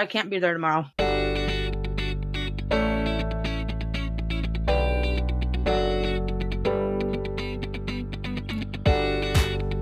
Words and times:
I 0.00 0.06
can't 0.06 0.30
be 0.30 0.38
there 0.38 0.54
tomorrow. 0.54 0.86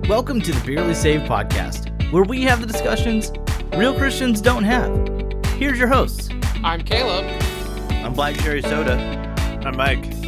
Welcome 0.09 0.41
to 0.41 0.51
the 0.51 0.61
Barely 0.65 0.93
Saved 0.93 1.23
podcast, 1.25 2.11
where 2.11 2.23
we 2.23 2.41
have 2.41 2.59
the 2.59 2.67
discussions 2.67 3.31
real 3.77 3.97
Christians 3.97 4.41
don't 4.41 4.65
have. 4.65 4.91
Here's 5.53 5.79
your 5.79 5.87
hosts. 5.87 6.27
I'm 6.65 6.81
Caleb. 6.81 7.23
I'm 8.03 8.13
Black 8.13 8.35
Cherry 8.39 8.61
Soda. 8.61 8.97
I'm 9.63 9.77
Mike. 9.77 10.18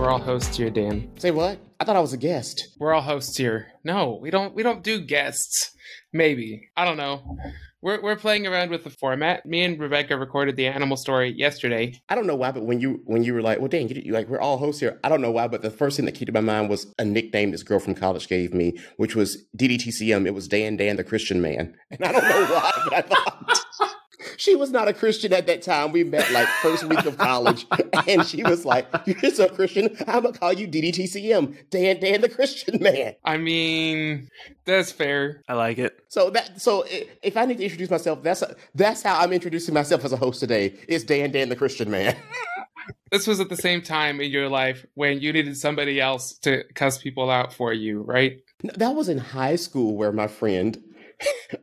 We're 0.00 0.08
all 0.08 0.18
hosts 0.18 0.56
here, 0.56 0.70
Dan. 0.70 1.10
Say 1.18 1.30
what? 1.30 1.58
I 1.78 1.84
thought 1.84 1.94
I 1.94 2.00
was 2.00 2.14
a 2.14 2.16
guest. 2.16 2.68
We're 2.78 2.94
all 2.94 3.02
hosts 3.02 3.36
here. 3.36 3.66
No, 3.84 4.18
we 4.22 4.30
don't. 4.30 4.54
We 4.54 4.62
don't 4.62 4.82
do 4.82 4.98
guests. 4.98 5.76
Maybe 6.10 6.70
I 6.74 6.86
don't 6.86 6.96
know. 6.96 7.36
We're 7.82 8.00
we're 8.00 8.16
playing 8.16 8.46
around 8.46 8.70
with 8.70 8.82
the 8.82 8.88
format. 8.88 9.44
Me 9.44 9.62
and 9.62 9.78
Rebecca 9.78 10.16
recorded 10.16 10.56
the 10.56 10.68
animal 10.68 10.96
story 10.96 11.34
yesterday. 11.36 12.00
I 12.08 12.14
don't 12.14 12.26
know 12.26 12.34
why, 12.34 12.50
but 12.50 12.64
when 12.64 12.80
you 12.80 13.02
when 13.04 13.24
you 13.24 13.34
were 13.34 13.42
like, 13.42 13.58
well, 13.58 13.68
dang, 13.68 13.90
you, 13.90 14.00
you 14.02 14.12
like 14.14 14.30
we're 14.30 14.40
all 14.40 14.56
hosts 14.56 14.80
here. 14.80 14.98
I 15.04 15.10
don't 15.10 15.20
know 15.20 15.32
why, 15.32 15.48
but 15.48 15.60
the 15.60 15.70
first 15.70 15.96
thing 15.96 16.06
that 16.06 16.12
came 16.12 16.24
to 16.24 16.32
my 16.32 16.40
mind 16.40 16.70
was 16.70 16.86
a 16.98 17.04
nickname 17.04 17.50
this 17.50 17.62
girl 17.62 17.78
from 17.78 17.94
college 17.94 18.26
gave 18.26 18.54
me, 18.54 18.78
which 18.96 19.14
was 19.14 19.44
DDTCM. 19.58 20.26
It 20.26 20.34
was 20.34 20.48
Dan 20.48 20.78
Dan 20.78 20.96
the 20.96 21.04
Christian 21.04 21.42
Man, 21.42 21.76
and 21.90 22.02
I 22.02 22.12
don't 22.12 22.24
know 22.24 22.44
why, 22.54 22.72
but 22.84 22.94
I 22.94 23.02
thought. 23.02 23.60
She 24.40 24.56
was 24.56 24.70
not 24.70 24.88
a 24.88 24.94
Christian 24.94 25.34
at 25.34 25.46
that 25.48 25.60
time. 25.60 25.92
We 25.92 26.02
met 26.02 26.30
like 26.32 26.48
first 26.62 26.84
week 26.84 27.04
of 27.04 27.18
college, 27.18 27.66
and 28.08 28.24
she 28.24 28.42
was 28.42 28.64
like, 28.64 28.86
"You're 29.04 29.30
so 29.32 29.48
Christian. 29.48 29.94
I'm 30.06 30.22
gonna 30.22 30.32
call 30.32 30.54
you 30.54 30.66
DDTCM, 30.66 31.68
Dan 31.68 32.00
Dan 32.00 32.22
the 32.22 32.28
Christian 32.30 32.82
Man." 32.82 33.14
I 33.22 33.36
mean, 33.36 34.30
that's 34.64 34.92
fair. 34.92 35.42
I 35.46 35.52
like 35.52 35.76
it. 35.76 35.94
So 36.08 36.30
that 36.30 36.58
so 36.58 36.86
if 36.88 37.36
I 37.36 37.44
need 37.44 37.58
to 37.58 37.64
introduce 37.64 37.90
myself, 37.90 38.22
that's 38.22 38.42
that's 38.74 39.02
how 39.02 39.20
I'm 39.20 39.34
introducing 39.34 39.74
myself 39.74 40.06
as 40.06 40.12
a 40.12 40.16
host 40.16 40.40
today. 40.40 40.74
Is 40.88 41.04
Dan 41.04 41.32
Dan 41.32 41.50
the 41.50 41.56
Christian 41.56 41.90
Man? 41.90 42.16
This 43.10 43.26
was 43.26 43.40
at 43.40 43.48
the 43.48 43.56
same 43.56 43.82
time 43.82 44.20
in 44.20 44.30
your 44.30 44.48
life 44.48 44.86
when 44.94 45.20
you 45.20 45.32
needed 45.32 45.56
somebody 45.56 46.00
else 46.00 46.32
to 46.38 46.62
cuss 46.74 46.98
people 46.98 47.28
out 47.28 47.52
for 47.52 47.72
you, 47.72 48.02
right? 48.02 48.40
That 48.62 48.94
was 48.94 49.08
in 49.08 49.18
high 49.18 49.56
school 49.56 49.96
where 49.96 50.12
my 50.12 50.28
friend, 50.28 50.80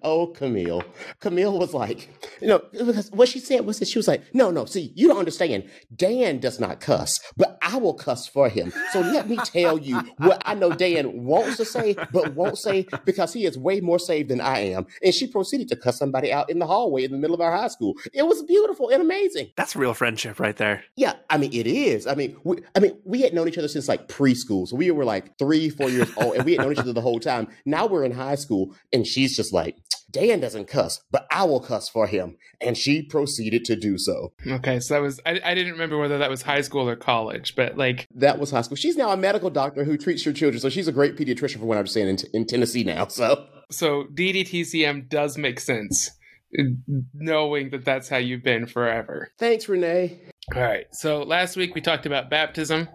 oh 0.03 0.27
Camille, 0.27 0.83
Camille 1.19 1.58
was 1.58 1.73
like, 1.73 2.09
you 2.41 2.47
know, 2.47 2.61
because 2.72 3.11
what 3.11 3.30
she 3.30 3.39
said 3.39 3.66
was 3.66 3.80
that 3.80 3.88
she 3.88 4.00
was 4.00 4.08
like, 4.08 4.23
no, 4.33 4.52
no, 4.52 4.66
see, 4.66 4.91
you 4.95 5.08
don't 5.08 5.19
understand. 5.19 5.69
Dan 5.95 6.39
does 6.39 6.59
not 6.59 6.80
cuss, 6.80 7.19
but 7.36 7.58
I 7.61 7.78
will 7.78 7.94
cuss 7.94 8.28
for 8.28 8.50
him. 8.50 8.72
So 8.91 9.02
let 9.02 9.30
me 9.30 9.38
tell 9.38 9.78
you 9.78 10.00
what 10.17 10.41
I 10.45 10.53
know 10.53 10.72
Dan 10.72 11.23
wants 11.23 11.58
to 11.58 11.66
say, 11.66 11.95
but 12.11 12.35
won't 12.35 12.58
say 12.58 12.85
because 13.05 13.33
he 13.33 13.45
is 13.45 13.58
way 13.58 13.81
more 13.81 14.00
saved 14.00 14.30
than 14.30 14.41
I 14.41 14.59
am. 14.59 14.88
And 15.03 15.13
she 15.13 15.28
proceeded 15.28 15.67
to 15.69 15.75
cuss 15.75 15.97
somebody 15.97 16.31
out 16.31 16.50
in 16.50 16.59
the 16.59 16.67
hallway 16.67 17.03
in 17.03 17.11
the 17.11 17.17
middle 17.17 17.33
of 17.33 17.41
our 17.41 17.55
high 17.55 17.67
school. 17.67 17.95
It 18.13 18.25
was 18.25 18.44
beautiful 18.44 18.89
and 18.89 19.02
amazing. 19.02 19.52
That's 19.55 19.75
real 19.75 19.94
friendship 19.94 20.39
right 20.39 20.55
there. 20.55 20.83
Yeah, 20.95 21.13
I 21.30 21.38
mean 21.38 21.53
it 21.53 21.67
is. 21.67 22.08
I 22.08 22.16
mean, 22.16 22.38
we, 22.44 22.58
I 22.75 22.80
mean, 22.80 22.97
we 23.03 23.22
had 23.22 23.33
known 23.33 23.47
each 23.47 23.58
other 23.58 23.67
since 23.67 23.88
like 23.88 24.08
preschool, 24.08 24.67
so 24.67 24.75
we 24.75 24.91
were 24.91 25.05
like 25.05 25.38
three, 25.38 25.69
four 25.69 25.89
years 25.89 26.09
old, 26.17 26.35
and 26.35 26.45
we 26.45 26.53
had 26.53 26.61
known 26.61 26.72
each 26.72 26.80
other 26.80 26.94
the 26.94 27.02
whole 27.02 27.19
time. 27.19 27.47
Now 27.66 27.85
we're 27.85 28.03
in 28.03 28.11
high 28.11 28.35
school, 28.35 28.75
and 28.94 29.05
she's 29.05 29.35
just 29.35 29.47
like, 29.53 29.78
Dan 30.09 30.40
doesn't 30.40 30.67
cuss, 30.67 31.02
but 31.12 31.28
I 31.31 31.44
will 31.44 31.59
cuss 31.59 31.90
for 31.90 32.08
him, 32.08 32.38
and 32.62 32.78
she 32.78 33.02
proceeded 33.02 33.66
to 33.66 33.76
do 33.76 33.98
so. 33.98 34.31
Okay, 34.45 34.80
so 34.80 34.94
that 34.94 35.02
was 35.02 35.20
I, 35.26 35.40
I 35.44 35.53
didn't 35.53 35.73
remember 35.73 35.98
whether 35.98 36.17
that 36.17 36.30
was 36.30 36.42
high 36.42 36.62
school 36.62 36.88
or 36.88 36.95
college, 36.95 37.56
but 37.56 37.78
like 37.78 38.08
That 38.16 38.40
was 38.40 38.52
high 38.52 38.62
school. 38.62 38.78
She's 38.78 38.95
now 38.95 39.12
a 39.12 39.18
medical 39.18 39.50
doctor 39.50 39.84
who 39.84 39.98
treats 39.98 40.25
your 40.25 40.34
children, 40.34 40.62
so 40.62 40.70
she's 40.70 40.88
a 40.88 40.94
great 40.94 41.18
pediatrician, 41.18 41.59
from 41.59 41.68
what 41.68 41.75
I 41.75 41.80
understand, 41.80 42.09
in, 42.09 42.42
in 42.42 42.45
Tennessee 42.45 42.84
now. 42.84 43.08
So 43.08 43.48
so 43.70 44.06
DDTCM 44.14 45.09
does 45.09 45.38
make 45.38 45.59
sense, 45.59 46.12
knowing 47.14 47.72
that 47.72 47.84
that's 47.84 48.08
how 48.08 48.18
you've 48.18 48.44
been 48.44 48.66
forever. 48.66 49.31
thanks, 49.38 49.68
Renee. 49.68 50.20
All 50.56 50.62
right. 50.62 50.86
So 50.94 51.23
last 51.23 51.58
week 51.58 51.75
we 51.75 51.81
talked 51.81 52.06
about 52.06 52.30
baptism. 52.30 52.88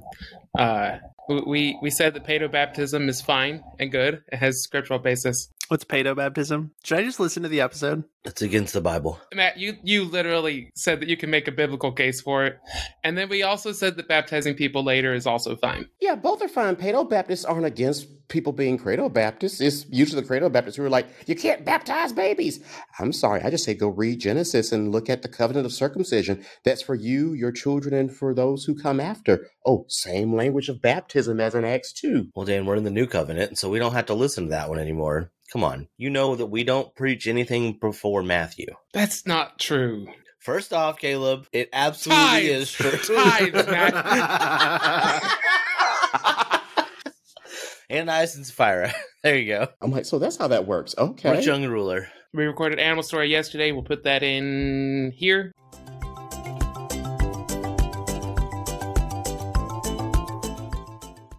Uh, 0.58 0.98
we 1.46 1.78
we 1.82 1.90
said 1.90 2.14
that 2.14 2.24
paedo 2.24 2.50
baptism 2.50 3.08
is 3.08 3.20
fine 3.20 3.62
and 3.78 3.92
good. 3.92 4.22
It 4.32 4.36
has 4.38 4.62
scriptural 4.62 4.98
basis. 4.98 5.48
What's 5.72 5.84
pedo 5.86 6.14
baptism? 6.14 6.72
Should 6.84 6.98
I 6.98 7.02
just 7.02 7.18
listen 7.18 7.44
to 7.44 7.48
the 7.48 7.62
episode? 7.62 8.04
It's 8.24 8.40
against 8.40 8.72
the 8.72 8.80
Bible. 8.80 9.20
Matt, 9.34 9.58
you 9.58 9.76
you 9.82 10.04
literally 10.04 10.70
said 10.76 11.00
that 11.00 11.08
you 11.08 11.16
can 11.16 11.28
make 11.30 11.48
a 11.48 11.52
biblical 11.52 11.90
case 11.90 12.20
for 12.20 12.44
it, 12.44 12.58
and 13.02 13.18
then 13.18 13.28
we 13.28 13.42
also 13.42 13.72
said 13.72 13.96
that 13.96 14.06
baptizing 14.06 14.54
people 14.54 14.84
later 14.84 15.12
is 15.12 15.26
also 15.26 15.56
fine. 15.56 15.88
Yeah, 16.00 16.14
both 16.14 16.40
are 16.40 16.48
fine. 16.48 16.76
Paedo 16.76 17.08
Baptists 17.08 17.44
aren't 17.44 17.66
against 17.66 18.06
people 18.28 18.52
being 18.52 18.78
Credo 18.78 19.08
Baptists. 19.08 19.60
It's 19.60 19.86
usually 19.90 20.22
the 20.22 20.26
Credo 20.26 20.48
Baptists 20.48 20.76
who 20.76 20.84
are 20.84 20.90
like, 20.90 21.08
you 21.26 21.34
can't 21.34 21.64
baptize 21.64 22.12
babies. 22.12 22.60
I'm 22.98 23.12
sorry. 23.12 23.42
I 23.42 23.50
just 23.50 23.64
say 23.64 23.74
go 23.74 23.88
read 23.88 24.20
Genesis 24.20 24.70
and 24.70 24.92
look 24.92 25.10
at 25.10 25.22
the 25.22 25.28
covenant 25.28 25.66
of 25.66 25.72
circumcision. 25.72 26.44
That's 26.64 26.82
for 26.82 26.94
you, 26.94 27.32
your 27.32 27.52
children, 27.52 27.92
and 27.92 28.14
for 28.14 28.34
those 28.34 28.64
who 28.64 28.74
come 28.74 29.00
after. 29.00 29.48
Oh, 29.66 29.84
same 29.88 30.34
language 30.34 30.68
of 30.68 30.80
baptism 30.80 31.40
as 31.40 31.54
in 31.56 31.64
Acts 31.64 31.92
2. 31.92 32.28
Well, 32.34 32.46
Dan, 32.46 32.66
we're 32.66 32.76
in 32.76 32.84
the 32.84 32.90
new 32.90 33.06
covenant, 33.06 33.58
so 33.58 33.68
we 33.68 33.80
don't 33.80 33.94
have 33.94 34.06
to 34.06 34.14
listen 34.14 34.44
to 34.44 34.50
that 34.50 34.68
one 34.68 34.78
anymore. 34.78 35.32
Come 35.52 35.64
on. 35.64 35.88
You 35.98 36.08
know 36.08 36.34
that 36.34 36.46
we 36.46 36.64
don't 36.64 36.94
preach 36.94 37.26
anything 37.26 37.78
before 37.78 38.11
Matthew. 38.22 38.66
That's 38.92 39.26
not 39.26 39.58
true. 39.58 40.06
First 40.40 40.72
off, 40.72 40.98
Caleb, 40.98 41.46
it 41.52 41.68
absolutely 41.72 42.48
Tithes. 42.48 42.62
is 42.62 42.72
true. 42.72 42.90
Tithes, 43.16 43.66
Matt. 43.68 43.94
Ananias 47.90 48.36
and 48.36 48.46
Sapphira. 48.46 48.92
There 49.22 49.38
you 49.38 49.46
go. 49.54 49.68
I'm 49.80 49.92
like, 49.92 50.04
so 50.04 50.18
that's 50.18 50.36
how 50.36 50.48
that 50.48 50.66
works. 50.66 50.96
Okay. 50.98 51.30
Rich 51.30 51.46
young 51.46 51.64
ruler. 51.64 52.08
We 52.34 52.44
recorded 52.44 52.80
Animal 52.80 53.04
Story 53.04 53.30
yesterday. 53.30 53.70
We'll 53.70 53.84
put 53.84 54.02
that 54.02 54.24
in 54.24 55.12
here. 55.14 55.52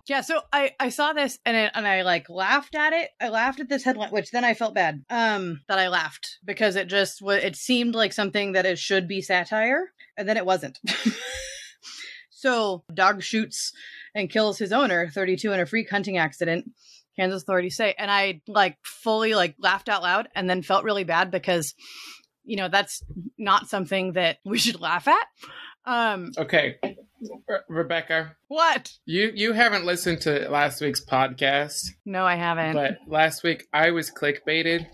Yeah, 0.08 0.22
so 0.22 0.41
I 0.52 0.72
I 0.80 0.90
saw 0.90 1.14
this 1.14 1.40
and 1.46 1.56
it, 1.56 1.72
and 1.74 1.88
I 1.88 2.02
like 2.02 2.30
laughed 2.30 2.75
at 2.75 2.91
it. 2.91 3.09
I 3.22 3.30
laughed 3.30 3.62
at 3.62 3.69
this 3.69 3.84
headline, 3.84 4.12
which 4.12 4.31
then 4.31 4.44
I 4.44 4.53
felt 4.53 4.74
bad 4.75 5.03
um 5.09 5.62
that 5.69 5.80
I 5.80 5.88
laughed 5.88 6.40
because 6.44 6.75
it 6.75 6.88
just 6.88 7.22
wa- 7.22 7.34
it 7.34 7.56
seemed 7.56 7.96
like 7.96 8.12
something 8.12 8.52
that 8.53 8.66
it 8.66 8.78
should 8.78 9.08
be 9.08 9.22
satire, 9.22 9.91
and 10.18 10.28
then 10.28 10.36
it 10.38 10.46
wasn't. 10.46 10.80
so 12.30 12.84
dog 12.94 13.24
shoots 13.24 13.72
and 14.16 14.30
kills 14.30 14.58
his 14.59 14.72
owner, 14.74 15.09
32, 15.09 15.52
in 15.53 15.59
a 15.59 15.66
freak 15.66 15.90
hunting 15.90 16.18
accident. 16.18 16.70
Kansas 17.16 17.44
authorities 17.44 17.78
say, 17.78 17.94
and 17.97 18.09
I 18.12 18.41
like 18.47 18.78
fully 18.84 19.35
like 19.35 19.56
laughed 19.59 19.88
out 19.88 20.02
loud, 20.02 20.28
and 20.35 20.50
then 20.50 20.64
felt 20.64 20.84
really 20.84 21.03
bad 21.03 21.31
because 21.31 21.75
you 22.44 22.58
know 22.58 22.68
that's 22.68 23.03
not 23.38 23.70
something 23.70 24.14
that 24.14 24.40
we 24.44 24.58
should 24.58 24.81
laugh 24.81 25.08
at. 25.08 25.28
Um, 25.85 26.31
Okay, 26.38 26.78
Rebecca, 27.67 28.35
what? 28.47 28.91
you 29.06 29.31
you 29.34 29.53
haven't 29.53 29.85
listened 29.85 30.22
to 30.22 30.50
last 30.50 30.81
week's 30.81 31.03
podcast, 31.03 31.88
No, 32.06 32.25
I 32.25 32.35
haven't. 32.35 32.73
but 32.73 32.97
last 33.07 33.44
week 33.44 33.67
I 33.73 33.91
was 33.91 34.11
clickbaited 34.11 34.85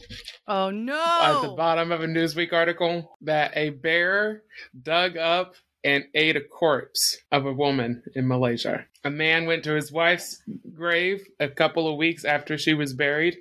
oh 0.48 0.70
no! 0.70 0.94
at 1.22 1.42
the 1.42 1.56
bottom 1.56 1.92
of 1.92 2.02
a 2.02 2.08
Newsweek 2.08 2.54
article 2.54 3.18
that 3.22 3.52
a 3.56 3.70
bear 3.72 4.44
dug 4.82 5.18
up 5.18 5.54
and 5.84 6.04
ate 6.14 6.36
a 6.36 6.42
corpse 6.42 7.18
of 7.32 7.46
a 7.46 7.54
woman 7.54 8.04
in 8.16 8.28
Malaysia. 8.28 8.86
A 9.06 9.10
man 9.10 9.46
went 9.46 9.64
to 9.64 9.74
his 9.76 9.92
wife's 9.92 10.42
grave 10.74 11.22
a 11.40 11.48
couple 11.48 11.88
of 11.90 11.98
weeks 11.98 12.26
after 12.26 12.58
she 12.58 12.74
was 12.74 12.94
buried 12.94 13.38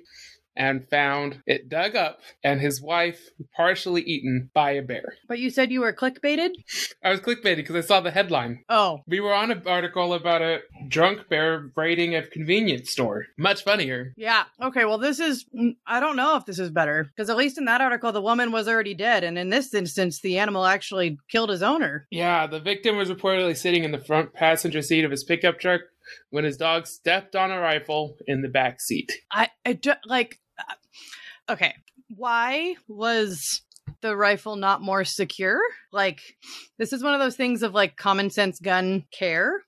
and 0.59 0.87
found 0.89 1.41
it 1.47 1.69
dug 1.69 1.95
up 1.95 2.19
and 2.43 2.59
his 2.59 2.81
wife 2.81 3.29
partially 3.55 4.01
eaten 4.01 4.51
by 4.53 4.71
a 4.71 4.81
bear. 4.83 5.15
But 5.27 5.39
you 5.39 5.49
said 5.49 5.71
you 5.71 5.79
were 5.79 5.93
clickbaited? 5.93 6.51
I 7.03 7.11
was 7.11 7.21
clickbaited 7.21 7.55
because 7.55 7.77
I 7.77 7.81
saw 7.81 8.01
the 8.01 8.11
headline. 8.11 8.65
Oh. 8.67 8.99
We 9.07 9.21
were 9.21 9.33
on 9.33 9.51
an 9.51 9.63
article 9.65 10.13
about 10.13 10.41
a 10.41 10.59
drunk 10.89 11.29
bear 11.29 11.71
raiding 11.75 12.13
a 12.13 12.27
convenience 12.27 12.91
store. 12.91 13.27
Much 13.37 13.63
funnier. 13.63 14.13
Yeah. 14.17 14.43
Okay. 14.61 14.83
Well, 14.83 14.97
this 14.97 15.19
is, 15.19 15.45
mm, 15.57 15.77
I 15.87 16.01
don't 16.01 16.17
know 16.17 16.35
if 16.35 16.45
this 16.45 16.59
is 16.59 16.69
better 16.69 17.09
because 17.15 17.29
at 17.29 17.37
least 17.37 17.57
in 17.57 17.65
that 17.65 17.81
article, 17.81 18.11
the 18.11 18.21
woman 18.21 18.51
was 18.51 18.67
already 18.67 18.93
dead. 18.93 19.23
And 19.23 19.37
in 19.37 19.49
this 19.49 19.73
instance, 19.73 20.19
the 20.19 20.39
animal 20.39 20.65
actually 20.65 21.17
killed 21.31 21.49
his 21.49 21.63
owner. 21.63 22.05
Yeah, 22.11 22.47
the 22.47 22.59
victim 22.59 22.97
was 22.97 23.09
reportedly 23.09 23.55
sitting 23.55 23.85
in 23.85 23.91
the 23.91 24.03
front 24.03 24.33
passenger 24.33 24.81
seat 24.81 25.05
of 25.05 25.11
his 25.11 25.23
pickup 25.23 25.57
truck 25.57 25.81
when 26.31 26.43
his 26.43 26.57
dog 26.57 26.87
stepped 26.87 27.35
on 27.35 27.51
a 27.51 27.59
rifle 27.59 28.17
in 28.25 28.41
the 28.41 28.47
back 28.49 28.81
seat. 28.81 29.11
I, 29.31 29.49
I 29.65 29.73
do, 29.73 29.93
like, 30.05 30.39
uh, 30.59 31.53
okay. 31.53 31.73
Why 32.15 32.75
was 32.87 33.61
the 34.01 34.15
rifle 34.15 34.55
not 34.55 34.81
more 34.81 35.03
secure? 35.03 35.59
Like, 35.91 36.21
this 36.77 36.93
is 36.93 37.03
one 37.03 37.13
of 37.13 37.19
those 37.19 37.35
things 37.35 37.63
of 37.63 37.73
like 37.73 37.97
common 37.97 38.29
sense 38.29 38.59
gun 38.59 39.05
care 39.11 39.63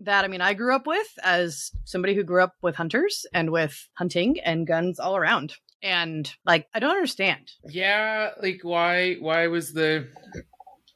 that 0.00 0.24
I 0.24 0.28
mean, 0.28 0.40
I 0.40 0.54
grew 0.54 0.74
up 0.74 0.86
with 0.86 1.06
as 1.22 1.70
somebody 1.84 2.14
who 2.14 2.24
grew 2.24 2.42
up 2.42 2.54
with 2.62 2.76
hunters 2.76 3.26
and 3.32 3.50
with 3.50 3.88
hunting 3.94 4.40
and 4.40 4.66
guns 4.66 4.98
all 4.98 5.16
around. 5.16 5.54
And 5.82 6.30
like, 6.44 6.66
I 6.74 6.78
don't 6.78 6.90
understand. 6.90 7.52
Yeah, 7.68 8.30
like 8.42 8.60
why 8.62 9.14
why 9.14 9.48
was 9.48 9.72
the 9.72 10.08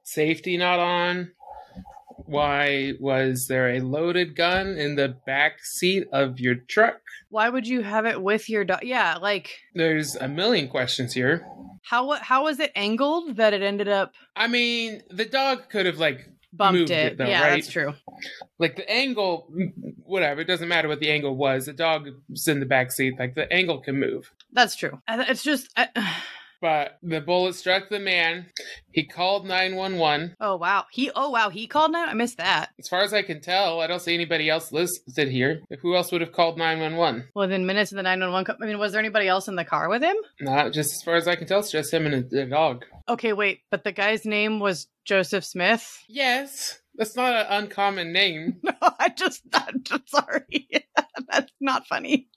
safety 0.03 0.57
not 0.57 0.79
on? 0.79 1.33
Why 2.29 2.93
was 3.01 3.47
there 3.49 3.71
a 3.71 3.81
loaded 3.81 4.37
gun 4.37 4.77
in 4.77 4.97
the 4.97 5.17
back 5.27 5.65
seat 5.65 6.07
of 6.13 6.39
your 6.39 6.55
truck? 6.55 7.01
Why 7.31 7.49
would 7.49 7.67
you 7.67 7.83
have 7.83 8.07
it 8.07 8.23
with 8.23 8.49
your 8.49 8.65
dog? 8.65 8.81
Yeah, 8.83 9.17
like 9.21 9.51
There's 9.75 10.15
a 10.17 10.29
million 10.29 10.69
questions 10.69 11.13
here. 11.15 11.47
how 11.83 12.13
how 12.13 12.45
was 12.45 12.61
it 12.61 12.73
angled 12.77 13.37
that 13.37 13.53
it 13.55 13.63
ended 13.63 13.89
up 13.89 14.13
I 14.37 14.47
mean, 14.49 15.03
the 15.11 15.25
dog 15.25 15.69
could 15.71 15.87
have 15.87 15.99
like 15.99 16.29
bumped 16.53 16.79
Moved 16.79 16.91
it? 16.91 17.13
it, 17.13 17.19
though, 17.19 17.27
yeah, 17.27 17.43
right? 17.43 17.51
that's 17.63 17.71
true. 17.73 17.95
like 18.59 18.77
the 18.77 18.89
angle 18.91 19.49
whatever, 20.05 20.41
it 20.41 20.47
doesn't 20.47 20.69
matter 20.69 20.89
what 20.89 21.01
the 21.01 21.11
angle 21.11 21.37
was. 21.37 21.67
The 21.67 21.73
dog 21.75 22.09
was 22.31 22.49
in 22.49 22.61
the 22.61 22.67
back 22.67 22.93
seat, 22.93 23.15
like 23.19 23.35
the 23.35 23.51
angle 23.53 23.81
can 23.81 23.99
move. 24.01 24.33
That's 24.53 24.75
true. 24.77 25.01
It's 25.09 25.43
just 25.43 25.71
I, 25.77 25.89
But 26.61 26.99
the 27.03 27.21
bullet 27.21 27.55
struck 27.55 27.89
the 27.89 28.01
man. 28.01 28.47
He 28.91 29.05
called 29.05 29.47
911. 29.47 30.35
oh 30.41 30.57
wow. 30.57 30.87
He 30.91 31.11
oh 31.15 31.31
wow, 31.31 31.51
he 31.51 31.67
called 31.69 31.93
now? 31.93 32.07
I 32.07 32.15
missed 32.15 32.39
that. 32.39 32.71
As 32.81 32.89
far 32.89 33.03
as 33.03 33.15
I 33.15 33.23
can 33.23 33.41
tell, 33.41 33.81
I 33.81 33.87
don't 33.87 34.03
see 34.03 34.15
anybody 34.15 34.51
else 34.51 34.73
listed 34.73 35.29
here. 35.29 35.63
Who 35.83 35.95
else 35.95 36.11
would 36.11 36.21
have 36.21 36.33
called 36.33 36.59
911? 36.59 37.29
Within 37.35 37.65
minutes 37.67 37.93
of 37.93 37.97
the 37.97 38.03
911 38.03 38.45
co- 38.45 38.63
I 38.63 38.67
mean, 38.67 38.79
was 38.79 38.93
there 38.93 38.99
anybody 39.01 39.29
else 39.29 39.47
in 39.47 39.55
the 39.55 39.65
car 39.65 39.89
with 39.89 40.03
him? 40.03 40.17
Not 40.41 40.73
just 40.73 40.95
as 40.95 41.03
far 41.03 41.15
as 41.15 41.29
I 41.29 41.37
can 41.37 41.47
tell, 41.47 41.61
it's 41.61 41.71
just 41.71 41.95
him 41.95 42.07
and 42.07 42.33
a, 42.33 42.43
a 42.43 42.47
dog. 42.47 42.85
Okay, 43.09 43.33
wait, 43.33 43.61
but 43.71 43.85
the 43.85 43.93
guy's 43.93 44.25
name 44.25 44.59
was 44.59 44.89
Joseph 45.05 45.45
Smith? 45.45 46.03
Yes, 46.09 46.81
that's 46.97 47.15
not 47.15 47.35
an 47.35 47.47
uncommon 47.65 48.13
name. 48.13 48.57
No, 48.65 48.73
I 48.99 49.09
just 49.11 49.43
I'm 49.53 49.83
just 49.83 50.09
sorry. 50.11 50.69
That's 51.31 51.53
not 51.61 51.87
funny. 51.87 52.29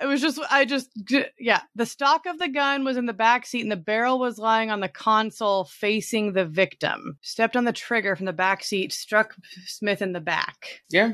It 0.00 0.06
was 0.06 0.20
just 0.20 0.38
I 0.50 0.64
just 0.64 0.90
yeah, 1.38 1.62
the 1.74 1.86
stock 1.86 2.26
of 2.26 2.38
the 2.38 2.48
gun 2.48 2.84
was 2.84 2.96
in 2.96 3.06
the 3.06 3.12
back 3.12 3.46
seat 3.46 3.62
and 3.62 3.72
the 3.72 3.76
barrel 3.76 4.18
was 4.18 4.38
lying 4.38 4.70
on 4.70 4.80
the 4.80 4.88
console 4.88 5.64
facing 5.64 6.32
the 6.32 6.44
victim. 6.44 7.18
Stepped 7.22 7.56
on 7.56 7.64
the 7.64 7.72
trigger 7.72 8.14
from 8.14 8.26
the 8.26 8.32
back 8.32 8.62
seat, 8.62 8.92
struck 8.92 9.34
Smith 9.66 10.00
in 10.00 10.12
the 10.12 10.20
back. 10.20 10.82
Yeah. 10.90 11.12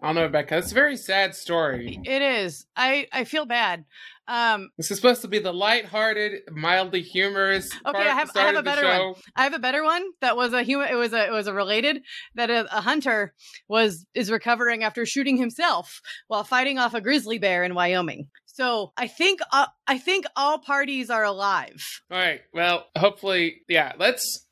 I 0.00 0.06
don't 0.06 0.14
know, 0.14 0.22
Rebecca. 0.22 0.58
It's 0.58 0.70
a 0.70 0.74
very 0.74 0.96
sad 0.96 1.34
story. 1.34 1.98
It 2.04 2.22
is. 2.22 2.66
I 2.76 3.08
I 3.12 3.24
feel 3.24 3.46
bad. 3.46 3.84
Um 4.28 4.70
This 4.76 4.90
is 4.90 4.98
supposed 4.98 5.22
to 5.22 5.28
be 5.28 5.38
the 5.38 5.52
light-hearted, 5.52 6.42
mildly 6.52 7.02
humorous 7.02 7.72
Okay, 7.74 7.82
part, 7.92 7.96
I 7.96 8.14
have- 8.14 8.30
I 8.36 8.40
have 8.42 8.56
a 8.56 8.62
better 8.62 8.82
show. 8.82 9.06
one. 9.12 9.14
I 9.34 9.42
have 9.44 9.54
a 9.54 9.58
better 9.58 9.82
one 9.82 10.04
that 10.20 10.36
was 10.36 10.52
a 10.52 10.62
human. 10.62 10.88
It 10.88 10.94
was 10.94 11.12
a 11.12 11.26
it 11.26 11.32
was 11.32 11.46
a 11.46 11.54
related 11.54 12.02
that 12.36 12.50
a, 12.50 12.66
a 12.76 12.80
hunter 12.80 13.34
was 13.68 14.06
is 14.14 14.30
recovering 14.30 14.84
after 14.84 15.04
shooting 15.06 15.36
himself 15.36 16.00
while 16.28 16.44
fighting 16.44 16.78
off 16.78 16.94
a 16.94 17.00
grizzly 17.00 17.38
bear 17.38 17.64
in 17.64 17.74
Wyoming. 17.74 18.28
So 18.46 18.92
I 18.96 19.06
think 19.08 19.40
uh, 19.52 19.66
I 19.86 19.98
think 19.98 20.26
all 20.36 20.58
parties 20.58 21.10
are 21.10 21.24
alive. 21.24 22.02
All 22.10 22.18
right. 22.18 22.40
Well, 22.52 22.86
hopefully, 22.96 23.62
yeah. 23.68 23.92
Let's. 23.98 24.44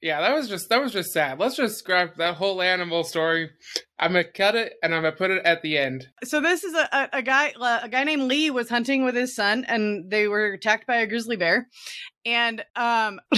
Yeah, 0.00 0.20
that 0.20 0.34
was 0.34 0.48
just 0.48 0.68
that 0.68 0.80
was 0.80 0.92
just 0.92 1.12
sad. 1.12 1.38
Let's 1.38 1.56
just 1.56 1.78
scrap 1.78 2.16
that 2.16 2.36
whole 2.36 2.62
animal 2.62 3.04
story. 3.04 3.50
I'm 3.98 4.12
gonna 4.12 4.24
cut 4.24 4.54
it 4.54 4.74
and 4.82 4.94
I'm 4.94 5.02
gonna 5.02 5.16
put 5.16 5.30
it 5.30 5.44
at 5.44 5.62
the 5.62 5.78
end. 5.78 6.08
So 6.24 6.40
this 6.40 6.64
is 6.64 6.74
a, 6.74 7.08
a, 7.12 7.22
guy 7.22 7.52
a 7.60 7.88
guy 7.88 8.04
named 8.04 8.22
Lee 8.22 8.50
was 8.50 8.68
hunting 8.68 9.04
with 9.04 9.14
his 9.14 9.34
son 9.34 9.64
and 9.66 10.10
they 10.10 10.28
were 10.28 10.52
attacked 10.52 10.86
by 10.86 10.96
a 10.96 11.06
grizzly 11.06 11.36
bear. 11.36 11.68
And 12.24 12.60
um 12.76 13.20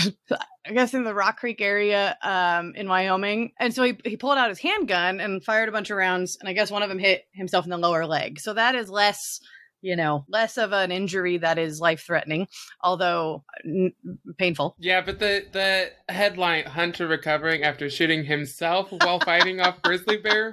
I 0.68 0.72
guess 0.72 0.94
in 0.94 1.04
the 1.04 1.14
Rock 1.14 1.38
Creek 1.38 1.60
area 1.60 2.16
um 2.22 2.72
in 2.74 2.88
Wyoming. 2.88 3.52
And 3.58 3.74
so 3.74 3.82
he 3.84 3.98
he 4.04 4.16
pulled 4.16 4.38
out 4.38 4.48
his 4.48 4.58
handgun 4.58 5.20
and 5.20 5.44
fired 5.44 5.68
a 5.68 5.72
bunch 5.72 5.90
of 5.90 5.96
rounds 5.96 6.36
and 6.40 6.48
I 6.48 6.52
guess 6.52 6.70
one 6.70 6.82
of 6.82 6.88
them 6.88 6.98
hit 6.98 7.24
himself 7.32 7.64
in 7.64 7.70
the 7.70 7.78
lower 7.78 8.06
leg. 8.06 8.40
So 8.40 8.54
that 8.54 8.74
is 8.74 8.88
less 8.88 9.40
you 9.82 9.96
know, 9.96 10.24
less 10.28 10.58
of 10.58 10.72
an 10.72 10.90
injury 10.90 11.38
that 11.38 11.58
is 11.58 11.80
life 11.80 12.02
threatening, 12.06 12.48
although 12.82 13.44
n- 13.64 13.92
painful. 14.38 14.76
Yeah, 14.78 15.00
but 15.00 15.18
the 15.18 15.44
the 15.52 16.12
headline: 16.12 16.64
Hunter 16.64 17.06
recovering 17.06 17.62
after 17.62 17.88
shooting 17.90 18.24
himself 18.24 18.90
while 18.90 19.20
fighting 19.20 19.60
off 19.60 19.82
grizzly 19.82 20.18
bear. 20.18 20.52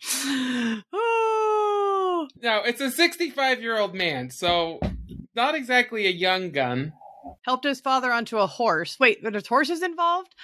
No, 2.40 2.62
it's 2.64 2.80
a 2.80 2.90
65 2.90 3.60
year 3.60 3.78
old 3.78 3.94
man, 3.94 4.30
so 4.30 4.80
not 5.34 5.54
exactly 5.54 6.06
a 6.06 6.10
young 6.10 6.50
gun. 6.50 6.92
Helped 7.44 7.64
his 7.64 7.80
father 7.80 8.12
onto 8.12 8.38
a 8.38 8.46
horse. 8.46 8.96
Wait, 9.00 9.18
there's 9.22 9.46
horses 9.46 9.82
involved? 9.82 10.34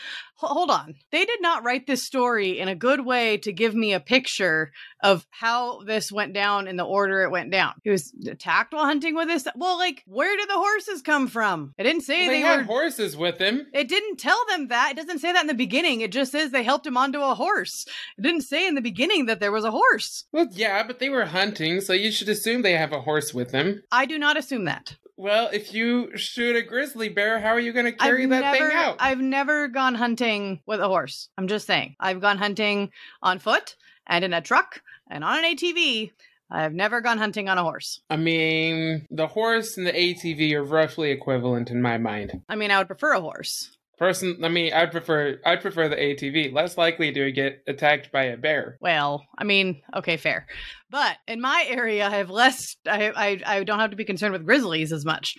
H- 0.43 0.49
hold 0.49 0.71
on. 0.71 0.95
They 1.13 1.25
did 1.25 1.41
not 1.41 1.65
write 1.65 1.87
this 1.87 2.05
story 2.05 2.59
in 2.59 2.69
a 2.69 2.75
good 2.75 3.05
way 3.05 3.37
to 3.39 3.53
give 3.53 3.75
me 3.75 3.93
a 3.93 4.01
picture 4.01 4.73
of 5.03 5.27
how 5.31 5.81
this 5.83 6.11
went 6.11 6.33
down 6.35 6.67
in 6.69 6.77
the 6.77 6.85
order 6.85 7.23
it 7.23 7.31
went 7.31 7.51
down. 7.51 7.75
He 7.83 7.91
was 7.91 8.13
attacked 8.29 8.73
while 8.73 8.85
hunting 8.87 9.15
with 9.15 9.29
his. 9.29 9.47
Well, 9.57 9.79
like, 9.79 10.03
where 10.07 10.37
did 10.37 10.49
the 10.49 10.55
horses 10.59 11.03
come 11.03 11.27
from? 11.29 11.75
It 11.79 11.85
didn't 11.85 12.03
say 12.03 12.27
They, 12.27 12.35
they, 12.35 12.41
had 12.41 12.59
were. 12.61 12.65
horses 12.65 13.17
with 13.17 13.39
him. 13.39 13.67
it 13.73 13.89
didn't 13.89 14.17
tell 14.19 14.41
them 14.49 14.69
that. 14.69 14.93
It 14.93 14.97
doesn't 14.97 15.19
say 15.21 15.33
that 15.33 15.43
in 15.43 15.47
the 15.47 15.55
beginning. 15.55 16.01
It 16.01 16.13
just 16.13 16.33
says 16.33 16.51
they 16.51 16.63
helped 16.63 16.87
him 16.87 16.97
onto 16.97 17.21
a 17.21 17.35
horse. 17.35 17.87
It 18.19 18.23
didn't 18.23 18.43
say 18.43 18.67
in 18.67 18.75
the 18.75 18.81
beginning 18.81 19.27
that 19.27 19.41
there 19.41 19.53
was 19.53 19.65
a 19.65 19.71
horse. 19.71 20.25
Well, 20.33 20.47
yeah, 20.53 20.83
but 20.87 20.99
they 20.99 21.09
were 21.11 21.25
hunting, 21.27 21.81
so 21.81 21.93
you 21.93 22.11
should 22.11 22.29
assume 22.29 22.63
they 22.63 22.73
have 22.77 22.93
a 22.93 23.01
horse 23.03 23.33
with 23.35 23.51
them. 23.53 23.83
I 23.93 24.07
do 24.07 24.19
not 24.19 24.37
assume 24.37 24.65
that. 24.65 24.97
Well, 25.17 25.49
if 25.53 25.73
you 25.73 26.17
shoot 26.17 26.57
a 26.57 26.63
grizzly 26.63 27.09
bear, 27.09 27.39
how 27.39 27.51
are 27.51 27.61
you 27.61 27.73
going 27.73 27.87
to 27.87 27.93
carry 27.93 28.25
I've 28.25 28.31
that 28.31 28.41
never, 28.41 28.69
thing 28.69 28.77
out? 28.77 28.97
I've 28.99 29.21
never 29.21 29.69
gone 29.69 29.95
hunting 29.95 30.61
with 30.67 30.81
a 30.81 30.89
horse. 30.89 31.29
I'm 31.39 31.47
just 31.47 31.67
saying. 31.67 31.95
I've 32.01 32.21
gone 32.21 32.39
hunting 32.39 32.91
on 33.23 33.39
foot 33.39 33.77
and 34.07 34.25
in 34.25 34.33
a 34.33 34.41
truck 34.41 34.83
and 35.09 35.23
on 35.23 35.45
an 35.45 35.57
ATV. 35.57 36.11
I've 36.51 36.75
never 36.75 37.01
gone 37.01 37.19
hunting 37.19 37.49
on 37.49 37.59
a 37.59 37.63
horse. 37.63 38.01
I 38.11 38.17
mean, 38.17 39.07
the 39.11 39.29
horse 39.29 39.77
and 39.77 39.87
the 39.87 39.93
ATV 39.93 40.53
are 40.53 40.65
roughly 40.65 41.11
equivalent 41.11 41.71
in 41.71 41.81
my 41.81 41.97
mind. 41.97 42.43
I 42.49 42.57
mean, 42.57 42.71
I 42.71 42.79
would 42.79 42.89
prefer 42.89 43.13
a 43.13 43.21
horse. 43.21 43.77
Person, 43.97 44.45
I 44.45 44.49
mean, 44.49 44.73
I'd 44.73 44.91
prefer 44.91 45.39
I'd 45.47 45.61
prefer 45.61 45.89
the 45.89 45.97
ATV. 45.97 46.53
Less 46.53 46.77
likely 46.77 47.13
to 47.13 47.31
get 47.31 47.63
attacked 47.67 48.11
by 48.11 48.25
a 48.25 48.37
bear. 48.37 48.77
Well, 48.81 49.25
I 49.39 49.45
mean, 49.45 49.83
okay, 49.95 50.17
fair. 50.17 50.47
But 50.91 51.17
in 51.29 51.41
my 51.41 51.65
area, 51.69 52.07
I 52.07 52.11
have 52.11 52.31
less. 52.31 52.77
I 52.87 53.11
I, 53.11 53.59
I 53.59 53.65
don't 53.65 53.79
have 53.79 53.91
to 53.91 53.97
be 53.97 54.05
concerned 54.05 54.33
with 54.33 54.45
grizzlies 54.45 54.93
as 54.93 55.05
much. 55.05 55.37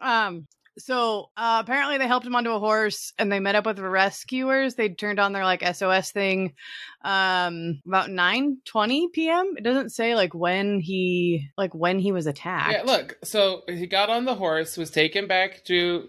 Um. 0.00 0.46
So 0.78 1.30
uh, 1.38 1.62
apparently 1.64 1.96
they 1.96 2.06
helped 2.06 2.26
him 2.26 2.36
onto 2.36 2.50
a 2.50 2.58
horse, 2.58 3.14
and 3.18 3.32
they 3.32 3.40
met 3.40 3.54
up 3.54 3.64
with 3.64 3.76
the 3.76 3.88
rescuers. 3.88 4.74
They 4.74 4.90
turned 4.90 5.18
on 5.18 5.32
their 5.32 5.44
like 5.44 5.64
SOS 5.74 6.12
thing 6.12 6.52
um 7.06 7.80
about 7.86 8.10
9 8.10 8.58
20 8.64 9.08
p.m 9.10 9.54
it 9.56 9.62
doesn't 9.62 9.90
say 9.90 10.16
like 10.16 10.34
when 10.34 10.80
he 10.80 11.48
like 11.56 11.72
when 11.72 12.00
he 12.00 12.10
was 12.10 12.26
attacked 12.26 12.72
Yeah, 12.72 12.82
look. 12.82 13.16
So 13.22 13.62
he 13.68 13.86
got 13.86 14.10
on 14.10 14.24
the 14.24 14.34
horse, 14.34 14.76
was 14.76 14.90
taken 14.90 15.28
back 15.28 15.64
to 15.66 16.08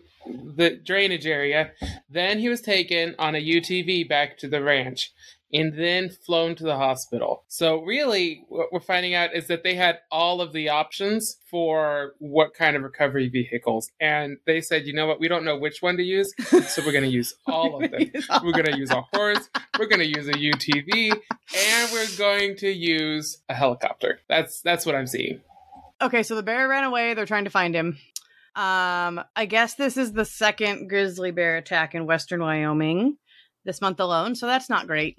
the 0.55 0.79
drainage 0.83 1.25
area. 1.25 1.71
Then 2.09 2.39
he 2.39 2.49
was 2.49 2.61
taken 2.61 3.15
on 3.19 3.35
a 3.35 3.41
UTV 3.41 4.07
back 4.07 4.37
to 4.39 4.47
the 4.47 4.61
ranch 4.61 5.11
and 5.53 5.77
then 5.77 6.09
flown 6.09 6.55
to 6.55 6.63
the 6.63 6.75
hospital. 6.75 7.43
So 7.47 7.81
really 7.81 8.43
what 8.49 8.71
we're 8.71 8.79
finding 8.79 9.13
out 9.13 9.33
is 9.33 9.47
that 9.47 9.63
they 9.63 9.75
had 9.75 9.99
all 10.11 10.41
of 10.41 10.51
the 10.51 10.69
options 10.69 11.37
for 11.49 12.13
what 12.19 12.53
kind 12.53 12.75
of 12.75 12.83
recovery 12.83 13.29
vehicles. 13.29 13.89
And 13.99 14.37
they 14.45 14.61
said, 14.61 14.85
"You 14.85 14.93
know 14.93 15.07
what? 15.07 15.19
We 15.19 15.27
don't 15.27 15.45
know 15.45 15.57
which 15.57 15.81
one 15.81 15.97
to 15.97 16.03
use, 16.03 16.33
so 16.67 16.81
we're 16.85 16.91
going 16.91 17.03
to 17.03 17.09
use 17.09 17.33
all 17.45 17.81
of 17.81 17.91
them. 17.91 18.11
We're 18.43 18.51
going 18.51 18.65
to 18.65 18.77
use 18.77 18.91
a 18.91 19.01
horse, 19.13 19.49
we're 19.79 19.87
going 19.87 19.99
to 19.99 20.07
use 20.07 20.27
a 20.27 20.33
UTV, 20.33 21.11
and 21.11 21.91
we're 21.91 22.17
going 22.17 22.55
to 22.57 22.69
use 22.69 23.37
a 23.49 23.53
helicopter." 23.53 24.19
That's 24.27 24.61
that's 24.61 24.85
what 24.85 24.95
I'm 24.95 25.07
seeing. 25.07 25.41
Okay, 26.01 26.23
so 26.23 26.35
the 26.35 26.43
bear 26.43 26.67
ran 26.67 26.83
away. 26.83 27.13
They're 27.13 27.25
trying 27.25 27.45
to 27.45 27.49
find 27.49 27.73
him. 27.73 27.97
Um, 28.57 29.23
I 29.35 29.45
guess 29.45 29.75
this 29.75 29.97
is 29.97 30.13
the 30.13 30.25
second 30.25 30.89
grizzly 30.89 31.29
bear 31.29 31.57
attack 31.57 31.93
in 31.93 32.07
western 32.07 32.41
Wyoming 32.41 33.17
this 33.65 33.81
month 33.81 33.99
alone, 33.99 34.33
so 34.33 34.47
that's 34.47 34.67
not 34.67 34.87
great. 34.87 35.15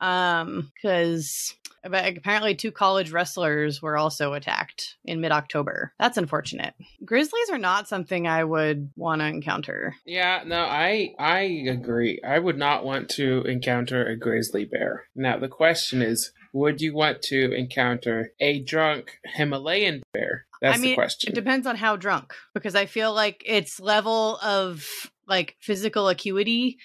Um, 0.00 0.70
because 0.74 1.54
apparently 1.84 2.54
two 2.54 2.70
college 2.70 3.10
wrestlers 3.10 3.80
were 3.80 3.96
also 3.96 4.34
attacked 4.34 4.96
in 5.06 5.22
mid-October. 5.22 5.94
That's 5.98 6.18
unfortunate. 6.18 6.74
Grizzlies 7.02 7.48
are 7.50 7.58
not 7.58 7.88
something 7.88 8.26
I 8.26 8.44
would 8.44 8.90
want 8.94 9.22
to 9.22 9.26
encounter. 9.26 9.96
Yeah, 10.04 10.42
no, 10.44 10.58
I 10.58 11.14
I 11.18 11.40
agree. 11.68 12.20
I 12.26 12.38
would 12.38 12.58
not 12.58 12.84
want 12.84 13.08
to 13.10 13.42
encounter 13.46 14.04
a 14.06 14.16
grizzly 14.16 14.66
bear. 14.66 15.06
Now 15.14 15.38
the 15.38 15.48
question 15.48 16.02
is, 16.02 16.30
would 16.52 16.82
you 16.82 16.94
want 16.94 17.22
to 17.22 17.52
encounter 17.54 18.32
a 18.38 18.60
drunk 18.60 19.18
Himalayan 19.24 20.02
bear? 20.12 20.44
That's 20.62 20.78
I 20.78 20.80
mean, 20.80 20.90
the 20.92 20.94
question. 20.94 21.32
It 21.32 21.34
depends 21.34 21.66
on 21.66 21.74
how 21.74 21.96
drunk, 21.96 22.34
because 22.54 22.76
I 22.76 22.86
feel 22.86 23.12
like 23.12 23.42
its 23.44 23.80
level 23.80 24.38
of 24.38 24.86
like 25.26 25.56
physical 25.60 26.08
acuity 26.08 26.78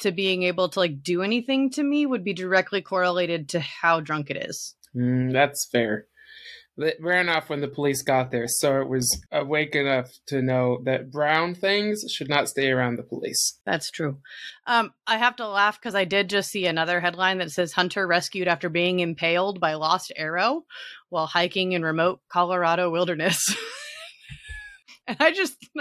to 0.00 0.12
being 0.12 0.42
able 0.42 0.68
to 0.68 0.78
like 0.78 1.02
do 1.02 1.22
anything 1.22 1.70
to 1.70 1.82
me 1.82 2.04
would 2.04 2.24
be 2.24 2.34
directly 2.34 2.82
correlated 2.82 3.48
to 3.50 3.60
how 3.60 4.00
drunk 4.00 4.30
it 4.30 4.36
is. 4.36 4.76
Mm, 4.94 5.32
that's 5.32 5.66
fair. 5.72 6.06
It 6.78 6.96
ran 7.00 7.28
off 7.28 7.50
when 7.50 7.60
the 7.60 7.68
police 7.68 8.02
got 8.02 8.30
there, 8.30 8.48
so 8.48 8.80
it 8.80 8.88
was 8.88 9.22
awake 9.30 9.74
enough 9.74 10.10
to 10.28 10.40
know 10.40 10.80
that 10.84 11.10
brown 11.10 11.54
things 11.54 12.02
should 12.10 12.30
not 12.30 12.48
stay 12.48 12.70
around 12.70 12.96
the 12.96 13.02
police. 13.02 13.60
That's 13.66 13.90
true. 13.90 14.18
Um, 14.66 14.92
I 15.06 15.18
have 15.18 15.36
to 15.36 15.48
laugh 15.48 15.78
because 15.78 15.94
I 15.94 16.06
did 16.06 16.30
just 16.30 16.50
see 16.50 16.66
another 16.66 16.98
headline 17.00 17.38
that 17.38 17.52
says 17.52 17.72
Hunter 17.72 18.06
rescued 18.06 18.48
after 18.48 18.70
being 18.70 19.00
impaled 19.00 19.60
by 19.60 19.74
lost 19.74 20.12
arrow 20.16 20.64
while 21.12 21.26
hiking 21.26 21.72
in 21.72 21.82
remote 21.82 22.20
Colorado 22.30 22.90
wilderness. 22.90 23.54
And 25.06 25.16
I 25.18 25.32
just, 25.32 25.56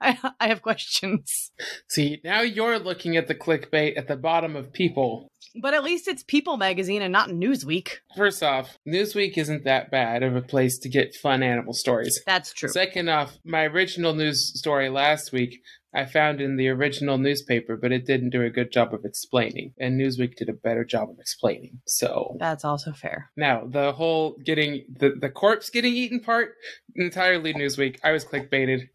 I, 0.00 0.32
I 0.40 0.48
have 0.48 0.62
questions. 0.62 1.52
See, 1.88 2.20
now 2.24 2.40
you're 2.40 2.78
looking 2.78 3.16
at 3.16 3.28
the 3.28 3.34
clickbait 3.34 3.96
at 3.96 4.08
the 4.08 4.16
bottom 4.16 4.56
of 4.56 4.72
People. 4.72 5.28
But 5.62 5.74
at 5.74 5.84
least 5.84 6.08
it's 6.08 6.24
People 6.24 6.56
magazine 6.56 7.00
and 7.00 7.12
not 7.12 7.28
Newsweek. 7.28 7.98
First 8.16 8.42
off, 8.42 8.76
Newsweek 8.86 9.38
isn't 9.38 9.64
that 9.64 9.90
bad 9.90 10.24
of 10.24 10.34
a 10.34 10.42
place 10.42 10.78
to 10.78 10.88
get 10.88 11.14
fun 11.14 11.42
animal 11.42 11.72
stories. 11.72 12.20
That's 12.26 12.52
true. 12.52 12.68
Second 12.68 13.08
off, 13.08 13.38
my 13.44 13.64
original 13.64 14.14
news 14.14 14.58
story 14.58 14.88
last 14.88 15.30
week 15.30 15.62
I 15.94 16.06
found 16.06 16.40
in 16.40 16.56
the 16.56 16.68
original 16.68 17.18
newspaper, 17.18 17.76
but 17.76 17.92
it 17.92 18.04
didn't 18.06 18.30
do 18.30 18.42
a 18.42 18.50
good 18.50 18.72
job 18.72 18.92
of 18.92 19.04
explaining. 19.04 19.74
And 19.78 20.00
Newsweek 20.00 20.36
did 20.36 20.48
a 20.48 20.52
better 20.52 20.84
job 20.84 21.10
of 21.10 21.18
explaining. 21.20 21.80
So 21.86 22.36
That's 22.40 22.64
also 22.64 22.92
fair. 22.92 23.30
now 23.36 23.64
the 23.66 23.92
whole 23.92 24.36
getting 24.44 24.84
the, 24.88 25.12
the 25.18 25.30
corpse 25.30 25.70
getting 25.70 25.94
eaten 25.94 26.20
part 26.20 26.54
entirely 26.96 27.54
Newsweek. 27.54 27.98
I 28.02 28.10
was 28.12 28.24
clickbaited. 28.24 28.88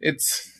It's 0.00 0.50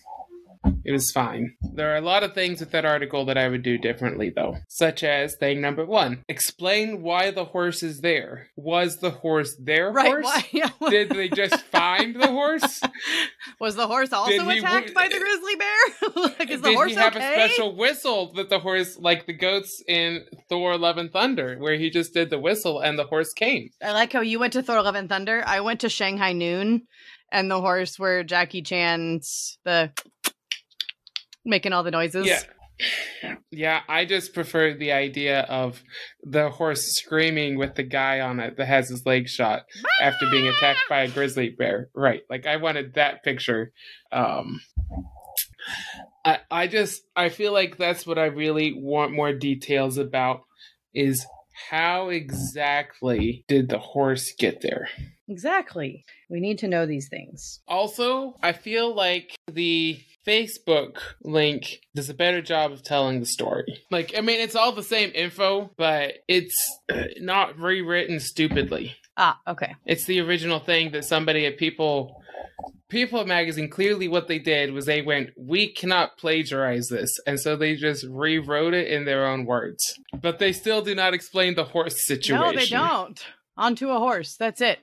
it 0.84 0.92
was 0.92 1.10
fine. 1.10 1.54
There 1.74 1.92
are 1.92 1.96
a 1.96 2.00
lot 2.02 2.22
of 2.22 2.34
things 2.34 2.60
with 2.60 2.70
that 2.72 2.84
article 2.84 3.24
that 3.26 3.38
I 3.38 3.48
would 3.48 3.62
do 3.62 3.78
differently, 3.78 4.30
though, 4.34 4.56
such 4.68 5.02
as 5.02 5.36
thing 5.36 5.60
number 5.60 5.84
one: 5.86 6.22
explain 6.28 7.02
why 7.02 7.30
the 7.30 7.44
horse 7.46 7.82
is 7.82 8.00
there. 8.00 8.48
Was 8.56 8.98
the 8.98 9.10
horse 9.10 9.56
their 9.58 9.90
Right. 9.90 10.06
horse? 10.06 10.24
Why? 10.24 10.44
Yeah. 10.52 10.70
Did 10.88 11.10
they 11.10 11.28
just 11.28 11.60
find 11.66 12.14
the 12.14 12.26
horse? 12.28 12.80
Was 13.60 13.74
the 13.76 13.86
horse 13.86 14.12
also 14.12 14.30
Did 14.30 14.58
attacked 14.58 14.88
wo- 14.88 14.94
by 14.94 15.08
the 15.08 15.18
grizzly 15.18 15.54
bear? 15.56 16.22
like, 16.38 16.50
is 16.50 16.60
the 16.60 16.68
Did 16.68 16.74
horse 16.76 16.90
he 16.90 16.96
have 16.96 17.14
okay? 17.16 17.30
a 17.44 17.48
special 17.48 17.76
whistle 17.76 18.32
that 18.34 18.48
the 18.50 18.58
horse, 18.58 18.98
like 18.98 19.26
the 19.26 19.32
goats 19.32 19.82
in 19.88 20.24
Thor: 20.48 20.76
Love 20.76 20.98
and 20.98 21.10
Thunder, 21.12 21.56
where 21.58 21.76
he 21.78 21.88
just 21.90 22.12
did 22.14 22.30
the 22.30 22.38
whistle 22.38 22.80
and 22.80 22.98
the 22.98 23.04
horse 23.04 23.32
came? 23.32 23.70
I 23.82 23.92
like 23.92 24.12
how 24.12 24.20
you 24.20 24.38
went 24.38 24.52
to 24.54 24.62
Thor: 24.62 24.82
Love 24.82 24.94
and 24.94 25.08
Thunder. 25.08 25.42
I 25.46 25.60
went 25.60 25.80
to 25.80 25.88
Shanghai 25.88 26.32
Noon, 26.32 26.82
and 27.32 27.50
the 27.50 27.60
horse 27.60 27.98
where 27.98 28.24
Jackie 28.24 28.62
Chan's 28.62 29.58
the 29.64 29.92
making 31.44 31.72
all 31.72 31.82
the 31.82 31.90
noises. 31.90 32.26
Yeah. 32.26 32.40
Yeah, 33.50 33.80
I 33.88 34.06
just 34.06 34.32
prefer 34.32 34.72
the 34.72 34.92
idea 34.92 35.40
of 35.42 35.82
the 36.22 36.48
horse 36.48 36.94
screaming 36.94 37.58
with 37.58 37.74
the 37.74 37.82
guy 37.82 38.20
on 38.20 38.40
it 38.40 38.56
that 38.56 38.66
has 38.66 38.88
his 38.88 39.04
leg 39.04 39.28
shot 39.28 39.64
after 40.00 40.30
being 40.30 40.48
attacked 40.48 40.88
by 40.88 41.02
a 41.02 41.08
grizzly 41.12 41.50
bear. 41.50 41.90
Right. 41.94 42.22
Like 42.30 42.46
I 42.46 42.56
wanted 42.56 42.94
that 42.94 43.22
picture. 43.22 43.72
Um 44.12 44.60
I 46.24 46.38
I 46.50 46.66
just 46.68 47.02
I 47.14 47.28
feel 47.28 47.52
like 47.52 47.76
that's 47.76 48.06
what 48.06 48.18
I 48.18 48.26
really 48.26 48.72
want 48.72 49.12
more 49.12 49.32
details 49.32 49.98
about 49.98 50.42
is 50.94 51.26
how 51.70 52.08
exactly 52.08 53.44
did 53.46 53.68
the 53.68 53.78
horse 53.78 54.32
get 54.38 54.62
there? 54.62 54.88
Exactly. 55.28 56.04
We 56.28 56.40
need 56.40 56.58
to 56.58 56.68
know 56.68 56.86
these 56.86 57.08
things. 57.08 57.60
Also, 57.68 58.36
I 58.42 58.52
feel 58.52 58.94
like 58.94 59.36
the 59.50 60.00
Facebook 60.26 60.98
link 61.22 61.80
does 61.94 62.10
a 62.10 62.14
better 62.14 62.42
job 62.42 62.72
of 62.72 62.82
telling 62.82 63.20
the 63.20 63.26
story. 63.26 63.82
Like, 63.90 64.14
I 64.16 64.20
mean, 64.20 64.40
it's 64.40 64.56
all 64.56 64.72
the 64.72 64.82
same 64.82 65.10
info, 65.14 65.70
but 65.76 66.14
it's 66.28 66.56
uh, 66.92 67.04
not 67.18 67.58
rewritten 67.58 68.20
stupidly. 68.20 68.96
Ah, 69.16 69.38
okay. 69.46 69.74
It's 69.86 70.04
the 70.04 70.20
original 70.20 70.60
thing 70.60 70.92
that 70.92 71.04
somebody 71.04 71.46
at 71.46 71.58
People 71.58 72.22
People 72.88 73.24
magazine 73.24 73.70
clearly 73.70 74.08
what 74.08 74.26
they 74.26 74.40
did 74.40 74.72
was 74.72 74.84
they 74.84 75.00
went, 75.00 75.30
"We 75.36 75.72
cannot 75.72 76.18
plagiarize 76.18 76.88
this." 76.88 77.10
And 77.24 77.38
so 77.38 77.54
they 77.54 77.76
just 77.76 78.04
rewrote 78.04 78.74
it 78.74 78.88
in 78.88 79.04
their 79.04 79.26
own 79.26 79.46
words. 79.46 79.98
But 80.20 80.40
they 80.40 80.52
still 80.52 80.82
do 80.82 80.96
not 80.96 81.14
explain 81.14 81.54
the 81.54 81.64
horse 81.64 82.04
situation. 82.04 82.40
No, 82.40 82.52
they 82.52 82.66
don't. 82.66 83.24
Onto 83.56 83.90
a 83.90 83.98
horse. 83.98 84.36
That's 84.36 84.60
it. 84.60 84.80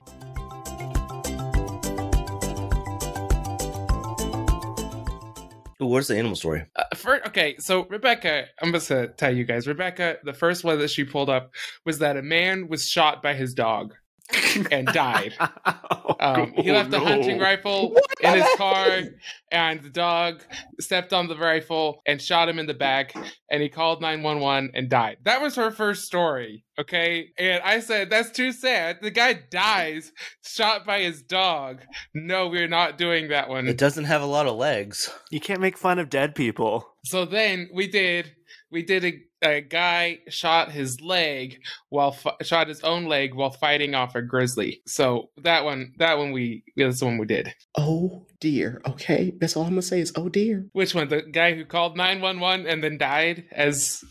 Where's 5.80 6.08
the 6.08 6.16
animal 6.18 6.36
story? 6.36 6.66
Uh, 6.74 6.84
for, 6.94 7.26
okay, 7.28 7.56
so 7.58 7.86
Rebecca, 7.86 8.46
I'm 8.60 8.72
gonna 8.72 9.08
tell 9.08 9.34
you 9.34 9.44
guys. 9.44 9.66
Rebecca, 9.68 10.18
the 10.24 10.32
first 10.32 10.64
one 10.64 10.78
that 10.78 10.90
she 10.90 11.04
pulled 11.04 11.30
up 11.30 11.52
was 11.84 12.00
that 12.00 12.16
a 12.16 12.22
man 12.22 12.68
was 12.68 12.88
shot 12.88 13.22
by 13.22 13.34
his 13.34 13.54
dog 13.54 13.94
and 14.70 14.86
died. 14.88 15.34
Um, 16.20 16.52
he 16.56 16.72
left 16.72 16.92
a 16.92 16.98
hunting 16.98 17.38
rifle 17.38 17.96
in 18.20 18.34
his 18.34 18.48
car, 18.56 19.02
and 19.52 19.80
the 19.80 19.88
dog 19.88 20.42
stepped 20.80 21.12
on 21.12 21.28
the 21.28 21.36
rifle 21.36 22.02
and 22.06 22.20
shot 22.20 22.48
him 22.48 22.58
in 22.58 22.66
the 22.66 22.74
back. 22.74 23.14
And 23.48 23.62
he 23.62 23.68
called 23.68 24.02
nine 24.02 24.24
one 24.24 24.40
one 24.40 24.70
and 24.74 24.90
died. 24.90 25.18
That 25.22 25.40
was 25.40 25.54
her 25.54 25.70
first 25.70 26.06
story. 26.06 26.64
Okay, 26.76 27.28
and 27.38 27.62
I 27.62 27.78
said 27.78 28.10
that's 28.10 28.32
too 28.32 28.50
sad. 28.50 28.98
The 29.00 29.12
guy 29.12 29.34
dies 29.48 30.10
shot 30.44 30.84
by 30.84 31.02
his 31.02 31.22
dog. 31.22 31.82
No, 32.14 32.48
we're 32.48 32.66
not 32.66 32.98
doing 32.98 33.28
that 33.28 33.48
one. 33.48 33.68
It 33.68 33.78
doesn't 33.78 34.04
have 34.04 34.22
a 34.22 34.26
lot 34.26 34.48
of 34.48 34.56
legs. 34.56 35.08
You 35.30 35.38
can't 35.40 35.60
make 35.60 35.78
fun 35.78 36.00
of 36.00 36.10
dead 36.10 36.34
people. 36.34 36.96
So 37.04 37.24
then 37.24 37.70
we 37.72 37.86
did 37.86 38.32
we 38.70 38.82
did 38.82 39.04
a, 39.04 39.20
a 39.42 39.60
guy 39.60 40.20
shot 40.28 40.70
his 40.70 41.00
leg 41.00 41.60
while 41.88 42.12
fi- 42.12 42.36
shot 42.42 42.68
his 42.68 42.82
own 42.82 43.06
leg 43.06 43.34
while 43.34 43.50
fighting 43.50 43.94
off 43.94 44.14
a 44.14 44.22
grizzly. 44.22 44.82
So 44.86 45.30
that 45.42 45.64
one 45.64 45.94
that 45.98 46.18
one 46.18 46.32
we 46.32 46.64
that's 46.76 47.00
the 47.00 47.06
one 47.06 47.18
we 47.18 47.26
did. 47.26 47.54
Oh 47.76 48.26
dear. 48.40 48.80
Okay, 48.86 49.32
that's 49.40 49.56
all 49.56 49.64
I'm 49.64 49.70
gonna 49.70 49.82
say 49.82 50.00
is 50.00 50.12
oh 50.16 50.28
dear. 50.28 50.66
Which 50.72 50.94
one? 50.94 51.08
The 51.08 51.22
guy 51.22 51.54
who 51.54 51.64
called 51.64 51.96
nine 51.96 52.20
one 52.20 52.40
one 52.40 52.66
and 52.66 52.82
then 52.82 52.98
died 52.98 53.44
as 53.52 54.04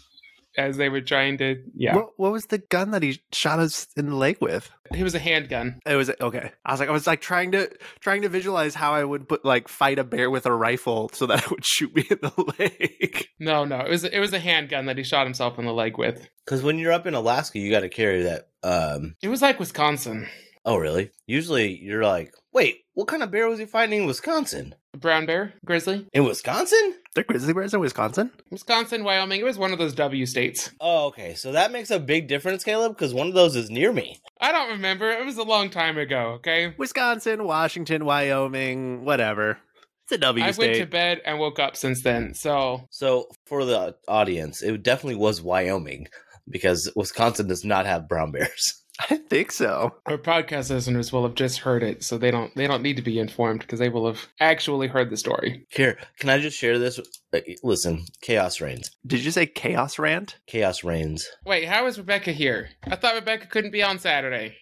as 0.58 0.78
they 0.78 0.90
were 0.90 1.02
trying 1.02 1.38
to 1.38 1.64
yeah. 1.76 1.96
What, 1.96 2.10
what 2.18 2.32
was 2.32 2.48
the 2.48 2.58
gun 2.58 2.92
that 2.92 3.04
he 3.04 3.22
shot 3.32 3.60
us 3.60 3.88
in 3.96 4.10
the 4.10 4.16
leg 4.16 4.38
with? 4.42 4.70
It 4.94 5.04
was 5.04 5.16
a 5.16 5.20
handgun. 5.20 5.80
It 5.86 5.96
was 5.96 6.10
okay. 6.20 6.52
I 6.66 6.72
was 6.72 6.80
like, 6.80 6.90
I 6.90 6.92
was 6.92 7.08
like 7.08 7.22
trying 7.22 7.52
to 7.52 7.70
trying 8.00 8.24
to 8.24 8.30
visualize 8.30 8.74
how 8.76 8.94
I 8.94 9.04
would 9.04 9.28
put 9.30 9.46
like 9.46 9.68
fight 9.68 10.00
a 10.00 10.04
bear 10.04 10.30
with 10.32 10.46
a 10.46 10.54
rifle 10.54 11.10
so 11.14 11.26
that 11.28 11.40
it 11.44 11.50
would 11.52 11.66
shoot 11.66 11.96
me 11.96 12.06
in 12.10 12.18
the 12.22 12.54
leg. 12.60 13.28
No, 13.40 13.66
no, 13.66 13.80
it 13.82 13.90
was 13.90 14.04
it 14.04 14.20
was 14.20 14.34
a 14.34 14.40
handgun 14.40 14.86
that 14.88 14.98
he 14.98 15.04
shot 15.04 15.26
himself 15.26 15.60
in 15.60 15.66
the 15.66 15.74
leg 15.74 15.98
with. 15.98 16.28
Because 16.46 16.64
when 16.64 16.78
you're 16.80 16.94
up 16.94 17.06
in 17.06 17.14
Alaska, 17.14 17.60
you 17.60 17.70
got 17.72 17.82
to 17.82 17.90
carry 17.90 18.24
that. 18.24 18.48
Um, 18.64 19.16
It 19.22 19.28
was 19.30 19.42
like 19.42 19.60
Wisconsin. 19.60 20.28
oh, 20.66 20.78
really? 20.78 21.12
Usually, 21.28 21.78
you're 21.78 22.04
like, 22.04 22.34
wait, 22.54 22.80
what 22.98 23.08
kind 23.08 23.22
of 23.22 23.30
bear 23.30 23.48
was 23.48 23.60
he 23.60 23.66
fighting 23.68 24.02
in 24.02 24.08
Wisconsin? 24.08 24.74
A 24.96 24.98
brown 24.98 25.28
bear, 25.28 25.54
grizzly, 25.64 26.08
In 26.14 26.24
Wisconsin? 26.24 26.96
They're 27.14 27.24
grizzly 27.24 27.54
bears 27.54 27.72
in 27.76 27.80
Wisconsin. 27.80 28.32
Wisconsin, 28.50 29.04
Wyoming. 29.04 29.40
It 29.40 29.44
was 29.44 29.60
one 29.60 29.72
of 29.72 29.78
those 29.78 29.94
W 29.94 30.26
states. 30.26 30.72
Oh, 30.82 31.06
okay. 31.06 31.36
So 31.36 31.52
that 31.52 31.72
makes 31.72 31.92
a 31.92 32.00
big 32.00 32.28
difference, 32.28 32.64
Caleb, 32.64 32.94
because 32.94 33.14
one 33.14 33.28
of 33.28 33.36
those 33.36 33.56
is 33.56 33.70
near 33.70 33.94
me. 33.94 34.20
I 34.42 34.52
don't 34.52 34.70
remember. 34.70 35.12
It 35.12 35.24
was 35.24 35.38
a 35.38 35.44
long 35.44 35.70
time 35.70 36.00
ago. 36.00 36.38
Okay. 36.38 36.74
Wisconsin, 36.80 37.44
Washington, 37.44 38.04
Wyoming, 38.04 39.06
whatever. 39.06 39.60
It's 40.06 40.14
a 40.14 40.18
W 40.18 40.44
I 40.44 40.50
state. 40.50 40.64
I 40.64 40.68
went 40.70 40.80
to 40.80 40.86
bed 40.88 41.22
and 41.24 41.38
woke 41.38 41.60
up 41.60 41.76
since 41.76 42.02
then. 42.02 42.34
So 42.34 42.88
So 42.90 43.28
for 43.46 43.64
the 43.64 43.96
audience, 44.08 44.64
it 44.64 44.82
definitely 44.82 45.18
was 45.18 45.40
Wyoming 45.40 46.08
because 46.50 46.92
Wisconsin 46.96 47.48
does 47.48 47.64
not 47.64 47.86
have 47.86 48.10
brown 48.10 48.32
bears. 48.32 48.84
I 49.10 49.18
think 49.18 49.52
so. 49.52 49.96
our 50.06 50.18
podcast 50.18 50.70
listeners 50.70 51.12
will 51.12 51.24
have 51.24 51.36
just 51.36 51.60
heard 51.60 51.84
it, 51.84 52.04
so 52.04 52.18
they 52.18 52.32
don't 52.32 52.54
they 52.56 52.68
don't 52.68 52.82
need 52.82 52.96
to 52.98 53.02
be 53.02 53.20
informed 53.20 53.60
because 53.62 53.80
they 53.80 53.90
will 53.90 54.08
have 54.08 54.28
actually 54.40 54.88
heard 54.88 55.10
the 55.10 55.18
story. 55.18 55.66
Here, 55.70 55.98
can 56.20 56.30
I 56.30 56.40
just 56.40 56.58
share 56.58 56.80
this? 56.80 57.00
Uh, 57.34 57.40
Listen, 57.64 58.06
chaos 58.22 58.62
reigns. 58.62 58.92
Did 59.06 59.24
you 59.24 59.32
say 59.32 59.46
chaos 59.46 60.00
rant? 60.00 60.38
Chaos 60.48 60.84
reigns. 60.84 61.28
Wait, 61.46 61.66
how 61.66 61.86
is 61.88 61.98
Rebecca 61.98 62.32
here? 62.32 62.70
I 62.86 62.96
thought 62.96 63.16
Rebecca 63.16 63.48
couldn't 63.48 63.72
be 63.72 63.84
on 63.84 64.00
Saturday. 64.00 64.58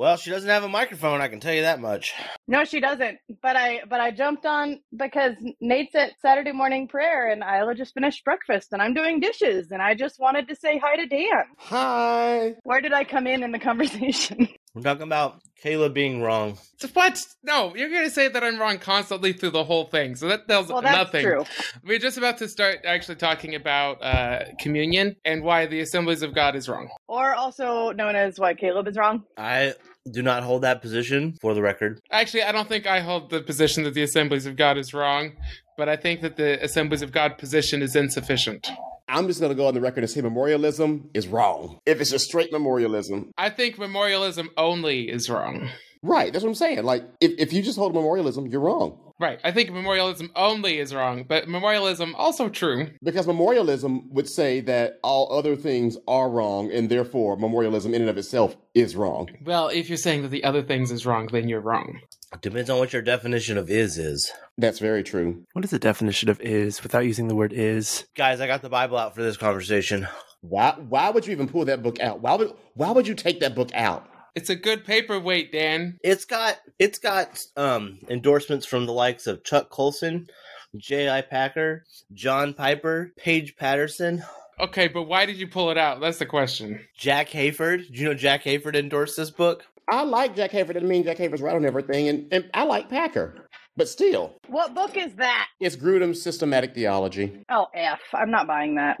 Well, 0.00 0.16
she 0.16 0.30
doesn't 0.30 0.48
have 0.48 0.64
a 0.64 0.68
microphone. 0.68 1.20
I 1.20 1.28
can 1.28 1.40
tell 1.40 1.52
you 1.52 1.60
that 1.60 1.78
much. 1.78 2.14
No, 2.48 2.64
she 2.64 2.80
doesn't. 2.80 3.18
But 3.42 3.54
I 3.54 3.82
but 3.86 4.00
I 4.00 4.12
jumped 4.12 4.46
on 4.46 4.80
because 4.96 5.34
Nate's 5.60 5.94
at 5.94 6.12
Saturday 6.22 6.52
morning 6.52 6.88
prayer 6.88 7.30
and 7.30 7.42
Isla 7.42 7.74
just 7.74 7.92
finished 7.92 8.24
breakfast 8.24 8.68
and 8.72 8.80
I'm 8.80 8.94
doing 8.94 9.20
dishes 9.20 9.70
and 9.70 9.82
I 9.82 9.94
just 9.94 10.18
wanted 10.18 10.48
to 10.48 10.56
say 10.56 10.80
hi 10.82 10.96
to 10.96 11.06
Dan. 11.06 11.44
Hi. 11.58 12.54
Where 12.62 12.80
did 12.80 12.94
I 12.94 13.04
come 13.04 13.26
in 13.26 13.42
in 13.42 13.52
the 13.52 13.58
conversation? 13.58 14.48
We're 14.74 14.82
talking 14.82 15.02
about 15.02 15.40
Caleb 15.60 15.94
being 15.94 16.22
wrong. 16.22 16.56
So 16.78 16.86
what? 16.92 17.20
No, 17.42 17.74
you're 17.74 17.90
gonna 17.90 18.08
say 18.08 18.28
that 18.28 18.44
I'm 18.44 18.58
wrong 18.58 18.78
constantly 18.78 19.32
through 19.32 19.50
the 19.50 19.64
whole 19.64 19.86
thing. 19.86 20.14
So 20.14 20.28
that 20.28 20.46
tells 20.46 20.68
well, 20.68 20.80
that's 20.80 20.96
nothing. 20.96 21.24
true. 21.24 21.44
We're 21.84 21.98
just 21.98 22.16
about 22.16 22.38
to 22.38 22.48
start 22.48 22.78
actually 22.84 23.16
talking 23.16 23.56
about 23.56 24.00
uh, 24.00 24.44
communion 24.60 25.16
and 25.24 25.42
why 25.42 25.66
the 25.66 25.80
Assemblies 25.80 26.22
of 26.22 26.34
God 26.34 26.54
is 26.54 26.68
wrong. 26.68 26.88
Or 27.08 27.34
also 27.34 27.90
known 27.90 28.14
as 28.14 28.38
why 28.38 28.54
Caleb 28.54 28.86
is 28.86 28.96
wrong. 28.96 29.24
I 29.36 29.74
do 30.10 30.22
not 30.22 30.44
hold 30.44 30.62
that 30.62 30.80
position 30.82 31.36
for 31.40 31.52
the 31.52 31.62
record. 31.62 32.00
Actually, 32.12 32.44
I 32.44 32.52
don't 32.52 32.68
think 32.68 32.86
I 32.86 33.00
hold 33.00 33.30
the 33.30 33.40
position 33.40 33.82
that 33.84 33.94
the 33.94 34.02
Assemblies 34.02 34.46
of 34.46 34.56
God 34.56 34.78
is 34.78 34.94
wrong, 34.94 35.32
but 35.76 35.88
I 35.88 35.96
think 35.96 36.20
that 36.20 36.36
the 36.36 36.62
Assemblies 36.62 37.02
of 37.02 37.10
God 37.10 37.38
position 37.38 37.82
is 37.82 37.96
insufficient. 37.96 38.70
I'm 39.10 39.26
just 39.26 39.40
gonna 39.40 39.54
go 39.54 39.66
on 39.66 39.74
the 39.74 39.80
record 39.80 40.04
and 40.04 40.10
say 40.10 40.20
memorialism 40.20 41.10
is 41.14 41.26
wrong. 41.28 41.80
If 41.86 42.00
it's 42.00 42.10
just 42.10 42.26
straight 42.26 42.52
memorialism, 42.52 43.32
I 43.36 43.50
think 43.50 43.78
memorialism 43.78 44.50
only 44.56 45.10
is 45.10 45.28
wrong. 45.28 45.68
Right. 46.02 46.32
That's 46.32 46.42
what 46.42 46.50
I'm 46.50 46.54
saying. 46.54 46.84
Like, 46.84 47.04
if, 47.20 47.32
if 47.38 47.52
you 47.52 47.62
just 47.62 47.76
hold 47.76 47.94
memorialism, 47.94 48.46
you're 48.46 48.62
wrong. 48.62 48.98
Right. 49.18 49.38
I 49.44 49.52
think 49.52 49.70
memorialism 49.70 50.30
only 50.34 50.78
is 50.78 50.94
wrong, 50.94 51.24
but 51.28 51.46
memorialism 51.46 52.14
also 52.14 52.48
true. 52.48 52.88
Because 53.02 53.26
memorialism 53.26 54.08
would 54.14 54.26
say 54.26 54.60
that 54.60 54.98
all 55.02 55.30
other 55.30 55.56
things 55.56 55.98
are 56.08 56.30
wrong, 56.30 56.72
and 56.72 56.88
therefore 56.88 57.36
memorialism 57.36 57.92
in 57.92 58.00
and 58.00 58.08
of 58.08 58.16
itself 58.16 58.56
is 58.72 58.96
wrong. 58.96 59.28
Well, 59.44 59.68
if 59.68 59.90
you're 59.90 59.98
saying 59.98 60.22
that 60.22 60.30
the 60.30 60.44
other 60.44 60.62
things 60.62 60.90
is 60.90 61.04
wrong, 61.04 61.28
then 61.30 61.48
you're 61.48 61.60
wrong. 61.60 62.00
Depends 62.40 62.70
on 62.70 62.78
what 62.78 62.92
your 62.92 63.02
definition 63.02 63.58
of 63.58 63.70
is 63.70 63.98
is. 63.98 64.30
That's 64.56 64.78
very 64.78 65.02
true. 65.02 65.44
What 65.52 65.64
is 65.64 65.72
the 65.72 65.78
definition 65.78 66.28
of 66.28 66.40
is 66.40 66.82
without 66.82 67.04
using 67.04 67.28
the 67.28 67.34
word 67.34 67.52
is? 67.52 68.04
Guys, 68.16 68.40
I 68.40 68.46
got 68.46 68.62
the 68.62 68.68
Bible 68.68 68.96
out 68.96 69.14
for 69.14 69.22
this 69.22 69.36
conversation. 69.36 70.06
Why 70.40 70.74
why 70.78 71.10
would 71.10 71.26
you 71.26 71.32
even 71.32 71.48
pull 71.48 71.64
that 71.66 71.82
book 71.82 72.00
out? 72.00 72.20
Why 72.20 72.34
would 72.34 72.52
why 72.74 72.92
would 72.92 73.08
you 73.08 73.14
take 73.14 73.40
that 73.40 73.54
book 73.54 73.70
out? 73.74 74.08
It's 74.34 74.48
a 74.48 74.54
good 74.54 74.84
paperweight, 74.84 75.52
Dan. 75.52 75.98
It's 76.02 76.24
got 76.24 76.58
it's 76.78 76.98
got 76.98 77.40
um 77.56 77.98
endorsements 78.08 78.64
from 78.64 78.86
the 78.86 78.92
likes 78.92 79.26
of 79.26 79.44
Chuck 79.44 79.68
Colson, 79.68 80.28
J.I. 80.76 81.22
Packer, 81.22 81.84
John 82.14 82.54
Piper, 82.54 83.12
Paige 83.18 83.56
Patterson, 83.56 84.22
Okay, 84.60 84.88
but 84.88 85.04
why 85.04 85.24
did 85.24 85.36
you 85.36 85.48
pull 85.48 85.70
it 85.70 85.78
out? 85.78 86.00
That's 86.00 86.18
the 86.18 86.26
question. 86.26 86.80
Jack 86.94 87.30
Hayford. 87.30 87.86
Did 87.86 87.98
you 87.98 88.08
know 88.08 88.14
Jack 88.14 88.44
Hayford 88.44 88.76
endorsed 88.76 89.16
this 89.16 89.30
book? 89.30 89.64
I 89.90 90.02
like 90.04 90.36
Jack 90.36 90.52
Hayford. 90.52 90.74
Doesn't 90.74 90.88
mean 90.88 91.04
Jack 91.04 91.16
Hayford's 91.18 91.42
right 91.42 91.56
on 91.56 91.64
everything, 91.66 92.08
and, 92.08 92.26
and 92.32 92.50
I 92.54 92.64
like 92.64 92.88
Packer. 92.88 93.46
But 93.76 93.88
still, 93.88 94.34
What 94.48 94.74
book 94.74 94.96
is 94.96 95.14
that? 95.14 95.48
it's 95.60 95.76
Grudem's 95.76 96.20
systematic 96.22 96.74
theology. 96.74 97.44
Oh, 97.48 97.66
F. 97.74 98.00
I'm 98.12 98.30
not 98.30 98.46
buying 98.46 98.74
that. 98.74 98.98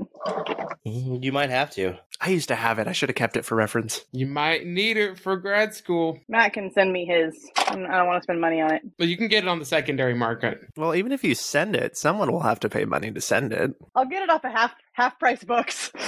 Mhm, 0.86 1.22
You 1.22 1.32
might 1.32 1.50
have 1.50 1.70
to. 1.72 1.98
I 2.20 2.30
used 2.30 2.48
to 2.48 2.54
have 2.54 2.78
it. 2.78 2.86
I 2.86 2.92
should 2.92 3.08
have 3.08 3.16
kept 3.16 3.36
it 3.36 3.44
for 3.44 3.56
reference. 3.56 4.04
You 4.12 4.26
might 4.26 4.64
need 4.66 4.96
it 4.96 5.18
for 5.18 5.36
grad 5.36 5.74
school, 5.74 6.18
Matt 6.28 6.52
can 6.54 6.70
send 6.72 6.92
me 6.92 7.04
his. 7.04 7.34
I'm- 7.58 7.82
don't 7.82 8.06
want 8.06 8.20
to 8.20 8.24
spend 8.24 8.40
money 8.40 8.60
on 8.60 8.72
it. 8.74 8.82
but 8.98 9.08
you 9.08 9.16
can 9.16 9.28
get 9.28 9.44
it 9.44 9.48
on 9.48 9.58
the 9.58 9.64
secondary 9.64 10.14
market. 10.14 10.58
Well, 10.76 10.94
even 10.94 11.12
if 11.12 11.24
you 11.24 11.34
send 11.34 11.76
it, 11.76 11.96
someone 11.96 12.30
will 12.32 12.40
have 12.42 12.60
to 12.60 12.68
pay 12.68 12.84
money 12.84 13.10
to 13.10 13.20
send 13.20 13.52
it. 13.52 13.72
I'll 13.94 14.06
get 14.06 14.22
it 14.22 14.30
off 14.30 14.44
of 14.44 14.52
half 14.52 14.74
half 14.92 15.18
price 15.18 15.44
books. 15.44 15.92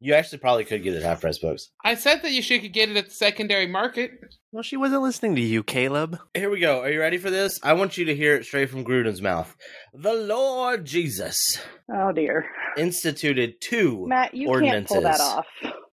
You 0.00 0.14
actually 0.14 0.38
probably 0.38 0.64
could 0.64 0.82
get 0.82 0.94
it 0.94 1.02
half 1.02 1.20
price 1.20 1.38
books. 1.38 1.70
I 1.84 1.94
said 1.94 2.22
that 2.22 2.32
you 2.32 2.42
should 2.42 2.62
could 2.62 2.72
get 2.72 2.88
it 2.88 2.96
at 2.96 3.06
the 3.06 3.10
secondary 3.10 3.66
market. 3.66 4.12
Well, 4.52 4.62
she 4.62 4.76
wasn't 4.76 5.02
listening 5.02 5.34
to 5.36 5.42
you, 5.42 5.62
Caleb. 5.62 6.18
Here 6.34 6.50
we 6.50 6.60
go. 6.60 6.80
Are 6.80 6.90
you 6.90 7.00
ready 7.00 7.18
for 7.18 7.30
this? 7.30 7.58
I 7.62 7.72
want 7.74 7.98
you 7.98 8.04
to 8.06 8.14
hear 8.14 8.34
it 8.34 8.44
straight 8.44 8.70
from 8.70 8.84
Grudem's 8.84 9.20
mouth. 9.20 9.56
The 9.92 10.14
Lord 10.14 10.84
Jesus 10.84 11.58
oh 11.92 12.12
dear, 12.12 12.46
instituted 12.76 13.60
two 13.60 14.06
Matt, 14.08 14.34
you 14.34 14.48
can't 14.60 14.86
pull 14.86 15.02
that 15.02 15.20
off. 15.20 15.46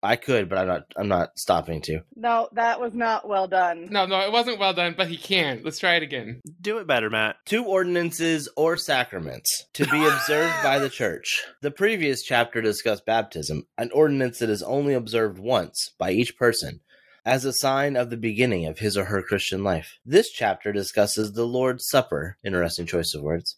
I 0.04 0.16
could, 0.16 0.50
but 0.50 0.58
I'm 0.58 0.66
not. 0.66 0.82
I'm 0.96 1.08
not 1.08 1.38
stopping 1.38 1.80
to. 1.82 2.00
No, 2.14 2.48
that 2.52 2.78
was 2.78 2.92
not 2.92 3.26
well 3.26 3.48
done. 3.48 3.88
No, 3.90 4.04
no, 4.04 4.20
it 4.20 4.30
wasn't 4.30 4.58
well 4.58 4.74
done, 4.74 4.94
but 4.96 5.08
he 5.08 5.16
can. 5.16 5.62
Let's 5.64 5.78
try 5.78 5.94
it 5.94 6.02
again. 6.02 6.42
Do 6.60 6.78
it 6.78 6.86
better, 6.86 7.08
Matt. 7.08 7.36
Two 7.46 7.64
ordinances 7.64 8.48
or 8.54 8.76
sacraments 8.76 9.64
to 9.72 9.86
be 9.86 10.04
observed 10.06 10.62
by 10.62 10.78
the 10.78 10.90
church. 10.90 11.42
The 11.62 11.70
previous 11.70 12.22
chapter 12.22 12.60
discussed 12.60 13.06
baptism, 13.06 13.66
an 13.78 13.90
ordinance 13.92 14.40
that 14.40 14.50
is 14.50 14.62
only 14.62 14.92
observed 14.92 15.38
once 15.38 15.90
by 15.98 16.10
each 16.10 16.36
person 16.36 16.80
as 17.24 17.46
a 17.46 17.52
sign 17.54 17.96
of 17.96 18.10
the 18.10 18.16
beginning 18.18 18.66
of 18.66 18.80
his 18.80 18.98
or 18.98 19.06
her 19.06 19.22
Christian 19.22 19.64
life. 19.64 19.98
This 20.04 20.30
chapter 20.30 20.72
discusses 20.72 21.32
the 21.32 21.46
Lord's 21.46 21.88
Supper, 21.88 22.36
interesting 22.44 22.84
choice 22.84 23.14
of 23.14 23.22
words, 23.22 23.56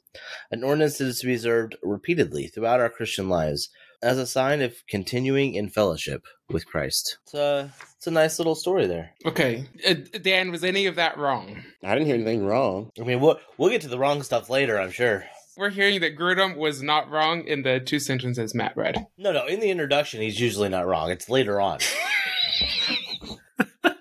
an 0.53 0.63
ordinance 0.63 0.99
that 0.99 1.07
is 1.07 1.19
to 1.19 1.27
be 1.27 1.35
observed 1.35 1.77
repeatedly 1.83 2.47
throughout 2.47 2.79
our 2.79 2.89
Christian 2.89 3.29
lives 3.29 3.69
as 4.03 4.19
a 4.19 4.27
sign 4.27 4.63
of 4.63 4.75
continuing 4.89 5.55
in 5.55 5.69
fellowship 5.69 6.25
with 6.49 6.67
Christ. 6.67 7.19
It's 7.25 7.35
a, 7.35 7.73
it's 7.97 8.07
a 8.07 8.11
nice 8.11 8.39
little 8.39 8.55
story 8.55 8.87
there. 8.87 9.11
Okay, 9.25 9.67
uh, 9.89 9.95
Dan, 10.23 10.51
was 10.51 10.63
any 10.65 10.87
of 10.87 10.95
that 10.97 11.19
wrong? 11.19 11.63
I 11.83 11.95
didn't 11.95 12.07
hear 12.07 12.15
anything 12.15 12.45
wrong. 12.47 12.91
I 13.01 13.05
mean, 13.05 13.21
we'll, 13.21 13.39
we'll 13.59 13.71
get 13.71 13.83
to 13.83 13.89
the 13.89 13.99
wrong 13.99 14.23
stuff 14.23 14.49
later, 14.51 14.79
I'm 14.79 14.91
sure. 14.91 15.25
We're 15.57 15.71
hearing 15.71 16.01
that 16.01 16.19
Grudem 16.19 16.57
was 16.57 16.83
not 16.83 17.11
wrong 17.11 17.45
in 17.47 17.63
the 17.63 17.81
two 17.81 17.99
sentences 17.99 18.55
Matt 18.55 18.77
read. 18.77 19.07
No, 19.17 19.33
no. 19.33 19.47
In 19.47 19.61
the 19.61 19.71
introduction, 19.71 20.21
he's 20.21 20.39
usually 20.39 20.69
not 20.69 20.87
wrong. 20.87 21.11
It's 21.11 21.31
later 21.31 21.61
on. 21.61 21.79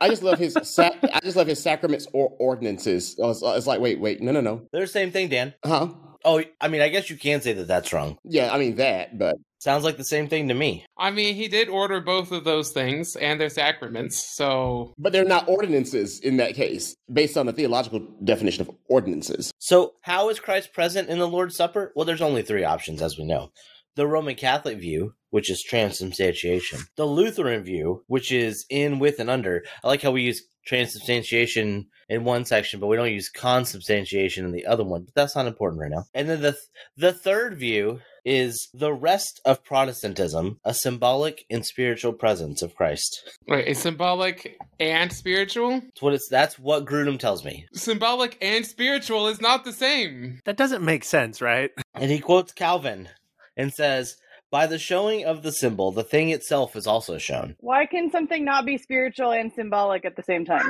I 0.01 0.09
just 0.09 0.21
love 0.23 0.37
his 0.37 0.57
sac- 0.63 0.97
I 1.13 1.19
just 1.23 1.37
love 1.37 1.47
his 1.47 1.61
sacraments 1.61 2.07
or 2.13 2.33
ordinances. 2.39 3.15
It's, 3.17 3.41
it's 3.43 3.67
like 3.67 3.79
wait, 3.79 3.99
wait, 3.99 4.21
no, 4.21 4.31
no, 4.31 4.41
no, 4.41 4.67
They're 4.71 4.81
the 4.81 4.87
same 4.87 5.11
thing, 5.11 5.29
Dan. 5.29 5.53
huh? 5.63 5.89
Oh, 6.23 6.43
I 6.59 6.67
mean, 6.67 6.81
I 6.81 6.89
guess 6.89 7.09
you 7.09 7.17
can 7.17 7.39
say 7.41 7.53
that 7.53 7.67
that's 7.67 7.93
wrong. 7.93 8.17
Yeah, 8.23 8.51
I 8.51 8.57
mean 8.57 8.75
that, 8.75 9.17
but 9.17 9.35
Sounds 9.65 9.84
like 9.84 9.98
the 9.98 10.03
same 10.03 10.27
thing 10.27 10.50
to 10.50 10.53
me. 10.53 10.86
I 10.95 11.10
mean, 11.10 11.34
he 11.34 11.48
did 11.48 11.69
order 11.69 12.00
both 12.00 12.31
of 12.31 12.43
those 12.43 12.69
things 12.69 13.15
and 13.15 13.41
their 13.41 13.50
sacraments, 13.50 14.15
so 14.36 14.93
but 15.00 15.12
they're 15.12 15.25
not 15.25 15.50
ordinances 15.50 16.19
in 16.19 16.38
that 16.38 16.53
case, 16.53 16.95
based 17.12 17.36
on 17.36 17.48
the 17.48 17.51
theological 17.51 18.01
definition 18.23 18.62
of 18.62 18.69
ordinances. 18.88 19.51
So, 19.58 19.95
how 20.01 20.30
is 20.30 20.39
Christ 20.39 20.71
present 20.71 21.10
in 21.10 21.17
the 21.17 21.28
Lord's 21.28 21.56
Supper? 21.56 21.91
Well, 21.95 22.06
there's 22.06 22.21
only 22.21 22.43
three 22.43 22.63
options, 22.63 23.01
as 23.01 23.17
we 23.17 23.25
know. 23.25 23.49
The 23.95 24.06
Roman 24.06 24.36
Catholic 24.36 24.78
view, 24.78 25.15
which 25.32 25.49
is 25.49 25.63
transubstantiation. 25.63 26.82
The 26.95 27.06
Lutheran 27.06 27.63
view, 27.63 28.04
which 28.06 28.32
is 28.32 28.67
in, 28.69 28.99
with, 28.99 29.19
and 29.19 29.32
under. 29.32 29.63
I 29.84 29.88
like 29.88 30.04
how 30.04 30.12
we 30.12 30.21
use 30.21 30.43
transubstantiation 30.67 31.88
in 32.08 32.23
one 32.23 32.45
section, 32.45 32.80
but 32.80 32.86
we 32.86 32.97
don't 32.97 33.12
use 33.12 33.32
consubstantiation 33.32 34.45
in 34.45 34.51
the 34.51 34.67
other 34.67 34.84
one. 34.84 35.06
But 35.06 35.15
that's 35.15 35.36
not 35.36 35.47
important 35.47 35.82
right 35.82 35.91
now. 35.91 36.06
And 36.13 36.30
then 36.30 36.41
the 36.41 36.56
the 36.97 37.13
third 37.13 37.58
view 37.58 38.01
is 38.25 38.67
the 38.73 38.91
rest 38.93 39.39
of 39.45 39.63
Protestantism, 39.63 40.59
a 40.65 40.73
symbolic 40.73 41.45
and 41.49 41.65
spiritual 41.65 42.13
presence 42.13 42.61
of 42.61 42.75
Christ. 42.75 43.29
wait, 43.47 43.67
is 43.67 43.79
symbolic 43.79 44.57
and 44.79 45.13
spiritual? 45.13 45.79
That's 45.81 46.01
what 46.01 46.13
it's. 46.13 46.27
That's 46.29 46.57
what 46.59 46.85
Grudem 46.85 47.19
tells 47.19 47.45
me. 47.45 47.65
Symbolic 47.73 48.38
and 48.41 48.65
spiritual 48.65 49.27
is 49.27 49.39
not 49.39 49.63
the 49.63 49.73
same. 49.73 50.41
That 50.45 50.57
doesn't 50.57 50.83
make 50.83 51.03
sense, 51.03 51.41
right? 51.41 51.71
And 51.97 52.11
he 52.11 52.19
quotes 52.19 52.51
Calvin 52.51 53.07
and 53.55 53.71
says, 53.71 54.17
By 54.51 54.67
the 54.67 54.77
showing 54.77 55.23
of 55.23 55.43
the 55.43 55.51
symbol, 55.51 55.93
the 55.93 56.03
thing 56.03 56.29
itself 56.29 56.75
is 56.75 56.85
also 56.88 57.17
shown. 57.17 57.55
Why 57.61 57.85
can 57.85 58.11
something 58.11 58.43
not 58.43 58.65
be 58.65 58.77
spiritual 58.77 59.31
and 59.31 59.53
symbolic 59.53 60.03
at 60.03 60.17
the 60.17 60.23
same 60.23 60.43
time? 60.43 60.69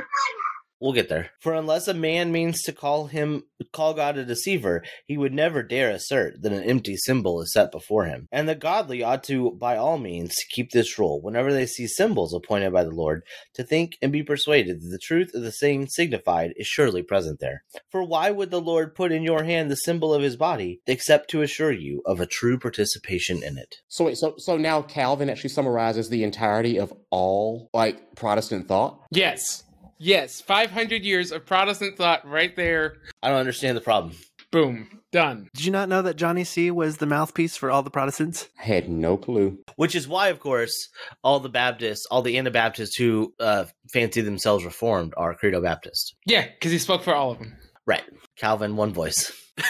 We'll 0.80 0.92
get 0.92 1.08
there. 1.08 1.30
For 1.40 1.54
unless 1.54 1.88
a 1.88 1.94
man 1.94 2.32
means 2.32 2.62
to 2.62 2.72
call 2.72 3.06
him 3.06 3.44
call 3.72 3.94
God 3.94 4.18
a 4.18 4.24
deceiver, 4.24 4.82
he 5.06 5.16
would 5.16 5.32
never 5.32 5.62
dare 5.62 5.90
assert 5.90 6.42
that 6.42 6.52
an 6.52 6.62
empty 6.62 6.96
symbol 6.96 7.40
is 7.40 7.52
set 7.52 7.72
before 7.72 8.04
him. 8.04 8.28
And 8.30 8.48
the 8.48 8.54
godly 8.54 9.02
ought 9.02 9.24
to, 9.24 9.52
by 9.52 9.76
all 9.76 9.98
means, 9.98 10.34
keep 10.50 10.70
this 10.70 10.98
rule, 10.98 11.22
whenever 11.22 11.52
they 11.52 11.66
see 11.66 11.86
symbols 11.86 12.34
appointed 12.34 12.72
by 12.72 12.84
the 12.84 12.90
Lord, 12.90 13.22
to 13.54 13.64
think 13.64 13.96
and 14.02 14.12
be 14.12 14.22
persuaded 14.22 14.82
that 14.82 14.88
the 14.90 14.98
truth 14.98 15.30
of 15.34 15.42
the 15.42 15.52
thing 15.52 15.86
signified 15.86 16.52
is 16.56 16.66
surely 16.66 17.02
present 17.02 17.40
there. 17.40 17.62
For 17.90 18.02
why 18.02 18.30
would 18.30 18.50
the 18.50 18.60
Lord 18.60 18.94
put 18.94 19.12
in 19.12 19.22
your 19.22 19.44
hand 19.44 19.70
the 19.70 19.76
symbol 19.76 20.12
of 20.12 20.22
his 20.22 20.36
body, 20.36 20.80
except 20.86 21.30
to 21.30 21.42
assure 21.42 21.72
you 21.72 22.02
of 22.04 22.20
a 22.20 22.26
true 22.26 22.58
participation 22.58 23.42
in 23.42 23.56
it? 23.56 23.76
So 23.88 24.04
wait, 24.04 24.18
so 24.18 24.34
so 24.36 24.56
now 24.56 24.82
Calvin 24.82 25.30
actually 25.30 25.50
summarizes 25.50 26.08
the 26.08 26.24
entirety 26.24 26.78
of 26.78 26.92
all 27.10 27.70
like 27.72 28.14
Protestant 28.14 28.68
thought. 28.68 29.00
Yes. 29.10 29.64
Yes. 29.98 30.40
500 30.40 31.02
years 31.02 31.32
of 31.32 31.46
Protestant 31.46 31.96
thought 31.96 32.28
right 32.28 32.54
there. 32.56 32.96
I 33.22 33.28
don't 33.28 33.38
understand 33.38 33.76
the 33.76 33.82
problem. 33.82 34.14
Boom. 34.50 35.00
Done. 35.12 35.48
Did 35.54 35.64
you 35.64 35.72
not 35.72 35.88
know 35.88 36.02
that 36.02 36.16
Johnny 36.16 36.44
C 36.44 36.70
was 36.70 36.98
the 36.98 37.06
mouthpiece 37.06 37.56
for 37.56 37.70
all 37.70 37.82
the 37.82 37.90
Protestants? 37.90 38.48
I 38.60 38.64
had 38.64 38.88
no 38.88 39.16
clue. 39.16 39.58
Which 39.76 39.94
is 39.94 40.06
why, 40.06 40.28
of 40.28 40.40
course, 40.40 40.88
all 41.22 41.40
the 41.40 41.48
Baptists, 41.48 42.06
all 42.10 42.22
the 42.22 42.38
Anabaptists 42.38 42.96
who 42.96 43.34
uh, 43.40 43.64
fancy 43.92 44.20
themselves 44.20 44.64
Reformed 44.64 45.14
are 45.16 45.34
Credo 45.34 45.62
Baptist. 45.62 46.14
Yeah, 46.26 46.46
because 46.46 46.72
he 46.72 46.78
spoke 46.78 47.02
for 47.02 47.14
all 47.14 47.32
of 47.32 47.38
them. 47.38 47.56
Right. 47.86 48.04
Calvin, 48.36 48.76
one 48.76 48.92
voice. 48.92 49.32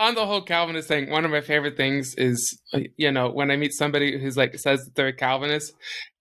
On 0.00 0.14
the 0.14 0.24
whole 0.24 0.40
Calvinist 0.40 0.88
thing, 0.88 1.10
one 1.10 1.26
of 1.26 1.30
my 1.30 1.42
favorite 1.42 1.76
things 1.76 2.14
is, 2.16 2.58
you 2.96 3.12
know, 3.12 3.28
when 3.30 3.50
I 3.50 3.56
meet 3.56 3.74
somebody 3.74 4.18
who's 4.18 4.34
like 4.34 4.58
says 4.58 4.82
that 4.82 4.94
they're 4.94 5.08
a 5.08 5.12
Calvinist, 5.12 5.74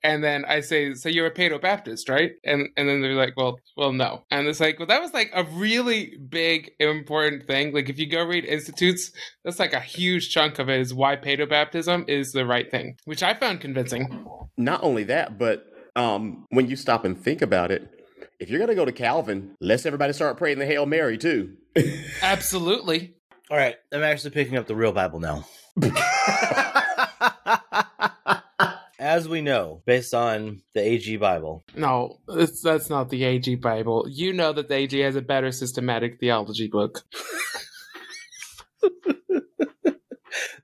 and 0.03 0.21
then 0.21 0.43
I 0.45 0.59
say, 0.59 0.93
"So 0.93 1.07
you're 1.07 1.27
a 1.27 1.33
Paedo 1.33 1.61
Baptist, 1.61 2.09
right?" 2.09 2.31
And 2.43 2.67
and 2.75 2.89
then 2.89 3.01
they're 3.01 3.13
like, 3.13 3.35
"Well, 3.37 3.57
well, 3.77 3.93
no." 3.93 4.25
And 4.31 4.47
it's 4.47 4.59
like, 4.59 4.79
well, 4.79 4.87
that 4.87 5.01
was 5.01 5.13
like 5.13 5.31
a 5.33 5.45
really 5.45 6.13
big, 6.29 6.71
important 6.79 7.47
thing. 7.47 7.73
Like 7.73 7.87
if 7.89 7.97
you 7.97 8.09
go 8.09 8.21
read 8.23 8.43
Institutes, 8.43 9.11
that's 9.45 9.59
like 9.59 9.73
a 9.73 9.79
huge 9.79 10.29
chunk 10.29 10.59
of 10.59 10.67
it 10.67 10.81
is 10.81 10.93
why 10.93 11.15
Paedo 11.15 11.49
Baptism 11.49 12.03
is 12.09 12.31
the 12.33 12.45
right 12.45 12.69
thing, 12.69 12.97
which 13.05 13.23
I 13.23 13.33
found 13.33 13.61
convincing. 13.61 14.27
Not 14.57 14.83
only 14.83 15.05
that, 15.05 15.37
but 15.37 15.65
um, 15.95 16.45
when 16.49 16.69
you 16.69 16.75
stop 16.75 17.05
and 17.05 17.17
think 17.17 17.41
about 17.41 17.71
it, 17.71 17.89
if 18.39 18.49
you're 18.49 18.59
gonna 18.59 18.75
go 18.75 18.85
to 18.85 18.91
Calvin, 18.91 19.55
let's 19.61 19.85
everybody 19.85 20.13
start 20.13 20.37
praying 20.37 20.59
the 20.59 20.65
Hail 20.65 20.85
Mary 20.85 21.17
too. 21.17 21.55
Absolutely. 22.21 23.15
All 23.49 23.57
right. 23.57 23.75
I'm 23.91 24.03
actually 24.03 24.31
picking 24.31 24.57
up 24.57 24.67
the 24.67 24.75
real 24.75 24.91
Bible 24.91 25.19
now. 25.19 25.45
As 28.99 29.27
we 29.29 29.41
know, 29.41 29.81
based 29.85 30.13
on 30.13 30.61
the 30.75 30.81
AG 30.81 31.17
Bible, 31.17 31.63
No, 31.75 32.19
it's, 32.27 32.61
that's 32.61 32.89
not 32.89 33.09
the 33.09 33.23
AG 33.23 33.55
Bible. 33.55 34.05
You 34.09 34.33
know 34.33 34.51
that 34.53 34.67
the 34.67 34.75
AG 34.75 34.99
has 34.99 35.15
a 35.15 35.21
better 35.21 35.51
systematic 35.51 36.19
theology 36.19 36.67
book. 36.67 37.01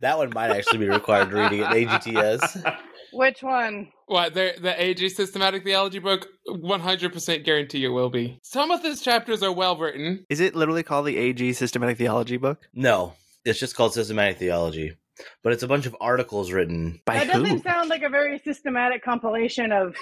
that 0.02 0.18
one 0.18 0.32
might 0.34 0.52
actually 0.52 0.80
be 0.80 0.90
required 0.90 1.32
reading 1.32 1.62
at 1.62 1.72
AGTS. 1.72 2.76
Which 3.16 3.42
one? 3.42 3.88
What 4.08 4.34
the 4.34 4.56
the 4.60 4.82
AG 4.82 5.08
systematic 5.10 5.64
theology 5.64 6.00
book? 6.00 6.28
One 6.48 6.82
hundred 6.82 7.14
percent 7.14 7.46
guarantee 7.46 7.86
it 7.86 7.90
will 7.90 8.10
be. 8.10 8.40
Some 8.44 8.72
of 8.72 8.84
these 8.84 9.02
chapters 9.02 9.42
are 9.42 9.54
well 9.54 9.78
written. 9.78 10.26
Is 10.30 10.42
it 10.42 10.54
literally 10.54 10.84
called 10.84 11.08
the 11.08 11.18
AG 11.18 11.54
Systematic 11.54 11.98
Theology 11.98 12.36
book? 12.36 12.60
No, 12.74 13.14
it's 13.46 13.60
just 13.60 13.76
called 13.76 13.94
systematic 13.94 14.38
theology, 14.38 14.98
but 15.44 15.54
it's 15.54 15.64
a 15.64 15.68
bunch 15.68 15.86
of 15.86 15.96
articles 16.02 16.52
written. 16.52 17.00
By 17.06 17.24
that 17.24 17.30
who? 17.30 17.44
doesn't 17.44 17.64
sound 17.64 17.90
like 17.90 18.04
a 18.04 18.10
very 18.10 18.40
systematic 18.40 19.02
compilation 19.04 19.72
of. 19.72 19.96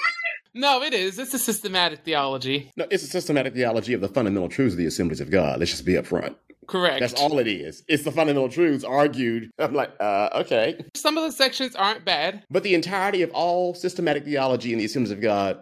No, 0.56 0.82
it 0.82 0.94
is. 0.94 1.18
It's 1.20 1.34
a 1.34 1.40
systematic 1.40 2.04
theology. 2.04 2.72
No, 2.76 2.86
it's 2.90 3.04
a 3.04 3.08
systematic 3.08 3.54
theology 3.54 3.94
of 3.94 4.02
the 4.02 4.08
fundamental 4.10 4.50
truths 4.50 4.74
of 4.74 4.78
the 4.78 4.86
assemblies 4.86 5.22
of 5.22 5.32
God. 5.32 5.60
Let's 5.60 5.72
just 5.72 5.86
be 5.86 5.94
upfront. 5.94 6.36
Correct. 6.68 7.00
That's 7.00 7.14
all 7.14 7.40
it 7.40 7.48
is. 7.48 7.84
It's 7.88 8.04
the 8.04 8.12
fundamental 8.12 8.50
truths 8.50 8.84
argued. 8.84 9.52
I'm 9.60 9.74
like, 9.74 9.92
uh, 10.00 10.30
okay. 10.36 10.86
Some 10.96 11.18
of 11.18 11.24
the 11.24 11.32
sections 11.32 11.76
aren't 11.76 12.06
bad. 12.06 12.44
But 12.50 12.64
the 12.64 12.74
entirety 12.74 13.22
of 13.22 13.32
all 13.32 13.74
systematic 13.74 14.26
theology 14.26 14.74
in 14.74 14.80
the 14.80 14.86
assemblies 14.86 15.12
of 15.12 15.22
God 15.22 15.60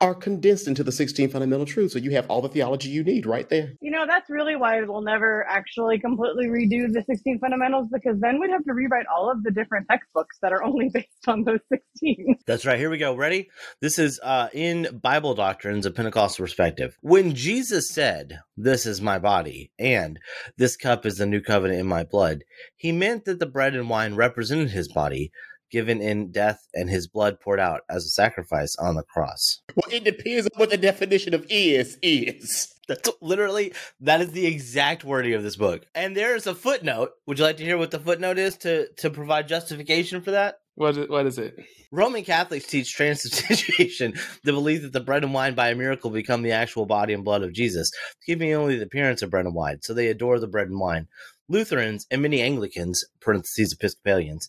are 0.00 0.14
condensed 0.14 0.68
into 0.68 0.84
the 0.84 0.92
16 0.92 1.30
fundamental 1.30 1.66
truths. 1.66 1.92
So 1.92 1.98
you 1.98 2.12
have 2.12 2.28
all 2.28 2.42
the 2.42 2.48
theology 2.48 2.88
you 2.88 3.04
need 3.04 3.26
right 3.26 3.48
there. 3.48 3.72
You 3.80 3.90
know, 3.90 4.06
that's 4.06 4.28
really 4.30 4.56
why 4.56 4.80
we'll 4.82 5.02
never 5.02 5.46
actually 5.48 5.98
completely 5.98 6.46
redo 6.46 6.92
the 6.92 7.02
16 7.06 7.38
fundamentals 7.38 7.88
because 7.92 8.20
then 8.20 8.40
we'd 8.40 8.50
have 8.50 8.64
to 8.64 8.72
rewrite 8.72 9.06
all 9.06 9.30
of 9.30 9.42
the 9.42 9.50
different 9.50 9.86
textbooks 9.90 10.38
that 10.42 10.52
are 10.52 10.62
only 10.62 10.88
based 10.94 11.08
on 11.26 11.44
those 11.44 11.60
16. 11.68 12.36
That's 12.46 12.66
right. 12.66 12.78
Here 12.78 12.90
we 12.90 12.98
go. 12.98 13.14
Ready? 13.14 13.48
This 13.80 13.98
is 13.98 14.20
uh, 14.22 14.48
in 14.52 15.00
Bible 15.02 15.34
Doctrines, 15.34 15.86
a 15.86 15.90
Pentecostal 15.90 16.44
perspective. 16.44 16.96
When 17.00 17.34
Jesus 17.34 17.88
said, 17.88 18.40
This 18.56 18.86
is 18.86 19.00
my 19.00 19.18
body, 19.18 19.70
and 19.78 20.18
this 20.56 20.76
cup 20.76 21.06
is 21.06 21.16
the 21.16 21.26
new 21.26 21.40
covenant 21.40 21.80
in 21.80 21.86
my 21.86 22.04
blood, 22.04 22.44
he 22.76 22.92
meant 22.92 23.24
that 23.24 23.38
the 23.38 23.46
bread 23.46 23.74
and 23.74 23.88
wine 23.88 24.14
represented 24.14 24.70
his 24.70 24.92
body, 24.92 25.32
given 25.72 26.00
in 26.00 26.30
death, 26.30 26.68
and 26.74 26.88
his 26.88 27.08
blood 27.08 27.40
poured 27.40 27.58
out 27.58 27.80
as 27.90 28.04
a 28.04 28.10
sacrifice 28.10 28.76
on 28.76 28.94
the 28.94 29.02
cross. 29.02 29.60
Well, 29.74 29.90
it 29.90 30.04
depends 30.04 30.46
on 30.46 30.60
what 30.60 30.70
the 30.70 30.76
definition 30.76 31.34
of 31.34 31.44
is 31.48 31.98
is. 32.02 32.72
That's 32.86 33.08
literally, 33.20 33.72
that 34.00 34.20
is 34.20 34.32
the 34.32 34.46
exact 34.46 35.02
wording 35.02 35.34
of 35.34 35.42
this 35.42 35.56
book. 35.56 35.86
And 35.94 36.16
there's 36.16 36.46
a 36.46 36.54
footnote. 36.54 37.12
Would 37.26 37.38
you 37.38 37.44
like 37.44 37.56
to 37.56 37.64
hear 37.64 37.78
what 37.78 37.90
the 37.90 38.00
footnote 38.00 38.38
is 38.38 38.56
to, 38.58 38.88
to 38.98 39.10
provide 39.10 39.48
justification 39.48 40.20
for 40.20 40.32
that? 40.32 40.58
What 40.74 40.96
is, 40.96 41.08
what 41.08 41.26
is 41.26 41.38
it? 41.38 41.64
Roman 41.90 42.24
Catholics 42.24 42.66
teach 42.66 42.94
transubstantiation, 42.94 44.14
the 44.44 44.52
belief 44.52 44.82
that 44.82 44.92
the 44.92 45.00
bread 45.00 45.22
and 45.22 45.34
wine 45.34 45.54
by 45.54 45.70
a 45.70 45.74
miracle 45.74 46.10
become 46.10 46.42
the 46.42 46.52
actual 46.52 46.86
body 46.86 47.12
and 47.12 47.24
blood 47.24 47.42
of 47.42 47.52
Jesus, 47.52 47.90
giving 48.26 48.52
only 48.54 48.76
the 48.76 48.84
appearance 48.84 49.22
of 49.22 49.30
bread 49.30 49.46
and 49.46 49.54
wine. 49.54 49.78
So 49.82 49.94
they 49.94 50.08
adore 50.08 50.40
the 50.40 50.46
bread 50.46 50.68
and 50.68 50.80
wine. 50.80 51.08
Lutherans 51.48 52.06
and 52.10 52.22
many 52.22 52.40
Anglicans, 52.40 53.04
parentheses 53.20 53.74
Episcopalians, 53.74 54.48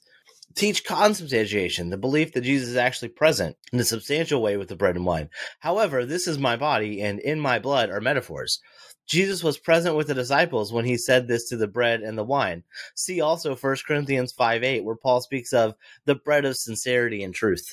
teach 0.55 0.85
consubstantiation, 0.85 1.89
the 1.89 1.97
belief 1.97 2.33
that 2.33 2.41
Jesus 2.41 2.69
is 2.69 2.75
actually 2.77 3.09
present 3.09 3.57
in 3.71 3.79
a 3.79 3.83
substantial 3.83 4.41
way 4.41 4.57
with 4.57 4.69
the 4.69 4.75
bread 4.75 4.95
and 4.95 5.05
wine. 5.05 5.29
However, 5.59 6.05
this 6.05 6.27
is 6.27 6.37
my 6.37 6.55
body 6.55 7.01
and 7.01 7.19
in 7.19 7.39
my 7.39 7.59
blood 7.59 7.89
are 7.89 8.01
metaphors. 8.01 8.59
Jesus 9.07 9.43
was 9.43 9.57
present 9.57 9.95
with 9.95 10.07
the 10.07 10.13
disciples 10.13 10.71
when 10.71 10.85
he 10.85 10.97
said 10.97 11.27
this 11.27 11.49
to 11.49 11.57
the 11.57 11.67
bread 11.67 12.01
and 12.01 12.17
the 12.17 12.23
wine. 12.23 12.63
See 12.95 13.19
also 13.19 13.55
1 13.55 13.77
Corinthians 13.85 14.31
5 14.31 14.63
8, 14.63 14.83
where 14.83 14.95
Paul 14.95 15.21
speaks 15.21 15.51
of 15.51 15.75
the 16.05 16.15
bread 16.15 16.45
of 16.45 16.55
sincerity 16.55 17.23
and 17.23 17.33
truth. 17.33 17.67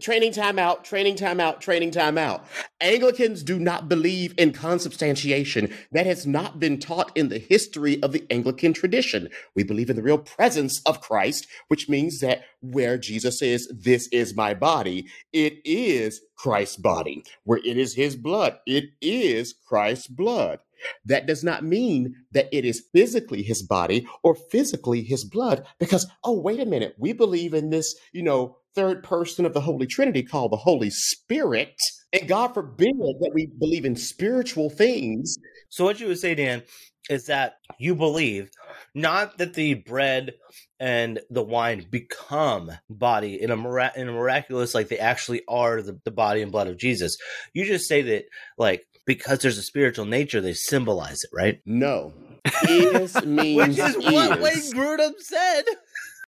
Training 0.00 0.32
time 0.32 0.58
out, 0.58 0.84
training 0.84 1.16
time 1.16 1.38
out, 1.38 1.60
training 1.60 1.90
time 1.90 2.16
out. 2.16 2.46
Anglicans 2.80 3.42
do 3.42 3.58
not 3.58 3.90
believe 3.90 4.32
in 4.38 4.54
consubstantiation. 4.54 5.70
That 5.92 6.06
has 6.06 6.26
not 6.26 6.58
been 6.58 6.78
taught 6.78 7.14
in 7.14 7.28
the 7.28 7.38
history 7.38 8.02
of 8.02 8.12
the 8.12 8.24
Anglican 8.30 8.72
tradition. 8.72 9.28
We 9.54 9.64
believe 9.64 9.90
in 9.90 9.96
the 9.96 10.02
real 10.02 10.16
presence 10.16 10.80
of 10.86 11.02
Christ, 11.02 11.46
which 11.68 11.90
means 11.90 12.20
that 12.20 12.44
where 12.60 12.96
Jesus 12.96 13.38
says, 13.38 13.68
This 13.70 14.08
is 14.08 14.34
my 14.34 14.54
body, 14.54 15.08
it 15.34 15.58
is 15.62 16.22
Christ's 16.36 16.76
body. 16.76 17.22
Where 17.44 17.60
it 17.62 17.76
is 17.76 17.94
his 17.94 18.16
blood, 18.16 18.58
it 18.66 18.84
is 19.02 19.54
Christ's 19.66 20.06
blood. 20.06 20.60
That 21.04 21.26
does 21.26 21.44
not 21.44 21.64
mean 21.64 22.14
that 22.32 22.48
it 22.50 22.64
is 22.64 22.84
physically 22.92 23.42
his 23.42 23.62
body 23.62 24.06
or 24.22 24.34
physically 24.34 25.02
his 25.02 25.24
blood, 25.24 25.66
because, 25.78 26.06
oh, 26.24 26.38
wait 26.40 26.60
a 26.60 26.66
minute, 26.66 26.94
we 26.98 27.12
believe 27.12 27.52
in 27.52 27.70
this, 27.70 27.94
you 28.12 28.22
know, 28.22 28.56
third 28.76 29.02
person 29.02 29.46
of 29.46 29.54
the 29.54 29.60
Holy 29.60 29.86
Trinity 29.86 30.22
called 30.22 30.52
the 30.52 30.56
Holy 30.56 30.90
Spirit. 30.90 31.74
And 32.12 32.28
God 32.28 32.54
forbid 32.54 32.94
that 33.20 33.32
we 33.34 33.46
believe 33.46 33.84
in 33.84 33.96
spiritual 33.96 34.70
things. 34.70 35.36
So, 35.70 35.84
what 35.84 35.98
you 35.98 36.06
would 36.06 36.18
say, 36.18 36.34
Dan, 36.34 36.62
is 37.10 37.26
that 37.26 37.54
you 37.78 37.94
believe 37.94 38.50
not 38.94 39.38
that 39.38 39.54
the 39.54 39.74
bread 39.74 40.34
and 40.78 41.20
the 41.30 41.42
wine 41.42 41.86
become 41.90 42.70
body 42.88 43.40
in 43.40 43.50
a, 43.50 43.56
mira- 43.56 43.92
in 43.96 44.08
a 44.08 44.12
miraculous, 44.12 44.74
like 44.74 44.88
they 44.88 44.98
actually 44.98 45.42
are 45.48 45.82
the, 45.82 45.98
the 46.04 46.10
body 46.10 46.42
and 46.42 46.52
blood 46.52 46.68
of 46.68 46.76
Jesus. 46.76 47.16
You 47.54 47.64
just 47.64 47.88
say 47.88 48.02
that, 48.02 48.24
like, 48.58 48.86
because 49.06 49.38
there's 49.38 49.58
a 49.58 49.62
spiritual 49.62 50.04
nature, 50.04 50.40
they 50.40 50.52
symbolize 50.52 51.22
it, 51.22 51.30
right? 51.32 51.60
No. 51.64 52.12
Is 52.68 53.24
means 53.24 53.76
Which 53.76 53.78
is 53.78 53.96
what 53.96 54.38
is. 54.38 54.44
Wayne 54.44 54.72
Grudem 54.72 55.14
said. 55.18 55.62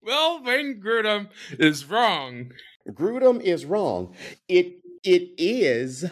Well, 0.06 0.40
Wayne 0.40 0.80
Grudem 0.80 1.30
is 1.58 1.84
wrong. 1.84 2.52
Grudem 2.88 3.40
is 3.40 3.64
wrong. 3.64 4.14
It 4.48 4.76
it 5.02 5.32
is 5.36 6.04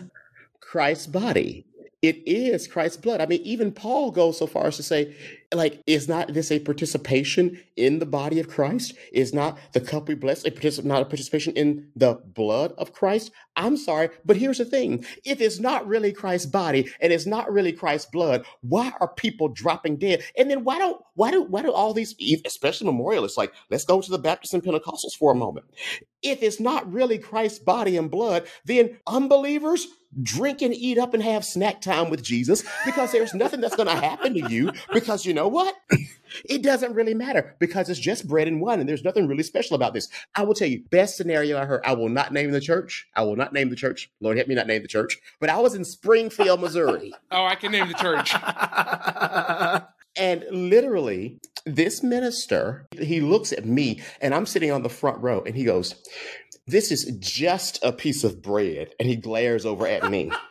Christ's 0.61 1.07
body. 1.07 1.65
It 2.03 2.21
is 2.27 2.67
Christ's 2.67 2.97
blood. 2.97 3.21
I 3.21 3.27
mean, 3.27 3.41
even 3.45 3.71
Paul 3.71 4.11
goes 4.11 4.39
so 4.39 4.49
far 4.49 4.67
as 4.67 4.77
to 4.77 4.83
say, 4.83 5.15
like, 5.53 5.83
is 5.87 6.09
not 6.09 6.33
this 6.33 6.51
a 6.51 6.59
participation 6.59 7.61
in 7.77 7.99
the 7.99 8.07
body 8.07 8.41
of 8.41 8.49
Christ? 8.49 8.95
Is 9.13 9.35
not 9.35 9.59
the 9.73 9.81
cup 9.81 10.09
we 10.09 10.15
bless 10.15 10.45
a 10.45 10.51
particip- 10.51 10.85
not 10.85 11.03
a 11.03 11.05
participation 11.05 11.55
in 11.55 11.89
the 11.97 12.21
blood 12.25 12.73
of 12.79 12.93
Christ? 12.93 13.33
I'm 13.57 13.77
sorry, 13.77 14.11
but 14.25 14.37
here's 14.37 14.59
the 14.59 14.65
thing: 14.65 15.05
if 15.25 15.41
it's 15.41 15.61
not 15.61 15.87
really 15.87 16.13
Christ's 16.13 16.47
body 16.47 16.91
and 17.01 17.13
it's 17.13 17.27
not 17.27 17.53
really 17.53 17.73
Christ's 17.73 18.11
blood, 18.11 18.45
why 18.61 18.93
are 19.01 19.09
people 19.09 19.49
dropping 19.49 19.97
dead? 19.97 20.23
And 20.37 20.51
then 20.51 20.65
why 20.65 20.79
don't 20.79 21.01
why 21.15 21.31
do 21.31 21.43
why 21.43 21.63
do 21.63 21.73
all 21.73 21.93
these, 21.95 22.15
especially 22.45 22.87
memorialists, 22.87 23.39
like, 23.39 23.53
let's 23.71 23.85
go 23.85 24.01
to 24.01 24.11
the 24.11 24.19
Baptists 24.19 24.55
and 24.55 24.63
Pentecostals 24.63 25.17
for 25.19 25.33
a 25.33 25.37
moment. 25.37 25.67
If 26.23 26.43
it's 26.43 26.61
not 26.61 26.91
really 26.91 27.19
Christ's 27.19 27.59
body 27.59 27.97
and 27.97 28.11
blood, 28.11 28.47
then 28.65 28.99
unbelievers 29.07 29.87
drink 30.23 30.63
and 30.63 30.75
eat 30.75 30.99
up 30.99 31.15
and 31.15 31.23
have 31.23 31.45
snack 31.45 31.81
time 31.81 32.11
with 32.11 32.23
Jesus 32.23 32.63
because 32.85 33.13
there's 33.13 33.35
nothing 33.35 33.61
that's 33.61 33.77
going 33.77 33.89
to 33.89 33.95
happen 33.95 34.35
to 34.35 34.51
you 34.51 34.73
because 34.93 35.27
you 35.27 35.35
know 35.35 35.44
what? 35.49 35.75
It 36.47 36.65
doesn't 36.65 36.95
really 36.95 37.15
matter 37.15 37.55
because 37.61 37.89
it's 37.89 38.01
just 38.01 38.27
bread 38.27 38.49
and 38.49 38.61
wine 38.61 38.81
and 38.81 38.89
there's 38.89 39.05
nothing 39.05 39.29
really 39.29 39.45
special 39.45 39.77
about 39.77 39.95
this. 39.95 40.09
I 40.35 40.43
will 40.43 40.55
tell 40.55 40.67
you, 40.67 40.83
best 40.91 41.17
scenario 41.17 41.57
I 41.57 41.65
heard, 41.65 41.83
I 41.85 41.93
will 41.93 42.09
not 42.09 42.33
name 42.33 42.51
the 42.51 42.61
church. 42.61 43.07
I 43.15 43.23
will 43.23 43.37
not 43.37 43.53
name 43.53 43.71
the 43.71 43.77
church. 43.77 44.11
Lord 44.21 44.37
help 44.37 44.49
me 44.49 44.57
not 44.57 44.67
name 44.67 44.83
the 44.83 44.89
church. 44.89 45.17
But 45.39 45.49
I 45.49 45.59
was 45.59 45.77
in 45.77 45.85
Springfield, 45.85 46.61
Missouri. 46.61 47.13
Oh, 47.31 47.45
I 47.45 47.55
can 47.55 47.71
name 47.71 47.87
the 47.87 47.95
church. 47.95 48.35
And 50.17 50.45
literally, 50.51 51.41
this 51.67 52.03
minister, 52.03 52.87
he 52.99 53.21
looks 53.21 53.53
at 53.53 53.65
me 53.65 54.01
and 54.21 54.35
I'm 54.35 54.47
sitting 54.47 54.71
on 54.71 54.83
the 54.83 54.89
front 54.89 55.21
row 55.23 55.43
and 55.45 55.57
he 55.57 55.65
goes, 55.65 55.95
This 56.67 56.93
is 56.93 57.05
just 57.19 57.85
a 57.85 57.93
piece 57.93 58.23
of 58.23 58.41
bread. 58.43 58.95
And 59.01 59.09
he 59.09 59.17
glares 59.17 59.67
over 59.67 59.87
at 59.87 60.11
me. 60.11 60.31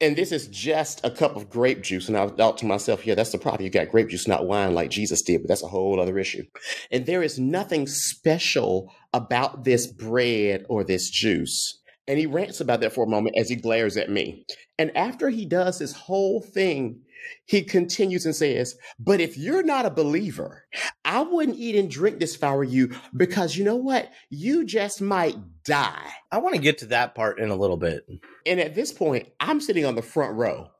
and 0.00 0.14
this 0.14 0.30
is 0.30 0.46
just 0.48 1.04
a 1.04 1.10
cup 1.10 1.34
of 1.34 1.50
grape 1.50 1.82
juice. 1.82 2.08
And 2.08 2.16
I 2.16 2.28
thought 2.28 2.58
to 2.58 2.66
myself, 2.66 3.04
yeah, 3.04 3.14
that's 3.14 3.32
the 3.32 3.38
problem. 3.38 3.64
You 3.64 3.70
got 3.70 3.90
grape 3.90 4.08
juice, 4.08 4.28
not 4.28 4.46
wine 4.46 4.74
like 4.74 4.90
Jesus 4.90 5.22
did, 5.22 5.42
but 5.42 5.48
that's 5.48 5.64
a 5.64 5.68
whole 5.68 6.00
other 6.00 6.18
issue. 6.18 6.44
And 6.90 7.04
there 7.06 7.22
is 7.22 7.38
nothing 7.38 7.86
special 7.86 8.92
about 9.12 9.64
this 9.64 9.86
bread 9.86 10.64
or 10.68 10.84
this 10.84 11.10
juice. 11.10 11.80
And 12.06 12.18
he 12.18 12.26
rants 12.26 12.60
about 12.60 12.80
that 12.80 12.92
for 12.92 13.04
a 13.04 13.08
moment 13.08 13.36
as 13.38 13.48
he 13.48 13.56
glares 13.56 13.96
at 13.96 14.10
me. 14.10 14.44
And 14.78 14.96
after 14.96 15.28
he 15.30 15.44
does 15.44 15.78
this 15.78 15.92
whole 15.92 16.40
thing, 16.40 17.02
he 17.46 17.62
continues 17.62 18.26
and 18.26 18.34
says, 18.34 18.76
But 18.98 19.20
if 19.20 19.36
you're 19.36 19.62
not 19.62 19.86
a 19.86 19.90
believer, 19.90 20.64
I 21.04 21.22
wouldn't 21.22 21.58
eat 21.58 21.76
and 21.76 21.90
drink 21.90 22.18
this 22.18 22.34
if 22.34 22.44
I 22.44 22.54
were 22.54 22.64
you, 22.64 22.94
because 23.16 23.56
you 23.56 23.64
know 23.64 23.76
what? 23.76 24.10
You 24.30 24.64
just 24.64 25.00
might 25.00 25.36
die. 25.64 26.10
I 26.30 26.38
want 26.38 26.54
to 26.54 26.60
get 26.60 26.78
to 26.78 26.86
that 26.86 27.14
part 27.14 27.38
in 27.40 27.50
a 27.50 27.56
little 27.56 27.76
bit. 27.76 28.06
And 28.46 28.60
at 28.60 28.74
this 28.74 28.92
point, 28.92 29.28
I'm 29.40 29.60
sitting 29.60 29.84
on 29.84 29.94
the 29.94 30.02
front 30.02 30.34
row. 30.36 30.70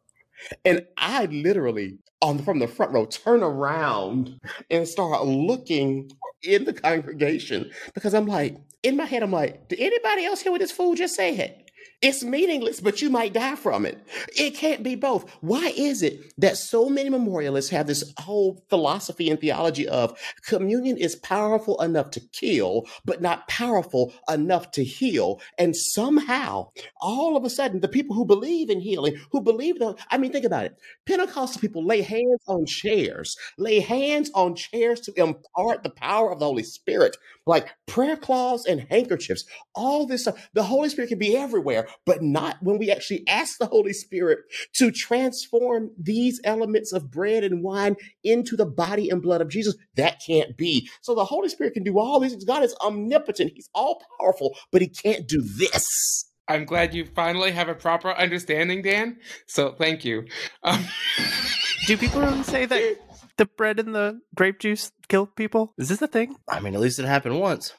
And 0.65 0.87
I 0.97 1.27
literally, 1.27 1.99
on 2.23 2.39
from 2.39 2.59
the 2.59 2.69
front 2.69 2.93
row, 2.93 3.07
turn 3.07 3.43
around 3.43 4.41
and 4.71 4.87
start 4.87 5.27
looking 5.27 6.11
in 6.43 6.65
the 6.65 6.73
congregation 6.73 7.71
because 7.95 8.15
I'm 8.15 8.27
like, 8.27 8.57
in 8.83 8.97
my 8.97 9.05
head, 9.05 9.23
I'm 9.23 9.33
like, 9.33 9.69
did 9.69 9.81
anybody 9.81 10.25
else 10.25 10.41
hear 10.41 10.53
what 10.53 10.61
this 10.61 10.73
fool 10.73 10.95
just 10.95 11.17
said? 11.17 11.65
It's 12.01 12.23
meaningless, 12.23 12.81
but 12.81 13.03
you 13.03 13.11
might 13.11 13.33
die 13.33 13.57
from 13.57 13.85
it. 13.85 13.99
It 14.37 14.55
can't 14.55 14.85
be 14.85 14.95
both. 14.95 15.29
Why 15.41 15.73
is 15.77 16.05
it 16.05 16.33
that 16.39 16.57
so 16.57 16.89
many 16.89 17.11
memorialists 17.11 17.73
have 17.73 17.89
this 17.89 18.15
whole 18.19 18.65
philosophy 18.71 19.29
and 19.29 19.41
theology 19.41 19.89
of 19.89 20.17
communion 20.47 20.97
is 20.97 21.17
powerful 21.17 21.81
enough 21.83 22.13
to 22.13 22.21
kill, 22.21 22.87
but 23.05 23.21
not 23.21 23.49
powerful 23.49 24.15
enough 24.31 24.71
to 24.73 24.85
heal? 24.85 25.41
And 25.59 25.75
somehow, 25.75 26.71
all 27.01 27.37
of 27.37 27.45
a 27.45 27.51
sudden, 27.51 27.81
the 27.81 27.89
people 27.89 28.15
who 28.15 28.25
believe 28.25 28.71
in 28.71 28.79
healing, 28.79 29.17
who 29.33 29.41
believe 29.41 29.81
the, 29.81 29.97
I 30.09 30.19
mean, 30.19 30.31
think 30.31 30.45
about 30.45 30.67
it. 30.67 30.77
Pentecostal 31.05 31.61
people 31.61 31.85
lay 31.85 32.03
hands 32.03 32.43
on 32.47 32.65
chairs, 32.65 33.37
lay 33.59 33.81
hands 33.81 34.31
on 34.37 34.55
chairs 34.55 35.01
to 35.01 35.13
impart 35.17 35.83
the 35.83 35.91
power 35.91 36.31
of 36.31 36.39
the 36.39 36.47
Holy 36.47 36.63
Spirit, 36.63 37.17
like 37.45 37.71
prayer 37.87 38.17
cloths 38.17 38.67
and 38.67 38.87
handkerchiefs, 38.89 39.45
all 39.75 40.07
this 40.07 40.23
stuff. 40.23 40.49
The 40.55 40.63
Holy 40.63 40.91
Spirit 40.91 41.09
can 41.09 41.19
be 41.19 41.37
everywhere 41.37 41.88
but 42.05 42.23
not 42.23 42.57
when 42.61 42.79
we 42.79 42.91
actually 42.91 43.25
ask 43.29 43.59
the 43.59 43.67
Holy 43.67 43.93
Spirit 43.93 44.41
to 44.75 44.91
transform 44.91 45.91
these 45.99 46.41
elements 46.45 46.93
of 46.93 47.11
bread 47.11 47.45
and 47.45 47.63
wine 47.63 47.97
into 48.25 48.57
the 48.57 48.67
body 48.67 49.11
and 49.11 49.23
blood 49.23 49.41
of 49.41 49.49
Jesus. 49.49 49.77
That 49.97 50.21
can't 50.27 50.57
be. 50.57 50.89
So 51.03 51.15
the 51.15 51.25
Holy 51.25 51.49
Spirit 51.49 51.75
can 51.75 51.85
do 51.85 51.99
all 51.99 52.21
these 52.21 52.33
things. 52.33 52.45
God 52.45 52.63
is 52.63 52.75
omnipotent, 52.81 53.53
He's 53.55 53.71
all 53.75 54.03
powerful, 54.21 54.57
but 54.73 54.83
He 54.83 54.89
can't 54.89 55.27
do 55.27 55.43
this. 55.43 56.25
I'm 56.49 56.65
glad 56.65 56.95
you 56.95 57.05
finally 57.05 57.51
have 57.53 57.69
a 57.69 57.75
proper 57.75 58.11
understanding, 58.13 58.81
Dan. 58.81 59.19
So 59.47 59.73
thank 59.73 60.05
you. 60.05 60.25
Um, 60.63 60.83
Do 61.87 61.97
people 61.97 62.21
really 62.21 62.43
say 62.43 62.67
that 62.67 62.99
the 63.39 63.47
bread 63.47 63.79
and 63.79 63.95
the 63.95 64.21
grape 64.35 64.59
juice 64.59 64.93
kill 65.09 65.27
people? 65.27 65.73
Is 65.79 65.89
this 65.89 66.03
a 66.03 66.07
thing? 66.07 66.37
I 66.49 66.61
mean, 66.61 66.75
at 66.75 66.81
least 66.81 66.99
it 66.99 67.07
happened 67.07 67.41
once. 67.41 67.73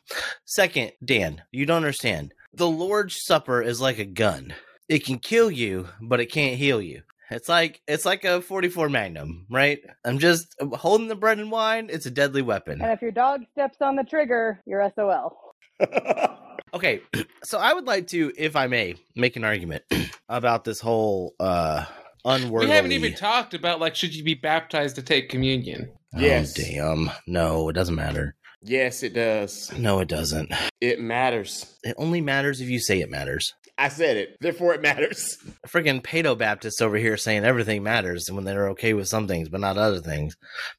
Second, 0.45 0.93
Dan, 1.03 1.43
you 1.51 1.65
don't 1.65 1.77
understand. 1.77 2.33
The 2.59 2.67
Lord's 2.67 3.15
Supper 3.15 3.61
is 3.61 3.79
like 3.79 3.99
a 3.99 4.05
gun. 4.05 4.53
It 4.89 5.05
can 5.05 5.17
kill 5.17 5.49
you, 5.49 5.87
but 6.01 6.19
it 6.19 6.25
can't 6.25 6.57
heal 6.57 6.81
you. 6.81 7.03
It's 7.31 7.47
like 7.47 7.81
it's 7.87 8.03
like 8.03 8.25
a 8.25 8.41
44 8.41 8.89
Magnum, 8.89 9.45
right? 9.49 9.79
I'm 10.03 10.19
just 10.19 10.53
holding 10.73 11.07
the 11.07 11.15
bread 11.15 11.39
and 11.39 11.51
wine. 11.51 11.87
It's 11.89 12.05
a 12.05 12.11
deadly 12.11 12.41
weapon. 12.41 12.81
And 12.81 12.91
if 12.91 13.01
your 13.01 13.11
dog 13.11 13.43
steps 13.53 13.77
on 13.79 13.95
the 13.95 14.03
trigger, 14.03 14.61
you're 14.65 14.91
SOL. 14.93 15.55
Okay, 16.71 17.01
so 17.43 17.57
I 17.57 17.73
would 17.73 17.87
like 17.87 18.07
to, 18.07 18.31
if 18.37 18.55
I 18.55 18.67
may, 18.67 18.93
make 19.15 19.35
an 19.35 19.43
argument 19.43 19.83
about 20.29 20.65
this 20.65 20.79
whole 20.79 21.33
uh 21.39 21.85
unworthy. 22.25 22.67
we 22.67 22.71
haven't 22.71 22.91
even 22.91 23.15
talked 23.15 23.55
about 23.55 23.79
like 23.79 23.95
should 23.95 24.13
you 24.13 24.23
be 24.23 24.35
baptized 24.35 24.97
to 24.97 25.01
take 25.01 25.29
communion? 25.29 25.91
Yes. 26.15 26.59
Oh, 26.59 26.63
damn. 26.63 27.11
No, 27.25 27.69
it 27.69 27.73
doesn't 27.73 27.95
matter. 27.95 28.35
Yes, 28.61 29.03
it 29.03 29.13
does. 29.13 29.71
No, 29.77 29.99
it 29.99 30.07
doesn't. 30.07 30.51
It 30.81 30.99
matters. 30.99 31.77
It 31.83 31.95
only 31.97 32.21
matters 32.21 32.61
if 32.61 32.69
you 32.69 32.79
say 32.79 33.01
it 33.01 33.09
matters. 33.09 33.53
I 33.79 33.87
said 33.87 34.17
it. 34.17 34.37
Therefore, 34.41 34.73
it 34.73 34.81
matters. 34.81 35.37
Freaking 35.67 36.01
Paedo 36.01 36.37
Baptists 36.37 36.81
over 36.81 36.97
here 36.97 37.15
saying 37.17 37.45
everything 37.45 37.81
matters 37.81 38.29
when 38.29 38.43
they're 38.43 38.69
okay 38.71 38.93
with 38.93 39.07
some 39.07 39.27
things 39.27 39.47
but 39.49 39.61
not 39.61 39.77
other 39.77 39.99
things. 40.01 40.35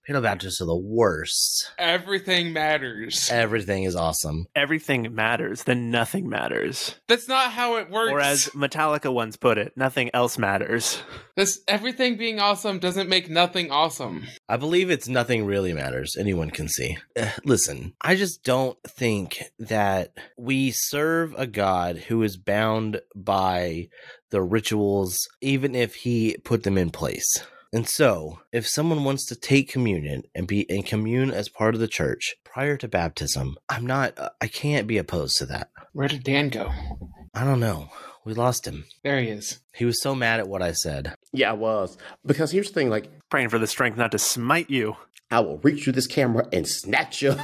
Paedo 0.09 0.23
Baptists 0.23 0.61
are 0.61 0.67
the 0.67 0.77
worst. 0.77 1.73
Everything 1.79 2.53
matters. 2.53 3.31
Everything 3.31 3.85
is 3.85 3.97
awesome. 3.97 4.47
Everything 4.55 5.15
matters, 5.15 5.65
then 5.65 5.91
nothing 5.91 6.29
matters. 6.29 6.95
That's 7.09 7.27
not 7.29 7.53
how 7.53 7.77
it 7.77 7.91
works. 7.91 8.13
Or 8.13 8.21
as 8.21 8.47
Metallica 8.49 9.13
once 9.13 9.37
put 9.37 9.57
it, 9.59 9.73
nothing 9.77 10.11
else 10.13 10.37
matters. 10.39 11.03
this 11.37 11.61
everything 11.67 12.17
being 12.17 12.39
awesome 12.39 12.79
doesn't 12.79 13.09
make 13.09 13.31
nothing 13.31 13.71
awesome. 13.71 14.27
I 14.49 14.57
believe 14.57 14.91
it's 14.91 15.09
nothing 15.09 15.47
really 15.47 15.73
matters. 15.73 16.17
Anyone 16.19 16.51
can 16.51 16.69
see. 16.69 16.99
Eh, 17.17 17.31
Listen, 17.45 17.95
I 18.03 18.15
just 18.17 18.43
don't 18.45 18.77
think 18.87 19.43
that 19.59 20.11
we 20.37 20.71
serve 20.71 21.35
a 21.39 21.47
God 21.47 21.97
who 21.97 22.23
is 22.23 22.37
bound 22.37 22.90
by 23.15 23.89
the 24.31 24.43
rituals, 24.43 25.29
even 25.41 25.75
if 25.75 25.97
he 25.97 26.37
put 26.45 26.63
them 26.63 26.79
in 26.79 26.91
place. 26.91 27.43
And 27.73 27.89
so, 27.89 28.41
if 28.53 28.67
someone 28.67 29.05
wants 29.05 29.25
to 29.27 29.37
take 29.37 29.71
communion 29.71 30.25
and 30.35 30.49
be 30.49 30.69
and 30.69 30.85
commune 30.85 31.31
as 31.31 31.49
part 31.49 31.75
of 31.75 31.81
the 31.81 31.87
church 31.87 32.35
prior 32.45 32.77
to 32.77 32.89
baptism, 32.89 33.57
I'm 33.69 33.87
not, 33.87 34.19
uh, 34.19 34.31
I 34.41 34.49
can't 34.49 34.89
be 34.89 34.99
opposed 34.99 35.37
to 35.39 35.47
that. 35.47 35.71
Where 35.93 36.09
did 36.09 36.25
Dan 36.25 36.49
go? 36.49 36.73
I 37.33 37.45
don't 37.45 37.61
know. 37.61 37.91
We 38.25 38.35
lost 38.35 38.67
him. 38.67 38.87
There 39.05 39.21
he 39.21 39.29
is. 39.29 39.61
He 39.73 39.85
was 39.85 40.03
so 40.03 40.17
mad 40.17 40.41
at 40.41 40.49
what 40.49 40.63
I 40.63 40.73
said. 40.73 41.15
Yeah, 41.33 41.51
I 41.51 41.55
was. 41.55 41.97
Because 42.27 42.51
here's 42.51 42.69
the 42.69 42.75
thing 42.75 42.91
like, 42.91 43.09
Praying 43.31 43.51
for 43.51 43.59
the 43.59 43.69
strength 43.69 43.97
not 43.97 44.11
to 44.13 44.19
smite 44.19 44.69
you. 44.69 44.97
I 45.31 45.41
will 45.41 45.59
reach 45.59 45.85
through 45.85 45.93
this 45.93 46.09
camera 46.09 46.49
and 46.53 46.67
snatch 46.67 47.23
you. 47.23 47.31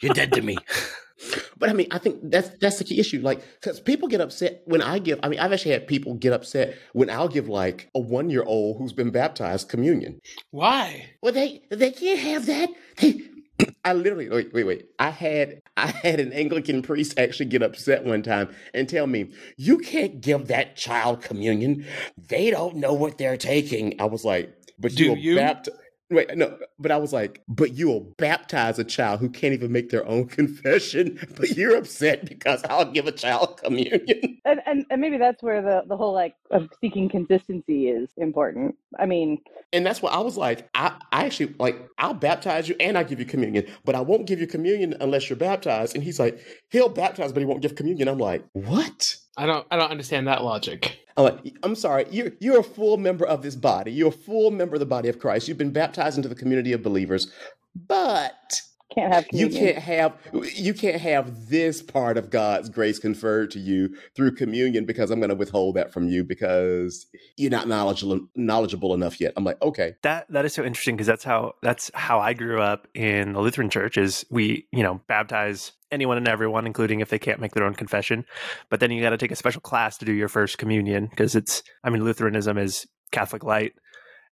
You're 0.00 0.14
dead 0.14 0.32
to 0.32 0.42
me. 0.42 0.56
But 1.58 1.68
I 1.70 1.72
mean, 1.72 1.88
I 1.90 1.98
think 1.98 2.18
that's 2.22 2.50
that's 2.60 2.78
the 2.78 2.84
key 2.84 3.00
issue. 3.00 3.20
Like, 3.20 3.42
because 3.60 3.80
people 3.80 4.08
get 4.08 4.20
upset 4.20 4.62
when 4.66 4.82
I 4.82 4.98
give. 4.98 5.18
I 5.22 5.28
mean, 5.28 5.40
I've 5.40 5.52
actually 5.52 5.72
had 5.72 5.86
people 5.86 6.14
get 6.14 6.32
upset 6.32 6.76
when 6.92 7.10
I'll 7.10 7.28
give 7.28 7.48
like 7.48 7.88
a 7.94 8.00
one 8.00 8.30
year 8.30 8.44
old 8.44 8.78
who's 8.78 8.92
been 8.92 9.10
baptized 9.10 9.68
communion. 9.68 10.20
Why? 10.50 11.06
Well, 11.22 11.32
they 11.32 11.62
they 11.70 11.90
can't 11.90 12.20
have 12.20 12.46
that. 12.46 12.70
They, 13.00 13.22
I 13.84 13.92
literally 13.92 14.28
wait 14.28 14.52
wait 14.52 14.64
wait. 14.64 14.86
I 14.98 15.10
had 15.10 15.60
I 15.76 15.88
had 15.88 16.20
an 16.20 16.32
Anglican 16.32 16.82
priest 16.82 17.18
actually 17.18 17.46
get 17.46 17.62
upset 17.62 18.04
one 18.04 18.22
time 18.22 18.54
and 18.72 18.88
tell 18.88 19.06
me, 19.06 19.32
"You 19.56 19.78
can't 19.78 20.20
give 20.20 20.46
that 20.48 20.76
child 20.76 21.22
communion. 21.22 21.84
They 22.28 22.50
don't 22.50 22.76
know 22.76 22.92
what 22.92 23.18
they're 23.18 23.36
taking." 23.36 24.00
I 24.00 24.04
was 24.04 24.24
like, 24.24 24.54
"But 24.78 24.94
Do 24.94 25.04
you'll 25.04 25.18
you? 25.18 25.36
bapt- 25.36 25.68
Wait, 26.10 26.34
no, 26.36 26.58
but 26.78 26.90
I 26.90 26.96
was 26.96 27.12
like, 27.12 27.42
but 27.48 27.74
you 27.74 27.88
will 27.88 28.14
baptize 28.16 28.78
a 28.78 28.84
child 28.84 29.20
who 29.20 29.28
can't 29.28 29.52
even 29.52 29.72
make 29.72 29.90
their 29.90 30.06
own 30.06 30.26
confession, 30.38 31.18
but 31.36 31.50
you're 31.56 31.76
upset 31.76 32.24
because 32.24 32.62
I'll 32.64 32.90
give 32.90 33.06
a 33.06 33.12
child 33.12 33.60
communion. 33.62 34.38
And, 34.44 34.60
and 34.64 34.86
and 34.88 35.00
maybe 35.00 35.18
that's 35.18 35.42
where 35.42 35.60
the 35.60 35.82
the 35.86 35.96
whole 35.96 36.14
like 36.14 36.34
of 36.50 36.70
seeking 36.80 37.10
consistency 37.10 37.88
is 37.88 38.08
important. 38.16 38.76
I 38.98 39.04
mean, 39.04 39.38
And 39.72 39.84
that's 39.84 40.00
why 40.00 40.10
I 40.10 40.20
was 40.20 40.36
like, 40.38 40.68
I, 40.74 40.98
I 41.12 41.26
actually 41.26 41.54
like, 41.58 41.78
I'll 41.98 42.14
baptize 42.14 42.68
you 42.68 42.76
and 42.80 42.96
I'll 42.96 43.04
give 43.04 43.18
you 43.20 43.26
communion, 43.26 43.66
but 43.84 43.94
I 43.94 44.00
won't 44.00 44.26
give 44.26 44.40
you 44.40 44.46
communion 44.46 44.94
unless 45.00 45.28
you're 45.28 45.36
baptized. 45.36 45.94
And 45.94 46.02
he's 46.02 46.18
like, 46.18 46.40
he'll 46.70 46.88
baptize, 46.88 47.32
but 47.32 47.40
he 47.40 47.46
won't 47.46 47.60
give 47.60 47.74
communion. 47.74 48.08
I'm 48.08 48.18
like, 48.18 48.44
what? 48.54 49.16
I 49.38 49.46
don't 49.46 49.66
I 49.70 49.76
don't 49.76 49.90
understand 49.90 50.26
that 50.26 50.42
logic. 50.42 50.98
I'm 51.16 51.24
like, 51.24 51.56
I'm 51.62 51.76
sorry, 51.76 52.06
you're 52.10 52.32
you're 52.40 52.58
a 52.58 52.64
full 52.64 52.96
member 52.96 53.24
of 53.24 53.40
this 53.40 53.54
body. 53.54 53.92
You're 53.92 54.08
a 54.08 54.12
full 54.12 54.50
member 54.50 54.74
of 54.74 54.80
the 54.80 54.86
body 54.86 55.08
of 55.08 55.20
Christ. 55.20 55.46
You've 55.46 55.56
been 55.56 55.70
baptized 55.70 56.16
into 56.16 56.28
the 56.28 56.34
community 56.34 56.72
of 56.72 56.82
believers, 56.82 57.32
but 57.86 58.60
can't 58.94 59.12
have 59.12 59.26
you 59.32 59.48
can't 59.48 59.78
have 59.78 60.16
you 60.54 60.72
can't 60.72 61.00
have 61.00 61.48
this 61.48 61.82
part 61.82 62.16
of 62.16 62.30
God's 62.30 62.68
grace 62.68 62.98
conferred 62.98 63.50
to 63.52 63.58
you 63.58 63.94
through 64.16 64.34
communion 64.34 64.84
because 64.84 65.10
I'm 65.10 65.20
going 65.20 65.30
to 65.30 65.36
withhold 65.36 65.76
that 65.76 65.92
from 65.92 66.08
you 66.08 66.24
because 66.24 67.06
you're 67.36 67.50
not 67.50 67.68
knowledgeable 67.68 68.20
knowledgeable 68.34 68.94
enough 68.94 69.20
yet. 69.20 69.32
I'm 69.36 69.44
like, 69.44 69.60
okay, 69.62 69.94
That 70.02 70.26
that 70.30 70.44
is 70.44 70.54
so 70.54 70.64
interesting 70.64 70.96
because 70.96 71.06
that's 71.06 71.24
how 71.24 71.54
that's 71.62 71.90
how 71.94 72.20
I 72.20 72.32
grew 72.32 72.60
up 72.60 72.88
in 72.94 73.34
the 73.34 73.40
Lutheran 73.40 73.70
church. 73.70 73.98
Is 73.98 74.24
we 74.30 74.66
you 74.72 74.82
know 74.82 75.00
baptize 75.06 75.72
anyone 75.90 76.16
and 76.16 76.28
everyone, 76.28 76.66
including 76.66 77.00
if 77.00 77.10
they 77.10 77.18
can't 77.18 77.40
make 77.40 77.52
their 77.52 77.64
own 77.64 77.74
confession. 77.74 78.24
But 78.70 78.80
then 78.80 78.90
you 78.90 79.02
got 79.02 79.10
to 79.10 79.18
take 79.18 79.30
a 79.30 79.36
special 79.36 79.60
class 79.60 79.98
to 79.98 80.04
do 80.04 80.12
your 80.12 80.28
first 80.28 80.58
communion 80.58 81.06
because 81.08 81.34
it's 81.34 81.62
I 81.84 81.90
mean 81.90 82.04
Lutheranism 82.04 82.58
is 82.58 82.86
Catholic 83.10 83.44
light. 83.44 83.72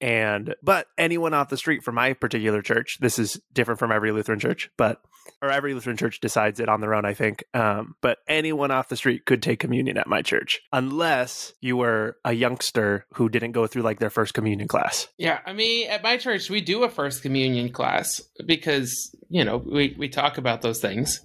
And 0.02 0.56
but 0.64 0.88
anyone 0.98 1.34
off 1.34 1.50
the 1.50 1.58
street 1.58 1.84
from 1.84 1.96
my 1.96 2.14
particular 2.14 2.62
church, 2.62 2.98
this 3.00 3.20
is 3.20 3.40
different 3.54 3.80
from 3.80 3.92
every 3.92 4.12
Lutheran 4.12 4.40
church, 4.40 4.70
but 4.78 5.02
or 5.42 5.50
every 5.50 5.74
Lutheran 5.74 5.98
church 5.98 6.20
decides 6.20 6.60
it 6.60 6.70
on 6.70 6.82
their 6.82 6.94
own, 6.96 7.06
I 7.06 7.14
think. 7.14 7.44
Um, 7.54 7.96
but 8.02 8.18
anyone 8.28 8.72
off 8.72 8.90
the 8.90 8.96
street 8.96 9.26
could 9.26 9.44
take 9.44 9.60
communion 9.60 9.98
at 9.98 10.08
my 10.08 10.22
church, 10.22 10.60
unless 10.74 11.54
you 11.62 11.78
were 11.78 12.18
a 12.26 12.34
youngster 12.34 13.06
who 13.14 13.30
didn't 13.30 13.52
go 13.52 13.68
through 13.68 13.84
like 13.84 14.00
their 14.00 14.10
first 14.10 14.34
communion 14.34 14.68
class. 14.68 15.08
Yeah, 15.18 15.40
I 15.46 15.54
mean, 15.54 15.88
at 15.90 16.04
my 16.04 16.18
church, 16.18 16.50
we 16.50 16.62
do 16.62 16.84
a 16.84 16.90
first 16.90 17.22
communion 17.22 17.72
class 17.72 18.22
because, 18.46 19.16
you 19.30 19.44
know, 19.44 19.58
we, 19.58 19.96
we 19.98 20.10
talk 20.10 20.38
about 20.38 20.62
those 20.62 20.80
things. 20.80 21.22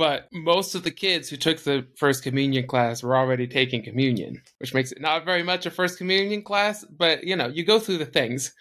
But 0.00 0.28
most 0.32 0.74
of 0.74 0.82
the 0.82 0.90
kids 0.90 1.28
who 1.28 1.36
took 1.36 1.58
the 1.58 1.86
first 1.94 2.22
communion 2.22 2.66
class 2.66 3.02
were 3.02 3.14
already 3.14 3.46
taking 3.46 3.82
communion, 3.84 4.40
which 4.56 4.72
makes 4.72 4.92
it 4.92 5.00
not 5.02 5.26
very 5.26 5.42
much 5.42 5.66
a 5.66 5.70
first 5.70 5.98
communion 5.98 6.40
class. 6.40 6.86
But, 6.86 7.24
you 7.24 7.36
know, 7.36 7.48
you 7.48 7.66
go 7.66 7.78
through 7.78 7.98
the 7.98 8.06
things, 8.06 8.54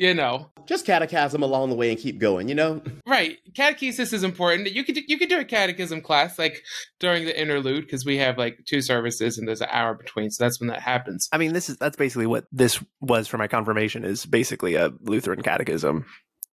you 0.00 0.14
know. 0.14 0.50
just 0.66 0.84
catechism 0.86 1.44
along 1.44 1.70
the 1.70 1.76
way 1.76 1.90
and 1.90 2.00
keep 2.00 2.18
going. 2.18 2.48
You 2.48 2.56
know, 2.56 2.82
Right. 3.06 3.38
Catechesis 3.56 4.12
is 4.12 4.24
important. 4.24 4.72
You 4.72 4.82
could 4.82 4.96
you 4.96 5.16
could 5.16 5.28
do 5.28 5.38
a 5.38 5.44
catechism 5.44 6.00
class 6.00 6.40
like 6.40 6.60
during 6.98 7.24
the 7.24 7.40
interlude 7.40 7.84
because 7.84 8.04
we 8.04 8.16
have 8.16 8.36
like 8.36 8.58
two 8.66 8.82
services 8.82 9.38
and 9.38 9.46
there's 9.46 9.60
an 9.60 9.68
hour 9.70 9.94
between. 9.94 10.32
So 10.32 10.42
that's 10.42 10.58
when 10.58 10.70
that 10.70 10.80
happens. 10.80 11.28
I 11.30 11.38
mean, 11.38 11.52
this 11.52 11.70
is 11.70 11.76
that's 11.76 11.96
basically 11.96 12.26
what 12.26 12.46
this 12.50 12.82
was 13.00 13.28
for 13.28 13.38
my 13.38 13.46
confirmation 13.46 14.04
is 14.04 14.26
basically 14.26 14.74
a 14.74 14.90
Lutheran 15.02 15.42
catechism 15.42 16.06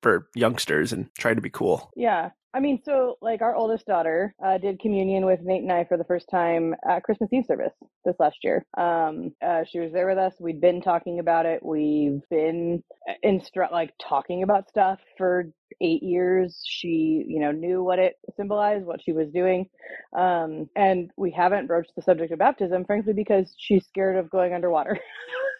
for 0.02 0.26
youngsters 0.34 0.92
and 0.92 1.08
try 1.16 1.34
to 1.34 1.40
be 1.40 1.50
cool. 1.50 1.92
Yeah. 1.94 2.30
I 2.54 2.60
mean, 2.60 2.80
so 2.84 3.18
like 3.20 3.42
our 3.42 3.56
oldest 3.56 3.84
daughter 3.86 4.32
uh, 4.42 4.58
did 4.58 4.78
communion 4.78 5.26
with 5.26 5.40
Nate 5.42 5.62
and 5.62 5.72
I 5.72 5.84
for 5.84 5.96
the 5.96 6.04
first 6.04 6.28
time 6.30 6.72
at 6.88 7.02
Christmas 7.02 7.32
Eve 7.32 7.46
service 7.46 7.72
this 8.04 8.14
last 8.20 8.36
year. 8.44 8.64
Um, 8.78 9.32
uh, 9.44 9.64
she 9.68 9.80
was 9.80 9.92
there 9.92 10.06
with 10.06 10.18
us. 10.18 10.34
We'd 10.38 10.60
been 10.60 10.80
talking 10.80 11.18
about 11.18 11.46
it. 11.46 11.64
We've 11.64 12.20
been 12.30 12.84
instru- 13.24 13.72
like 13.72 13.92
talking 14.00 14.44
about 14.44 14.68
stuff 14.68 15.00
for 15.18 15.46
eight 15.80 16.04
years. 16.04 16.62
She, 16.64 17.24
you 17.26 17.40
know, 17.40 17.50
knew 17.50 17.82
what 17.82 17.98
it 17.98 18.14
symbolized, 18.36 18.86
what 18.86 19.02
she 19.02 19.10
was 19.10 19.30
doing. 19.30 19.68
Um, 20.16 20.70
and 20.76 21.10
we 21.16 21.32
haven't 21.32 21.66
broached 21.66 21.96
the 21.96 22.02
subject 22.02 22.32
of 22.32 22.38
baptism, 22.38 22.84
frankly, 22.84 23.14
because 23.14 23.52
she's 23.58 23.84
scared 23.86 24.16
of 24.16 24.30
going 24.30 24.54
underwater. 24.54 24.96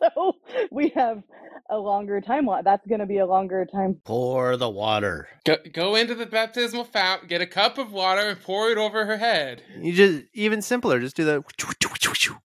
so 0.16 0.36
we 0.70 0.90
have 0.90 1.22
a 1.68 1.76
longer 1.76 2.20
time. 2.20 2.48
That's 2.64 2.86
going 2.86 3.00
to 3.00 3.06
be 3.06 3.18
a 3.18 3.26
longer 3.26 3.66
time. 3.66 4.00
Pour 4.04 4.56
the 4.56 4.68
water. 4.68 5.28
Go, 5.44 5.56
go 5.72 5.94
into 5.94 6.14
the 6.14 6.26
baptismal 6.26 6.84
fount, 6.84 7.28
get 7.28 7.40
a 7.40 7.46
cup 7.46 7.78
of 7.78 7.92
water, 7.92 8.22
and 8.22 8.40
pour 8.40 8.70
it 8.70 8.78
over 8.78 9.06
her 9.06 9.16
head. 9.16 9.62
You 9.78 9.92
just 9.92 10.24
even 10.34 10.62
simpler. 10.62 11.00
Just 11.00 11.16
do 11.16 11.24
the. 11.24 11.44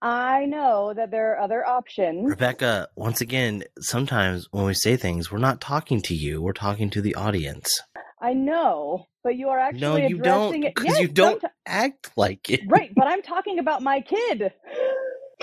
I 0.02 0.46
know 0.46 0.94
that 0.96 1.12
there 1.12 1.34
are 1.34 1.40
other 1.40 1.66
options. 1.66 2.30
Rebecca, 2.30 2.90
once 2.96 3.22
again, 3.22 3.64
sometimes 3.80 4.48
when 4.52 4.66
we 4.66 4.74
say 4.74 4.98
things, 4.98 5.32
we're 5.32 5.38
not 5.40 5.62
talking 5.62 6.02
to 6.04 6.16
you. 6.16 6.42
We're 6.42 6.54
talking 6.54 6.90
to 6.92 7.02
the 7.02 7.16
audience. 7.16 7.82
I 8.22 8.34
know, 8.34 9.08
but 9.24 9.36
you 9.36 9.50
are 9.50 9.60
actually 9.60 9.82
no, 9.82 9.96
you 9.98 10.18
addressing 10.18 10.62
don't, 10.62 10.64
it. 10.64 10.76
because 10.76 10.86
Yes, 10.92 11.00
you 11.02 11.08
don't 11.10 11.42
someti- 11.42 11.50
act 11.66 12.12
like 12.16 12.50
it. 12.50 12.62
right, 12.68 12.90
but 12.96 13.08
I'm 13.08 13.22
talking 13.22 13.60
about 13.60 13.82
my 13.82 14.00
kid. 14.02 14.54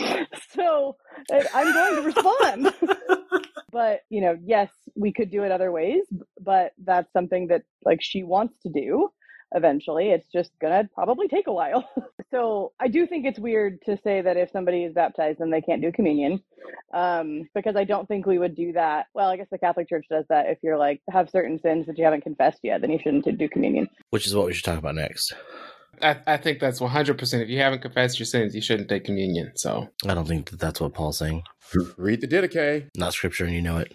so 0.51 0.97
I'm 1.31 1.73
going 1.73 1.97
to 1.97 2.03
respond. 2.03 2.75
but, 3.73 4.01
you 4.09 4.21
know, 4.21 4.37
yes, 4.45 4.71
we 4.97 5.13
could 5.13 5.31
do 5.31 5.43
it 5.43 5.53
other 5.53 5.73
ways, 5.73 6.03
but 6.41 6.73
that's 6.85 7.13
something 7.13 7.49
that 7.49 7.63
like 7.85 7.99
she 8.03 8.23
wants 8.23 8.55
to 8.63 8.69
do 8.69 9.11
eventually. 9.53 10.11
It's 10.11 10.29
just 10.33 10.51
going 10.61 10.73
to 10.73 10.89
probably 10.95 11.29
take 11.29 11.47
a 11.47 11.53
while. 11.53 11.89
so 12.31 12.73
I 12.81 12.89
do 12.89 13.07
think 13.07 13.27
it's 13.27 13.39
weird 13.39 13.81
to 13.87 13.99
say 14.03 14.21
that 14.21 14.37
if 14.37 14.51
somebody 14.51 14.85
is 14.85 14.95
baptized, 14.95 15.39
then 15.39 15.51
they 15.51 15.61
can't 15.61 15.83
do 15.83 15.93
communion. 15.93 16.41
Um, 16.95 17.49
because 17.55 17.77
I 17.77 17.85
don't 17.85 18.07
think 18.07 18.27
we 18.27 18.39
would 18.39 18.55
do 18.55 18.73
that. 18.73 19.07
Well, 19.15 19.29
I 19.29 19.37
guess 19.37 19.49
the 19.51 19.59
Catholic 19.59 19.89
Church 19.89 20.07
does 20.11 20.25
that. 20.29 20.47
If 20.47 20.59
you're 20.63 20.79
like 20.79 21.01
have 21.11 21.31
certain 21.31 21.59
sins 21.61 21.87
that 21.87 21.99
you 21.99 22.05
haven't 22.05 22.23
confessed 22.23 22.61
yet, 22.63 22.81
then 22.81 22.91
you 22.91 22.99
shouldn't 23.03 23.39
do 23.39 23.49
communion. 23.49 23.89
Which 24.11 24.27
is 24.27 24.35
what 24.35 24.47
we 24.47 24.53
should 24.53 24.65
talk 24.65 24.79
about 24.79 24.95
next. 24.95 25.35
I, 26.03 26.17
I 26.27 26.37
think 26.37 26.61
that's 26.61 26.81
100%. 26.81 27.43
If 27.43 27.49
you 27.49 27.59
haven't 27.59 27.83
confessed 27.83 28.19
your 28.19 28.27
sins, 28.27 28.55
you 28.55 28.61
shouldn't 28.61 28.89
take 28.89 29.05
communion. 29.05 29.53
So, 29.57 29.89
I 30.07 30.15
don't 30.15 30.27
think 30.27 30.51
that 30.51 30.61
that's 30.61 30.81
what 30.81 30.95
Paul's 30.95 31.19
saying. 31.19 31.43
Read 31.97 32.21
the 32.21 32.29
Didache. 32.29 32.89
Not 32.97 33.13
scripture, 33.13 33.45
and 33.45 33.55
you 33.55 33.63
know 33.63 33.79
it. 33.79 33.93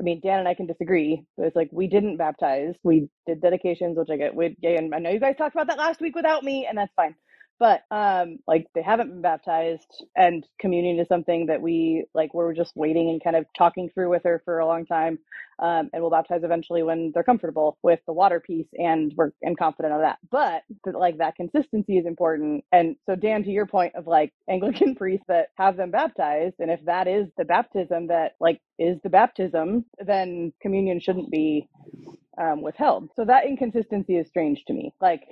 I 0.00 0.02
mean, 0.02 0.20
Dan 0.24 0.38
and 0.38 0.48
I 0.48 0.54
can 0.54 0.66
disagree. 0.66 1.24
But 1.36 1.46
it's 1.46 1.56
like 1.56 1.68
we 1.72 1.86
didn't 1.86 2.16
baptize. 2.16 2.74
We 2.82 3.08
did 3.26 3.42
dedications, 3.42 3.98
which 3.98 4.08
I 4.10 4.16
get. 4.16 4.34
We, 4.34 4.56
yeah, 4.60 4.78
and 4.78 4.94
I 4.94 4.98
know 4.98 5.10
you 5.10 5.20
guys 5.20 5.36
talked 5.36 5.54
about 5.54 5.66
that 5.66 5.78
last 5.78 6.00
week 6.00 6.16
without 6.16 6.42
me, 6.42 6.66
and 6.66 6.78
that's 6.78 6.92
fine. 6.96 7.14
But 7.60 7.82
um, 7.92 8.40
like 8.48 8.68
they 8.74 8.82
haven't 8.82 9.10
been 9.10 9.22
baptized, 9.22 10.04
and 10.16 10.46
communion 10.60 11.00
is 11.00 11.08
something 11.08 11.46
that 11.48 11.62
we 11.62 12.06
like. 12.14 12.34
We're 12.34 12.54
just 12.54 12.76
waiting 12.76 13.10
and 13.10 13.24
kind 13.24 13.36
of 13.36 13.46
talking 13.58 13.90
through 13.94 14.10
with 14.10 14.24
her 14.24 14.42
for 14.46 14.60
a 14.60 14.66
long 14.66 14.86
time, 14.86 15.20
um, 15.60 15.90
and 15.94 16.02
we'll 16.02 16.10
baptize 16.10 16.42
eventually 16.44 16.82
when 16.84 17.12
they're 17.14 17.24
comfortable 17.24 17.78
with 17.84 18.00
the 18.08 18.14
water 18.14 18.40
piece, 18.40 18.68
and 18.74 19.14
we're 19.16 19.32
and 19.42 19.58
confident 19.58 19.94
of 19.94 20.02
that. 20.02 20.18
But 20.32 20.64
like 20.98 21.18
that 21.18 21.36
consistency 21.36 21.98
is 21.98 22.06
important. 22.06 22.64
And 22.72 22.96
so, 23.06 23.16
Dan, 23.16 23.44
to 23.44 23.50
your 23.50 23.66
point 23.66 23.94
of 23.96 24.08
like 24.08 24.34
Anglican 24.50 24.96
priests 24.96 25.26
that 25.28 25.48
have 25.56 25.78
them 25.78 25.92
baptized, 25.92 26.56
and 26.60 26.72
if 26.72 26.84
that 26.86 27.08
is 27.08 27.28
the 27.38 27.46
baptism 27.46 28.08
that 28.08 28.34
like 28.40 28.60
is 28.80 28.98
the 29.04 29.10
baptism, 29.10 29.86
then 30.04 30.52
communion 30.62 31.00
shouldn't 31.00 31.30
be 31.30 31.68
um, 32.40 32.62
withheld. 32.62 33.10
So 33.16 33.24
that 33.26 33.46
inconsistency 33.46 34.16
is 34.16 34.28
strange 34.28 34.64
to 34.66 34.72
me. 34.74 34.94
Like, 35.00 35.22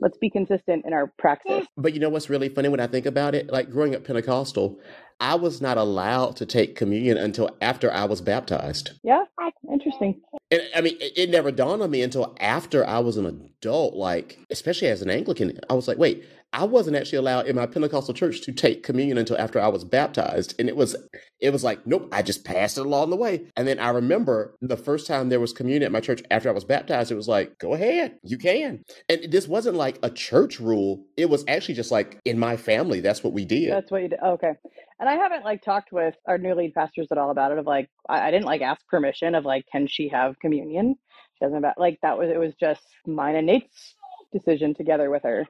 let's 0.00 0.18
be 0.18 0.30
consistent 0.30 0.84
in 0.86 0.92
our 0.92 1.06
praxis. 1.18 1.66
But 1.76 1.94
you 1.94 2.00
know 2.00 2.08
what's 2.08 2.30
really 2.30 2.48
funny 2.48 2.68
when 2.68 2.80
I 2.80 2.86
think 2.86 3.06
about 3.06 3.34
it? 3.34 3.50
Like 3.50 3.70
growing 3.70 3.94
up 3.94 4.04
Pentecostal, 4.04 4.78
I 5.18 5.34
was 5.34 5.60
not 5.60 5.78
allowed 5.78 6.36
to 6.36 6.46
take 6.46 6.76
communion 6.76 7.16
until 7.16 7.56
after 7.60 7.92
I 7.92 8.04
was 8.04 8.20
baptized. 8.20 8.90
Yeah, 9.02 9.24
interesting. 9.70 10.20
And 10.50 10.62
I 10.74 10.80
mean, 10.80 10.96
it, 11.00 11.12
it 11.16 11.30
never 11.30 11.50
dawned 11.50 11.82
on 11.82 11.90
me 11.90 12.02
until 12.02 12.36
after 12.40 12.86
I 12.86 12.98
was 12.98 13.16
an 13.16 13.26
adult, 13.26 13.94
like, 13.94 14.38
especially 14.50 14.88
as 14.88 15.02
an 15.02 15.10
Anglican. 15.10 15.58
I 15.70 15.74
was 15.74 15.88
like, 15.88 15.98
wait, 15.98 16.24
I 16.52 16.64
wasn't 16.64 16.96
actually 16.96 17.18
allowed 17.18 17.46
in 17.46 17.56
my 17.56 17.66
Pentecostal 17.66 18.14
church 18.14 18.42
to 18.42 18.52
take 18.52 18.82
communion 18.82 19.18
until 19.18 19.36
after 19.36 19.60
I 19.60 19.68
was 19.68 19.84
baptized. 19.84 20.54
And 20.58 20.68
it 20.68 20.76
was, 20.76 20.96
it 21.40 21.50
was 21.50 21.64
like, 21.64 21.86
nope, 21.86 22.08
I 22.12 22.22
just 22.22 22.44
passed 22.44 22.78
it 22.78 22.86
along 22.86 23.10
the 23.10 23.16
way. 23.16 23.46
And 23.56 23.66
then 23.66 23.78
I 23.78 23.90
remember 23.90 24.54
the 24.60 24.76
first 24.76 25.06
time 25.06 25.28
there 25.28 25.40
was 25.40 25.52
communion 25.52 25.82
at 25.82 25.92
my 25.92 26.00
church 26.00 26.22
after 26.30 26.48
I 26.48 26.52
was 26.52 26.64
baptized, 26.64 27.10
it 27.10 27.16
was 27.16 27.28
like, 27.28 27.58
go 27.58 27.74
ahead, 27.74 28.18
you 28.22 28.38
can. 28.38 28.84
And 29.08 29.30
this 29.30 29.48
wasn't 29.48 29.76
like 29.76 29.98
a 30.02 30.10
church 30.10 30.60
rule. 30.60 31.04
It 31.16 31.28
was 31.28 31.44
actually 31.48 31.74
just 31.74 31.90
like 31.90 32.20
in 32.24 32.38
my 32.38 32.56
family, 32.56 33.00
that's 33.00 33.24
what 33.24 33.32
we 33.32 33.44
did. 33.44 33.72
That's 33.72 33.90
what 33.90 34.02
you 34.02 34.08
did. 34.08 34.20
Okay. 34.20 34.52
And 34.98 35.08
I 35.08 35.14
haven't 35.14 35.44
like 35.44 35.62
talked 35.62 35.92
with 35.92 36.14
our 36.26 36.38
new 36.38 36.54
lead 36.54 36.74
pastors 36.74 37.08
at 37.10 37.18
all 37.18 37.30
about 37.30 37.52
it. 37.52 37.58
Of 37.58 37.66
like, 37.66 37.90
I, 38.08 38.28
I 38.28 38.30
didn't 38.30 38.46
like 38.46 38.62
ask 38.62 38.86
permission 38.88 39.34
of 39.34 39.44
like, 39.44 39.66
can 39.70 39.86
she 39.86 40.08
have 40.08 40.38
communion? 40.38 40.96
She 41.38 41.44
doesn't 41.44 41.58
about 41.58 41.78
like 41.78 41.98
that 42.02 42.18
was 42.18 42.30
it 42.30 42.38
was 42.38 42.54
just 42.58 42.82
mine 43.06 43.36
and 43.36 43.46
Nate's 43.46 43.94
decision 44.32 44.74
together 44.74 45.10
with 45.10 45.22
her. 45.22 45.46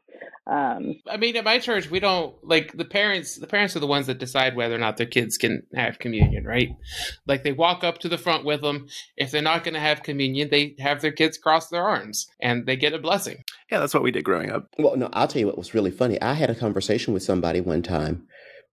Um, 0.46 0.96
I 1.08 1.16
mean, 1.16 1.36
at 1.36 1.44
my 1.44 1.58
church, 1.58 1.90
we 1.90 2.00
don't 2.00 2.34
like 2.42 2.72
the 2.76 2.84
parents. 2.84 3.36
The 3.36 3.46
parents 3.46 3.76
are 3.76 3.80
the 3.80 3.86
ones 3.86 4.06
that 4.06 4.18
decide 4.18 4.56
whether 4.56 4.74
or 4.74 4.78
not 4.78 4.96
their 4.96 5.06
kids 5.06 5.36
can 5.36 5.62
have 5.74 5.98
communion, 5.98 6.44
right? 6.44 6.70
Like 7.26 7.42
they 7.42 7.52
walk 7.52 7.84
up 7.84 7.98
to 7.98 8.08
the 8.08 8.18
front 8.18 8.44
with 8.44 8.62
them. 8.62 8.86
If 9.16 9.30
they're 9.30 9.42
not 9.42 9.64
going 9.64 9.74
to 9.74 9.80
have 9.80 10.02
communion, 10.02 10.50
they 10.50 10.76
have 10.78 11.00
their 11.00 11.12
kids 11.12 11.38
cross 11.38 11.68
their 11.68 11.82
arms 11.82 12.26
and 12.40 12.66
they 12.66 12.76
get 12.76 12.94
a 12.94 12.98
blessing. 12.98 13.44
Yeah, 13.70 13.80
that's 13.80 13.94
what 13.94 14.02
we 14.02 14.12
did 14.12 14.24
growing 14.24 14.50
up. 14.50 14.68
Well, 14.78 14.96
no, 14.96 15.08
I'll 15.12 15.28
tell 15.28 15.40
you 15.40 15.46
what 15.46 15.58
was 15.58 15.74
really 15.74 15.90
funny. 15.90 16.20
I 16.20 16.34
had 16.34 16.50
a 16.50 16.54
conversation 16.54 17.12
with 17.12 17.22
somebody 17.22 17.60
one 17.60 17.82
time 17.82 18.26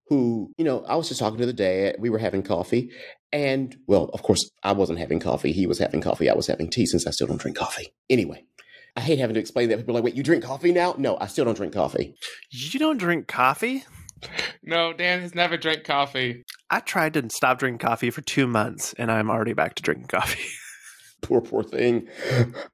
who, 0.08 0.52
you 0.58 0.66
know, 0.66 0.84
I 0.86 0.96
was 0.96 1.08
just 1.08 1.20
talking 1.20 1.40
to 1.40 1.46
the 1.46 1.54
dad. 1.54 1.96
We 2.00 2.10
were 2.10 2.18
having 2.18 2.44
coffee. 2.44 2.92
And, 3.32 3.76
well, 3.88 4.10
of 4.14 4.22
course, 4.22 4.50
I 4.62 4.74
wasn't 4.74 5.00
having 5.00 5.20
coffee. 5.20 5.52
He 5.52 5.66
was 5.66 5.80
having 5.80 6.02
coffee. 6.02 6.30
I 6.30 6.36
was 6.36 6.48
having 6.48 6.70
tea 6.70 6.86
since 6.86 7.08
I 7.08 7.12
still 7.12 7.28
don't 7.28 7.42
drink 7.42 7.58
coffee. 7.58 7.94
Anyway, 8.10 8.46
I 8.96 9.02
hate 9.02 9.20
having 9.20 9.34
to 9.36 9.40
explain 9.40 9.70
that. 9.70 9.78
People 9.78 9.94
are 9.94 9.96
like, 9.96 10.04
wait, 10.04 10.16
you 10.16 10.24
drink 10.24 10.44
coffee 10.44 10.72
now? 10.72 10.96
No, 10.98 11.18
I 11.20 11.28
still 11.28 11.46
don't 11.46 11.58
drink 11.58 11.74
coffee. 11.74 12.16
You 12.52 12.80
don't 12.80 12.98
drink 12.98 13.28
coffee? 13.28 13.86
No, 14.62 14.94
Dan 14.94 15.22
has 15.22 15.36
never 15.36 15.58
drank 15.58 15.84
coffee. 15.84 16.44
I 16.70 16.80
tried 16.80 17.14
to 17.16 17.30
stop 17.30 17.60
drinking 17.60 17.80
coffee 17.80 18.10
for 18.10 18.22
two 18.22 18.48
months, 18.48 18.94
and 18.98 19.12
I'm 19.12 19.30
already 19.30 19.54
back 19.54 19.76
to 19.76 19.84
drinking 19.84 20.08
coffee. 20.08 20.44
poor 21.24 21.42
poor 21.42 21.64
thing 21.64 22.08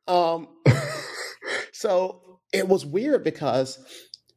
um 0.07 0.47
so 1.71 2.39
it 2.51 2.67
was 2.67 2.85
weird 2.85 3.23
because 3.23 3.77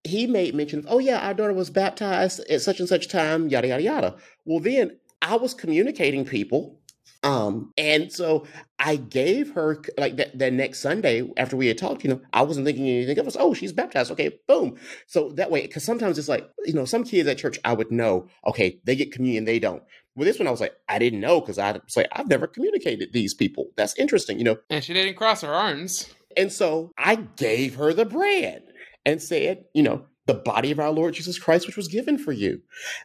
he 0.04 0.26
made 0.26 0.54
mention 0.54 0.80
of 0.80 0.86
oh 0.88 0.98
yeah 0.98 1.18
our 1.26 1.34
daughter 1.34 1.52
was 1.52 1.70
baptized 1.70 2.40
at 2.50 2.60
such 2.60 2.80
and 2.80 2.88
such 2.88 3.08
time 3.08 3.48
yada 3.48 3.68
yada 3.68 3.82
yada 3.82 4.16
well 4.44 4.60
then 4.60 4.98
i 5.20 5.36
was 5.36 5.54
communicating 5.54 6.24
people 6.24 6.78
um 7.22 7.72
and 7.76 8.12
so 8.12 8.44
i 8.80 8.96
gave 8.96 9.52
her 9.52 9.80
like 9.96 10.16
that, 10.16 10.36
that 10.36 10.52
next 10.52 10.80
sunday 10.80 11.28
after 11.36 11.56
we 11.56 11.68
had 11.68 11.78
talked 11.78 12.02
you 12.02 12.10
know 12.10 12.20
i 12.32 12.42
wasn't 12.42 12.66
thinking 12.66 12.88
anything 12.88 13.18
of 13.18 13.26
us 13.26 13.36
oh 13.38 13.54
she's 13.54 13.72
baptized 13.72 14.10
okay 14.10 14.38
boom 14.48 14.76
so 15.06 15.30
that 15.30 15.50
way 15.50 15.62
because 15.62 15.84
sometimes 15.84 16.18
it's 16.18 16.28
like 16.28 16.48
you 16.64 16.72
know 16.72 16.84
some 16.84 17.04
kids 17.04 17.28
at 17.28 17.38
church 17.38 17.58
i 17.64 17.72
would 17.72 17.92
know 17.92 18.26
okay 18.46 18.80
they 18.84 18.96
get 18.96 19.12
communion 19.12 19.44
they 19.44 19.58
don't 19.58 19.82
well, 20.14 20.26
this 20.26 20.38
one 20.38 20.46
I 20.46 20.50
was 20.50 20.60
like, 20.60 20.74
I 20.88 20.98
didn't 20.98 21.20
know 21.20 21.40
because 21.40 21.58
I 21.58 21.72
was 21.72 21.96
like, 21.96 22.08
I've 22.12 22.28
never 22.28 22.46
communicated 22.46 23.14
these 23.14 23.32
people. 23.32 23.70
That's 23.76 23.98
interesting, 23.98 24.38
you 24.38 24.44
know. 24.44 24.58
And 24.68 24.84
she 24.84 24.92
didn't 24.92 25.14
cross 25.14 25.40
her 25.40 25.54
arms. 25.54 26.12
And 26.36 26.52
so 26.52 26.92
I 26.98 27.16
gave 27.16 27.76
her 27.76 27.92
the 27.92 28.04
bread 28.04 28.62
and 29.04 29.20
said, 29.22 29.64
you 29.74 29.82
know, 29.82 30.06
the 30.26 30.34
body 30.34 30.70
of 30.70 30.78
our 30.78 30.90
Lord 30.90 31.14
Jesus 31.14 31.38
Christ, 31.38 31.66
which 31.66 31.76
was 31.76 31.88
given 31.88 32.16
for 32.18 32.32
you. 32.32 32.60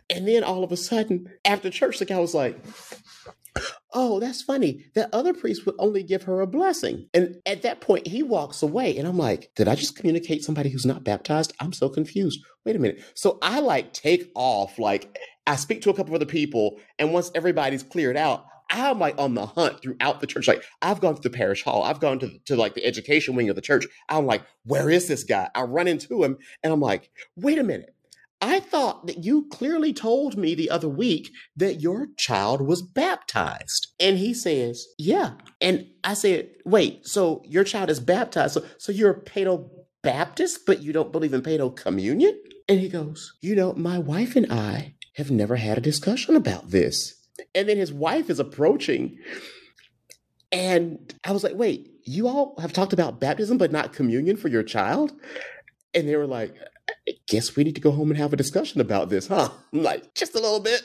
And 0.09 0.27
then 0.27 0.43
all 0.43 0.63
of 0.63 0.71
a 0.71 0.77
sudden, 0.77 1.27
after 1.43 1.69
church, 1.69 1.99
the 1.99 2.05
guy 2.05 2.19
was 2.19 2.33
like, 2.33 2.59
Oh, 3.93 4.19
that's 4.19 4.43
funny. 4.43 4.85
That 4.93 5.09
other 5.13 5.33
priest 5.33 5.65
would 5.65 5.73
only 5.79 6.03
give 6.03 6.23
her 6.23 6.41
a 6.41 6.47
blessing. 6.47 7.09
And 7.13 7.37
at 7.47 7.63
that 7.63 7.81
point, 7.81 8.05
he 8.05 8.21
walks 8.21 8.61
away. 8.61 8.95
And 8.97 9.07
I'm 9.07 9.17
like, 9.17 9.49
Did 9.55 9.67
I 9.67 9.73
just 9.73 9.95
communicate 9.95 10.43
somebody 10.43 10.69
who's 10.69 10.85
not 10.85 11.03
baptized? 11.03 11.53
I'm 11.59 11.73
so 11.73 11.89
confused. 11.89 12.39
Wait 12.65 12.75
a 12.75 12.79
minute. 12.79 13.03
So 13.15 13.39
I 13.41 13.59
like 13.61 13.93
take 13.93 14.29
off, 14.35 14.77
like, 14.77 15.17
I 15.47 15.55
speak 15.55 15.81
to 15.83 15.89
a 15.89 15.93
couple 15.93 16.13
of 16.13 16.21
other 16.21 16.29
people. 16.29 16.79
And 16.99 17.13
once 17.13 17.31
everybody's 17.33 17.81
cleared 17.81 18.17
out, 18.17 18.45
I'm 18.69 18.99
like 18.99 19.17
on 19.17 19.33
the 19.33 19.45
hunt 19.45 19.81
throughout 19.81 20.19
the 20.19 20.27
church. 20.27 20.47
Like 20.47 20.63
I've 20.81 21.01
gone 21.01 21.15
to 21.15 21.21
the 21.21 21.29
parish 21.29 21.63
hall. 21.63 21.83
I've 21.83 21.99
gone 21.99 22.19
to, 22.19 22.37
to 22.45 22.55
like 22.55 22.73
the 22.73 22.85
education 22.85 23.35
wing 23.35 23.49
of 23.49 23.55
the 23.55 23.61
church. 23.61 23.85
I'm 24.09 24.25
like, 24.25 24.43
where 24.65 24.89
is 24.89 25.07
this 25.07 25.23
guy? 25.23 25.49
I 25.55 25.61
run 25.63 25.87
into 25.87 26.23
him 26.23 26.37
and 26.63 26.73
I'm 26.73 26.81
like, 26.81 27.09
wait 27.35 27.57
a 27.57 27.63
minute. 27.63 27.93
I 28.39 28.59
thought 28.59 29.07
that 29.07 29.23
you 29.23 29.47
clearly 29.49 29.93
told 29.93 30.37
me 30.37 30.53
the 30.53 30.69
other 30.69 30.87
week 30.87 31.31
that 31.55 31.81
your 31.81 32.09
child 32.17 32.61
was 32.61 32.83
baptized. 32.83 33.87
And 33.99 34.19
he 34.19 34.33
says, 34.33 34.85
yeah. 34.99 35.31
And 35.59 35.87
I 36.03 36.13
said, 36.13 36.49
wait, 36.63 37.07
so 37.07 37.41
your 37.45 37.63
child 37.63 37.89
is 37.89 37.99
baptized. 37.99 38.53
So, 38.53 38.65
so 38.77 38.91
you're 38.91 39.11
a 39.11 39.21
Paedo 39.21 39.69
Baptist, 40.03 40.67
but 40.67 40.83
you 40.83 40.93
don't 40.93 41.11
believe 41.11 41.33
in 41.33 41.41
Paedo 41.41 41.75
communion? 41.75 42.39
And 42.69 42.79
he 42.79 42.89
goes, 42.89 43.33
you 43.41 43.55
know, 43.55 43.73
my 43.73 43.97
wife 43.97 44.35
and 44.35 44.51
I 44.51 44.95
have 45.15 45.31
never 45.31 45.55
had 45.55 45.79
a 45.79 45.81
discussion 45.81 46.35
about 46.35 46.69
this. 46.69 47.16
And 47.53 47.67
then 47.69 47.77
his 47.77 47.93
wife 47.93 48.29
is 48.29 48.39
approaching. 48.39 49.17
And 50.51 51.13
I 51.23 51.31
was 51.31 51.43
like, 51.43 51.55
wait, 51.55 51.91
you 52.03 52.27
all 52.27 52.55
have 52.59 52.73
talked 52.73 52.93
about 52.93 53.19
baptism, 53.19 53.57
but 53.57 53.71
not 53.71 53.93
communion 53.93 54.37
for 54.37 54.47
your 54.47 54.63
child? 54.63 55.13
And 55.93 56.07
they 56.07 56.15
were 56.15 56.27
like, 56.27 56.55
I 57.07 57.13
guess 57.27 57.55
we 57.55 57.63
need 57.63 57.75
to 57.75 57.81
go 57.81 57.91
home 57.91 58.09
and 58.09 58.17
have 58.17 58.33
a 58.33 58.37
discussion 58.37 58.81
about 58.81 59.09
this, 59.09 59.27
huh? 59.27 59.49
I'm 59.73 59.83
like, 59.83 60.13
just 60.13 60.35
a 60.35 60.39
little 60.39 60.59
bit. 60.59 60.81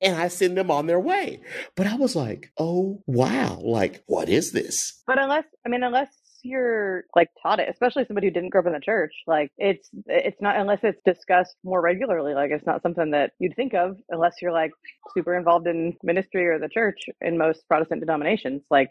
And 0.00 0.16
I 0.16 0.28
send 0.28 0.56
them 0.56 0.70
on 0.70 0.86
their 0.86 1.00
way. 1.00 1.40
But 1.74 1.88
I 1.88 1.96
was 1.96 2.14
like, 2.14 2.52
oh, 2.58 3.02
wow. 3.06 3.58
Like, 3.60 4.04
what 4.06 4.28
is 4.28 4.52
this? 4.52 5.02
But 5.06 5.18
unless, 5.18 5.44
I 5.66 5.68
mean, 5.68 5.82
unless 5.82 6.08
you're 6.42 7.04
like 7.14 7.28
taught 7.42 7.60
it, 7.60 7.68
especially 7.68 8.04
somebody 8.06 8.28
who 8.28 8.32
didn't 8.32 8.50
grow 8.50 8.60
up 8.60 8.66
in 8.66 8.72
the 8.72 8.80
church, 8.80 9.12
like 9.26 9.50
it's 9.58 9.88
it's 10.06 10.40
not 10.40 10.56
unless 10.56 10.80
it's 10.82 11.00
discussed 11.04 11.56
more 11.64 11.80
regularly. 11.80 12.34
Like 12.34 12.50
it's 12.50 12.66
not 12.66 12.82
something 12.82 13.10
that 13.12 13.32
you'd 13.38 13.56
think 13.56 13.74
of 13.74 13.96
unless 14.10 14.34
you're 14.40 14.52
like 14.52 14.72
super 15.14 15.36
involved 15.36 15.66
in 15.66 15.96
ministry 16.02 16.46
or 16.46 16.58
the 16.58 16.68
church 16.68 16.98
in 17.20 17.38
most 17.38 17.66
Protestant 17.68 18.00
denominations. 18.00 18.62
Like 18.70 18.90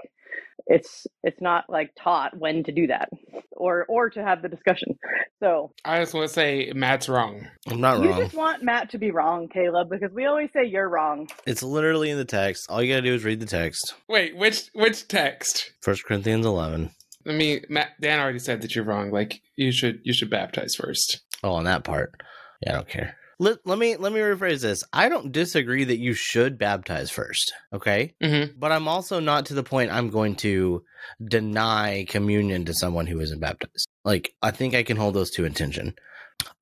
it's 0.66 1.08
it's 1.24 1.42
not 1.42 1.66
like 1.70 1.92
taught 2.02 2.38
when 2.38 2.64
to 2.64 2.72
do 2.72 2.88
that 2.88 3.10
or 3.52 3.86
or 3.88 4.10
to 4.10 4.24
have 4.24 4.42
the 4.42 4.50
discussion. 4.50 4.98
So 5.40 5.72
I 5.86 6.00
just 6.00 6.14
want 6.14 6.28
to 6.28 6.34
say 6.34 6.72
Matt's 6.74 7.08
wrong. 7.08 7.48
I'm 7.68 7.80
not 7.80 8.00
you 8.00 8.10
wrong. 8.10 8.18
You 8.18 8.24
just 8.26 8.36
want 8.36 8.64
Matt 8.64 8.90
to 8.92 8.98
be 8.98 9.12
wrong, 9.12 9.48
Caleb, 9.48 9.90
because 9.90 10.12
we 10.14 10.26
always 10.26 10.50
say 10.52 10.66
you're 10.66 10.90
wrong. 10.90 11.28
It's 11.46 11.64
literally 11.64 12.10
in 12.10 12.18
the 12.18 12.26
text. 12.26 12.66
All 12.70 12.82
you 12.82 12.92
gotta 12.92 13.04
do 13.04 13.14
is 13.14 13.24
read 13.24 13.40
the 13.40 13.46
text. 13.46 13.94
Wait, 14.08 14.36
which 14.36 14.70
which 14.74 15.08
text? 15.08 15.74
First 15.82 16.06
Corinthians 16.06 16.46
11. 16.46 16.92
I 17.28 17.34
mean, 17.34 17.66
Matt, 17.70 18.00
Dan 18.00 18.20
already 18.20 18.40
said 18.40 18.62
that 18.62 18.76
you're 18.76 18.86
wrong. 18.86 19.12
Like 19.12 19.42
you 19.56 19.72
should 19.72 20.00
you 20.04 20.14
should 20.14 20.30
baptize 20.30 20.76
first. 20.76 21.22
Oh, 21.44 21.54
on 21.54 21.66
that 21.66 21.84
part. 21.84 22.14
Yeah, 22.62 22.74
I 22.74 22.76
don't 22.76 22.90
care. 22.90 23.18
Let, 23.40 23.60
let 23.66 23.78
me 23.78 23.98
let 23.98 24.14
me 24.14 24.20
rephrase 24.20 24.62
this. 24.62 24.84
I 24.92 25.10
don't 25.10 25.32
disagree 25.32 25.84
that 25.84 26.00
you 26.00 26.14
should 26.14 26.58
baptize 26.58 27.12
first, 27.12 27.54
okay? 27.72 28.16
Mm-hmm. 28.22 28.58
But 28.58 28.72
I'm 28.72 28.88
also 28.88 29.20
not 29.20 29.46
to 29.48 29.54
the 29.54 29.64
point 29.64 29.92
I'm 29.92 30.10
going 30.10 30.36
to 30.38 30.84
deny 31.24 32.06
communion 32.10 32.66
to 32.66 32.74
someone 32.74 33.06
who 33.06 33.20
isn't 33.20 33.40
baptized. 33.40 33.88
Like 34.04 34.34
I 34.42 34.52
think 34.52 34.74
I 34.74 34.82
can 34.82 34.98
hold 34.98 35.14
those 35.14 35.30
two 35.30 35.46
in 35.46 35.54
tension. 35.54 35.94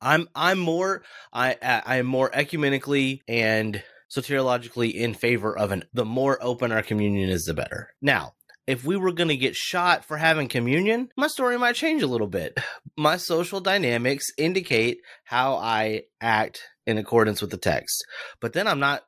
I'm 0.01 0.27
I'm 0.35 0.59
more 0.59 1.03
I 1.31 1.55
I 1.61 1.97
am 1.97 2.07
more 2.07 2.29
ecumenically 2.31 3.21
and 3.27 3.81
soteriologically 4.13 4.93
in 4.93 5.13
favor 5.13 5.57
of 5.57 5.71
an 5.71 5.83
the 5.93 6.05
more 6.05 6.37
open 6.41 6.71
our 6.73 6.83
communion 6.83 7.29
is 7.29 7.45
the 7.45 7.53
better. 7.53 7.89
Now, 8.01 8.33
if 8.67 8.83
we 8.83 8.97
were 8.97 9.11
going 9.11 9.27
to 9.27 9.37
get 9.37 9.55
shot 9.55 10.05
for 10.05 10.17
having 10.17 10.47
communion, 10.47 11.09
my 11.15 11.27
story 11.27 11.57
might 11.57 11.75
change 11.75 12.01
a 12.01 12.07
little 12.07 12.27
bit. 12.27 12.57
My 12.97 13.17
social 13.17 13.59
dynamics 13.59 14.27
indicate 14.37 14.99
how 15.25 15.55
I 15.55 16.03
act 16.21 16.61
in 16.87 16.97
accordance 16.97 17.41
with 17.41 17.51
the 17.51 17.57
text. 17.57 18.05
But 18.39 18.53
then 18.53 18.67
I'm 18.67 18.79
not 18.79 19.03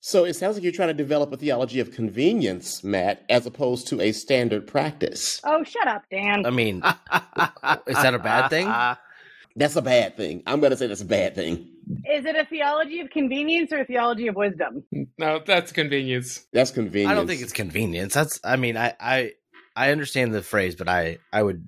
So 0.00 0.24
it 0.24 0.34
sounds 0.34 0.54
like 0.54 0.62
you're 0.62 0.72
trying 0.72 0.88
to 0.88 0.94
develop 0.94 1.32
a 1.32 1.36
theology 1.36 1.80
of 1.80 1.90
convenience, 1.90 2.84
Matt, 2.84 3.24
as 3.28 3.44
opposed 3.44 3.88
to 3.88 4.00
a 4.00 4.12
standard 4.12 4.68
practice. 4.68 5.40
Oh, 5.42 5.64
shut 5.64 5.88
up, 5.88 6.04
Dan. 6.08 6.46
I 6.46 6.50
mean, 6.50 6.76
is 7.86 7.96
that 7.96 8.14
a 8.14 8.20
bad 8.20 8.48
thing? 8.48 8.68
That's 9.56 9.74
a 9.76 9.82
bad 9.82 10.16
thing. 10.16 10.42
I'm 10.46 10.60
going 10.60 10.70
to 10.70 10.76
say 10.76 10.86
that's 10.86 11.00
a 11.00 11.06
bad 11.06 11.34
thing. 11.34 11.72
Is 12.12 12.26
it 12.26 12.36
a 12.36 12.44
theology 12.44 13.00
of 13.00 13.10
convenience 13.10 13.72
or 13.72 13.80
a 13.80 13.84
theology 13.86 14.28
of 14.28 14.36
wisdom? 14.36 14.84
No, 15.18 15.40
that's 15.44 15.72
convenience. 15.72 16.44
That's 16.52 16.70
convenience. 16.70 17.10
I 17.10 17.14
don't 17.14 17.26
think 17.26 17.40
it's 17.40 17.52
convenience. 17.52 18.12
That's 18.12 18.38
I 18.44 18.56
mean, 18.56 18.76
I 18.76 18.94
I 19.00 19.32
I 19.74 19.92
understand 19.92 20.34
the 20.34 20.42
phrase, 20.42 20.74
but 20.74 20.88
I 20.88 21.18
I 21.32 21.42
would 21.42 21.64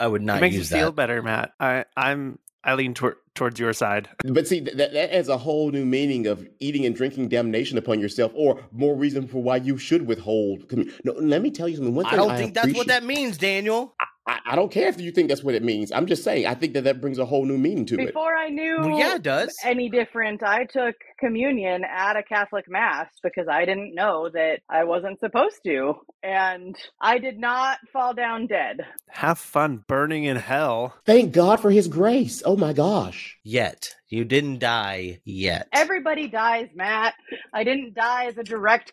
I 0.00 0.06
would 0.08 0.22
not 0.22 0.34
It 0.34 0.36
not 0.36 0.40
makes 0.42 0.54
you 0.54 0.60
use 0.60 0.70
feel 0.70 0.86
that. 0.86 0.96
better, 0.96 1.22
Matt. 1.22 1.52
I, 1.60 1.84
I'm 1.96 2.38
I 2.64 2.74
lean 2.74 2.92
toward, 2.94 3.16
towards 3.34 3.58
your 3.60 3.72
side. 3.72 4.08
But 4.24 4.48
see, 4.48 4.60
that, 4.60 4.76
that 4.76 5.14
adds 5.14 5.28
a 5.28 5.38
whole 5.38 5.70
new 5.70 5.84
meaning 5.84 6.26
of 6.26 6.46
eating 6.58 6.84
and 6.86 6.94
drinking 6.94 7.28
damnation 7.28 7.78
upon 7.78 8.00
yourself, 8.00 8.32
or 8.34 8.62
more 8.72 8.96
reason 8.96 9.28
for 9.28 9.42
why 9.42 9.56
you 9.56 9.78
should 9.78 10.06
withhold. 10.06 10.70
No, 11.04 11.12
let 11.14 11.40
me 11.40 11.50
tell 11.50 11.68
you 11.68 11.76
something. 11.76 11.94
One 11.94 12.04
thing 12.04 12.14
I 12.14 12.16
don't 12.16 12.36
think 12.36 12.54
that's 12.54 12.74
what 12.74 12.88
that 12.88 13.04
means, 13.04 13.38
Daniel. 13.38 13.94
I, 14.00 14.06
I 14.28 14.56
don't 14.56 14.70
care 14.70 14.88
if 14.88 15.00
you 15.00 15.10
think 15.10 15.28
that's 15.28 15.42
what 15.42 15.54
it 15.54 15.62
means. 15.62 15.90
I'm 15.90 16.06
just 16.06 16.22
saying. 16.22 16.46
I 16.46 16.54
think 16.54 16.74
that 16.74 16.84
that 16.84 17.00
brings 17.00 17.18
a 17.18 17.24
whole 17.24 17.46
new 17.46 17.56
meaning 17.56 17.86
to 17.86 17.94
it. 17.94 18.06
Before 18.06 18.36
I 18.36 18.48
knew 18.50 18.76
Well, 18.78 18.98
yeah, 18.98 19.14
it 19.14 19.22
does. 19.22 19.56
any 19.64 19.88
different, 19.88 20.42
I 20.42 20.64
took 20.64 20.96
communion 21.18 21.84
at 21.84 22.16
a 22.16 22.22
Catholic 22.22 22.64
mass 22.68 23.08
because 23.22 23.48
I 23.48 23.64
didn't 23.64 23.94
know 23.94 24.28
that 24.30 24.60
I 24.68 24.84
wasn't 24.84 25.20
supposed 25.20 25.60
to. 25.64 25.94
And 26.22 26.76
I 27.00 27.18
did 27.18 27.38
not 27.38 27.78
fall 27.92 28.14
down 28.14 28.46
dead. 28.46 28.80
Have 29.08 29.38
fun 29.38 29.84
burning 29.86 30.24
in 30.24 30.36
hell. 30.36 30.94
Thank 31.04 31.32
God 31.32 31.60
for 31.60 31.70
His 31.70 31.88
grace. 31.88 32.42
Oh 32.44 32.56
my 32.56 32.72
gosh. 32.72 33.38
Yet 33.42 33.94
you 34.08 34.24
didn't 34.24 34.58
die 34.58 35.20
yet. 35.24 35.68
Everybody 35.72 36.28
dies, 36.28 36.68
Matt. 36.74 37.14
I 37.52 37.64
didn't 37.64 37.94
die 37.94 38.26
as 38.26 38.38
a 38.38 38.44
direct 38.44 38.92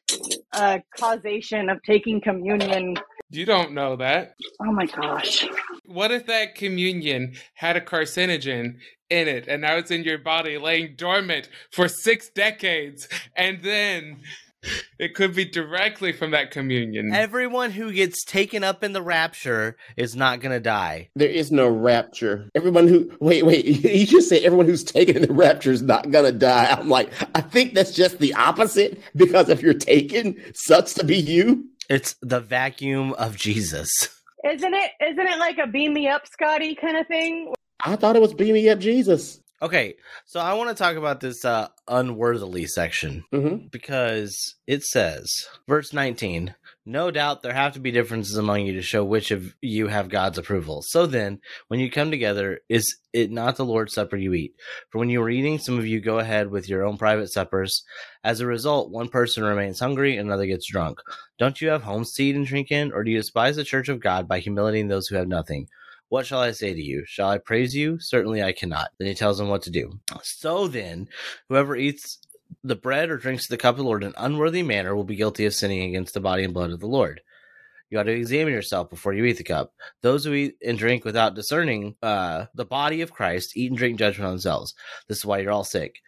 uh, 0.53 0.79
causation 0.97 1.69
of 1.69 1.81
taking 1.83 2.21
communion. 2.21 2.95
You 3.29 3.45
don't 3.45 3.73
know 3.73 3.95
that. 3.97 4.35
Oh 4.61 4.71
my 4.71 4.85
gosh. 4.85 5.47
What 5.85 6.11
if 6.11 6.27
that 6.27 6.55
communion 6.55 7.35
had 7.53 7.75
a 7.75 7.81
carcinogen 7.81 8.77
in 9.09 9.27
it 9.27 9.47
and 9.47 9.61
now 9.61 9.77
it's 9.77 9.91
in 9.91 10.03
your 10.03 10.17
body 10.17 10.57
laying 10.57 10.95
dormant 10.95 11.49
for 11.71 11.87
six 11.87 12.29
decades 12.29 13.07
and 13.35 13.61
then 13.63 14.21
it 14.97 15.13
could 15.13 15.35
be 15.35 15.45
directly 15.45 16.11
from 16.11 16.31
that 16.31 16.51
communion? 16.51 17.13
Everyone 17.13 17.71
who 17.71 17.91
gets 17.91 18.23
taken 18.23 18.63
up 18.63 18.83
in 18.83 18.93
the 18.93 19.01
rapture 19.01 19.77
is 19.97 20.15
not 20.15 20.39
gonna 20.39 20.59
die. 20.59 21.09
There 21.15 21.29
is 21.29 21.51
no 21.51 21.67
rapture. 21.67 22.49
Everyone 22.55 22.87
who 22.87 23.11
wait, 23.19 23.45
wait, 23.45 23.65
you 23.65 24.05
just 24.05 24.29
say 24.29 24.43
everyone 24.43 24.65
who's 24.65 24.83
taken 24.83 25.17
in 25.17 25.21
the 25.23 25.33
rapture 25.33 25.71
is 25.71 25.81
not 25.81 26.11
gonna 26.11 26.31
die. 26.31 26.65
I'm 26.65 26.89
like, 26.89 27.11
I 27.35 27.41
think 27.41 27.73
that's 27.73 27.91
just 27.91 28.19
the 28.19 28.33
opposite 28.33 28.99
because 29.15 29.49
if 29.49 29.61
you're 29.61 29.73
taken, 29.73 30.35
sucks 30.53 30.93
to 30.95 31.03
be 31.03 31.17
you. 31.17 31.65
It's 31.89 32.15
the 32.21 32.39
vacuum 32.39 33.13
of 33.13 33.37
Jesus. 33.37 34.09
Isn't 34.43 34.73
it 34.73 34.91
isn't 35.01 35.27
it 35.27 35.39
like 35.39 35.57
a 35.57 35.67
beam 35.67 35.93
me 35.93 36.07
up, 36.07 36.27
Scotty 36.27 36.75
kind 36.75 36.97
of 36.97 37.07
thing? 37.07 37.53
I 37.79 37.95
thought 37.95 38.15
it 38.15 38.21
was 38.21 38.33
beaming 38.33 38.69
up 38.69 38.79
Jesus. 38.79 39.39
Okay, 39.61 39.95
so 40.25 40.39
I 40.41 40.53
want 40.53 40.69
to 40.69 40.75
talk 40.75 40.97
about 40.97 41.21
this 41.21 41.45
uh, 41.45 41.69
unworthily 41.87 42.67
section 42.67 43.23
hmm 43.31 43.55
because 43.71 44.55
it 44.67 44.83
says, 44.83 45.31
verse 45.67 45.93
19, 45.93 46.53
no 46.85 47.09
doubt 47.09 47.41
there 47.41 47.53
have 47.53 47.73
to 47.73 47.79
be 47.79 47.91
differences 47.91 48.37
among 48.37 48.65
you 48.65 48.73
to 48.73 48.81
show 48.81 49.03
which 49.03 49.31
of 49.31 49.55
you 49.61 49.87
have 49.87 50.09
God's 50.09 50.37
approval. 50.37 50.81
So 50.83 51.05
then, 51.05 51.39
when 51.67 51.79
you 51.79 51.89
come 51.89 52.11
together, 52.11 52.59
is 52.69 52.97
it 53.13 53.31
not 53.31 53.55
the 53.55 53.65
Lord's 53.65 53.93
Supper 53.93 54.17
you 54.17 54.33
eat? 54.33 54.53
For 54.89 54.99
when 54.99 55.09
you 55.09 55.21
are 55.23 55.29
eating, 55.29 55.57
some 55.57 55.79
of 55.79 55.87
you 55.87 55.99
go 55.99 56.19
ahead 56.19 56.51
with 56.51 56.69
your 56.69 56.83
own 56.85 56.97
private 56.97 57.31
suppers. 57.31 57.83
As 58.23 58.39
a 58.39 58.45
result, 58.45 58.91
one 58.91 59.09
person 59.09 59.43
remains 59.43 59.79
hungry, 59.79 60.17
another 60.17 60.45
gets 60.45 60.69
drunk. 60.69 60.99
Don't 61.39 61.59
you 61.59 61.69
have 61.69 61.83
homes 61.83 62.13
to 62.13 62.23
eat 62.23 62.35
and 62.35 62.45
drink 62.45 62.71
in, 62.71 62.91
or 62.91 63.03
do 63.03 63.11
you 63.11 63.17
despise 63.17 63.55
the 63.55 63.63
church 63.63 63.89
of 63.89 63.99
God 63.99 64.27
by 64.27 64.39
humiliating 64.39 64.89
those 64.89 65.07
who 65.07 65.15
have 65.15 65.27
nothing? 65.27 65.67
What 66.09 66.25
shall 66.25 66.39
I 66.39 66.51
say 66.51 66.73
to 66.73 66.81
you? 66.81 67.03
Shall 67.07 67.29
I 67.29 67.37
praise 67.39 67.75
you? 67.75 67.99
Certainly 67.99 68.43
I 68.43 68.51
cannot. 68.51 68.89
Then 68.97 69.07
he 69.07 69.15
tells 69.15 69.37
them 69.37 69.49
what 69.49 69.63
to 69.63 69.71
do. 69.71 69.99
So 70.23 70.67
then, 70.67 71.09
whoever 71.49 71.75
eats 71.75 72.19
the 72.63 72.75
bread 72.75 73.09
or 73.09 73.17
drinks 73.17 73.47
the 73.47 73.57
cup 73.57 73.73
of 73.73 73.77
the 73.77 73.83
Lord 73.83 74.03
in 74.03 74.09
an 74.09 74.15
unworthy 74.17 74.63
manner 74.63 74.95
will 74.95 75.03
be 75.03 75.15
guilty 75.15 75.45
of 75.45 75.53
sinning 75.53 75.83
against 75.83 76.13
the 76.13 76.19
body 76.19 76.43
and 76.43 76.53
blood 76.53 76.71
of 76.71 76.79
the 76.79 76.87
Lord. 76.87 77.21
You 77.89 77.99
ought 77.99 78.03
to 78.03 78.11
examine 78.11 78.53
yourself 78.53 78.89
before 78.89 79.13
you 79.13 79.25
eat 79.25 79.37
the 79.37 79.43
cup. 79.43 79.73
Those 80.01 80.25
who 80.25 80.33
eat 80.33 80.55
and 80.65 80.77
drink 80.77 81.05
without 81.05 81.35
discerning 81.35 81.95
uh, 82.01 82.45
the 82.55 82.65
body 82.65 83.01
of 83.01 83.13
Christ 83.13 83.55
eat 83.55 83.71
and 83.71 83.77
drink 83.77 83.99
judgment 83.99 84.25
on 84.25 84.33
themselves. 84.33 84.73
This 85.07 85.19
is 85.19 85.25
why 85.25 85.39
you're 85.39 85.51
all 85.51 85.63
sick. 85.63 86.01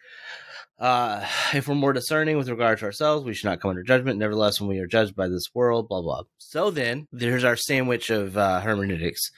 Uh, 0.78 1.26
if 1.54 1.68
we're 1.68 1.74
more 1.74 1.92
discerning 1.92 2.36
with 2.36 2.48
regard 2.48 2.78
to 2.78 2.84
ourselves, 2.84 3.24
we 3.24 3.34
should 3.34 3.48
not 3.48 3.60
come 3.60 3.70
under 3.70 3.82
judgment. 3.82 4.18
Nevertheless, 4.18 4.60
when 4.60 4.68
we 4.68 4.78
are 4.78 4.86
judged 4.86 5.16
by 5.16 5.28
this 5.28 5.54
world, 5.54 5.88
blah 5.88 6.02
blah. 6.02 6.22
So 6.38 6.70
then, 6.70 7.06
there's 7.12 7.44
our 7.44 7.56
sandwich 7.56 8.10
of 8.10 8.36
uh, 8.36 8.60
hermeneutics. 8.60 9.30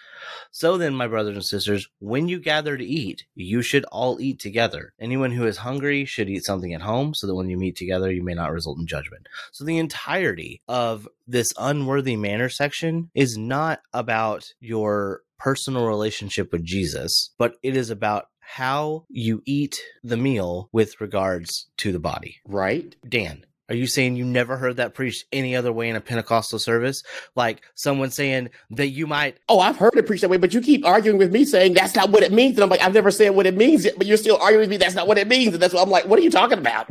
So 0.50 0.76
then, 0.76 0.94
my 0.94 1.06
brothers 1.06 1.36
and 1.36 1.44
sisters, 1.44 1.88
when 1.98 2.28
you 2.28 2.38
gather 2.38 2.76
to 2.76 2.84
eat, 2.84 3.24
you 3.34 3.62
should 3.62 3.84
all 3.86 4.20
eat 4.20 4.38
together. 4.38 4.92
Anyone 5.00 5.32
who 5.32 5.46
is 5.46 5.58
hungry 5.58 6.04
should 6.04 6.28
eat 6.28 6.44
something 6.44 6.74
at 6.74 6.82
home, 6.82 7.14
so 7.14 7.26
that 7.26 7.34
when 7.34 7.48
you 7.48 7.56
meet 7.56 7.76
together, 7.76 8.12
you 8.12 8.22
may 8.22 8.34
not 8.34 8.52
result 8.52 8.78
in 8.78 8.86
judgment. 8.86 9.26
So 9.52 9.64
the 9.64 9.78
entirety 9.78 10.60
of 10.68 11.08
this 11.26 11.52
unworthy 11.58 12.16
manner 12.16 12.48
section 12.48 13.10
is 13.14 13.38
not 13.38 13.80
about 13.92 14.52
your 14.60 15.22
personal 15.38 15.86
relationship 15.86 16.52
with 16.52 16.62
Jesus, 16.62 17.30
but 17.38 17.54
it 17.62 17.74
is 17.76 17.88
about 17.88 18.26
how 18.54 19.04
you 19.08 19.42
eat 19.46 19.80
the 20.02 20.16
meal 20.16 20.68
with 20.72 21.00
regards 21.00 21.66
to 21.76 21.92
the 21.92 22.00
body. 22.00 22.40
Right? 22.44 22.96
Dan, 23.08 23.44
are 23.68 23.76
you 23.76 23.86
saying 23.86 24.16
you 24.16 24.24
never 24.24 24.56
heard 24.56 24.78
that 24.78 24.94
preached 24.94 25.26
any 25.32 25.54
other 25.54 25.72
way 25.72 25.88
in 25.88 25.94
a 25.94 26.00
Pentecostal 26.00 26.58
service? 26.58 27.04
Like 27.36 27.62
someone 27.76 28.10
saying 28.10 28.50
that 28.70 28.88
you 28.88 29.06
might 29.06 29.38
Oh, 29.48 29.60
I've 29.60 29.76
heard 29.76 29.96
it 29.96 30.08
preached 30.08 30.22
that 30.22 30.30
way, 30.30 30.38
but 30.38 30.52
you 30.52 30.60
keep 30.60 30.84
arguing 30.84 31.18
with 31.18 31.30
me 31.30 31.44
saying 31.44 31.74
that's 31.74 31.94
not 31.94 32.10
what 32.10 32.24
it 32.24 32.32
means. 32.32 32.56
And 32.56 32.64
I'm 32.64 32.68
like, 32.68 32.82
I've 32.82 32.92
never 32.92 33.12
said 33.12 33.30
what 33.30 33.46
it 33.46 33.56
means, 33.56 33.84
yet, 33.84 33.94
but 33.96 34.08
you're 34.08 34.16
still 34.16 34.38
arguing 34.38 34.62
with 34.62 34.70
me 34.70 34.76
that's 34.78 34.96
not 34.96 35.06
what 35.06 35.18
it 35.18 35.28
means. 35.28 35.54
And 35.54 35.62
that's 35.62 35.72
what 35.72 35.84
I'm 35.84 35.90
like, 35.90 36.06
what 36.06 36.18
are 36.18 36.22
you 36.22 36.30
talking 36.32 36.58
about? 36.58 36.90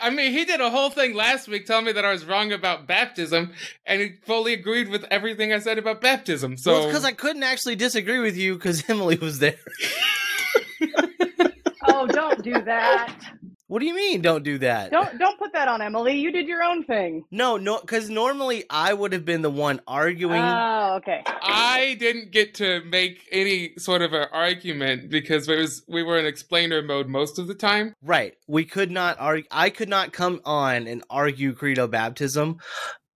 I 0.00 0.08
mean, 0.08 0.32
he 0.32 0.46
did 0.46 0.62
a 0.62 0.70
whole 0.70 0.88
thing 0.88 1.14
last 1.14 1.46
week 1.46 1.66
telling 1.66 1.84
me 1.84 1.92
that 1.92 2.06
I 2.06 2.12
was 2.12 2.24
wrong 2.24 2.50
about 2.52 2.86
baptism, 2.86 3.52
and 3.84 4.00
he 4.00 4.12
fully 4.22 4.54
agreed 4.54 4.88
with 4.88 5.04
everything 5.10 5.52
I 5.52 5.58
said 5.58 5.76
about 5.76 6.00
baptism. 6.00 6.56
So, 6.56 6.72
well, 6.72 6.80
it's 6.80 6.86
because 6.86 7.04
I 7.04 7.12
couldn't 7.12 7.42
actually 7.42 7.76
disagree 7.76 8.20
with 8.20 8.38
you 8.38 8.54
because 8.54 8.82
Emily 8.88 9.16
was 9.16 9.40
there. 9.40 9.58
Oh, 11.94 12.06
don't 12.06 12.42
do 12.42 12.52
that. 12.62 13.14
What 13.66 13.78
do 13.80 13.86
you 13.86 13.94
mean? 13.94 14.20
Don't 14.20 14.44
do 14.44 14.58
that. 14.58 14.90
Don't 14.90 15.18
don't 15.18 15.38
put 15.38 15.52
that 15.54 15.68
on 15.68 15.80
Emily. 15.80 16.18
You 16.18 16.30
did 16.30 16.46
your 16.46 16.62
own 16.62 16.84
thing. 16.84 17.24
No, 17.30 17.56
no, 17.56 17.80
because 17.80 18.10
normally 18.10 18.64
I 18.68 18.92
would 18.92 19.12
have 19.14 19.24
been 19.24 19.40
the 19.42 19.50
one 19.50 19.80
arguing. 19.86 20.42
Oh, 20.42 20.96
okay. 20.96 21.22
I 21.42 21.96
didn't 21.98 22.30
get 22.30 22.54
to 22.56 22.84
make 22.84 23.26
any 23.32 23.72
sort 23.78 24.02
of 24.02 24.12
an 24.12 24.28
argument 24.32 25.08
because 25.10 25.48
it 25.48 25.58
was 25.58 25.82
we 25.88 26.02
were 26.02 26.18
in 26.18 26.26
explainer 26.26 26.82
mode 26.82 27.08
most 27.08 27.38
of 27.38 27.46
the 27.46 27.54
time. 27.54 27.94
right. 28.02 28.34
We 28.46 28.64
could 28.64 28.90
not 28.90 29.16
argue. 29.18 29.48
I 29.50 29.70
could 29.70 29.88
not 29.88 30.12
come 30.12 30.40
on 30.44 30.86
and 30.86 31.02
argue 31.08 31.54
credo 31.54 31.88
baptism 31.88 32.58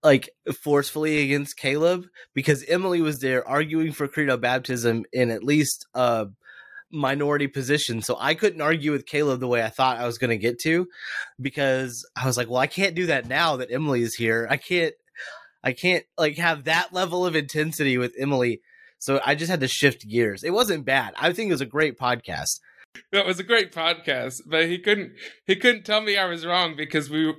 like 0.02 0.30
forcefully 0.62 1.22
against 1.24 1.56
Caleb 1.56 2.06
because 2.32 2.64
Emily 2.64 3.02
was 3.02 3.18
there 3.18 3.46
arguing 3.46 3.92
for 3.92 4.08
credo 4.08 4.36
baptism 4.36 5.04
in 5.12 5.30
at 5.30 5.42
least 5.44 5.86
a 5.92 6.28
minority 6.90 7.46
position. 7.46 8.02
So 8.02 8.16
I 8.18 8.34
couldn't 8.34 8.60
argue 8.60 8.92
with 8.92 9.06
Caleb 9.06 9.40
the 9.40 9.48
way 9.48 9.62
I 9.62 9.68
thought 9.68 9.98
I 9.98 10.06
was 10.06 10.18
going 10.18 10.30
to 10.30 10.38
get 10.38 10.58
to 10.60 10.88
because 11.40 12.08
I 12.16 12.26
was 12.26 12.36
like, 12.36 12.48
well, 12.48 12.60
I 12.60 12.66
can't 12.66 12.94
do 12.94 13.06
that 13.06 13.26
now 13.26 13.56
that 13.56 13.70
Emily 13.70 14.02
is 14.02 14.14
here. 14.14 14.46
I 14.50 14.56
can't 14.56 14.94
I 15.62 15.72
can't 15.72 16.04
like 16.16 16.38
have 16.38 16.64
that 16.64 16.92
level 16.92 17.26
of 17.26 17.34
intensity 17.36 17.98
with 17.98 18.14
Emily. 18.18 18.60
So 18.98 19.20
I 19.24 19.34
just 19.34 19.50
had 19.50 19.60
to 19.60 19.68
shift 19.68 20.08
gears. 20.08 20.44
It 20.44 20.52
wasn't 20.52 20.84
bad. 20.84 21.14
I 21.16 21.32
think 21.32 21.48
it 21.48 21.54
was 21.54 21.60
a 21.60 21.66
great 21.66 21.98
podcast. 21.98 22.60
That 23.12 23.26
was 23.26 23.38
a 23.38 23.44
great 23.44 23.72
podcast, 23.72 24.42
but 24.46 24.66
he 24.66 24.78
couldn't 24.78 25.12
he 25.46 25.56
couldn't 25.56 25.84
tell 25.84 26.00
me 26.00 26.16
I 26.16 26.26
was 26.26 26.46
wrong 26.46 26.74
because 26.76 27.10
we 27.10 27.34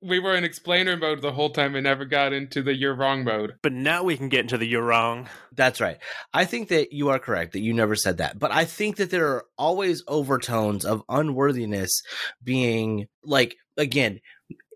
we 0.00 0.18
were 0.18 0.34
in 0.34 0.44
explainer 0.44 0.96
mode 0.96 1.22
the 1.22 1.32
whole 1.32 1.50
time 1.50 1.74
and 1.74 1.84
never 1.84 2.04
got 2.04 2.32
into 2.32 2.62
the 2.62 2.74
you're 2.74 2.94
wrong 2.94 3.24
mode. 3.24 3.54
But 3.62 3.72
now 3.72 4.02
we 4.02 4.16
can 4.16 4.28
get 4.28 4.40
into 4.40 4.58
the 4.58 4.66
you're 4.66 4.82
wrong. 4.82 5.28
That's 5.52 5.80
right. 5.80 5.98
I 6.32 6.44
think 6.44 6.68
that 6.68 6.92
you 6.92 7.08
are 7.10 7.18
correct 7.18 7.52
that 7.52 7.60
you 7.60 7.72
never 7.72 7.94
said 7.94 8.18
that. 8.18 8.38
But 8.38 8.52
I 8.52 8.64
think 8.64 8.96
that 8.96 9.10
there 9.10 9.28
are 9.28 9.44
always 9.56 10.02
overtones 10.08 10.84
of 10.84 11.02
unworthiness 11.08 12.02
being 12.42 13.06
like 13.24 13.56
again, 13.76 14.20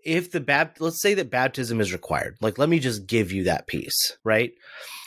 if 0.03 0.31
the 0.31 0.39
bap 0.39 0.77
let's 0.79 1.01
say 1.01 1.13
that 1.13 1.29
baptism 1.29 1.81
is 1.81 1.93
required. 1.93 2.37
Like 2.41 2.57
let 2.57 2.69
me 2.69 2.79
just 2.79 3.07
give 3.07 3.31
you 3.31 3.43
that 3.45 3.67
piece, 3.67 4.17
right? 4.23 4.51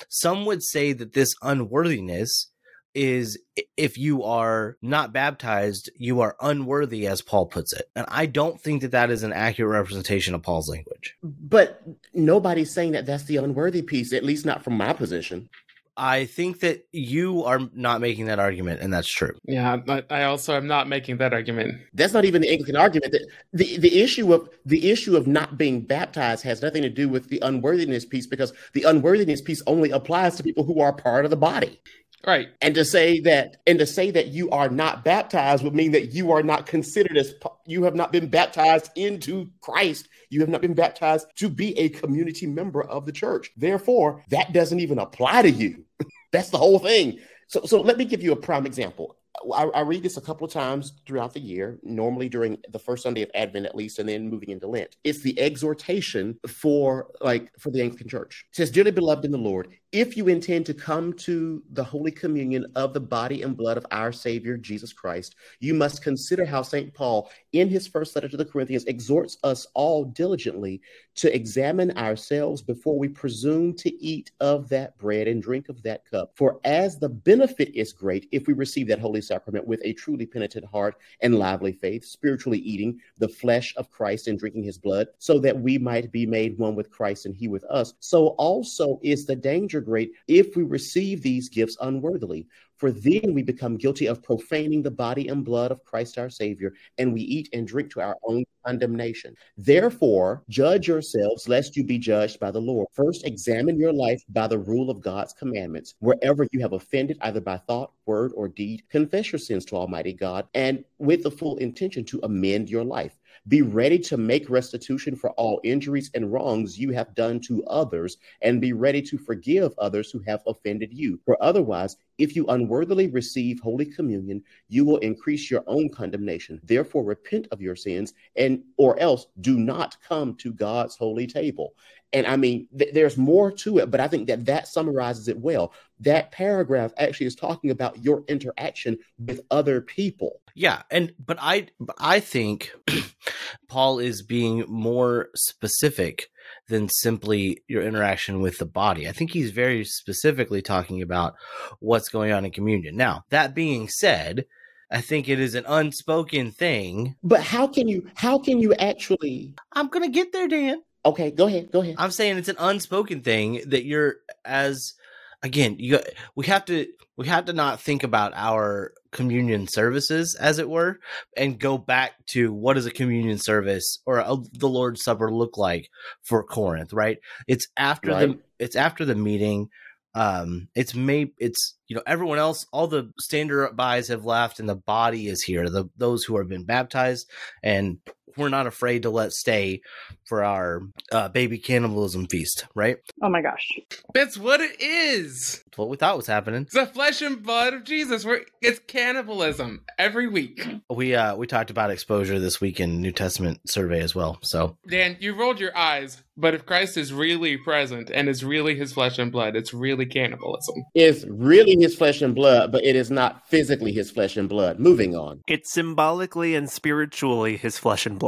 Some 0.08 0.44
would 0.46 0.62
say 0.62 0.92
that 0.92 1.14
this 1.14 1.34
unworthiness 1.42 2.51
is 2.94 3.38
if 3.76 3.98
you 3.98 4.22
are 4.24 4.76
not 4.82 5.12
baptized, 5.12 5.90
you 5.96 6.20
are 6.20 6.36
unworthy 6.40 7.06
as 7.06 7.22
Paul 7.22 7.46
puts 7.46 7.72
it. 7.72 7.90
And 7.96 8.06
I 8.08 8.26
don't 8.26 8.60
think 8.60 8.82
that 8.82 8.90
that 8.92 9.10
is 9.10 9.22
an 9.22 9.32
accurate 9.32 9.72
representation 9.72 10.34
of 10.34 10.42
Paul's 10.42 10.68
language. 10.68 11.16
But 11.22 11.82
nobody's 12.12 12.72
saying 12.72 12.92
that 12.92 13.06
that's 13.06 13.24
the 13.24 13.36
unworthy 13.38 13.82
piece, 13.82 14.12
at 14.12 14.24
least 14.24 14.46
not 14.46 14.62
from 14.62 14.76
my 14.76 14.92
position. 14.92 15.48
I 15.96 16.24
think 16.24 16.60
that 16.60 16.86
you 16.92 17.44
are 17.44 17.60
not 17.74 18.00
making 18.00 18.24
that 18.26 18.38
argument 18.38 18.80
and 18.80 18.92
that's 18.92 19.08
true. 19.08 19.36
Yeah, 19.44 19.76
but 19.76 20.10
I 20.10 20.24
also 20.24 20.56
am 20.56 20.66
not 20.66 20.88
making 20.88 21.18
that 21.18 21.34
argument. 21.34 21.82
That's 21.92 22.14
not 22.14 22.24
even 22.24 22.40
the 22.40 22.50
Anglican 22.50 22.76
argument. 22.76 23.12
The, 23.12 23.28
the 23.52 23.76
the 23.76 24.00
issue 24.00 24.32
of 24.32 24.48
the 24.64 24.90
issue 24.90 25.16
of 25.16 25.26
not 25.26 25.58
being 25.58 25.82
baptized 25.82 26.44
has 26.44 26.62
nothing 26.62 26.82
to 26.82 26.88
do 26.88 27.10
with 27.10 27.28
the 27.28 27.40
unworthiness 27.42 28.06
piece 28.06 28.26
because 28.26 28.54
the 28.72 28.84
unworthiness 28.84 29.42
piece 29.42 29.62
only 29.66 29.90
applies 29.90 30.36
to 30.36 30.42
people 30.42 30.64
who 30.64 30.80
are 30.80 30.94
part 30.94 31.26
of 31.26 31.30
the 31.30 31.36
body. 31.36 31.78
Right. 32.26 32.48
And 32.60 32.74
to 32.76 32.84
say 32.84 33.20
that 33.20 33.56
and 33.66 33.78
to 33.80 33.86
say 33.86 34.10
that 34.12 34.28
you 34.28 34.50
are 34.50 34.68
not 34.68 35.04
baptized 35.04 35.64
would 35.64 35.74
mean 35.74 35.92
that 35.92 36.12
you 36.12 36.30
are 36.30 36.42
not 36.42 36.66
considered 36.66 37.16
as 37.16 37.34
you 37.66 37.82
have 37.82 37.96
not 37.96 38.12
been 38.12 38.28
baptized 38.28 38.90
into 38.94 39.50
Christ. 39.60 40.08
You 40.30 40.40
have 40.40 40.48
not 40.48 40.60
been 40.60 40.74
baptized 40.74 41.26
to 41.36 41.48
be 41.48 41.76
a 41.78 41.88
community 41.88 42.46
member 42.46 42.82
of 42.84 43.06
the 43.06 43.12
church. 43.12 43.50
Therefore, 43.56 44.22
that 44.30 44.52
doesn't 44.52 44.80
even 44.80 44.98
apply 44.98 45.42
to 45.42 45.50
you. 45.50 45.84
That's 46.32 46.50
the 46.50 46.58
whole 46.58 46.78
thing. 46.78 47.18
So, 47.48 47.62
so 47.64 47.80
let 47.80 47.98
me 47.98 48.04
give 48.04 48.22
you 48.22 48.32
a 48.32 48.36
prime 48.36 48.66
example. 48.66 49.16
I, 49.52 49.64
I 49.64 49.80
read 49.80 50.02
this 50.02 50.16
a 50.16 50.20
couple 50.20 50.46
of 50.46 50.52
times 50.52 50.92
throughout 51.06 51.34
the 51.34 51.40
year, 51.40 51.78
normally 51.82 52.28
during 52.28 52.58
the 52.70 52.78
first 52.78 53.02
Sunday 53.02 53.22
of 53.22 53.30
Advent, 53.34 53.66
at 53.66 53.74
least, 53.74 53.98
and 53.98 54.08
then 54.08 54.28
moving 54.28 54.50
into 54.50 54.68
Lent. 54.68 54.96
It's 55.04 55.22
the 55.22 55.38
exhortation 55.40 56.38
for 56.46 57.08
like 57.20 57.50
for 57.58 57.70
the 57.70 57.82
Anglican 57.82 58.08
Church. 58.08 58.44
It 58.50 58.56
says, 58.56 58.70
"Dearly 58.70 58.90
beloved 58.90 59.24
in 59.24 59.32
the 59.32 59.38
Lord, 59.38 59.68
if 59.92 60.16
you 60.16 60.28
intend 60.28 60.64
to 60.64 60.72
come 60.72 61.12
to 61.12 61.62
the 61.72 61.84
Holy 61.84 62.10
Communion 62.10 62.66
of 62.76 62.94
the 62.94 63.00
body 63.00 63.42
and 63.42 63.54
blood 63.54 63.76
of 63.76 63.84
our 63.90 64.10
Savior 64.10 64.56
Jesus 64.56 64.90
Christ, 64.90 65.34
you 65.60 65.74
must 65.74 66.02
consider 66.02 66.46
how 66.46 66.62
Saint 66.62 66.94
Paul, 66.94 67.30
in 67.52 67.68
his 67.68 67.86
first 67.86 68.16
letter 68.16 68.28
to 68.28 68.38
the 68.38 68.44
Corinthians, 68.44 68.86
exhorts 68.86 69.36
us 69.44 69.66
all 69.74 70.06
diligently 70.06 70.80
to 71.16 71.34
examine 71.34 71.90
ourselves 71.98 72.62
before 72.62 72.98
we 72.98 73.06
presume 73.06 73.74
to 73.74 73.94
eat 74.02 74.30
of 74.40 74.66
that 74.70 74.96
bread 74.96 75.28
and 75.28 75.42
drink 75.42 75.68
of 75.68 75.82
that 75.82 76.06
cup. 76.10 76.32
For 76.36 76.58
as 76.64 76.98
the 76.98 77.10
benefit 77.10 77.70
is 77.74 77.92
great 77.92 78.28
if 78.32 78.46
we 78.46 78.54
receive 78.54 78.88
that 78.88 78.98
holy 78.98 79.20
sacrament 79.20 79.66
with 79.66 79.82
a 79.84 79.92
truly 79.92 80.24
penitent 80.24 80.64
heart 80.64 80.96
and 81.20 81.38
lively 81.38 81.72
faith, 81.72 82.06
spiritually 82.06 82.60
eating 82.60 82.98
the 83.18 83.28
flesh 83.28 83.74
of 83.76 83.90
Christ 83.90 84.26
and 84.26 84.38
drinking 84.38 84.62
his 84.62 84.78
blood, 84.78 85.08
so 85.18 85.38
that 85.40 85.60
we 85.60 85.76
might 85.76 86.10
be 86.10 86.24
made 86.24 86.56
one 86.56 86.74
with 86.74 86.90
Christ 86.90 87.26
and 87.26 87.36
he 87.36 87.46
with 87.46 87.64
us, 87.64 87.92
so 88.00 88.28
also 88.38 88.98
is 89.02 89.26
the 89.26 89.36
danger 89.36 89.81
great 89.82 90.12
if 90.28 90.56
we 90.56 90.62
receive 90.62 91.22
these 91.22 91.48
gifts 91.48 91.76
unworthily. 91.80 92.46
For 92.82 92.90
then 92.90 93.32
we 93.32 93.44
become 93.44 93.76
guilty 93.76 94.06
of 94.06 94.24
profaning 94.24 94.82
the 94.82 94.90
body 94.90 95.28
and 95.28 95.44
blood 95.44 95.70
of 95.70 95.84
Christ 95.84 96.18
our 96.18 96.28
Savior, 96.28 96.74
and 96.98 97.12
we 97.12 97.20
eat 97.20 97.48
and 97.52 97.64
drink 97.64 97.92
to 97.92 98.00
our 98.00 98.16
own 98.24 98.44
condemnation. 98.66 99.36
Therefore, 99.56 100.42
judge 100.48 100.88
yourselves, 100.88 101.48
lest 101.48 101.76
you 101.76 101.84
be 101.84 101.98
judged 101.98 102.40
by 102.40 102.50
the 102.50 102.60
Lord. 102.60 102.88
First, 102.92 103.24
examine 103.24 103.78
your 103.78 103.92
life 103.92 104.20
by 104.30 104.48
the 104.48 104.58
rule 104.58 104.90
of 104.90 105.00
God's 105.00 105.32
commandments. 105.32 105.94
Wherever 106.00 106.44
you 106.50 106.60
have 106.60 106.72
offended, 106.72 107.18
either 107.20 107.40
by 107.40 107.58
thought, 107.58 107.92
word, 108.06 108.32
or 108.34 108.48
deed, 108.48 108.82
confess 108.88 109.30
your 109.30 109.38
sins 109.38 109.64
to 109.66 109.76
Almighty 109.76 110.12
God, 110.12 110.48
and 110.54 110.84
with 110.98 111.22
the 111.22 111.30
full 111.30 111.58
intention 111.58 112.04
to 112.06 112.20
amend 112.24 112.68
your 112.68 112.84
life. 112.84 113.16
Be 113.48 113.62
ready 113.62 113.98
to 113.98 114.16
make 114.16 114.48
restitution 114.48 115.16
for 115.16 115.30
all 115.30 115.60
injuries 115.64 116.10
and 116.14 116.32
wrongs 116.32 116.78
you 116.78 116.90
have 116.92 117.14
done 117.14 117.40
to 117.40 117.64
others, 117.64 118.18
and 118.40 118.60
be 118.60 118.72
ready 118.72 119.02
to 119.02 119.18
forgive 119.18 119.72
others 119.78 120.10
who 120.10 120.20
have 120.20 120.42
offended 120.46 120.92
you. 120.92 121.18
For 121.24 121.42
otherwise, 121.42 121.96
if 122.18 122.36
you 122.36 122.46
unworthily 122.46 123.08
receive 123.08 123.58
Holy 123.58 123.86
Communion, 123.86 124.44
you 124.68 124.84
will 124.84 124.98
increase 124.98 125.50
your 125.50 125.64
own 125.66 125.88
condemnation. 125.88 126.60
Therefore, 126.62 127.02
repent 127.02 127.48
of 127.50 127.60
your 127.60 127.74
sins, 127.74 128.12
and 128.36 128.62
or 128.76 128.98
else 129.00 129.26
do 129.40 129.58
not 129.58 129.96
come 130.06 130.36
to 130.36 130.52
God's 130.52 130.94
holy 130.94 131.26
table. 131.26 131.74
And 132.12 132.26
I 132.26 132.36
mean, 132.36 132.68
th- 132.78 132.92
there's 132.92 133.16
more 133.16 133.50
to 133.50 133.78
it, 133.78 133.90
but 133.90 134.00
I 134.00 134.06
think 134.06 134.28
that 134.28 134.44
that 134.44 134.68
summarizes 134.68 135.28
it 135.28 135.38
well. 135.38 135.72
That 136.02 136.32
paragraph 136.32 136.92
actually 136.98 137.26
is 137.26 137.34
talking 137.34 137.70
about 137.70 138.02
your 138.04 138.24
interaction 138.28 138.98
with 139.18 139.40
other 139.50 139.80
people. 139.80 140.40
Yeah, 140.54 140.82
and 140.90 141.12
but 141.24 141.38
I 141.40 141.68
I 141.98 142.20
think 142.20 142.72
Paul 143.68 143.98
is 143.98 144.22
being 144.22 144.64
more 144.68 145.28
specific 145.34 146.28
than 146.68 146.88
simply 146.88 147.62
your 147.68 147.82
interaction 147.82 148.40
with 148.40 148.58
the 148.58 148.66
body. 148.66 149.08
I 149.08 149.12
think 149.12 149.32
he's 149.32 149.50
very 149.50 149.84
specifically 149.84 150.62
talking 150.62 151.02
about 151.02 151.34
what's 151.80 152.08
going 152.08 152.32
on 152.32 152.44
in 152.44 152.50
communion. 152.50 152.96
Now, 152.96 153.24
that 153.30 153.54
being 153.54 153.88
said, 153.88 154.46
I 154.90 155.00
think 155.00 155.28
it 155.28 155.40
is 155.40 155.54
an 155.54 155.64
unspoken 155.66 156.50
thing. 156.50 157.16
But 157.22 157.42
how 157.42 157.66
can 157.66 157.88
you 157.88 158.10
how 158.14 158.38
can 158.38 158.58
you 158.58 158.74
actually 158.74 159.54
I'm 159.72 159.88
going 159.88 160.04
to 160.04 160.10
get 160.10 160.32
there, 160.32 160.48
Dan. 160.48 160.82
Okay, 161.04 161.30
go 161.30 161.46
ahead. 161.46 161.72
Go 161.72 161.80
ahead. 161.80 161.96
I'm 161.98 162.12
saying 162.12 162.36
it's 162.36 162.48
an 162.48 162.56
unspoken 162.58 163.22
thing 163.22 163.62
that 163.66 163.84
you're 163.84 164.16
as 164.44 164.94
again, 165.42 165.76
you 165.78 165.98
we 166.34 166.46
have 166.46 166.64
to 166.66 166.86
we 167.16 167.26
have 167.28 167.46
to 167.46 167.52
not 167.52 167.80
think 167.80 168.02
about 168.02 168.32
our 168.34 168.92
communion 169.10 169.66
services 169.66 170.34
as 170.34 170.58
it 170.58 170.68
were 170.68 170.98
and 171.36 171.58
go 171.58 171.76
back 171.76 172.12
to 172.26 172.52
what 172.52 172.74
does 172.74 172.86
a 172.86 172.90
communion 172.90 173.38
service 173.38 173.98
or 174.06 174.18
a, 174.18 174.36
the 174.52 174.68
Lord's 174.68 175.02
Supper 175.02 175.30
look 175.30 175.58
like 175.58 175.88
for 176.22 176.42
Corinth, 176.42 176.92
right? 176.92 177.18
It's 177.46 177.66
after 177.76 178.14
the 178.14 178.38
it's 178.58 178.76
after 178.76 179.04
the 179.04 179.14
meeting 179.14 179.68
um 180.14 180.68
it's 180.74 180.94
may 180.94 181.32
it's 181.38 181.74
you 181.88 181.96
know 181.96 182.02
everyone 182.06 182.36
else 182.36 182.66
all 182.70 182.86
the 182.86 183.10
standard 183.18 183.74
buys 183.74 184.08
have 184.08 184.26
left 184.26 184.60
and 184.60 184.68
the 184.68 184.76
body 184.76 185.26
is 185.26 185.42
here 185.42 185.70
the 185.70 185.86
those 185.96 186.22
who 186.22 186.36
have 186.36 186.48
been 186.48 186.64
baptized 186.64 187.30
and 187.62 187.96
we're 188.36 188.48
not 188.48 188.66
afraid 188.66 189.02
to 189.02 189.10
let 189.10 189.32
stay 189.32 189.80
for 190.28 190.42
our 190.44 190.80
uh, 191.10 191.28
baby 191.28 191.58
cannibalism 191.58 192.26
feast 192.26 192.66
right 192.74 192.96
Oh 193.22 193.28
my 193.28 193.42
gosh. 193.42 193.66
That's 194.14 194.36
what 194.38 194.60
it 194.60 194.80
is. 194.80 195.62
It's 195.66 195.78
what 195.78 195.88
we 195.88 195.96
thought 195.96 196.16
was 196.16 196.26
happening 196.26 196.62
It's 196.62 196.74
the 196.74 196.86
flesh 196.86 197.22
and 197.22 197.42
blood 197.42 197.74
of 197.74 197.84
Jesus. 197.84 198.24
We're, 198.24 198.42
it's 198.60 198.80
cannibalism 198.80 199.84
every 199.98 200.28
week. 200.28 200.66
we 200.90 201.14
uh 201.14 201.36
we 201.36 201.46
talked 201.46 201.70
about 201.70 201.90
exposure 201.90 202.38
this 202.38 202.60
week 202.60 202.80
in 202.80 203.00
new 203.00 203.12
testament 203.12 203.60
survey 203.68 204.00
as 204.00 204.14
well 204.14 204.38
so 204.42 204.76
Dan, 204.88 205.16
you 205.20 205.34
rolled 205.34 205.60
your 205.60 205.76
eyes, 205.76 206.22
but 206.36 206.54
if 206.54 206.64
Christ 206.66 206.96
is 206.96 207.12
really 207.12 207.56
present 207.56 208.10
and 208.10 208.28
is 208.28 208.44
really 208.44 208.74
his 208.74 208.92
flesh 208.92 209.18
and 209.18 209.30
blood, 209.30 209.54
it's 209.56 209.72
really 209.74 210.06
cannibalism. 210.06 210.84
It's 210.94 211.24
really 211.28 211.76
his 211.78 211.94
flesh 211.94 212.22
and 212.22 212.34
blood, 212.34 212.72
but 212.72 212.84
it 212.84 212.96
is 212.96 213.10
not 213.10 213.46
physically 213.48 213.92
his 213.92 214.10
flesh 214.10 214.36
and 214.36 214.48
blood. 214.48 214.78
Moving 214.78 215.14
on. 215.14 215.42
It's 215.46 215.72
symbolically 215.72 216.54
and 216.54 216.70
spiritually 216.70 217.56
his 217.56 217.78
flesh 217.78 218.06
and 218.06 218.18
blood. 218.18 218.21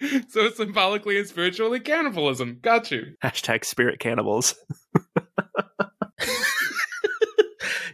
So 0.28 0.50
symbolically 0.50 1.18
and 1.18 1.26
spiritually 1.26 1.80
cannibalism. 1.80 2.58
Got 2.60 2.90
you. 2.90 3.14
Hashtag 3.24 3.64
spirit 3.64 4.00
cannibals. 4.00 4.54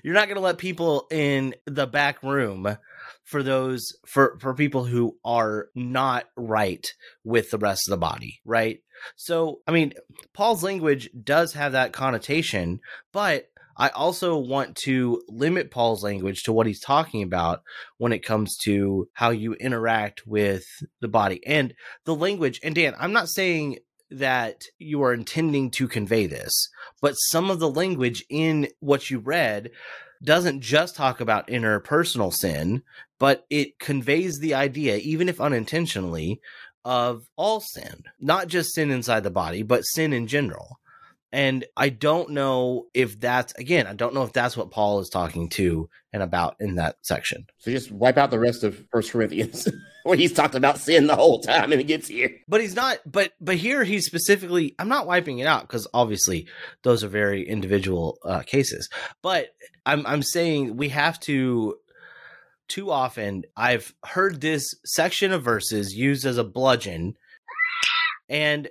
you're 0.03 0.15
not 0.15 0.27
going 0.27 0.37
to 0.37 0.43
let 0.43 0.59
people 0.59 1.07
in 1.11 1.55
the 1.67 1.87
back 1.87 2.23
room 2.23 2.77
for 3.25 3.43
those 3.43 3.97
for 4.07 4.39
for 4.41 4.55
people 4.55 4.85
who 4.85 5.17
are 5.25 5.69
not 5.75 6.25
right 6.37 6.93
with 7.25 7.51
the 7.51 7.59
rest 7.59 7.89
of 7.89 7.93
the 7.93 7.99
body, 7.99 8.41
right? 8.45 8.81
So, 9.17 9.61
I 9.67 9.73
mean, 9.73 9.93
Paul's 10.35 10.63
language 10.63 11.11
does 11.23 11.55
have 11.55 11.73
that 11.73 11.93
connotation, 11.93 12.81
but 13.13 13.47
I 13.81 13.89
also 13.89 14.37
want 14.37 14.77
to 14.85 15.23
limit 15.27 15.71
Paul's 15.71 16.05
language 16.05 16.43
to 16.43 16.53
what 16.53 16.67
he's 16.67 16.81
talking 16.81 17.23
about 17.23 17.63
when 17.97 18.13
it 18.13 18.23
comes 18.23 18.59
to 18.65 19.09
how 19.15 19.31
you 19.31 19.55
interact 19.55 20.27
with 20.27 20.67
the 21.01 21.09
body 21.09 21.41
and 21.47 21.73
the 22.05 22.15
language. 22.15 22.61
And 22.63 22.75
Dan, 22.75 22.95
I'm 22.99 23.15
not 23.15 23.31
saying 23.31 23.79
that 24.11 24.65
you 24.79 25.03
are 25.03 25.15
intending 25.15 25.71
to 25.71 25.89
convey 25.89 26.27
this, 26.27 26.53
but 27.01 27.15
some 27.15 27.51
of 27.51 27.59
the 27.59 27.71
language 27.71 28.23
in 28.29 28.69
what 28.81 29.09
you 29.09 29.19
read 29.19 29.71
doesn't 30.23 30.61
just 30.61 30.95
talk 30.95 31.23
about 31.23 31.49
interpersonal 31.49 32.35
sin, 32.35 32.83
but 33.19 33.47
it 33.49 33.79
conveys 33.79 34.41
the 34.41 34.53
idea, 34.53 34.97
even 34.97 35.27
if 35.27 35.41
unintentionally, 35.41 36.43
of 36.85 37.25
all 37.35 37.61
sin, 37.61 38.03
not 38.21 38.47
just 38.47 38.75
sin 38.75 38.91
inside 38.91 39.25
the 39.25 39.31
body, 39.31 39.63
but 39.63 39.87
sin 39.87 40.13
in 40.13 40.27
general. 40.27 40.81
And 41.33 41.65
I 41.77 41.91
don't 41.91 42.31
know 42.31 42.87
if 42.93 43.21
that's, 43.21 43.53
again, 43.55 43.87
I 43.87 43.93
don't 43.93 44.15
know 44.15 44.25
if 44.25 44.33
that's 44.33 44.57
what 44.57 44.73
Paul 44.73 44.99
is 44.99 45.09
talking 45.09 45.49
to 45.51 45.89
and 46.13 46.23
about 46.23 46.57
in 46.59 46.75
that 46.75 46.97
section. 47.03 47.47
So 47.59 47.71
just 47.71 47.93
wipe 47.93 48.19
out 48.19 48.33
the 48.33 48.39
rest 48.41 48.65
of 48.65 48.85
First 48.91 49.13
Corinthians 49.13 49.69
where 50.03 50.17
he's 50.17 50.33
talked 50.33 50.57
about 50.57 50.79
sin 50.79 51.07
the 51.07 51.15
whole 51.15 51.41
time 51.41 51.71
and 51.71 51.81
it 51.81 51.87
gets 51.87 52.09
here. 52.09 52.31
But 52.49 52.61
he's 52.61 52.75
not, 52.75 52.99
but, 53.07 53.33
but 53.41 53.57
here 53.57 53.85
he's 53.85 54.07
specifically, 54.07 54.75
I'm 54.79 54.89
not 54.89 55.07
wiping 55.07 55.39
it 55.39 55.47
out 55.47 55.63
because 55.63 55.87
obviously 55.95 56.49
those 56.83 57.05
are 57.05 57.09
very 57.09 57.49
individual 57.49 58.19
uh, 58.25 58.41
cases. 58.41 58.89
But 59.23 59.51
I'm, 59.87 60.05
I'm 60.07 60.23
saying 60.23 60.77
we 60.77 60.89
have 60.89 61.21
to 61.21 61.77
too 62.67 62.91
often 62.91 63.43
I've 63.57 63.93
heard 64.05 64.41
this 64.41 64.75
section 64.85 65.33
of 65.33 65.43
verses 65.43 65.95
used 65.95 66.25
as 66.25 66.39
a 66.39 66.45
bludgeon 66.45 67.17
and 68.29 68.69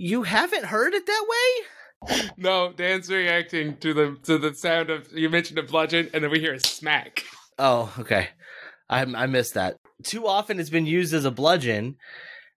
you 0.00 0.22
haven't 0.22 0.64
heard 0.64 0.94
it 0.94 1.06
that 1.06 1.26
way? 1.28 2.26
No, 2.38 2.72
Dan's 2.72 3.10
reacting 3.10 3.76
to 3.78 3.92
the 3.92 4.16
to 4.22 4.38
the 4.38 4.54
sound 4.54 4.88
of 4.88 5.12
you 5.12 5.28
mentioned 5.28 5.58
a 5.58 5.62
bludgeon, 5.62 6.08
and 6.14 6.24
then 6.24 6.30
we 6.30 6.40
hear 6.40 6.54
a 6.54 6.60
smack. 6.60 7.24
Oh, 7.58 7.92
okay. 7.98 8.28
I 8.88 9.02
I 9.02 9.26
missed 9.26 9.54
that. 9.54 9.76
Too 10.02 10.26
often 10.26 10.58
it's 10.58 10.70
been 10.70 10.86
used 10.86 11.12
as 11.12 11.26
a 11.26 11.30
bludgeon, 11.30 11.96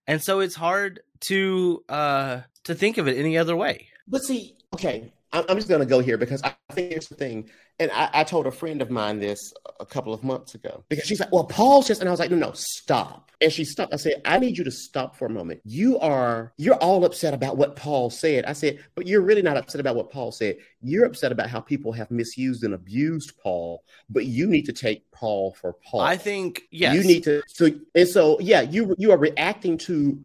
and 0.06 0.22
so 0.22 0.40
it's 0.40 0.54
hard 0.54 1.00
to 1.20 1.84
uh 1.90 2.40
to 2.64 2.74
think 2.74 2.96
of 2.96 3.06
it 3.06 3.18
any 3.18 3.36
other 3.36 3.54
way. 3.54 3.88
But 4.08 4.22
see, 4.22 4.56
okay, 4.72 5.12
I'm 5.30 5.44
I'm 5.50 5.56
just 5.56 5.68
going 5.68 5.80
to 5.80 5.86
go 5.86 6.00
here 6.00 6.16
because 6.16 6.42
I 6.42 6.54
think 6.72 6.92
here's 6.92 7.08
the 7.08 7.16
thing. 7.16 7.50
And 7.78 7.90
I, 7.92 8.08
I 8.12 8.24
told 8.24 8.46
a 8.46 8.52
friend 8.52 8.80
of 8.82 8.90
mine 8.90 9.18
this 9.18 9.52
a 9.80 9.86
couple 9.86 10.14
of 10.14 10.22
months 10.22 10.54
ago 10.54 10.84
because 10.88 11.06
she's 11.06 11.20
like, 11.20 11.32
well, 11.32 11.44
Paul's 11.44 11.88
just, 11.88 12.00
and 12.00 12.08
I 12.08 12.12
was 12.12 12.20
like, 12.20 12.30
no, 12.30 12.36
no, 12.36 12.52
stop. 12.52 13.32
And 13.40 13.52
she 13.52 13.64
stopped. 13.64 13.92
I 13.92 13.96
said, 13.96 14.22
I 14.24 14.38
need 14.38 14.56
you 14.56 14.64
to 14.64 14.70
stop 14.70 15.16
for 15.16 15.26
a 15.26 15.30
moment. 15.30 15.60
You 15.64 15.98
are, 15.98 16.52
you're 16.56 16.76
all 16.76 17.04
upset 17.04 17.34
about 17.34 17.56
what 17.56 17.74
Paul 17.74 18.08
said. 18.08 18.44
I 18.44 18.52
said, 18.52 18.78
but 18.94 19.08
you're 19.08 19.22
really 19.22 19.42
not 19.42 19.56
upset 19.56 19.80
about 19.80 19.96
what 19.96 20.10
Paul 20.10 20.30
said. 20.30 20.56
You're 20.80 21.04
upset 21.04 21.32
about 21.32 21.50
how 21.50 21.60
people 21.60 21.90
have 21.92 22.10
misused 22.10 22.62
and 22.62 22.74
abused 22.74 23.32
Paul, 23.42 23.82
but 24.08 24.26
you 24.26 24.46
need 24.46 24.66
to 24.66 24.72
take 24.72 25.10
Paul 25.10 25.56
for 25.60 25.72
Paul. 25.84 26.02
I 26.02 26.16
think 26.16 26.62
yes. 26.70 26.94
You 26.94 27.02
need 27.02 27.24
to 27.24 27.42
so 27.46 27.70
and 27.94 28.08
so 28.08 28.38
yeah, 28.40 28.60
you 28.60 28.94
you 28.98 29.10
are 29.10 29.16
reacting 29.16 29.78
to 29.78 30.22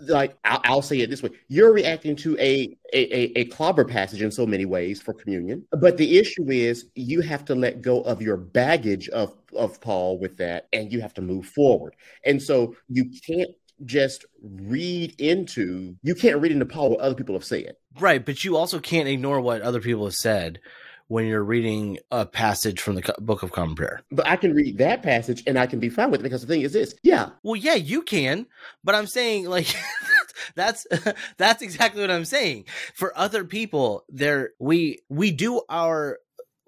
like 0.00 0.36
I'll, 0.44 0.60
I'll 0.64 0.82
say 0.82 1.00
it 1.00 1.10
this 1.10 1.22
way. 1.22 1.30
You're 1.48 1.72
reacting 1.72 2.16
to 2.16 2.36
a, 2.38 2.76
a 2.92 3.38
a 3.38 3.44
clobber 3.46 3.84
passage 3.84 4.20
in 4.20 4.32
so 4.32 4.46
many 4.46 4.64
ways 4.64 5.00
for 5.00 5.14
communion. 5.14 5.64
But 5.70 5.96
the 5.96 6.18
issue 6.18 6.50
is 6.50 6.86
you 6.94 7.20
have 7.20 7.44
to 7.46 7.54
let 7.54 7.82
go 7.82 8.00
of 8.02 8.22
your 8.22 8.36
baggage 8.36 9.08
of 9.08 9.34
of 9.56 9.80
Paul 9.80 10.18
with 10.18 10.36
that 10.38 10.68
and 10.72 10.92
you 10.92 11.00
have 11.00 11.14
to 11.14 11.22
move 11.22 11.46
forward. 11.46 11.96
And 12.24 12.42
so 12.42 12.76
you 12.88 13.10
can't 13.26 13.50
just 13.84 14.24
read 14.42 15.18
into 15.18 15.96
you 16.02 16.14
can't 16.14 16.40
read 16.40 16.52
into 16.52 16.66
Paul 16.66 16.90
what 16.90 17.00
other 17.00 17.14
people 17.14 17.34
have 17.34 17.44
said. 17.44 17.76
Right, 17.98 18.24
but 18.24 18.44
you 18.44 18.56
also 18.56 18.80
can't 18.80 19.08
ignore 19.08 19.40
what 19.40 19.62
other 19.62 19.80
people 19.80 20.04
have 20.04 20.14
said 20.14 20.60
when 21.08 21.26
you're 21.26 21.42
reading 21.42 21.98
a 22.12 22.24
passage 22.24 22.80
from 22.80 22.94
the 22.94 23.14
Book 23.18 23.42
of 23.42 23.50
Common 23.50 23.74
Prayer. 23.74 24.00
But 24.12 24.28
I 24.28 24.36
can 24.36 24.54
read 24.54 24.78
that 24.78 25.02
passage 25.02 25.42
and 25.44 25.58
I 25.58 25.66
can 25.66 25.80
be 25.80 25.88
fine 25.88 26.12
with 26.12 26.20
it 26.20 26.22
because 26.22 26.40
the 26.42 26.46
thing 26.46 26.62
is 26.62 26.72
this. 26.72 26.94
Yeah. 27.02 27.30
Well, 27.42 27.56
yeah, 27.56 27.74
you 27.74 28.02
can, 28.02 28.46
but 28.84 28.94
I'm 28.94 29.08
saying 29.08 29.46
like 29.46 29.74
that's 30.54 30.86
that's 31.36 31.62
exactly 31.62 32.00
what 32.00 32.10
I'm 32.10 32.24
saying. 32.24 32.66
For 32.94 33.16
other 33.18 33.44
people, 33.44 34.04
there 34.08 34.50
we 34.58 35.00
we 35.08 35.30
do 35.32 35.62
our 35.68 36.18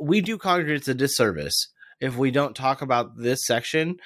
we 0.03 0.21
do 0.21 0.37
congregates 0.37 0.89
a 0.89 0.95
disservice 0.95 1.69
if 2.01 2.17
we 2.17 2.31
don't 2.31 2.57
talk 2.57 2.83
about 2.83 3.17
this 3.17 3.47
section 3.47 3.97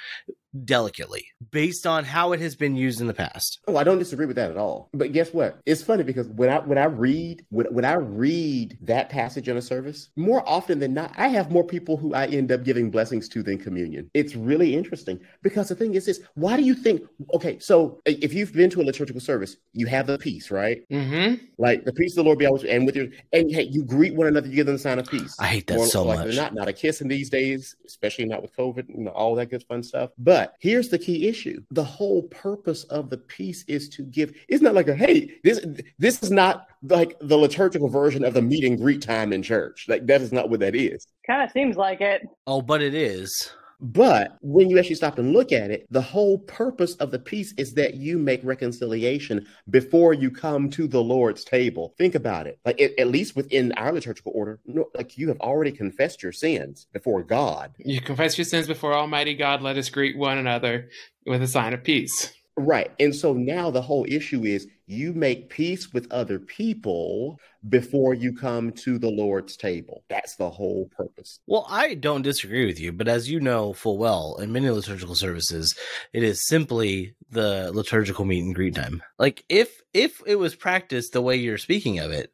delicately 0.65 1.27
based 1.51 1.87
on 1.87 2.05
how 2.05 2.33
it 2.33 2.41
has 2.41 2.55
been 2.55 2.77
used 2.77 3.01
in 3.01 3.07
the 3.07 3.15
past. 3.15 3.61
Oh, 3.69 3.77
I 3.77 3.85
don't 3.85 3.99
disagree 3.99 4.27
with 4.27 4.37
that 4.37 4.51
at 4.51 4.57
all. 4.57 4.89
But 4.93 5.13
guess 5.13 5.33
what? 5.33 5.59
It's 5.67 5.83
funny 5.83 6.03
because 6.03 6.29
when 6.29 6.51
I 6.51 6.59
when 6.61 6.79
I 6.79 6.85
read 6.85 7.45
when, 7.51 7.67
when 7.67 7.85
I 7.85 7.95
read 7.95 8.79
that 8.83 9.09
passage 9.09 9.49
in 9.49 9.57
a 9.57 9.63
service, 9.63 10.11
more 10.17 10.47
often 10.49 10.79
than 10.79 10.95
not, 10.95 11.13
I 11.17 11.29
have 11.29 11.51
more 11.51 11.65
people 11.65 11.97
who 11.97 12.15
I 12.15 12.27
end 12.27 12.53
up 12.53 12.65
giving 12.65 12.91
blessings 12.91 13.29
to 13.31 13.43
than 13.43 13.59
communion. 13.59 14.11
It's 14.15 14.35
really 14.35 14.75
interesting 14.75 15.21
because 15.43 15.69
the 15.69 15.75
thing 15.75 15.95
is 15.95 16.07
this: 16.07 16.21
why 16.35 16.57
do 16.57 16.63
you 16.63 16.75
think? 16.75 17.03
Okay, 17.35 17.59
so 17.59 18.01
if 18.05 18.33
you've 18.33 18.53
been 18.53 18.71
to 18.71 18.81
a 18.81 18.85
liturgical 18.85 19.21
service, 19.21 19.57
you 19.73 19.87
have 19.87 20.07
the 20.07 20.19
peace, 20.19 20.51
right? 20.51 20.83
Mm-hmm. 20.91 21.45
Like 21.59 21.85
the 21.85 21.93
peace 21.93 22.13
of 22.13 22.17
the 22.17 22.25
Lord 22.25 22.39
be 22.39 22.47
always 22.47 22.65
and 22.65 22.87
with 22.87 22.97
your 22.97 23.07
and 23.33 23.51
hey, 23.51 23.69
you 23.71 23.85
greet 23.85 24.15
one 24.15 24.27
another, 24.27 24.49
you 24.49 24.57
give 24.57 24.67
them 24.67 24.77
the 24.77 24.81
sign 24.81 24.99
of 24.99 25.09
peace. 25.09 25.37
I 25.39 25.47
hate 25.47 25.67
that 25.69 25.81
so 25.81 26.05
like 26.05 26.21
much. 26.21 26.37
Not 26.37 26.55
not 26.55 26.69
a 26.69 26.73
kiss 26.73 27.01
in 27.01 27.09
these 27.09 27.31
days, 27.31 27.77
especially 27.87 28.27
not 28.27 28.43
with 28.43 28.57
COVID 28.57 28.89
and 28.89 29.09
all 29.09 29.35
that 29.37 29.51
good 29.51 29.65
fun 29.65 29.83
stuff. 29.83 30.11
But 30.19 30.46
here's 30.59 30.89
the 30.89 30.99
key 30.99 31.29
issue: 31.29 31.63
the 31.71 31.85
whole 31.85 32.23
purpose 32.25 32.85
of 32.85 33.11
the 33.11 33.19
peace 33.19 33.65
is 33.69 33.89
to 33.91 34.03
give. 34.03 34.35
It's 34.49 34.63
not 34.63 34.75
like 34.75 34.89
a 34.89 34.95
hey, 34.95 35.33
this 35.45 35.65
this 35.99 36.23
is 36.23 36.31
not 36.31 36.67
like 36.83 37.17
the 37.21 37.37
liturgical 37.37 37.89
version 37.89 38.25
of 38.25 38.35
the 38.35 38.43
meet 38.43 38.65
and 38.65 38.79
greet 38.79 39.03
time 39.03 39.33
in 39.33 39.43
church. 39.43 39.87
Like 39.89 40.07
that 40.07 40.21
is 40.21 40.33
not 40.33 40.51
what 40.51 40.61
that 40.61 40.75
is. 40.75 41.07
Kind 41.27 41.43
of 41.43 41.51
seems 41.51 41.77
like 41.77 42.01
it. 42.01 42.23
Oh, 42.47 42.63
but 42.63 42.83
it 42.83 42.95
is. 42.95 43.53
But 43.81 44.37
when 44.41 44.71
you 44.71 44.79
actually 44.79 44.97
stop 44.97 45.19
and 45.19 45.33
look 45.33 45.53
at 45.53 45.71
it, 45.71 45.87
the 45.91 46.01
whole 46.01 46.39
purpose 46.39 46.95
of 46.97 47.11
the 47.11 47.19
peace 47.19 47.53
is 47.57 47.75
that 47.75 47.95
you 47.95 48.19
make 48.19 48.41
reconciliation 48.43 49.47
before 49.71 50.15
you 50.15 50.31
come 50.31 50.71
to 50.71 50.87
the 50.87 51.03
Lord's 51.03 51.45
table. 51.45 51.95
Think 51.99 52.15
about 52.15 52.47
it. 52.47 52.59
Like 52.65 52.81
it, 52.81 52.95
at 52.99 53.09
least 53.09 53.37
within 53.37 53.73
our 53.73 53.93
liturgical 53.93 54.33
order, 54.35 54.61
no, 54.67 54.87
like 54.95 55.19
you 55.19 55.29
have 55.29 55.41
already 55.41 55.73
confessed 55.73 56.23
your 56.23 56.33
sins 56.33 56.87
before 56.93 57.23
God. 57.23 57.73
You 57.79 58.01
confess 58.01 58.39
your 58.39 58.45
sins 58.45 58.67
before 58.67 58.95
Almighty 58.95 59.35
God. 59.35 59.63
Let 59.63 59.77
us 59.77 59.91
greet 59.91 60.17
one 60.17 60.39
another 60.39 60.89
with 61.27 61.43
a 61.43 61.49
sign 61.49 61.75
of 61.75 61.85
peace. 61.85 62.33
Right. 62.57 62.91
And 62.99 63.15
so 63.15 63.35
now 63.35 63.71
the 63.71 63.83
whole 63.83 64.07
issue 64.09 64.45
is 64.45 64.67
you 64.87 65.13
make 65.13 65.51
peace 65.51 65.93
with 65.93 66.11
other 66.13 66.39
people 66.39 67.41
before 67.69 68.15
you 68.15 68.33
come 68.33 68.71
to 68.71 68.99
the 68.99 69.11
Lord's 69.11 69.57
table. 69.57 70.05
That's 70.09 70.37
the 70.37 70.49
whole 70.49 70.89
purpose. 70.97 71.41
Well, 71.47 71.67
I 71.69 71.95
don't 71.95 72.23
disagree 72.23 72.67
with 72.67 72.79
you, 72.79 72.93
but 72.93 73.09
as 73.09 73.29
you 73.29 73.41
know 73.41 73.73
full 73.73 73.99
well, 73.99 74.37
in 74.41 74.53
many 74.53 74.71
liturgical 74.71 75.17
services, 75.17 75.75
it 76.13 76.23
is 76.23 76.47
simply 76.47 77.17
the 77.31 77.73
liturgical 77.73 78.25
meet 78.25 78.45
and 78.45 78.55
greet 78.55 78.77
time. 78.77 79.03
Like 79.19 79.45
if 79.49 79.83
if 79.93 80.21
it 80.27 80.37
was 80.37 80.55
practiced 80.55 81.13
the 81.13 81.23
way 81.23 81.37
you're 81.37 81.59
speaking 81.59 81.99
of 81.99 82.13
it, 82.13 82.31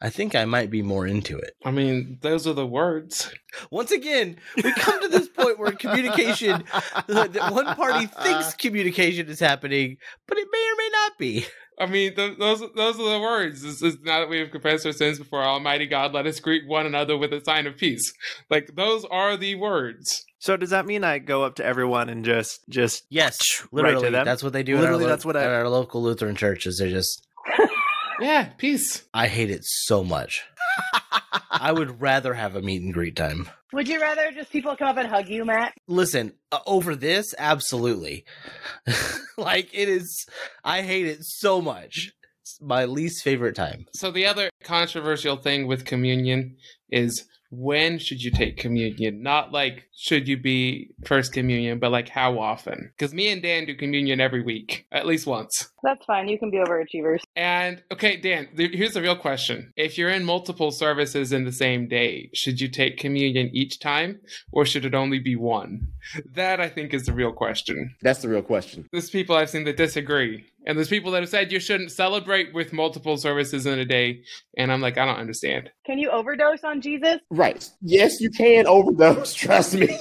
I 0.00 0.10
think 0.10 0.34
I 0.34 0.44
might 0.46 0.70
be 0.70 0.82
more 0.82 1.06
into 1.06 1.36
it. 1.36 1.54
I 1.64 1.70
mean, 1.70 2.18
those 2.22 2.46
are 2.46 2.54
the 2.54 2.66
words. 2.66 3.32
Once 3.70 3.92
again, 3.92 4.36
we 4.56 4.72
come 4.72 5.02
to 5.02 5.08
this 5.08 5.28
point 5.28 5.58
where 5.58 5.72
communication, 5.72 6.64
that 7.06 7.52
one 7.52 7.66
party 7.76 8.06
thinks 8.06 8.54
communication 8.54 9.28
is 9.28 9.38
happening, 9.38 9.98
but 10.26 10.38
it 10.38 10.48
may 10.50 10.58
or 10.58 10.76
may 10.76 10.88
not 10.92 11.18
be. 11.18 11.46
I 11.78 11.86
mean, 11.86 12.14
th- 12.14 12.38
those 12.38 12.60
those 12.76 13.00
are 13.00 13.10
the 13.10 13.20
words. 13.20 13.62
This 13.62 13.82
is 13.82 13.98
now 14.02 14.20
that 14.20 14.28
we 14.28 14.38
have 14.38 14.50
confessed 14.50 14.84
our 14.86 14.92
sins 14.92 15.18
before 15.18 15.42
Almighty 15.42 15.86
God, 15.86 16.12
let 16.12 16.26
us 16.26 16.38
greet 16.38 16.66
one 16.66 16.86
another 16.86 17.16
with 17.16 17.32
a 17.32 17.42
sign 17.44 17.66
of 17.66 17.76
peace. 17.76 18.12
Like 18.50 18.76
those 18.76 19.04
are 19.06 19.36
the 19.36 19.54
words. 19.56 20.24
So 20.38 20.56
does 20.56 20.70
that 20.70 20.86
mean 20.86 21.02
I 21.04 21.18
go 21.18 21.44
up 21.44 21.54
to 21.56 21.64
everyone 21.64 22.08
and 22.08 22.24
just 22.24 22.68
just 22.68 23.04
Yes, 23.10 23.38
Right 23.72 23.82
to 23.82 23.86
literally, 23.96 24.10
them? 24.10 24.24
that's 24.24 24.42
what 24.42 24.52
they 24.52 24.62
do. 24.62 24.76
Literally, 24.78 25.04
at 25.04 25.06
our, 25.06 25.08
lo- 25.08 25.08
that's 25.08 25.24
what 25.24 25.36
I- 25.36 25.44
at 25.44 25.50
our 25.50 25.68
local 25.68 26.02
Lutheran 26.02 26.36
churches. 26.36 26.78
They 26.78 26.90
just, 26.90 27.26
Yeah, 28.22 28.50
peace. 28.56 29.02
I 29.12 29.26
hate 29.26 29.50
it 29.50 29.64
so 29.64 30.04
much. 30.04 30.44
I 31.50 31.72
would 31.72 32.00
rather 32.00 32.34
have 32.34 32.54
a 32.54 32.62
meet 32.62 32.80
and 32.82 32.94
greet 32.94 33.16
time. 33.16 33.48
Would 33.72 33.88
you 33.88 34.00
rather 34.00 34.30
just 34.30 34.52
people 34.52 34.76
come 34.76 34.88
up 34.88 34.96
and 34.96 35.08
hug 35.08 35.28
you, 35.28 35.44
Matt? 35.44 35.74
Listen, 35.88 36.34
uh, 36.52 36.60
over 36.66 36.94
this, 36.94 37.34
absolutely. 37.36 38.24
like 39.36 39.70
it 39.72 39.88
is, 39.88 40.26
I 40.62 40.82
hate 40.82 41.06
it 41.06 41.18
so 41.22 41.60
much. 41.60 42.12
It's 42.42 42.58
my 42.60 42.84
least 42.84 43.24
favorite 43.24 43.56
time. 43.56 43.86
So 43.94 44.10
the 44.10 44.26
other 44.26 44.50
controversial 44.62 45.36
thing 45.36 45.66
with 45.66 45.84
communion 45.84 46.56
is 46.90 47.24
when 47.52 47.98
should 47.98 48.22
you 48.22 48.30
take 48.30 48.56
communion? 48.56 49.22
Not 49.22 49.52
like 49.52 49.88
should 49.94 50.26
you 50.26 50.38
be 50.38 50.90
first 51.04 51.32
communion, 51.32 51.78
but 51.78 51.92
like 51.92 52.08
how 52.08 52.38
often? 52.38 52.90
Because 52.96 53.12
me 53.12 53.30
and 53.30 53.42
Dan 53.42 53.66
do 53.66 53.74
communion 53.74 54.20
every 54.20 54.42
week, 54.42 54.86
at 54.90 55.06
least 55.06 55.26
once. 55.26 55.70
That's 55.82 56.04
fine. 56.06 56.28
You 56.28 56.38
can 56.38 56.50
be 56.50 56.56
overachievers. 56.56 57.20
And 57.36 57.82
okay, 57.92 58.16
Dan, 58.16 58.48
th- 58.56 58.74
here's 58.74 58.94
the 58.94 59.02
real 59.02 59.16
question. 59.16 59.72
If 59.76 59.98
you're 59.98 60.08
in 60.08 60.24
multiple 60.24 60.70
services 60.70 61.32
in 61.32 61.44
the 61.44 61.52
same 61.52 61.88
day, 61.88 62.30
should 62.32 62.60
you 62.60 62.68
take 62.68 62.96
communion 62.96 63.50
each 63.52 63.78
time 63.80 64.20
or 64.50 64.64
should 64.64 64.86
it 64.86 64.94
only 64.94 65.18
be 65.18 65.36
one? 65.36 65.88
That 66.34 66.58
I 66.58 66.68
think 66.68 66.94
is 66.94 67.04
the 67.04 67.12
real 67.12 67.32
question. 67.32 67.94
That's 68.00 68.22
the 68.22 68.28
real 68.28 68.42
question. 68.42 68.88
There's 68.92 69.10
people 69.10 69.36
I've 69.36 69.50
seen 69.50 69.64
that 69.64 69.76
disagree. 69.76 70.46
And 70.66 70.78
there's 70.78 70.88
people 70.88 71.12
that 71.12 71.22
have 71.22 71.28
said 71.28 71.52
you 71.52 71.60
shouldn't 71.60 71.90
celebrate 71.90 72.54
with 72.54 72.72
multiple 72.72 73.16
services 73.16 73.66
in 73.66 73.78
a 73.78 73.84
day. 73.84 74.22
And 74.56 74.72
I'm 74.72 74.80
like, 74.80 74.98
I 74.98 75.04
don't 75.04 75.18
understand. 75.18 75.70
Can 75.86 75.98
you 75.98 76.10
overdose 76.10 76.64
on 76.64 76.80
Jesus? 76.80 77.18
Right. 77.30 77.68
Yes, 77.80 78.20
you 78.20 78.30
can 78.30 78.66
overdose. 78.66 79.34
Trust 79.34 79.74
me. 79.74 79.98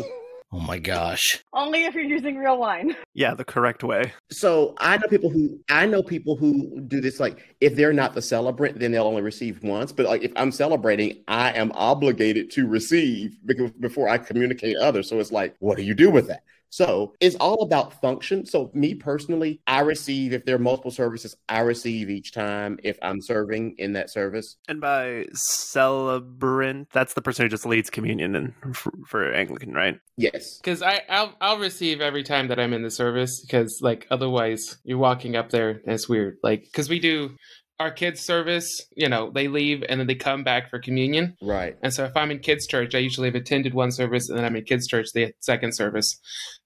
Oh 0.53 0.59
my 0.59 0.79
gosh. 0.79 1.41
Only 1.53 1.85
if 1.85 1.95
you're 1.95 2.03
using 2.03 2.35
real 2.35 2.57
wine. 2.57 2.93
Yeah, 3.13 3.33
the 3.35 3.45
correct 3.45 3.85
way. 3.85 4.11
So 4.31 4.75
I 4.79 4.97
know 4.97 5.07
people 5.07 5.29
who 5.29 5.57
I 5.69 5.85
know 5.85 6.03
people 6.03 6.35
who 6.35 6.81
do 6.81 6.99
this. 6.99 7.21
Like, 7.21 7.55
if 7.61 7.75
they're 7.75 7.93
not 7.93 8.15
the 8.15 8.21
celebrant, 8.21 8.77
then 8.77 8.91
they'll 8.91 9.07
only 9.07 9.21
receive 9.21 9.63
once. 9.63 9.93
But 9.93 10.07
like, 10.07 10.23
if 10.23 10.33
I'm 10.35 10.51
celebrating, 10.51 11.23
I 11.29 11.53
am 11.53 11.71
obligated 11.73 12.51
to 12.51 12.67
receive 12.67 13.37
because 13.45 13.71
before 13.71 14.09
I 14.09 14.17
communicate 14.17 14.75
others. 14.75 15.07
So 15.07 15.19
it's 15.19 15.31
like, 15.31 15.55
what 15.59 15.77
do 15.77 15.83
you 15.83 15.93
do 15.93 16.11
with 16.11 16.27
that? 16.27 16.43
So 16.71 17.13
it's 17.19 17.35
all 17.35 17.61
about 17.61 17.99
function. 18.01 18.45
So 18.45 18.71
me 18.73 18.95
personally, 18.95 19.61
I 19.67 19.81
receive 19.81 20.31
if 20.31 20.45
there 20.45 20.55
are 20.55 20.59
multiple 20.59 20.89
services, 20.89 21.35
I 21.49 21.59
receive 21.59 22.09
each 22.09 22.31
time 22.31 22.79
if 22.81 22.97
I'm 23.01 23.21
serving 23.21 23.75
in 23.77 23.93
that 23.93 24.09
service. 24.09 24.55
And 24.69 24.79
by 24.79 25.27
celebrant, 25.33 26.89
that's 26.91 27.13
the 27.13 27.21
person 27.21 27.45
who 27.45 27.49
just 27.49 27.65
leads 27.65 27.89
communion 27.89 28.35
and 28.35 28.53
for, 28.75 28.93
for 29.05 29.33
Anglican, 29.33 29.73
right? 29.73 29.99
Yes. 30.15 30.59
Because 30.59 30.81
I 30.81 31.01
I'll, 31.09 31.35
I'll 31.41 31.59
receive 31.59 31.99
every 31.99 32.23
time 32.23 32.47
that 32.47 32.59
I'm 32.59 32.73
in 32.73 32.83
the 32.83 32.91
service 32.91 33.41
because 33.41 33.79
like 33.81 34.07
otherwise 34.09 34.77
you're 34.85 34.97
walking 34.97 35.35
up 35.35 35.49
there 35.49 35.69
and 35.69 35.93
it's 35.93 36.07
weird. 36.07 36.37
Like 36.41 36.63
because 36.63 36.89
we 36.89 36.99
do 36.99 37.35
our 37.81 37.91
kids 37.91 38.21
service, 38.21 38.85
you 38.95 39.09
know, 39.09 39.31
they 39.31 39.47
leave 39.47 39.83
and 39.89 39.99
then 39.99 40.07
they 40.07 40.15
come 40.15 40.43
back 40.43 40.69
for 40.69 40.79
communion. 40.79 41.35
Right. 41.41 41.75
And 41.81 41.91
so 41.91 42.05
if 42.05 42.15
I'm 42.15 42.29
in 42.29 42.39
kids 42.39 42.67
church, 42.67 42.93
I 42.93 42.99
usually 42.99 43.27
have 43.27 43.35
attended 43.35 43.73
one 43.73 43.91
service 43.91 44.29
and 44.29 44.37
then 44.37 44.45
I'm 44.45 44.55
in 44.55 44.63
kids 44.63 44.87
church 44.87 45.07
the 45.13 45.33
second 45.39 45.75
service. 45.75 46.19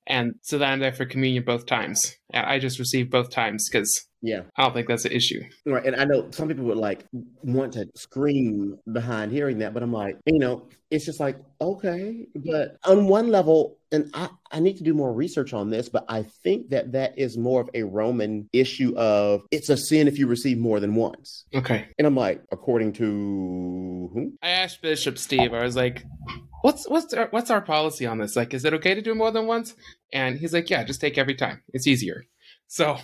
And 0.08 0.36
so 0.41 0.58
that 0.58 0.72
I'm 0.72 0.80
there 0.80 0.93
for 0.93 1.06
communion 1.06 1.43
both 1.43 1.66
times. 1.66 2.16
I 2.34 2.60
just 2.60 2.80
receive 2.80 3.10
both 3.10 3.30
times 3.32 3.68
because 3.70 3.91
Yeah. 4.22 4.41
I 4.56 4.64
don't 4.64 4.74
think 4.74 4.88
that's 4.88 5.06
an 5.06 5.12
issue. 5.12 5.41
Right. 5.66 5.86
And 5.86 5.95
I 5.95 6.03
know 6.06 6.30
some 6.32 6.47
people 6.47 6.66
would 6.66 6.78
like 6.78 7.06
want 7.43 7.74
to 7.74 7.88
scream 7.95 8.78
behind 8.91 9.32
hearing 9.32 9.60
that, 9.60 9.74
but 9.74 9.84
I'm 9.84 9.93
like, 9.93 10.18
you 10.26 10.39
know, 10.39 10.68
it's 10.91 11.06
just 11.06 11.20
like, 11.20 11.38
okay. 11.62 12.28
But 12.36 12.78
on 12.84 13.08
one 13.08 13.30
level, 13.30 13.78
and 13.91 14.10
I, 14.14 14.30
I 14.51 14.60
need 14.60 14.78
to 14.78 14.84
do 14.84 14.93
more 14.93 15.14
research 15.14 15.53
on 15.53 15.70
this, 15.70 15.89
but 15.89 16.06
I 16.10 16.24
think 16.43 16.70
that 16.70 16.91
that 16.91 17.18
is 17.18 17.38
more 17.38 17.62
of 17.62 17.70
a 17.74 17.84
Roman 17.84 18.49
issue 18.53 18.95
of 18.97 19.41
it's 19.51 19.70
a 19.70 19.78
sin 19.78 20.08
if 20.08 20.20
you 20.20 20.28
receive 20.28 20.58
more 20.58 20.80
than 20.80 20.95
once. 20.95 21.45
Okay. 21.53 21.88
And 21.97 22.06
I'm 22.06 22.16
like, 22.16 22.41
according 22.51 22.93
to 22.93 23.06
who? 24.14 24.34
I 24.43 24.49
asked 24.49 24.82
Bishop 24.82 25.18
Steve, 25.18 25.53
I 25.53 25.64
was 25.64 25.76
like, 25.76 26.03
what's 26.66 26.89
what's 26.89 27.13
our, 27.13 27.28
what's 27.30 27.51
our 27.51 27.61
policy 27.61 28.07
on 28.07 28.18
this? 28.18 28.36
Like, 28.36 28.53
is 28.55 28.66
it 28.66 28.74
okay 28.74 28.95
to 28.95 29.01
do 29.01 29.13
more 29.13 29.30
than 29.30 29.45
once? 29.45 29.76
And 30.11 30.39
he's 30.39 30.51
like, 30.51 30.70
yeah, 30.72 30.84
just 30.84 30.99
take 30.99 31.18
every 31.18 31.36
time. 31.36 31.61
It's 31.74 31.86
easier. 31.86 32.26
So 32.68 32.97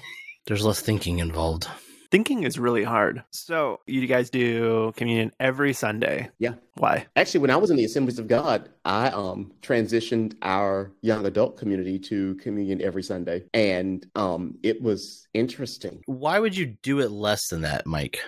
There's 0.47 0.65
less 0.65 0.81
thinking 0.81 1.19
involved. 1.19 1.67
Thinking 2.09 2.43
is 2.43 2.57
really 2.57 2.83
hard. 2.83 3.23
So 3.29 3.79
you 3.85 4.05
guys 4.07 4.31
do 4.31 4.91
communion 4.97 5.31
every 5.39 5.73
Sunday. 5.73 6.29
Yeah. 6.39 6.55
Why? 6.75 7.05
Actually, 7.15 7.41
when 7.41 7.51
I 7.51 7.55
was 7.55 7.69
in 7.69 7.77
the 7.77 7.85
Assemblies 7.85 8.17
of 8.17 8.27
God, 8.27 8.67
I 8.83 9.09
um 9.09 9.51
transitioned 9.61 10.33
our 10.41 10.91
young 11.01 11.27
adult 11.27 11.57
community 11.57 11.99
to 11.99 12.35
communion 12.35 12.81
every 12.81 13.03
Sunday, 13.03 13.43
and 13.53 14.05
um 14.15 14.55
it 14.63 14.81
was 14.81 15.27
interesting. 15.35 16.01
Why 16.07 16.39
would 16.39 16.57
you 16.57 16.77
do 16.81 16.99
it 16.99 17.11
less 17.11 17.47
than 17.49 17.61
that, 17.61 17.85
Mike? 17.85 18.19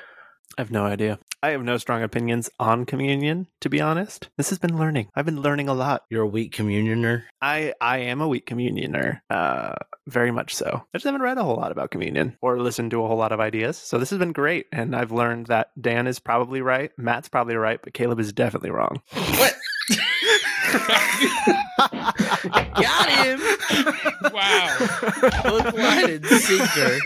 I 0.57 0.61
have 0.61 0.71
no 0.71 0.85
idea. 0.85 1.19
I 1.41 1.49
have 1.49 1.63
no 1.63 1.77
strong 1.77 2.03
opinions 2.03 2.49
on 2.59 2.85
communion, 2.85 3.47
to 3.61 3.69
be 3.69 3.81
honest. 3.81 4.29
This 4.37 4.49
has 4.49 4.59
been 4.59 4.77
learning. 4.77 5.09
I've 5.15 5.25
been 5.25 5.41
learning 5.41 5.67
a 5.67 5.73
lot. 5.73 6.03
You're 6.09 6.21
a 6.21 6.27
weak 6.27 6.51
communioner. 6.53 7.25
I 7.41 7.73
I 7.81 7.97
am 7.99 8.21
a 8.21 8.27
weak 8.27 8.45
communioner, 8.45 9.23
uh, 9.29 9.73
very 10.07 10.31
much 10.31 10.53
so. 10.55 10.83
I 10.93 10.97
just 10.97 11.05
haven't 11.05 11.21
read 11.23 11.37
a 11.37 11.43
whole 11.43 11.55
lot 11.55 11.71
about 11.71 11.89
communion 11.91 12.37
or 12.41 12.59
listened 12.59 12.91
to 12.91 13.03
a 13.03 13.07
whole 13.07 13.17
lot 13.17 13.31
of 13.31 13.39
ideas. 13.39 13.77
So 13.77 13.97
this 13.97 14.11
has 14.11 14.19
been 14.19 14.31
great, 14.31 14.67
and 14.71 14.95
I've 14.95 15.11
learned 15.11 15.47
that 15.47 15.69
Dan 15.79 16.05
is 16.07 16.19
probably 16.19 16.61
right, 16.61 16.91
Matt's 16.97 17.29
probably 17.29 17.55
right, 17.55 17.79
but 17.83 17.93
Caleb 17.93 18.19
is 18.19 18.31
definitely 18.31 18.69
wrong. 18.71 19.01
what? 19.11 19.55
Got 22.75 23.09
him. 23.25 23.41
wow. 24.31 24.67
Hook, 24.79 25.73
line, 25.73 26.09
and 26.09 26.25
sinker. 26.25 26.99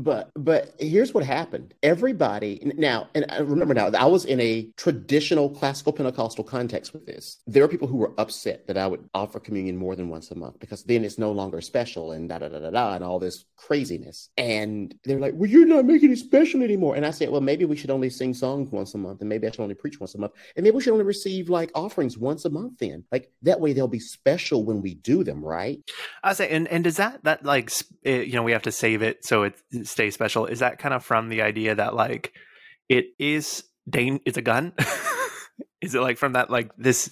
But 0.00 0.30
but 0.34 0.74
here's 0.78 1.12
what 1.12 1.24
happened. 1.24 1.74
Everybody 1.82 2.72
now, 2.76 3.08
and 3.14 3.26
I 3.28 3.40
remember 3.40 3.74
now, 3.74 3.88
I 3.88 4.06
was 4.06 4.24
in 4.24 4.40
a 4.40 4.66
traditional 4.76 5.50
classical 5.50 5.92
Pentecostal 5.92 6.42
context 6.42 6.94
with 6.94 7.04
this. 7.04 7.38
There 7.46 7.62
were 7.62 7.68
people 7.68 7.86
who 7.86 7.98
were 7.98 8.14
upset 8.16 8.66
that 8.66 8.78
I 8.78 8.86
would 8.86 9.06
offer 9.12 9.38
communion 9.38 9.76
more 9.76 9.94
than 9.94 10.08
once 10.08 10.30
a 10.30 10.34
month 10.34 10.58
because 10.58 10.84
then 10.84 11.04
it's 11.04 11.18
no 11.18 11.32
longer 11.32 11.60
special 11.60 12.12
and 12.12 12.30
da 12.30 12.38
da 12.38 12.48
da 12.48 12.60
da 12.60 12.70
da 12.70 12.94
and 12.94 13.04
all 13.04 13.18
this 13.18 13.44
craziness. 13.56 14.30
And 14.38 14.94
they're 15.04 15.20
like, 15.20 15.34
"Well, 15.36 15.50
you're 15.50 15.66
not 15.66 15.84
making 15.84 16.12
it 16.12 16.18
special 16.18 16.62
anymore." 16.62 16.96
And 16.96 17.04
I 17.04 17.10
said, 17.10 17.28
"Well, 17.28 17.42
maybe 17.42 17.66
we 17.66 17.76
should 17.76 17.90
only 17.90 18.08
sing 18.08 18.32
songs 18.32 18.70
once 18.70 18.94
a 18.94 18.98
month, 18.98 19.20
and 19.20 19.28
maybe 19.28 19.46
I 19.46 19.50
should 19.50 19.60
only 19.60 19.74
preach 19.74 20.00
once 20.00 20.14
a 20.14 20.18
month, 20.18 20.32
and 20.56 20.64
maybe 20.64 20.76
we 20.76 20.82
should 20.82 20.92
only 20.92 21.04
receive 21.04 21.50
like 21.50 21.70
offerings 21.74 22.16
once 22.16 22.46
a 22.46 22.50
month. 22.50 22.78
Then, 22.78 23.04
like 23.12 23.30
that 23.42 23.60
way, 23.60 23.74
they'll 23.74 23.86
be 23.86 24.00
special 24.00 24.64
when 24.64 24.80
we 24.80 24.94
do 24.94 25.24
them, 25.24 25.44
right?" 25.44 25.78
I 26.24 26.32
say, 26.32 26.48
and 26.48 26.66
and 26.68 26.84
does 26.84 26.96
that 26.96 27.22
that 27.24 27.44
like 27.44 27.70
eh, 28.06 28.22
you 28.22 28.32
know 28.32 28.42
we 28.42 28.52
have 28.52 28.62
to 28.62 28.72
save 28.72 29.02
it 29.02 29.24
so 29.24 29.42
it 29.42 29.60
stays 29.90 30.14
special? 30.14 30.46
Is 30.46 30.60
that 30.60 30.78
kind 30.78 30.94
of 30.94 31.04
from 31.04 31.28
the 31.28 31.42
idea 31.42 31.74
that 31.74 31.94
like 31.94 32.32
it 32.88 33.06
is 33.18 33.64
Dane? 33.88 34.20
It's 34.24 34.38
a 34.38 34.42
gun. 34.42 34.72
is 35.80 35.94
it 35.94 36.00
like 36.00 36.18
from 36.18 36.34
that 36.34 36.50
like 36.50 36.70
this? 36.76 37.10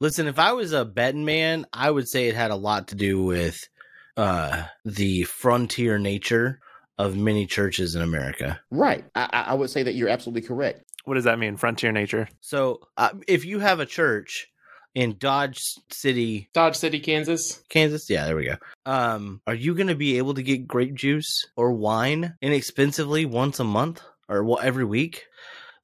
Listen, 0.00 0.26
if 0.26 0.38
I 0.38 0.52
was 0.52 0.72
a 0.72 0.84
betting 0.84 1.24
man, 1.24 1.66
I 1.72 1.90
would 1.90 2.08
say 2.08 2.28
it 2.28 2.34
had 2.34 2.50
a 2.50 2.56
lot 2.56 2.88
to 2.88 2.94
do 2.94 3.22
with 3.22 3.68
uh, 4.16 4.64
the 4.84 5.24
frontier 5.24 5.98
nature 5.98 6.60
of 6.98 7.16
many 7.16 7.46
churches 7.46 7.94
in 7.94 8.02
America. 8.02 8.60
Right. 8.70 9.04
I, 9.14 9.28
I 9.32 9.40
I 9.42 9.54
would 9.54 9.70
say 9.70 9.82
that 9.82 9.94
you're 9.94 10.08
absolutely 10.08 10.46
correct. 10.46 10.84
What 11.04 11.14
does 11.14 11.24
that 11.24 11.38
mean? 11.38 11.56
Frontier 11.56 11.92
nature. 11.92 12.28
So, 12.40 12.80
uh, 12.96 13.10
if 13.28 13.44
you 13.44 13.58
have 13.58 13.80
a 13.80 13.86
church 13.86 14.48
in 14.94 15.16
Dodge 15.18 15.60
City, 15.90 16.48
Dodge 16.54 16.76
City, 16.76 17.00
Kansas. 17.00 17.62
Kansas, 17.68 18.08
yeah, 18.08 18.26
there 18.26 18.36
we 18.36 18.44
go. 18.44 18.56
Um, 18.86 19.40
are 19.46 19.54
you 19.54 19.74
going 19.74 19.88
to 19.88 19.94
be 19.94 20.18
able 20.18 20.34
to 20.34 20.42
get 20.42 20.66
grape 20.66 20.94
juice 20.94 21.46
or 21.56 21.72
wine 21.72 22.34
inexpensively 22.40 23.26
once 23.26 23.60
a 23.60 23.64
month 23.64 24.02
or 24.28 24.44
what 24.44 24.64
every 24.64 24.84
week? 24.84 25.24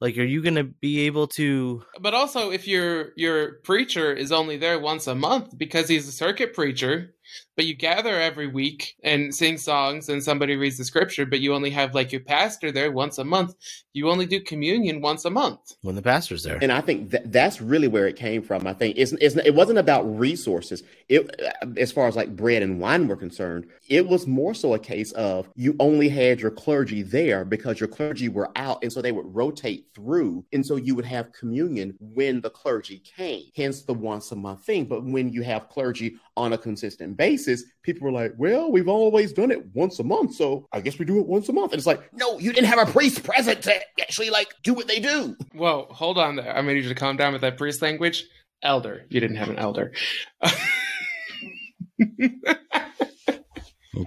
Like, 0.00 0.16
are 0.16 0.24
you 0.24 0.42
going 0.42 0.54
to 0.54 0.64
be 0.64 1.00
able 1.00 1.26
to? 1.36 1.82
But 2.00 2.14
also, 2.14 2.50
if 2.50 2.66
your 2.66 3.12
your 3.16 3.56
preacher 3.64 4.12
is 4.14 4.32
only 4.32 4.56
there 4.56 4.78
once 4.78 5.06
a 5.06 5.14
month 5.14 5.58
because 5.58 5.88
he's 5.88 6.08
a 6.08 6.12
circuit 6.12 6.54
preacher, 6.54 7.14
but 7.56 7.66
you 7.66 7.74
gather 7.74 8.18
every 8.18 8.46
week 8.46 8.96
and 9.02 9.34
sing 9.34 9.58
songs 9.58 10.08
and 10.08 10.22
somebody 10.22 10.56
reads 10.56 10.78
the 10.78 10.84
scripture, 10.84 11.26
but 11.26 11.40
you 11.40 11.54
only 11.54 11.70
have 11.70 11.94
like 11.94 12.12
your 12.12 12.22
pastor 12.22 12.72
there 12.72 12.90
once 12.92 13.18
a 13.18 13.24
month, 13.24 13.54
you 13.92 14.08
only 14.08 14.26
do 14.26 14.40
communion 14.40 15.00
once 15.00 15.24
a 15.24 15.30
month. 15.30 15.74
When 15.82 15.94
the 15.94 16.02
pastor's 16.02 16.42
there, 16.42 16.58
And 16.62 16.72
I 16.72 16.80
think 16.80 17.10
that 17.10 17.32
that's 17.32 17.60
really 17.60 17.88
where 17.88 18.06
it 18.06 18.16
came 18.16 18.42
from. 18.42 18.66
I 18.66 18.72
think 18.72 18.96
it's, 18.96 19.12
it's 19.12 19.36
it 19.36 19.54
wasn't 19.54 19.78
about 19.78 20.02
resources. 20.18 20.82
It 21.08 21.28
uh, 21.62 21.66
as 21.76 21.92
far 21.92 22.06
as 22.06 22.16
like 22.16 22.34
bread 22.34 22.62
and 22.62 22.80
wine 22.80 23.08
were 23.08 23.16
concerned, 23.16 23.66
it 23.88 24.06
was 24.06 24.26
more 24.26 24.54
so 24.54 24.74
a 24.74 24.78
case 24.78 25.12
of 25.12 25.48
you 25.54 25.76
only 25.80 26.08
had 26.08 26.40
your 26.40 26.50
clergy 26.50 27.02
there 27.02 27.44
because 27.44 27.80
your 27.80 27.88
clergy 27.88 28.28
were 28.28 28.50
out, 28.56 28.78
and 28.82 28.92
so 28.92 29.02
they 29.02 29.12
would 29.12 29.34
rotate 29.34 29.86
through, 29.94 30.44
and 30.52 30.64
so 30.64 30.76
you 30.76 30.94
would 30.94 31.04
have 31.04 31.32
communion 31.32 31.96
when 32.00 32.40
the 32.40 32.50
clergy 32.50 33.00
came. 33.00 33.44
Hence 33.56 33.82
the 33.82 33.94
once 33.94 34.30
a 34.32 34.36
month 34.36 34.64
thing. 34.64 34.84
But 34.84 35.04
when 35.04 35.30
you 35.30 35.42
have 35.42 35.68
clergy 35.68 36.16
on 36.36 36.52
a 36.52 36.58
consistent 36.58 37.16
basis, 37.16 37.49
people 37.82 38.04
were 38.04 38.12
like, 38.12 38.32
"Well, 38.36 38.70
we've 38.70 38.88
always 38.88 39.32
done 39.32 39.50
it 39.50 39.64
once 39.74 39.98
a 39.98 40.04
month, 40.04 40.34
so 40.34 40.68
I 40.72 40.80
guess 40.80 40.98
we 40.98 41.04
do 41.04 41.20
it 41.20 41.26
once 41.26 41.48
a 41.48 41.52
month." 41.52 41.72
And 41.72 41.78
it's 41.78 41.86
like, 41.86 42.12
no, 42.12 42.38
you 42.38 42.52
didn't 42.52 42.68
have 42.68 42.88
a 42.88 42.90
priest 42.90 43.24
present 43.24 43.62
to 43.62 43.74
actually 44.00 44.30
like 44.30 44.48
do 44.62 44.74
what 44.74 44.88
they 44.88 45.00
do. 45.00 45.36
Whoa, 45.54 45.86
hold 45.90 46.18
on 46.18 46.36
there. 46.36 46.48
I'm 46.48 46.64
gonna 46.64 46.74
need 46.74 46.84
you 46.84 46.88
to 46.88 46.94
calm 46.94 47.16
down 47.16 47.32
with 47.32 47.42
that 47.42 47.58
priest 47.58 47.82
language. 47.82 48.24
Elder. 48.62 49.06
You 49.08 49.20
didn't 49.20 49.36
have 49.36 49.48
an 49.48 49.58
elder. 49.58 49.92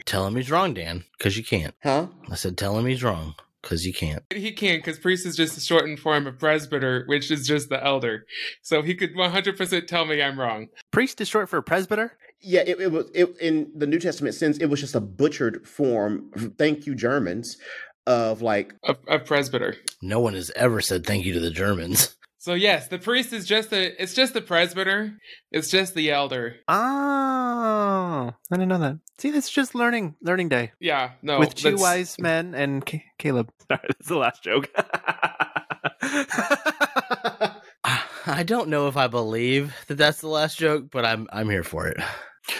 tell 0.05 0.27
him 0.27 0.35
he's 0.35 0.51
wrong, 0.51 0.73
Dan, 0.73 1.03
because 1.17 1.37
you 1.37 1.43
can't. 1.43 1.73
Huh? 1.81 2.07
I 2.29 2.35
said, 2.35 2.57
tell 2.57 2.77
him 2.77 2.85
he's 2.85 3.03
wrong 3.03 3.35
because 3.61 3.85
you 3.85 3.93
can't. 3.93 4.23
he 4.31 4.51
can't 4.51 4.83
because 4.83 4.99
priest 4.99 5.25
is 5.25 5.35
just 5.35 5.57
a 5.57 5.61
shortened 5.61 5.99
form 5.99 6.27
of 6.27 6.37
presbyter, 6.37 7.05
which 7.07 7.31
is 7.31 7.47
just 7.47 7.69
the 7.69 7.83
elder. 7.83 8.25
So 8.61 8.81
he 8.81 8.93
could 8.93 9.15
100% 9.15 9.87
tell 9.87 10.05
me 10.05 10.21
I'm 10.21 10.39
wrong. 10.39 10.67
Priest 10.91 11.21
is 11.21 11.29
short 11.29 11.49
for 11.49 11.61
presbyter. 11.61 12.17
Yeah, 12.43 12.61
it, 12.61 12.79
it 12.81 12.91
was 12.91 13.09
it, 13.13 13.35
in 13.39 13.71
the 13.75 13.87
New 13.87 13.99
Testament 13.99 14.35
sense. 14.35 14.57
It 14.57 14.65
was 14.67 14.79
just 14.81 14.95
a 14.95 14.99
butchered 14.99 15.67
form. 15.67 16.29
Thank 16.57 16.85
you, 16.85 16.93
Germans, 16.95 17.57
of 18.05 18.41
like 18.41 18.73
a, 18.83 18.95
of 19.07 19.25
presbyter. 19.25 19.75
No 20.01 20.19
one 20.19 20.33
has 20.33 20.51
ever 20.55 20.81
said 20.81 21.05
thank 21.05 21.25
you 21.25 21.33
to 21.33 21.39
the 21.39 21.51
Germans. 21.51 22.15
So 22.39 22.53
yes, 22.55 22.89
the 22.89 22.99
priest 22.99 23.31
is 23.31 23.45
just 23.45 23.69
the 23.69 24.01
it's 24.03 24.13
just 24.13 24.33
the 24.33 24.41
presbyter. 24.41 25.17
It's 25.53 25.69
just 25.69 25.95
the 25.95 26.11
elder. 26.11 26.57
Oh, 26.67 26.73
I 26.75 28.33
didn't 28.51 28.67
know 28.67 28.79
that. 28.79 28.99
See, 29.17 29.31
this 29.31 29.45
is 29.45 29.51
just 29.51 29.73
learning 29.75 30.15
learning 30.21 30.49
day 30.49 30.73
Yeah, 30.81 31.11
no. 31.21 31.39
with 31.39 31.55
two 31.55 31.71
that's- 31.71 31.81
wise 31.81 32.15
men 32.19 32.53
and 32.53 32.85
Ca- 32.85 33.01
Caleb. 33.17 33.49
Sorry, 33.69 33.79
that's 33.87 34.07
the 34.09 34.17
last 34.17 34.43
joke. 34.43 34.69
I 38.25 38.43
don't 38.45 38.69
know 38.69 38.87
if 38.87 38.95
I 38.97 39.07
believe 39.07 39.73
that 39.87 39.95
that's 39.95 40.21
the 40.21 40.27
last 40.27 40.57
joke, 40.57 40.85
but 40.91 41.05
I'm 41.05 41.27
I'm 41.31 41.49
here 41.49 41.63
for 41.63 41.87
it. 41.87 41.97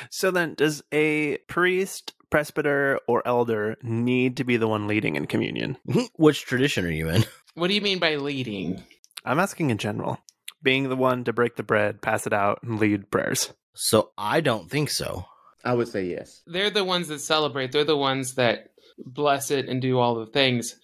So 0.10 0.32
then, 0.32 0.56
does 0.56 0.84
a 0.92 1.38
priest, 1.48 2.14
presbyter, 2.30 3.00
or 3.08 3.26
elder 3.28 3.78
need 3.82 4.38
to 4.38 4.44
be 4.44 4.58
the 4.58 4.68
one 4.68 4.88
leading 4.88 5.16
in 5.16 5.28
communion? 5.28 5.78
Which 6.16 6.46
tradition 6.46 6.86
are 6.86 6.92
you 6.92 7.10
in? 7.10 7.26
What 7.56 7.68
do 7.68 7.74
you 7.74 7.82
mean 7.82 8.00
by 8.00 8.16
leading? 8.16 8.84
I'm 9.26 9.40
asking 9.40 9.70
in 9.70 9.78
general. 9.78 10.20
Being 10.62 10.90
the 10.90 10.96
one 10.96 11.26
to 11.26 11.34
break 11.34 11.56
the 11.56 11.64
bread, 11.64 12.02
pass 12.02 12.26
it 12.26 12.34
out, 12.34 12.60
and 12.64 12.80
lead 12.80 13.12
prayers. 13.12 13.54
So 13.76 14.12
I 14.18 14.42
don't 14.42 14.70
think 14.70 14.90
so. 14.90 15.26
I 15.64 15.74
would 15.74 15.88
say 15.88 16.06
yes. 16.06 16.42
They're 16.46 16.70
the 16.70 16.84
ones 16.84 17.08
that 17.10 17.20
celebrate. 17.20 17.72
They're 17.72 17.84
the 17.84 17.98
ones 17.98 18.36
that 18.36 18.72
bless 18.98 19.52
it 19.52 19.68
and 19.68 19.82
do 19.82 20.00
all 20.00 20.16
the 20.16 20.26
things. 20.26 20.76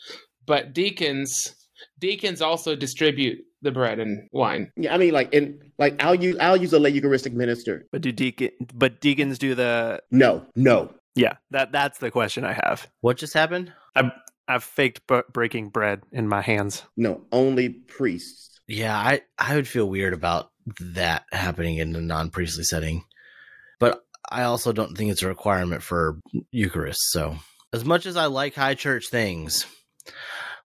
But 0.45 0.73
deacons, 0.73 1.55
deacons 1.99 2.41
also 2.41 2.75
distribute 2.75 3.39
the 3.61 3.71
bread 3.71 3.99
and 3.99 4.27
wine. 4.31 4.71
Yeah, 4.75 4.93
I 4.93 4.97
mean, 4.97 5.13
like, 5.13 5.33
in 5.33 5.59
like, 5.77 6.01
I'll 6.03 6.15
use 6.15 6.37
I'll 6.39 6.57
use 6.57 6.73
a 6.73 6.79
lay 6.79 6.89
Eucharistic 6.91 7.33
minister. 7.33 7.85
But 7.91 8.01
do 8.01 8.11
deacon? 8.11 8.51
But 8.73 9.01
deacons 9.01 9.37
do 9.39 9.55
the 9.55 10.01
No, 10.11 10.45
no. 10.55 10.93
yeah. 11.15 11.33
That 11.51 11.71
that's 11.71 11.97
the 11.99 12.11
question 12.11 12.43
I 12.45 12.53
have. 12.53 12.87
What 13.01 13.17
just 13.17 13.33
happened? 13.33 13.73
I've 14.47 14.63
faked 14.63 15.05
b- 15.07 15.21
breaking 15.31 15.69
bread 15.69 16.01
in 16.11 16.27
my 16.27 16.41
hands. 16.41 16.83
No, 16.97 17.21
only 17.31 17.69
priests. 17.69 18.59
Yeah, 18.67 18.97
I 18.97 19.21
I 19.37 19.55
would 19.55 19.67
feel 19.67 19.87
weird 19.87 20.13
about 20.13 20.51
that 20.79 21.23
happening 21.31 21.77
in 21.77 21.95
a 21.95 22.01
non-priestly 22.01 22.63
setting. 22.63 23.03
But 23.79 24.03
I 24.31 24.43
also 24.43 24.71
don't 24.71 24.95
think 24.97 25.11
it's 25.11 25.21
a 25.23 25.27
requirement 25.27 25.83
for 25.83 26.19
Eucharist. 26.51 26.99
So, 27.11 27.37
as 27.73 27.85
much 27.85 28.05
as 28.05 28.17
I 28.17 28.25
like 28.25 28.55
high 28.55 28.75
church 28.75 29.09
things, 29.09 29.65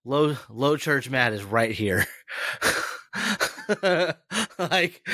low 0.04 0.36
low 0.48 0.76
church 0.76 1.10
Matt 1.10 1.32
is 1.32 1.44
right 1.44 1.72
here. 1.72 2.06
like 4.58 5.06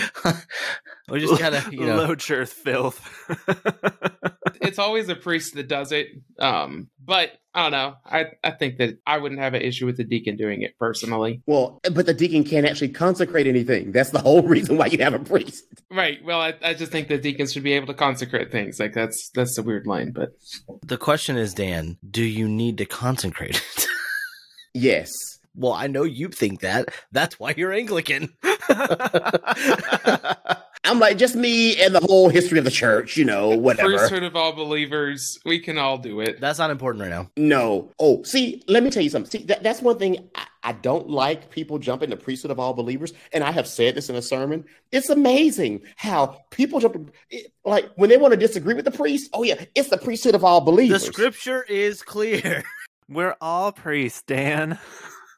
we 1.09 1.21
just 1.21 1.39
gotta, 1.39 1.65
you 1.71 1.87
know. 1.87 1.97
low 1.97 2.15
church 2.15 2.49
filth. 2.51 3.01
It's 4.63 4.79
always 4.79 5.09
a 5.09 5.17
priest 5.17 5.55
that 5.55 5.69
does 5.69 5.91
it. 5.91 6.09
Um, 6.39 6.89
but 7.03 7.33
I 7.55 7.63
don't 7.63 7.73
know. 7.73 7.97
I, 8.05 8.27
I 8.45 8.51
think 8.51 8.77
that 8.77 8.99
I 9.07 9.17
wouldn't 9.19 9.41
have 9.41 9.55
an 9.55 9.63
issue 9.63 9.87
with 9.87 9.97
the 9.97 10.05
deacon 10.05 10.37
doing 10.37 10.63
it 10.63 10.79
personally. 10.79 11.43
Well, 11.47 11.81
but 11.93 12.05
the 12.07 12.13
deacon 12.15 12.45
can't 12.45 12.67
actually 12.67 12.91
consecrate 12.91 13.47
anything. 13.47 13.91
That's 13.91 14.11
the 14.11 14.21
whole 14.21 14.43
reason 14.43 14.77
why 14.77 14.87
you 14.87 14.99
have 14.99 15.15
a 15.15 15.19
priest. 15.19 15.65
Right. 15.91 16.23
Well, 16.25 16.41
I, 16.41 16.55
I 16.63 16.75
just 16.75 16.93
think 16.93 17.09
that 17.09 17.23
deacons 17.23 17.53
should 17.53 17.63
be 17.63 17.73
able 17.73 17.87
to 17.89 17.95
consecrate 17.95 18.53
things. 18.53 18.79
Like 18.79 18.93
that's 18.93 19.31
that's 19.31 19.57
a 19.57 19.63
weird 19.63 19.87
line, 19.87 20.13
but 20.13 20.35
The 20.83 20.99
question 20.99 21.37
is, 21.37 21.55
Dan, 21.55 21.97
do 22.09 22.23
you 22.23 22.47
need 22.47 22.79
to 22.79 22.85
consecrate 22.85 23.57
it? 23.57 23.87
Yes. 24.75 25.11
well, 25.55 25.73
I 25.73 25.87
know 25.89 26.05
you 26.05 26.29
think 26.29 26.61
that. 26.61 26.89
That's 27.13 27.39
why 27.41 27.55
you're 27.57 27.73
Anglican. 27.73 28.33
I'm 30.83 30.99
like 30.99 31.19
just 31.19 31.37
me 31.37 31.81
and 31.81 31.95
the 31.95 32.01
whole 32.01 32.29
history 32.31 32.59
of 32.59 32.65
the 32.65 32.71
church, 32.71 33.17
you 33.17 33.25
know, 33.25 33.51
whatever. 33.51 33.91
priesthood 33.97 34.23
of 34.23 34.35
all 34.35 34.53
believers, 34.53 35.39
we 35.45 35.59
can 35.61 35.77
all 35.79 35.99
do 35.99 36.21
it. 36.21 36.41
That's 36.41 36.59
not 36.59 36.71
important 36.71 37.03
right 37.03 37.11
now. 37.11 37.31
No. 37.37 37.93
Oh, 38.01 38.23
see, 38.23 38.63
let 38.67 38.83
me 38.83 38.91
tell 38.91 39.03
you 39.03 39.11
something. 39.11 39.31
See, 39.31 39.45
that, 39.47 39.63
that's 39.63 39.83
one 39.83 39.99
thing 39.99 40.29
I, 40.35 40.47
I 40.63 40.73
don't 40.73 41.09
like 41.09 41.51
people 41.51 41.79
jumping 41.79 42.11
the 42.11 42.17
priesthood 42.17 42.51
of 42.51 42.59
all 42.59 42.73
believers. 42.73 43.13
And 43.33 43.45
I 43.45 43.51
have 43.53 43.69
said 43.69 43.95
this 43.95 44.09
in 44.09 44.17
a 44.17 44.23
sermon. 44.23 44.65
It's 44.91 45.11
amazing 45.11 45.83
how 45.97 46.39
people 46.51 46.81
jump, 46.81 47.13
it- 47.29 47.53
like 47.65 47.91
when 47.97 48.09
they 48.09 48.17
want 48.17 48.33
to 48.33 48.39
disagree 48.39 48.75
with 48.75 48.87
the 48.87 48.91
priest. 48.91 49.29
Oh, 49.35 49.43
yeah, 49.43 49.63
it's 49.75 49.91
the 49.91 49.99
priesthood 49.99 50.35
of 50.35 50.45
all 50.45 50.61
believers. 50.63 51.03
The 51.05 51.13
scripture 51.13 51.63
is 51.69 52.03
clear. 52.03 52.65
We're 53.11 53.37
all 53.41 53.73
priests, 53.73 54.23
Dan. 54.23 54.79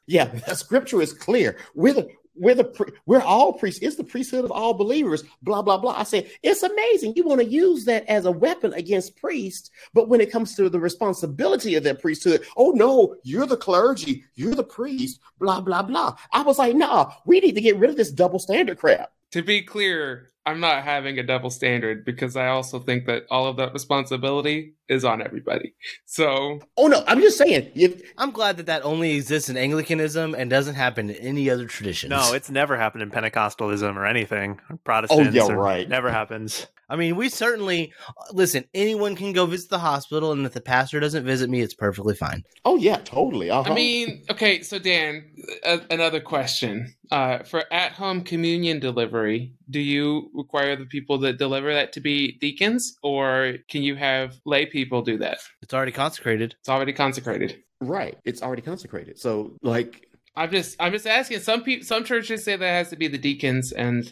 Yeah, 0.05 0.25
the 0.25 0.53
scripture 0.55 1.01
is 1.01 1.11
clear. 1.11 1.57
We're 1.73 1.93
the 1.93 2.07
we're 2.35 2.55
the 2.55 2.93
we're 3.05 3.21
all 3.21 3.53
priests. 3.53 3.81
It's 3.81 3.95
the 3.95 4.03
priesthood 4.03 4.45
of 4.45 4.51
all 4.51 4.75
believers. 4.75 5.23
Blah 5.41 5.63
blah 5.63 5.77
blah. 5.77 5.95
I 5.97 6.03
say 6.03 6.31
it's 6.43 6.61
amazing. 6.61 7.13
You 7.15 7.23
want 7.23 7.41
to 7.41 7.47
use 7.47 7.85
that 7.85 8.07
as 8.07 8.25
a 8.25 8.31
weapon 8.31 8.73
against 8.73 9.15
priests, 9.15 9.71
but 9.93 10.07
when 10.07 10.21
it 10.21 10.31
comes 10.31 10.55
to 10.55 10.69
the 10.69 10.79
responsibility 10.79 11.73
of 11.75 11.83
that 11.83 12.01
priesthood, 12.01 12.45
oh 12.57 12.71
no, 12.71 13.15
you're 13.23 13.47
the 13.47 13.57
clergy, 13.57 14.23
you're 14.35 14.55
the 14.55 14.63
priest. 14.63 15.19
Blah 15.39 15.61
blah 15.61 15.81
blah. 15.81 16.15
I 16.31 16.43
was 16.43 16.59
like, 16.59 16.75
nah, 16.75 17.11
we 17.25 17.39
need 17.39 17.55
to 17.55 17.61
get 17.61 17.77
rid 17.77 17.89
of 17.89 17.97
this 17.97 18.11
double 18.11 18.39
standard 18.39 18.77
crap. 18.77 19.11
To 19.31 19.41
be 19.41 19.63
clear, 19.63 20.29
I'm 20.45 20.59
not 20.59 20.83
having 20.83 21.17
a 21.19 21.23
double 21.23 21.49
standard 21.49 22.03
because 22.03 22.35
I 22.35 22.47
also 22.47 22.79
think 22.79 23.05
that 23.05 23.23
all 23.29 23.47
of 23.47 23.55
that 23.57 23.71
responsibility 23.71 24.73
is 24.89 25.05
on 25.05 25.21
everybody. 25.21 25.73
So 26.05 26.59
Oh 26.75 26.87
no, 26.87 27.03
I'm 27.07 27.21
just 27.21 27.37
saying. 27.37 27.71
You, 27.73 27.97
I'm 28.17 28.31
glad 28.31 28.57
that 28.57 28.65
that 28.65 28.83
only 28.83 29.15
exists 29.15 29.49
in 29.49 29.55
Anglicanism 29.55 30.35
and 30.35 30.49
doesn't 30.49 30.75
happen 30.75 31.09
in 31.09 31.15
any 31.15 31.49
other 31.49 31.65
traditions. 31.65 32.09
No, 32.09 32.33
it's 32.33 32.49
never 32.49 32.77
happened 32.77 33.03
in 33.03 33.11
Pentecostalism 33.11 33.95
or 33.95 34.05
anything. 34.05 34.59
Protestants. 34.83 35.37
Oh, 35.37 35.47
yeah, 35.49 35.53
right. 35.53 35.87
Never 35.87 36.11
happens. 36.11 36.67
I 36.93 36.95
mean, 36.95 37.15
we 37.15 37.27
certainly 37.27 37.91
listen. 38.31 38.65
Anyone 38.75 39.15
can 39.15 39.33
go 39.33 39.47
visit 39.47 39.71
the 39.71 39.79
hospital, 39.79 40.31
and 40.31 40.45
if 40.45 40.53
the 40.53 40.61
pastor 40.61 40.99
doesn't 40.99 41.25
visit 41.25 41.49
me, 41.49 41.61
it's 41.61 41.73
perfectly 41.73 42.13
fine. 42.13 42.43
oh 42.65 42.75
yeah, 42.77 42.97
totally. 42.97 43.49
Uh-huh. 43.49 43.71
I 43.71 43.73
mean, 43.73 44.21
okay, 44.29 44.61
so 44.61 44.77
Dan, 44.77 45.25
a- 45.63 45.81
another 45.89 46.19
question. 46.19 46.93
Uh, 47.11 47.39
for 47.43 47.63
at-home 47.73 48.21
communion 48.23 48.79
delivery, 48.79 49.53
do 49.71 49.79
you 49.79 50.29
require 50.35 50.75
the 50.75 50.85
people 50.85 51.17
that 51.19 51.37
deliver 51.39 51.73
that 51.73 51.93
to 51.93 51.99
be 51.99 52.33
deacons, 52.39 52.95
or 53.01 53.55
can 53.69 53.81
you 53.81 53.95
have 53.95 54.35
lay 54.45 54.67
people 54.67 55.01
do 55.01 55.17
that? 55.17 55.39
It's 55.63 55.73
already 55.73 55.91
consecrated. 55.91 56.55
It's 56.59 56.69
already 56.69 56.93
consecrated. 56.93 57.63
right, 57.81 58.15
it's 58.23 58.43
already 58.43 58.61
consecrated. 58.61 59.17
So 59.19 59.57
like, 59.63 60.07
I'm 60.35 60.51
just, 60.51 60.75
I'm 60.79 60.91
just 60.91 61.07
asking. 61.07 61.39
Some 61.39 61.63
people, 61.63 61.85
some 61.85 62.03
churches 62.03 62.43
say 62.43 62.55
that 62.55 62.65
has 62.65 62.89
to 62.89 62.95
be 62.95 63.07
the 63.07 63.17
deacons 63.17 63.71
and 63.71 64.11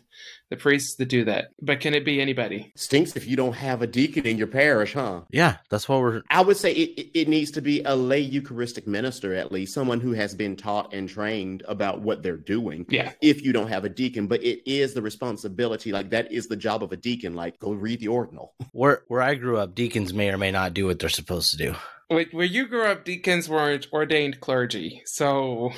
the 0.52 0.58
priests 0.58 0.96
that 0.98 1.08
do 1.08 1.24
that, 1.26 1.52
but 1.62 1.80
can 1.80 1.94
it 1.94 2.04
be 2.04 2.22
anybody? 2.22 2.74
stinks 2.76 3.16
if 3.16 3.26
you 3.26 3.38
don't 3.38 3.54
have 3.54 3.82
a 3.82 3.88
deacon 3.88 4.28
in 4.28 4.38
your 4.38 4.48
parish, 4.48 4.94
huh? 4.94 5.22
Yeah, 5.32 5.56
that's 5.70 5.88
what 5.88 6.02
we're. 6.02 6.22
I 6.30 6.42
would 6.42 6.58
say 6.58 6.74
it, 6.74 7.00
it, 7.00 7.20
it 7.22 7.28
needs 7.30 7.52
to 7.52 7.62
be 7.62 7.82
a 7.84 7.96
lay 7.96 8.20
Eucharistic 8.20 8.86
minister, 8.86 9.34
at 9.34 9.52
least 9.52 9.74
someone 9.74 10.02
who 10.02 10.12
has 10.12 10.36
been 10.36 10.58
taught 10.58 10.94
and 10.94 11.08
trained 11.08 11.64
about 11.68 12.02
what 12.02 12.22
they're 12.22 12.36
doing. 12.36 12.86
Yeah. 12.90 13.14
If 13.22 13.44
you 13.44 13.54
don't 13.54 13.70
have 13.70 13.86
a 13.86 13.90
deacon, 13.90 14.28
but 14.28 14.44
it 14.44 14.70
is 14.70 14.94
the 14.94 15.02
responsibility, 15.02 15.94
like 15.94 16.10
that 16.10 16.32
is 16.32 16.48
the 16.48 16.58
job 16.58 16.84
of 16.84 16.92
a 16.92 16.98
deacon. 16.98 17.34
Like, 17.34 17.58
go 17.60 17.72
read 17.72 18.02
the 18.02 18.10
ordinal. 18.10 18.54
Where 18.74 19.04
where 19.08 19.22
I 19.22 19.36
grew 19.36 19.58
up, 19.58 19.74
deacons 19.74 20.14
may 20.14 20.30
or 20.30 20.38
may 20.38 20.52
not 20.52 20.74
do 20.74 20.86
what 20.86 21.00
they're 21.00 21.10
supposed 21.10 21.52
to 21.52 21.58
do. 21.58 21.76
Wait, 22.10 22.34
where 22.34 22.46
you 22.46 22.68
grew 22.68 22.86
up, 22.86 23.06
deacons 23.06 23.48
weren't 23.48 23.88
ordained 23.94 24.42
clergy, 24.42 25.02
so 25.06 25.72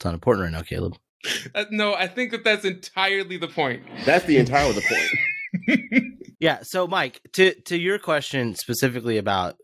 It's 0.00 0.06
not 0.06 0.14
important 0.14 0.44
right 0.44 0.52
now, 0.52 0.62
Caleb. 0.62 0.96
uh, 1.54 1.66
no, 1.70 1.92
I 1.92 2.06
think 2.08 2.30
that 2.30 2.42
that's 2.42 2.64
entirely 2.64 3.36
the 3.36 3.48
point. 3.48 3.82
That's 4.06 4.24
the 4.24 4.38
entire 4.38 4.66
of 4.66 4.74
the 4.74 4.80
point. 4.80 6.14
Yeah. 6.40 6.60
So, 6.62 6.86
Mike, 6.86 7.20
to 7.34 7.52
to 7.66 7.76
your 7.76 7.98
question 7.98 8.54
specifically 8.54 9.18
about 9.18 9.56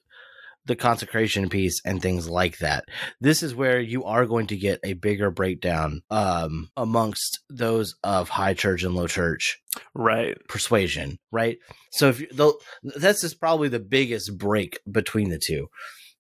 the 0.67 0.77
consecration 0.77 1.49
piece 1.49 1.81
and 1.87 2.03
things 2.03 2.29
like 2.29 2.59
that, 2.59 2.85
this 3.19 3.43
is 3.43 3.55
where 3.55 3.81
you 3.81 4.05
are 4.05 4.27
going 4.27 4.49
to 4.49 4.59
get 4.59 4.81
a 4.85 4.93
bigger 4.93 5.31
breakdown 5.31 6.03
um, 6.11 6.69
amongst 6.77 7.39
those 7.49 7.95
of 8.05 8.29
high 8.29 8.53
church 8.53 8.83
and 8.83 8.95
low 8.95 9.07
church 9.07 9.59
Right. 9.95 10.37
persuasion, 10.51 11.19
right? 11.33 11.57
So, 11.93 12.11
if 12.11 12.21
you, 12.21 12.27
the, 12.31 12.53
that's 12.83 13.23
just 13.23 13.41
probably 13.41 13.71
the 13.71 13.81
biggest 13.81 14.37
break 14.37 14.79
between 14.91 15.31
the 15.31 15.41
two. 15.43 15.69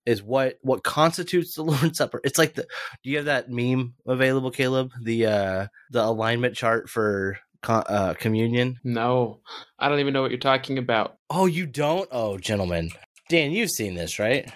Is 0.06 0.22
what 0.22 0.58
what 0.62 0.84
constitutes 0.84 1.54
the 1.54 1.62
Lord's 1.64 1.98
Supper? 1.98 2.20
It's 2.24 2.38
like 2.38 2.54
the. 2.54 2.62
Do 3.02 3.10
you 3.10 3.16
have 3.16 3.26
that 3.26 3.50
meme 3.50 3.94
available, 4.06 4.50
Caleb? 4.50 4.92
The 5.02 5.26
uh 5.26 5.66
the 5.90 6.04
alignment 6.04 6.54
chart 6.54 6.88
for 6.88 7.38
con- 7.62 7.84
uh, 7.88 8.14
communion. 8.14 8.78
No, 8.84 9.40
I 9.78 9.88
don't 9.88 10.00
even 10.00 10.14
know 10.14 10.22
what 10.22 10.30
you're 10.30 10.38
talking 10.38 10.78
about. 10.78 11.16
Oh, 11.28 11.46
you 11.46 11.66
don't? 11.66 12.08
Oh, 12.12 12.38
gentlemen. 12.38 12.90
Dan, 13.28 13.50
you've 13.50 13.70
seen 13.70 13.94
this, 13.94 14.18
right? 14.20 14.50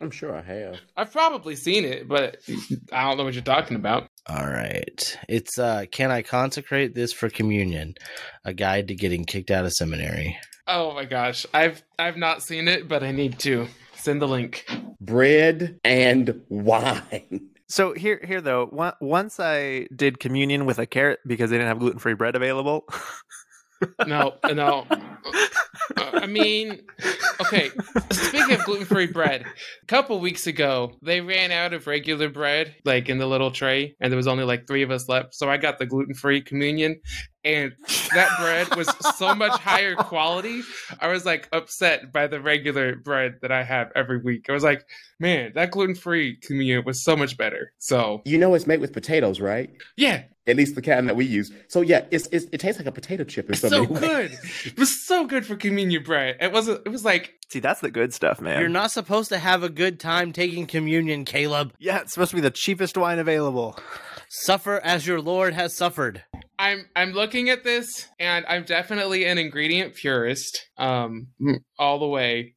I'm 0.00 0.10
sure 0.10 0.34
I 0.36 0.42
have. 0.42 0.76
I've 0.96 1.12
probably 1.12 1.54
seen 1.54 1.84
it, 1.84 2.08
but 2.08 2.38
I 2.92 3.04
don't 3.08 3.16
know 3.18 3.24
what 3.24 3.34
you're 3.34 3.42
talking 3.42 3.76
about. 3.76 4.08
All 4.28 4.46
right. 4.46 5.18
It's 5.28 5.58
uh 5.58 5.84
Can 5.90 6.10
I 6.10 6.22
consecrate 6.22 6.94
this 6.94 7.12
for 7.12 7.28
communion? 7.28 7.94
A 8.44 8.52
guide 8.52 8.88
to 8.88 8.94
getting 8.94 9.24
kicked 9.24 9.50
out 9.50 9.64
of 9.64 9.72
seminary. 9.72 10.38
Oh 10.66 10.94
my 10.94 11.04
gosh, 11.04 11.44
I've 11.52 11.82
I've 11.98 12.16
not 12.16 12.42
seen 12.42 12.68
it, 12.68 12.88
but 12.88 13.02
I 13.02 13.10
need 13.10 13.38
to 13.40 13.66
send 13.94 14.22
the 14.22 14.28
link. 14.28 14.64
Bread 15.04 15.80
and 15.84 16.42
wine. 16.48 17.48
So 17.68 17.92
here, 17.94 18.20
here 18.24 18.40
though, 18.40 18.68
once 19.00 19.40
I 19.40 19.88
did 19.96 20.20
communion 20.20 20.66
with 20.66 20.78
a 20.78 20.86
carrot 20.86 21.20
because 21.26 21.50
they 21.50 21.56
didn't 21.56 21.68
have 21.68 21.78
gluten 21.78 21.98
free 21.98 22.14
bread 22.14 22.36
available. 22.36 22.86
No, 24.06 24.34
no. 24.52 24.86
Uh, 24.90 26.10
I 26.14 26.26
mean, 26.26 26.80
okay. 27.40 27.70
Speaking 28.10 28.54
of 28.54 28.64
gluten 28.64 28.84
free 28.84 29.06
bread, 29.06 29.42
a 29.82 29.86
couple 29.86 30.18
weeks 30.20 30.46
ago 30.46 30.94
they 31.02 31.20
ran 31.20 31.50
out 31.52 31.72
of 31.72 31.86
regular 31.86 32.28
bread, 32.28 32.74
like 32.84 33.08
in 33.08 33.18
the 33.18 33.26
little 33.26 33.50
tray, 33.50 33.94
and 34.00 34.10
there 34.12 34.16
was 34.16 34.26
only 34.26 34.44
like 34.44 34.66
three 34.66 34.82
of 34.82 34.90
us 34.90 35.08
left. 35.08 35.34
So 35.34 35.48
I 35.50 35.56
got 35.56 35.78
the 35.78 35.86
gluten 35.86 36.14
free 36.14 36.40
communion, 36.40 37.00
and 37.44 37.72
that 38.14 38.36
bread 38.40 38.74
was 38.76 38.88
so 39.16 39.34
much 39.34 39.58
higher 39.60 39.94
quality. 39.94 40.62
I 41.00 41.08
was 41.08 41.24
like 41.24 41.48
upset 41.52 42.12
by 42.12 42.26
the 42.26 42.40
regular 42.40 42.96
bread 42.96 43.36
that 43.42 43.52
I 43.52 43.62
have 43.64 43.90
every 43.94 44.18
week. 44.18 44.46
I 44.48 44.52
was 44.52 44.64
like, 44.64 44.84
man, 45.20 45.52
that 45.54 45.70
gluten 45.70 45.94
free 45.94 46.36
communion 46.36 46.84
was 46.84 47.02
so 47.04 47.16
much 47.16 47.36
better. 47.36 47.72
So 47.78 48.22
You 48.24 48.38
know 48.38 48.54
it's 48.54 48.66
made 48.66 48.80
with 48.80 48.92
potatoes, 48.92 49.40
right? 49.40 49.70
yeah, 49.96 50.24
At 50.46 50.56
least 50.56 50.74
the 50.74 50.82
can 50.82 51.06
that 51.06 51.14
we 51.14 51.24
use. 51.24 51.52
So 51.68 51.82
yeah, 51.82 52.04
it's, 52.10 52.28
it's 52.32 52.46
it 52.50 52.58
tastes 52.58 52.80
like 52.80 52.88
a 52.88 52.92
potato 52.92 53.22
chip 53.22 53.46
in 53.46 53.52
it's 53.52 53.60
so, 53.60 53.68
so 53.68 53.86
good. 53.86 54.36
It 54.64 54.78
was 54.78 55.06
so 55.06 55.24
good 55.24 55.46
for 55.46 55.54
communion 55.54 56.02
bread. 56.02 56.36
It 56.40 56.52
wasn't. 56.52 56.82
It 56.84 56.88
was 56.88 57.04
like 57.04 57.34
See, 57.48 57.60
that's 57.60 57.80
the 57.80 57.90
good 57.90 58.12
stuff, 58.14 58.40
man. 58.40 58.58
You're 58.58 58.68
not 58.68 58.90
supposed 58.90 59.28
to 59.28 59.38
have 59.38 59.62
a 59.62 59.68
good 59.68 60.00
time 60.00 60.32
taking 60.32 60.66
communion, 60.66 61.24
Caleb. 61.24 61.74
Yeah, 61.78 62.00
it's 62.00 62.14
supposed 62.14 62.30
to 62.30 62.36
be 62.36 62.40
the 62.40 62.50
cheapest 62.50 62.96
wine 62.96 63.18
available. 63.18 63.78
Suffer 64.30 64.80
as 64.82 65.06
your 65.06 65.20
Lord 65.20 65.52
has 65.52 65.76
suffered. 65.76 66.24
I'm 66.58 66.86
I'm 66.96 67.12
looking 67.12 67.50
at 67.50 67.62
this 67.62 68.08
and 68.18 68.44
I'm 68.48 68.64
definitely 68.64 69.26
an 69.26 69.36
ingredient 69.36 69.94
purist 69.94 70.66
um 70.78 71.28
all 71.78 71.98
the 71.98 72.06
way. 72.06 72.54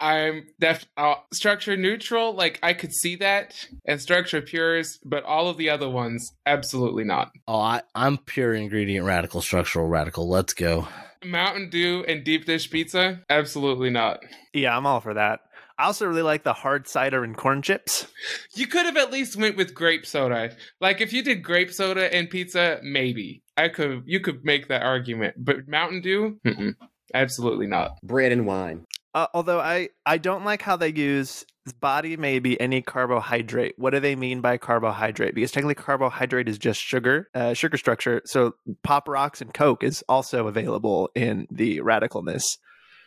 I'm 0.00 0.46
def 0.60 0.86
uh, 0.96 1.14
structure 1.32 1.76
neutral 1.76 2.34
like 2.34 2.58
I 2.62 2.72
could 2.72 2.92
see 2.92 3.16
that 3.16 3.68
and 3.86 4.00
structure 4.00 4.42
purist 4.42 5.00
but 5.04 5.24
all 5.24 5.48
of 5.48 5.56
the 5.56 5.70
other 5.70 5.88
ones 5.88 6.32
absolutely 6.46 7.04
not. 7.04 7.30
Oh, 7.48 7.60
I, 7.60 7.82
I'm 7.94 8.18
pure 8.18 8.54
ingredient 8.54 9.06
radical, 9.06 9.40
structural 9.42 9.86
radical. 9.86 10.28
Let's 10.28 10.54
go. 10.54 10.88
Mountain 11.24 11.70
Dew 11.70 12.04
and 12.06 12.24
deep 12.24 12.44
dish 12.44 12.70
pizza 12.70 13.20
absolutely 13.30 13.90
not. 13.90 14.20
Yeah, 14.52 14.76
I'm 14.76 14.86
all 14.86 15.00
for 15.00 15.14
that. 15.14 15.40
I 15.78 15.84
also 15.84 16.06
really 16.06 16.22
like 16.22 16.42
the 16.42 16.54
hard 16.54 16.88
cider 16.88 17.22
and 17.22 17.36
corn 17.36 17.60
chips. 17.60 18.06
You 18.54 18.66
could 18.66 18.86
have 18.86 18.96
at 18.96 19.12
least 19.12 19.36
went 19.36 19.56
with 19.56 19.74
grape 19.74 20.06
soda. 20.06 20.56
Like 20.80 21.00
if 21.02 21.12
you 21.12 21.22
did 21.22 21.42
grape 21.42 21.72
soda 21.72 22.12
and 22.14 22.30
pizza 22.30 22.80
maybe. 22.82 23.42
I 23.56 23.68
could 23.68 24.02
you 24.06 24.20
could 24.20 24.44
make 24.44 24.68
that 24.68 24.82
argument 24.82 25.36
but 25.38 25.68
Mountain 25.68 26.02
Dew 26.02 26.38
Mm-mm, 26.46 26.74
absolutely 27.14 27.66
not. 27.66 27.92
Bread 28.02 28.32
and 28.32 28.46
wine. 28.46 28.86
Uh, 29.16 29.26
although 29.32 29.60
I, 29.60 29.88
I 30.04 30.18
don't 30.18 30.44
like 30.44 30.60
how 30.60 30.76
they 30.76 30.92
use 30.92 31.46
body 31.80 32.18
maybe 32.18 32.60
any 32.60 32.82
carbohydrate. 32.82 33.72
What 33.78 33.94
do 33.94 33.98
they 33.98 34.14
mean 34.14 34.42
by 34.42 34.58
carbohydrate? 34.58 35.34
Because 35.34 35.50
technically 35.52 35.74
carbohydrate 35.74 36.50
is 36.50 36.58
just 36.58 36.78
sugar, 36.82 37.30
uh, 37.34 37.54
sugar 37.54 37.78
structure. 37.78 38.20
So 38.26 38.56
pop 38.82 39.08
rocks 39.08 39.40
and 39.40 39.54
Coke 39.54 39.82
is 39.82 40.04
also 40.06 40.48
available 40.48 41.08
in 41.14 41.46
the 41.50 41.78
radicalness. 41.78 42.42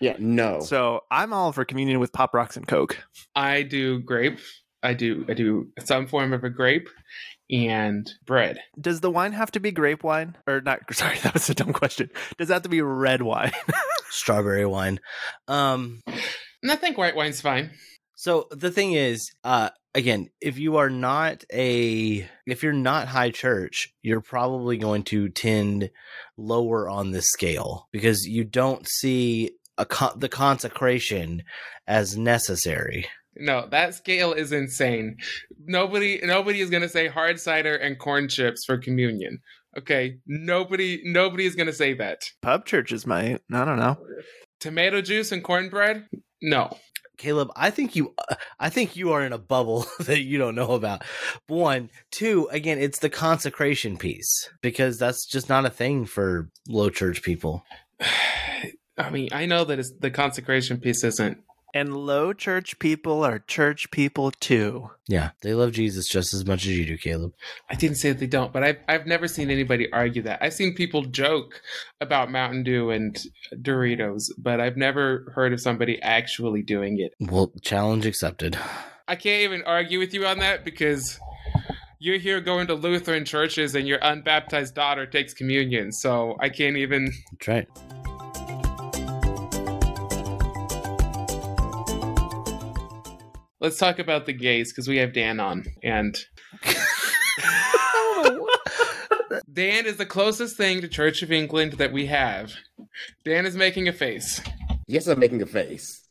Yeah, 0.02 0.16
no. 0.18 0.62
So 0.62 1.02
I'm 1.12 1.32
all 1.32 1.52
for 1.52 1.64
communion 1.64 2.00
with 2.00 2.12
pop 2.12 2.34
rocks 2.34 2.58
and 2.58 2.68
Coke. 2.68 2.98
I 3.36 3.62
do 3.62 4.00
grape. 4.00 4.40
I 4.82 4.94
do 4.94 5.26
I 5.28 5.34
do 5.34 5.68
some 5.84 6.08
form 6.08 6.34
of 6.34 6.44
a 6.44 6.50
grape 6.50 6.90
and 7.52 8.10
bread. 8.26 8.60
Does 8.80 9.02
the 9.02 9.10
wine 9.12 9.34
have 9.34 9.52
to 9.52 9.60
be 9.60 9.72
grape 9.72 10.04
wine 10.04 10.38
or 10.48 10.62
not? 10.62 10.80
Sorry, 10.94 11.18
that 11.20 11.34
was 11.34 11.50
a 11.50 11.56
dumb 11.56 11.74
question. 11.74 12.10
Does 12.38 12.50
it 12.50 12.54
have 12.54 12.62
to 12.64 12.70
be 12.70 12.82
red 12.82 13.22
wine? 13.22 13.52
Strawberry 14.10 14.66
wine. 14.66 15.00
Um, 15.48 16.02
And 16.62 16.72
I 16.72 16.76
think 16.76 16.98
white 16.98 17.16
wine's 17.16 17.42
fine. 17.42 17.72
So 18.16 18.48
the 18.52 18.70
thing 18.72 18.92
is, 18.94 19.32
uh, 19.46 19.70
again, 19.96 20.30
if 20.42 20.60
you 20.60 20.76
are 20.78 20.90
not 20.90 21.46
a, 21.54 22.30
if 22.46 22.64
you're 22.64 22.74
not 22.74 23.08
high 23.08 23.32
church, 23.32 23.94
you're 24.02 24.22
probably 24.22 24.78
going 24.78 25.04
to 25.04 25.30
tend 25.30 25.90
lower 26.38 26.90
on 26.90 27.12
this 27.12 27.28
scale 27.30 27.88
because 27.94 28.26
you 28.26 28.44
don't 28.44 28.86
see 28.88 29.52
a 29.78 29.86
con- 29.86 30.20
the 30.20 30.28
consecration 30.28 31.44
as 31.88 32.18
necessary. 32.18 33.08
No, 33.40 33.68
that 33.72 33.96
scale 33.96 34.34
is 34.34 34.52
insane. 34.52 35.18
Nobody 35.66 36.20
nobody 36.24 36.62
is 36.62 36.70
gonna 36.70 36.90
say 36.90 37.08
hard 37.08 37.40
cider 37.40 37.76
and 37.76 37.98
corn 37.98 38.28
chips 38.28 38.66
for 38.66 38.78
communion. 38.78 39.40
Okay. 39.78 40.18
Nobody 40.28 41.02
nobody 41.06 41.46
is 41.46 41.56
gonna 41.56 41.74
say 41.74 41.94
that. 41.96 42.24
Pub 42.42 42.66
churches 42.66 43.06
might. 43.08 43.42
I 43.52 43.66
don't 43.66 43.80
know. 43.80 43.98
Tomato 44.60 45.02
juice 45.02 45.32
and 45.32 45.44
cornbread? 45.44 46.08
No. 46.42 46.78
Caleb, 47.18 47.52
I 47.56 47.70
think 47.70 47.98
you, 47.98 48.16
I 48.60 48.70
think 48.70 48.96
you 48.96 49.12
are 49.12 49.24
in 49.24 49.34
a 49.34 49.38
bubble 49.38 49.86
that 50.00 50.22
you 50.22 50.38
don't 50.38 50.56
know 50.56 50.72
about. 50.72 51.04
One, 51.48 51.90
two, 52.12 52.48
again, 52.50 52.80
it's 52.80 53.00
the 53.00 53.10
consecration 53.10 53.98
piece 53.98 54.50
because 54.62 54.98
that's 54.98 55.26
just 55.26 55.50
not 55.50 55.66
a 55.66 55.70
thing 55.70 56.06
for 56.06 56.50
low 56.68 56.90
church 56.90 57.22
people. 57.22 57.64
I 58.98 59.10
mean, 59.12 59.30
I 59.32 59.46
know 59.46 59.64
that 59.66 59.80
it's, 59.80 59.94
the 60.00 60.12
consecration 60.12 60.80
piece 60.80 61.04
isn't. 61.04 61.38
And 61.74 61.96
low 61.96 62.34
church 62.34 62.80
people 62.80 63.24
are 63.24 63.40
church 63.40 63.92
people 63.92 64.32
too. 64.32 64.90
Yeah, 65.08 65.32
they 65.42 65.54
love 65.54 65.72
Jesus 65.72 66.08
just 66.08 66.34
as 66.34 66.46
much 66.46 66.66
as 66.66 66.78
you 66.78 66.86
do, 66.86 66.98
Caleb. 66.98 67.34
I 67.70 67.76
didn't 67.76 67.98
say 67.98 68.12
that 68.12 68.20
they 68.20 68.28
don't, 68.28 68.52
but 68.52 68.64
I've 68.64 68.78
I've 68.88 69.06
never 69.06 69.28
seen 69.28 69.52
anybody 69.52 69.92
argue 69.92 70.24
that. 70.24 70.40
I've 70.42 70.54
seen 70.54 70.74
people 70.74 71.04
joke 71.04 71.62
about 72.02 72.32
Mountain 72.32 72.64
Dew 72.64 72.90
and 72.90 73.20
Doritos, 73.54 74.32
but 74.38 74.60
I've 74.60 74.78
never 74.78 75.32
heard 75.36 75.54
of 75.54 75.62
somebody 75.62 76.02
actually 76.02 76.64
doing 76.64 77.00
it. 77.00 77.14
Well, 77.20 77.52
challenge 77.62 78.06
accepted. 78.06 78.58
I 79.08 79.16
can't 79.16 79.44
even 79.44 79.64
argue 79.64 80.00
with 80.00 80.14
you 80.14 80.26
on 80.26 80.40
that 80.40 80.66
because 80.66 81.20
you're 82.00 82.20
here 82.20 82.42
going 82.42 82.68
to 82.68 82.76
Lutheran 82.76 83.26
churches 83.26 83.76
and 83.76 83.88
your 83.88 84.00
unbaptized 84.02 84.74
daughter 84.74 85.06
takes 85.06 85.34
communion, 85.34 85.92
so 85.92 86.36
I 86.40 86.50
can't 86.50 86.78
even. 86.78 87.12
That's 87.32 87.48
right. 87.48 87.68
Let's 93.62 93.78
talk 93.78 94.00
about 94.00 94.26
the 94.26 94.32
gays 94.32 94.72
because 94.72 94.88
we 94.88 94.98
have 94.98 95.12
Dan 95.12 95.42
on, 95.42 95.66
and 95.84 96.18
Dan 99.52 99.86
is 99.86 99.98
the 99.98 100.06
closest 100.06 100.56
thing 100.56 100.80
to 100.80 100.88
Church 100.88 101.22
of 101.24 101.32
England 101.32 101.74
that 101.74 101.92
we 101.92 102.06
have. 102.06 102.54
Dan 103.26 103.46
is 103.46 103.58
making 103.58 103.90
a 103.90 103.94
face. 103.94 104.40
Yes, 104.88 105.08
I'm 105.08 105.20
making 105.20 105.42
a 105.42 105.46
face. 105.46 106.08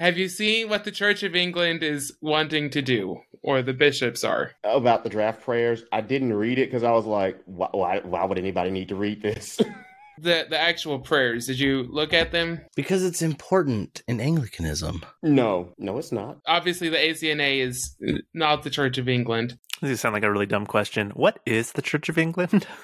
Have 0.00 0.18
you 0.18 0.28
seen 0.28 0.68
what 0.68 0.82
the 0.82 0.90
Church 0.90 1.22
of 1.22 1.36
England 1.36 1.84
is 1.84 2.16
wanting 2.20 2.68
to 2.70 2.82
do, 2.82 3.20
or 3.42 3.62
the 3.62 3.72
bishops 3.72 4.24
are? 4.24 4.52
About 4.64 5.04
the 5.04 5.10
draft 5.10 5.42
prayers, 5.42 5.84
I 5.92 6.00
didn't 6.00 6.32
read 6.32 6.58
it 6.58 6.66
because 6.68 6.82
I 6.82 6.90
was 6.90 7.06
like, 7.06 7.38
why, 7.46 7.68
why, 7.70 8.00
why 8.00 8.24
would 8.24 8.38
anybody 8.38 8.72
need 8.72 8.88
to 8.88 8.96
read 8.96 9.22
this? 9.22 9.60
The 10.20 10.46
the 10.48 10.58
actual 10.58 10.98
prayers. 10.98 11.46
Did 11.46 11.58
you 11.60 11.86
look 11.90 12.12
at 12.12 12.32
them? 12.32 12.60
Because 12.76 13.04
it's 13.04 13.22
important 13.22 14.02
in 14.08 14.20
Anglicanism. 14.20 15.04
no, 15.22 15.72
no, 15.78 15.98
it's 15.98 16.12
not. 16.12 16.38
Obviously, 16.46 16.88
the 16.88 16.96
ACNA 16.96 17.60
is 17.60 17.96
not 18.34 18.62
the 18.62 18.70
Church 18.70 18.98
of 18.98 19.08
England. 19.08 19.58
This 19.80 19.90
is 19.92 20.00
sound 20.00 20.12
like 20.14 20.24
a 20.24 20.30
really 20.32 20.46
dumb 20.46 20.66
question. 20.66 21.10
What 21.10 21.38
is 21.46 21.72
the 21.72 21.82
Church 21.82 22.08
of 22.08 22.18
England? 22.18 22.66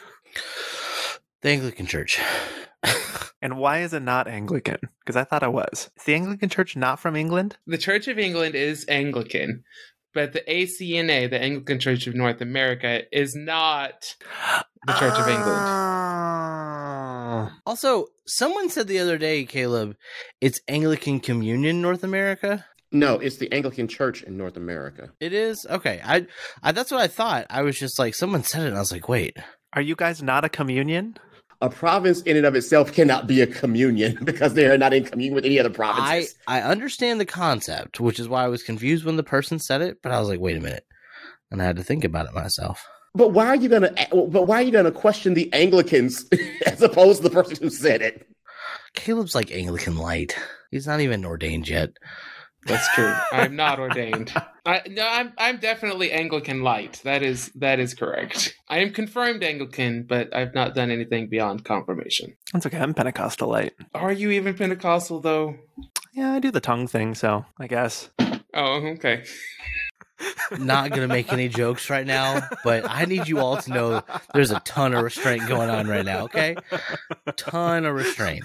The 1.43 1.51
Anglican 1.51 1.85
Church. 1.87 2.19
And 3.43 3.59
why 3.59 3.81
is 3.83 3.93
it 3.93 4.01
not 4.01 4.27
Anglican? 4.27 4.79
Because 5.01 5.17
I 5.17 5.25
thought 5.25 5.43
it 5.43 5.53
was. 5.53 5.91
Is 5.99 6.05
the 6.05 6.15
Anglican 6.15 6.49
Church 6.49 6.75
not 6.75 6.99
from 6.99 7.15
England? 7.17 7.59
The 7.67 7.77
Church 7.77 8.09
of 8.09 8.19
England 8.19 8.55
is 8.55 8.87
Anglican, 8.89 9.63
but 10.15 10.33
the 10.33 10.43
ACNA, 10.43 11.29
the 11.29 11.41
Anglican 11.41 11.81
Church 11.81 12.07
of 12.07 12.15
North 12.15 12.41
America, 12.41 13.03
is 13.13 13.35
not 13.35 14.15
the 14.87 14.93
Church 14.95 15.19
of 15.19 15.29
England. 15.29 15.61
Oh. 15.61 17.51
Also, 17.67 18.07
someone 18.27 18.71
said 18.71 18.87
the 18.87 19.01
other 19.01 19.19
day, 19.19 19.45
Caleb, 19.45 19.97
it's 20.41 20.61
Anglican 20.69 21.21
Communion 21.21 21.83
North 21.83 22.05
America. 22.05 22.65
No, 22.93 23.19
it's 23.19 23.39
the 23.39 23.53
Anglican 23.53 23.89
Church 23.89 24.23
in 24.23 24.37
North 24.37 24.57
America. 24.57 25.11
It 25.19 25.33
is 25.33 25.67
okay. 25.69 26.01
I, 26.05 26.27
I 26.63 26.71
that's 26.73 26.93
what 26.93 27.01
I 27.01 27.09
thought. 27.09 27.47
I 27.51 27.63
was 27.63 27.79
just 27.79 27.99
like, 27.99 28.15
someone 28.15 28.45
said 28.45 28.63
it, 28.63 28.69
and 28.69 28.77
I 28.77 28.81
was 28.81 28.93
like, 28.93 29.09
wait. 29.09 29.37
Are 29.73 29.83
you 29.83 29.97
guys 29.97 30.23
not 30.23 30.45
a 30.45 30.49
communion? 30.49 31.17
A 31.61 31.71
province 31.71 32.21
in 32.23 32.37
and 32.37 32.47
of 32.47 32.55
itself 32.55 32.93
cannot 32.93 33.27
be 33.27 33.41
a 33.41 33.47
communion 33.47 34.19
because 34.25 34.55
they 34.55 34.67
are 34.67 34.79
not 34.79 34.93
in 34.93 35.05
communion 35.05 35.35
with 35.35 35.45
any 35.45 35.59
other 35.59 35.71
provinces. 35.71 36.35
I. 36.47 36.59
I 36.59 36.63
understand 36.63 37.21
the 37.21 37.27
concept, 37.27 38.01
which 38.01 38.19
is 38.19 38.29
why 38.29 38.45
I 38.45 38.49
was 38.49 38.63
confused 38.63 39.05
when 39.05 39.17
the 39.17 39.23
person 39.23 39.59
said 39.59 39.81
it. 39.81 39.99
But 40.03 40.13
I 40.13 40.21
was 40.21 40.29
like, 40.29 40.41
wait 40.41 40.57
a 40.57 40.61
minute, 40.61 40.87
and 41.51 41.63
I 41.63 41.65
had 41.65 41.77
to 41.77 41.85
think 41.85 42.05
about 42.05 42.27
it 42.27 42.35
myself. 42.35 42.87
But 43.15 43.29
why 43.29 43.47
are 43.47 43.57
you 43.57 43.69
gonna? 43.69 43.93
But 44.11 44.47
why 44.47 44.57
are 44.57 44.63
you 44.63 44.73
gonna 44.73 44.91
question 44.91 45.35
the 45.35 45.53
Anglicans 45.53 46.27
as 46.67 46.83
opposed 46.83 47.23
to 47.23 47.29
the 47.29 47.35
person 47.35 47.57
who 47.63 47.71
said 47.71 48.03
it? 48.03 48.27
Caleb's 48.95 49.35
like 49.35 49.53
Anglican 49.53 49.97
light. 49.97 50.37
He's 50.71 50.87
not 50.87 51.01
even 51.01 51.25
ordained 51.25 51.69
yet. 51.69 51.91
That's 52.67 52.93
true. 52.95 53.13
I'm 53.33 53.57
not 53.57 53.79
ordained. 53.79 54.33
I, 54.67 54.83
no, 54.89 55.07
I'm 55.07 55.33
I'm 55.37 55.59
definitely 55.59 56.11
Anglican 56.11 56.63
light. 56.63 57.01
That 57.05 57.23
is 57.23 57.51
that 57.57 57.81
is 57.81 57.95
correct. 57.95 58.57
I 58.69 58.79
am 58.79 58.91
confirmed 58.93 59.43
Anglican, 59.43 60.05
but 60.05 60.35
I've 60.35 60.55
not 60.55 60.75
done 60.75 60.91
anything 60.91 61.29
beyond 61.29 61.65
confirmation. 61.65 62.37
That's 62.53 62.67
okay. 62.67 62.79
I'm 62.79 62.95
Pentecostal 62.95 63.49
light. 63.49 63.75
Are 63.95 64.13
you 64.13 64.31
even 64.31 64.55
Pentecostal 64.55 65.21
though? 65.21 65.57
Yeah, 66.15 66.33
I 66.33 66.39
do 66.39 66.51
the 66.51 66.61
tongue 66.61 66.87
thing, 66.87 67.15
so 67.15 67.45
I 67.59 67.67
guess. 67.67 68.09
Oh, 68.55 68.77
okay. 68.95 69.25
Not 70.59 70.91
gonna 70.91 71.09
make 71.09 71.33
any 71.33 71.49
jokes 71.49 71.91
right 71.91 72.07
now, 72.07 72.49
but 72.63 72.89
I 72.89 73.05
need 73.05 73.29
you 73.29 73.41
all 73.41 73.57
to 73.57 73.71
know 73.71 74.03
there's 74.33 74.53
a 74.53 74.61
ton 74.61 74.95
of 74.95 75.03
restraint 75.03 75.47
going 75.49 75.71
on 75.71 75.89
right 75.89 76.05
now. 76.05 76.25
Okay, 76.25 76.57
ton 77.37 77.85
of 77.85 77.95
restraint, 77.95 78.45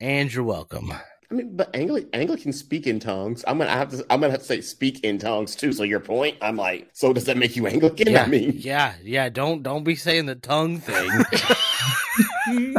and 0.00 0.32
you're 0.32 0.42
welcome. 0.42 0.92
I 1.32 1.34
mean, 1.34 1.56
but 1.56 1.74
Angli- 1.74 2.06
Anglicans 2.12 2.58
speak 2.58 2.86
in 2.86 3.00
tongues. 3.00 3.42
I'm 3.48 3.56
gonna 3.56 3.70
have 3.70 3.88
to. 3.92 4.04
I'm 4.10 4.20
gonna 4.20 4.32
have 4.32 4.40
to 4.40 4.46
say 4.46 4.60
speak 4.60 5.02
in 5.02 5.18
tongues 5.18 5.56
too. 5.56 5.72
So 5.72 5.82
your 5.82 5.98
point, 5.98 6.36
I'm 6.42 6.56
like, 6.56 6.90
so 6.92 7.14
does 7.14 7.24
that 7.24 7.38
make 7.38 7.56
you 7.56 7.66
Anglican? 7.66 8.10
Yeah, 8.10 8.24
I 8.24 8.26
mean, 8.26 8.52
yeah, 8.54 8.92
yeah. 9.02 9.30
Don't 9.30 9.62
don't 9.62 9.82
be 9.82 9.96
saying 9.96 10.26
the 10.26 10.34
tongue 10.34 10.78
thing. 10.78 11.10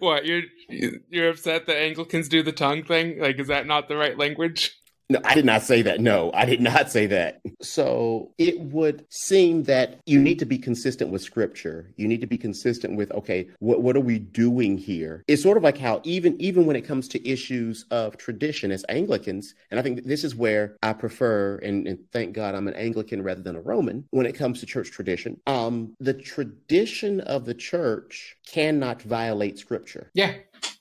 what 0.00 0.26
you're 0.26 0.42
you're 0.68 1.30
upset 1.30 1.64
that 1.64 1.78
Anglicans 1.78 2.28
do 2.28 2.42
the 2.42 2.52
tongue 2.52 2.84
thing? 2.84 3.20
Like, 3.20 3.40
is 3.40 3.48
that 3.48 3.66
not 3.66 3.88
the 3.88 3.96
right 3.96 4.18
language? 4.18 4.78
No, 5.10 5.20
I 5.24 5.34
did 5.34 5.46
not 5.46 5.62
say 5.62 5.82
that. 5.82 6.00
No, 6.00 6.30
I 6.34 6.44
did 6.44 6.60
not 6.60 6.90
say 6.90 7.06
that. 7.06 7.40
So 7.62 8.32
it 8.36 8.60
would 8.60 9.06
seem 9.08 9.62
that 9.64 10.00
you 10.04 10.20
need 10.20 10.38
to 10.40 10.44
be 10.44 10.58
consistent 10.58 11.10
with 11.10 11.22
scripture. 11.22 11.92
You 11.96 12.06
need 12.06 12.20
to 12.20 12.26
be 12.26 12.36
consistent 12.36 12.96
with, 12.96 13.10
okay, 13.12 13.48
what, 13.60 13.82
what 13.82 13.96
are 13.96 14.00
we 14.00 14.18
doing 14.18 14.76
here? 14.76 15.24
It's 15.26 15.42
sort 15.42 15.56
of 15.56 15.62
like 15.62 15.78
how 15.78 16.02
even 16.04 16.38
even 16.40 16.66
when 16.66 16.76
it 16.76 16.82
comes 16.82 17.08
to 17.08 17.28
issues 17.28 17.86
of 17.90 18.18
tradition 18.18 18.70
as 18.70 18.84
Anglicans, 18.90 19.54
and 19.70 19.80
I 19.80 19.82
think 19.82 20.04
this 20.04 20.24
is 20.24 20.34
where 20.34 20.76
I 20.82 20.92
prefer, 20.92 21.56
and, 21.62 21.86
and 21.86 21.98
thank 22.12 22.34
God 22.34 22.54
I'm 22.54 22.68
an 22.68 22.74
Anglican 22.74 23.22
rather 23.22 23.42
than 23.42 23.56
a 23.56 23.62
Roman, 23.62 24.06
when 24.10 24.26
it 24.26 24.34
comes 24.34 24.60
to 24.60 24.66
church 24.66 24.90
tradition. 24.90 25.40
Um, 25.46 25.94
the 26.00 26.14
tradition 26.14 27.20
of 27.22 27.46
the 27.46 27.54
church 27.54 28.36
cannot 28.46 29.00
violate 29.02 29.58
scripture. 29.58 30.10
Yeah, 30.12 30.34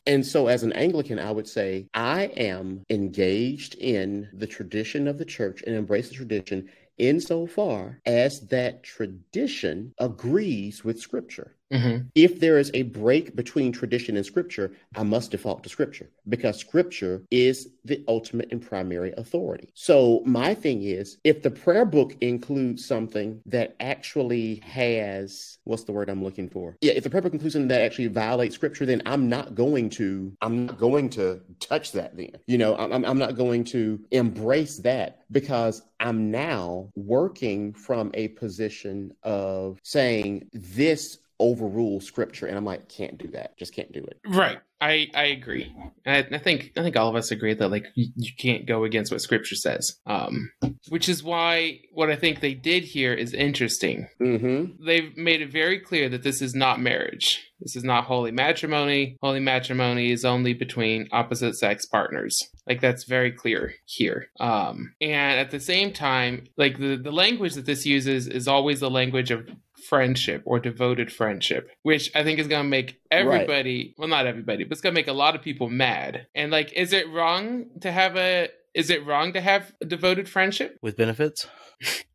And 0.07 0.25
so, 0.25 0.47
as 0.47 0.63
an 0.63 0.71
Anglican, 0.71 1.19
I 1.19 1.31
would 1.31 1.49
say 1.49 1.89
I 1.93 2.27
am 2.37 2.85
engaged 2.89 3.75
in 3.75 4.29
the 4.31 4.47
tradition 4.47 5.05
of 5.05 5.17
the 5.17 5.25
church 5.25 5.63
and 5.67 5.75
embrace 5.75 6.07
the 6.07 6.15
tradition 6.15 6.69
insofar 6.97 7.99
as 8.05 8.47
that 8.47 8.83
tradition 8.83 9.93
agrees 9.99 10.85
with 10.85 11.01
Scripture. 11.01 11.56
Mm-hmm. 11.72 12.07
If 12.15 12.39
there 12.39 12.57
is 12.57 12.72
a 12.74 12.84
break 12.84 13.36
between 13.36 13.72
tradition 13.72 14.18
and 14.18 14.26
Scripture, 14.26 14.72
I 14.95 15.03
must 15.03 15.32
default 15.32 15.63
to 15.63 15.70
Scripture 15.70 16.09
because 16.28 16.57
Scripture 16.57 17.24
is 17.32 17.70
the 17.86 18.03
ultimate 18.07 18.49
and 18.51 18.61
primary 18.61 19.13
authority. 19.18 19.70
So, 19.74 20.22
my 20.26 20.53
thing 20.53 20.84
is 20.84 21.18
if 21.24 21.41
the 21.41 21.51
prayer 21.51 21.86
book 21.86 22.15
includes 22.22 22.86
something 22.86 23.41
that 23.45 23.76
actually 23.80 24.55
has 24.65 25.57
what's 25.63 25.84
the 25.84 25.91
word 25.91 26.09
I'm 26.09 26.24
looking 26.24 26.49
for? 26.49 26.78
Yeah, 26.82 26.93
if 26.93 27.03
the 27.03 27.09
prayer 27.09 27.22
book 27.22 27.34
includes 27.34 27.53
something 27.53 27.68
that 27.70 27.82
actually 27.82 28.07
violates 28.07 28.55
Scripture, 28.55 28.86
then 28.86 29.01
I'm 29.05 29.30
not 29.30 29.55
going 29.55 29.89
to 29.91 30.34
I'm 30.41 30.65
not 30.65 30.78
going 30.78 31.09
to 31.11 31.41
touch 31.59 31.91
that. 31.93 32.15
Then 32.15 32.32
you 32.47 32.57
know 32.57 32.76
I'm 32.78 33.05
I'm 33.05 33.18
not 33.18 33.36
going 33.36 33.63
to 33.65 33.99
embrace 34.11 34.78
that 34.80 35.22
because 35.32 35.82
I'm 35.99 36.32
now 36.32 36.89
working 36.95 37.74
from 37.74 38.11
a 38.13 38.30
position 38.30 39.13
of 39.24 39.80
saying 39.84 40.49
this 40.53 41.18
overrules 41.39 42.05
scripture 42.05 42.45
and 42.47 42.57
i'm 42.57 42.65
like 42.65 42.89
can't 42.89 43.17
do 43.17 43.27
that 43.27 43.57
just 43.57 43.73
can't 43.73 43.91
do 43.91 44.03
it 44.03 44.19
Right. 44.27 44.59
I 44.79 45.07
I 45.15 45.25
agree. 45.25 45.73
I, 46.05 46.19
I 46.19 46.38
think 46.38 46.73
I 46.77 46.83
think 46.83 46.95
all 46.95 47.09
of 47.09 47.15
us 47.15 47.31
agree 47.31 47.53
that 47.55 47.69
like 47.69 47.88
you, 47.95 48.09
you 48.15 48.31
can't 48.38 48.67
go 48.67 48.83
against 48.83 49.11
what 49.11 49.21
Scripture 49.21 49.55
says. 49.55 49.99
Um, 50.05 50.51
which 50.89 51.09
is 51.09 51.23
why 51.23 51.79
what 51.93 52.11
I 52.11 52.15
think 52.15 52.39
they 52.39 52.53
did 52.53 52.83
here 52.83 53.13
is 53.13 53.33
interesting. 53.33 54.07
mm-hmm 54.21 54.85
They've 54.85 55.15
made 55.17 55.41
it 55.41 55.51
very 55.51 55.79
clear 55.79 56.09
that 56.09 56.21
this 56.21 56.41
is 56.43 56.53
not 56.53 56.79
marriage. 56.79 57.43
This 57.59 57.75
is 57.75 57.83
not 57.83 58.03
holy 58.03 58.31
matrimony. 58.31 59.17
Holy 59.21 59.39
matrimony 59.39 60.11
is 60.11 60.23
only 60.23 60.53
between 60.53 61.07
opposite 61.11 61.55
sex 61.55 61.88
partners. 61.88 62.38
Like 62.67 62.79
that's 62.79 63.05
very 63.05 63.31
clear 63.31 63.73
here. 63.85 64.27
Um, 64.39 64.93
and 65.01 65.39
at 65.39 65.49
the 65.49 65.59
same 65.59 65.91
time, 65.91 66.43
like 66.55 66.77
the 66.77 66.97
the 66.97 67.11
language 67.11 67.55
that 67.55 67.65
this 67.65 67.85
uses 67.85 68.27
is 68.27 68.47
always 68.47 68.79
the 68.79 68.91
language 68.91 69.31
of 69.31 69.49
friendship 69.88 70.43
or 70.45 70.59
devoted 70.59 71.11
friendship, 71.11 71.69
which 71.83 72.11
I 72.15 72.23
think 72.23 72.39
is 72.39 72.47
going 72.47 72.63
to 72.63 72.69
make 72.69 72.99
everybody, 73.11 73.95
well, 73.97 74.07
not 74.07 74.27
everybody, 74.27 74.63
but 74.63 74.73
it's 74.73 74.81
going 74.81 74.93
to 74.93 74.99
make 74.99 75.07
a 75.07 75.13
lot 75.13 75.35
of 75.35 75.41
people 75.41 75.69
mad. 75.69 76.27
And 76.35 76.51
like, 76.51 76.73
is 76.73 76.93
it 76.93 77.09
wrong 77.09 77.67
to 77.81 77.91
have 77.91 78.15
a, 78.15 78.49
is 78.73 78.89
it 78.89 79.05
wrong 79.05 79.33
to 79.33 79.41
have 79.41 79.73
a 79.81 79.85
devoted 79.85 80.29
friendship? 80.29 80.77
With 80.81 80.97
benefits? 80.97 81.47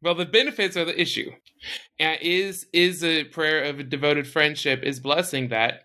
Well, 0.03 0.17
the 0.17 0.27
benefits 0.27 0.77
are 0.77 0.85
the 0.85 1.01
issue. 1.01 1.31
And 2.01 2.19
is, 2.21 2.67
is 2.73 3.05
a 3.05 3.23
prayer 3.23 3.63
of 3.63 3.79
a 3.79 3.85
devoted 3.85 4.27
friendship 4.27 4.83
is 4.83 4.99
blessing 4.99 5.51
that. 5.51 5.83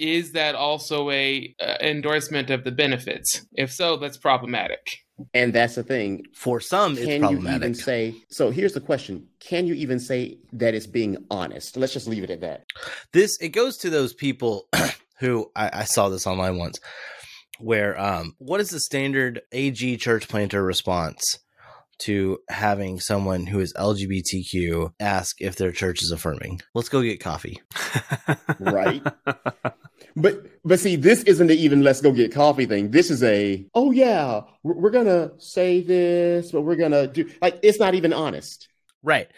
Is 0.00 0.32
that 0.32 0.54
also 0.54 1.10
a 1.10 1.54
uh, 1.60 1.74
endorsement 1.80 2.48
of 2.48 2.64
the 2.64 2.72
benefits? 2.72 3.46
If 3.52 3.70
so, 3.70 3.98
that's 3.98 4.16
problematic. 4.16 4.80
and 5.34 5.52
that's 5.52 5.74
the 5.74 5.82
thing. 5.82 6.24
For 6.34 6.58
some, 6.58 6.96
it's 6.96 7.04
can 7.04 7.28
you 7.28 7.46
even 7.50 7.74
say 7.74 8.14
so 8.30 8.50
here's 8.50 8.72
the 8.72 8.80
question. 8.80 9.28
Can 9.40 9.66
you 9.66 9.74
even 9.74 10.00
say 10.00 10.38
that 10.54 10.74
it's 10.74 10.86
being 10.86 11.18
honest? 11.30 11.76
Let's 11.76 11.92
just 11.92 12.08
leave 12.08 12.24
it 12.24 12.30
at 12.30 12.40
that. 12.40 12.64
This 13.12 13.36
it 13.40 13.50
goes 13.50 13.76
to 13.78 13.90
those 13.90 14.14
people 14.14 14.68
who 15.18 15.50
I, 15.54 15.70
I 15.80 15.84
saw 15.84 16.08
this 16.08 16.26
online 16.26 16.56
once 16.56 16.80
where 17.58 18.00
um 18.00 18.34
what 18.38 18.58
is 18.60 18.70
the 18.70 18.80
standard 18.80 19.42
ag 19.52 20.00
church 20.00 20.28
planter 20.28 20.62
response 20.62 21.38
to 22.00 22.38
having 22.48 23.00
someone 23.00 23.46
who 23.46 23.60
is 23.60 23.72
lgbtq 23.74 24.92
ask 25.00 25.40
if 25.40 25.56
their 25.56 25.72
church 25.72 26.02
is 26.02 26.10
affirming. 26.10 26.60
Let's 26.74 26.88
go 26.88 27.02
get 27.02 27.20
coffee. 27.20 27.60
Right. 28.58 29.02
But 30.16 30.46
but 30.64 30.80
see 30.80 30.96
this 30.96 31.22
isn't 31.22 31.50
a 31.50 31.54
even 31.54 31.82
let's 31.82 32.00
go 32.00 32.10
get 32.10 32.32
coffee 32.32 32.66
thing. 32.66 32.90
This 32.90 33.10
is 33.10 33.22
a 33.22 33.64
oh 33.74 33.90
yeah 33.92 34.40
we're, 34.62 34.74
we're 34.74 34.90
gonna 34.90 35.30
say 35.38 35.82
this 35.82 36.50
but 36.50 36.62
we're 36.62 36.76
gonna 36.76 37.06
do 37.06 37.30
like 37.40 37.60
it's 37.62 37.78
not 37.78 37.94
even 37.94 38.12
honest 38.12 38.68
Right. 39.02 39.28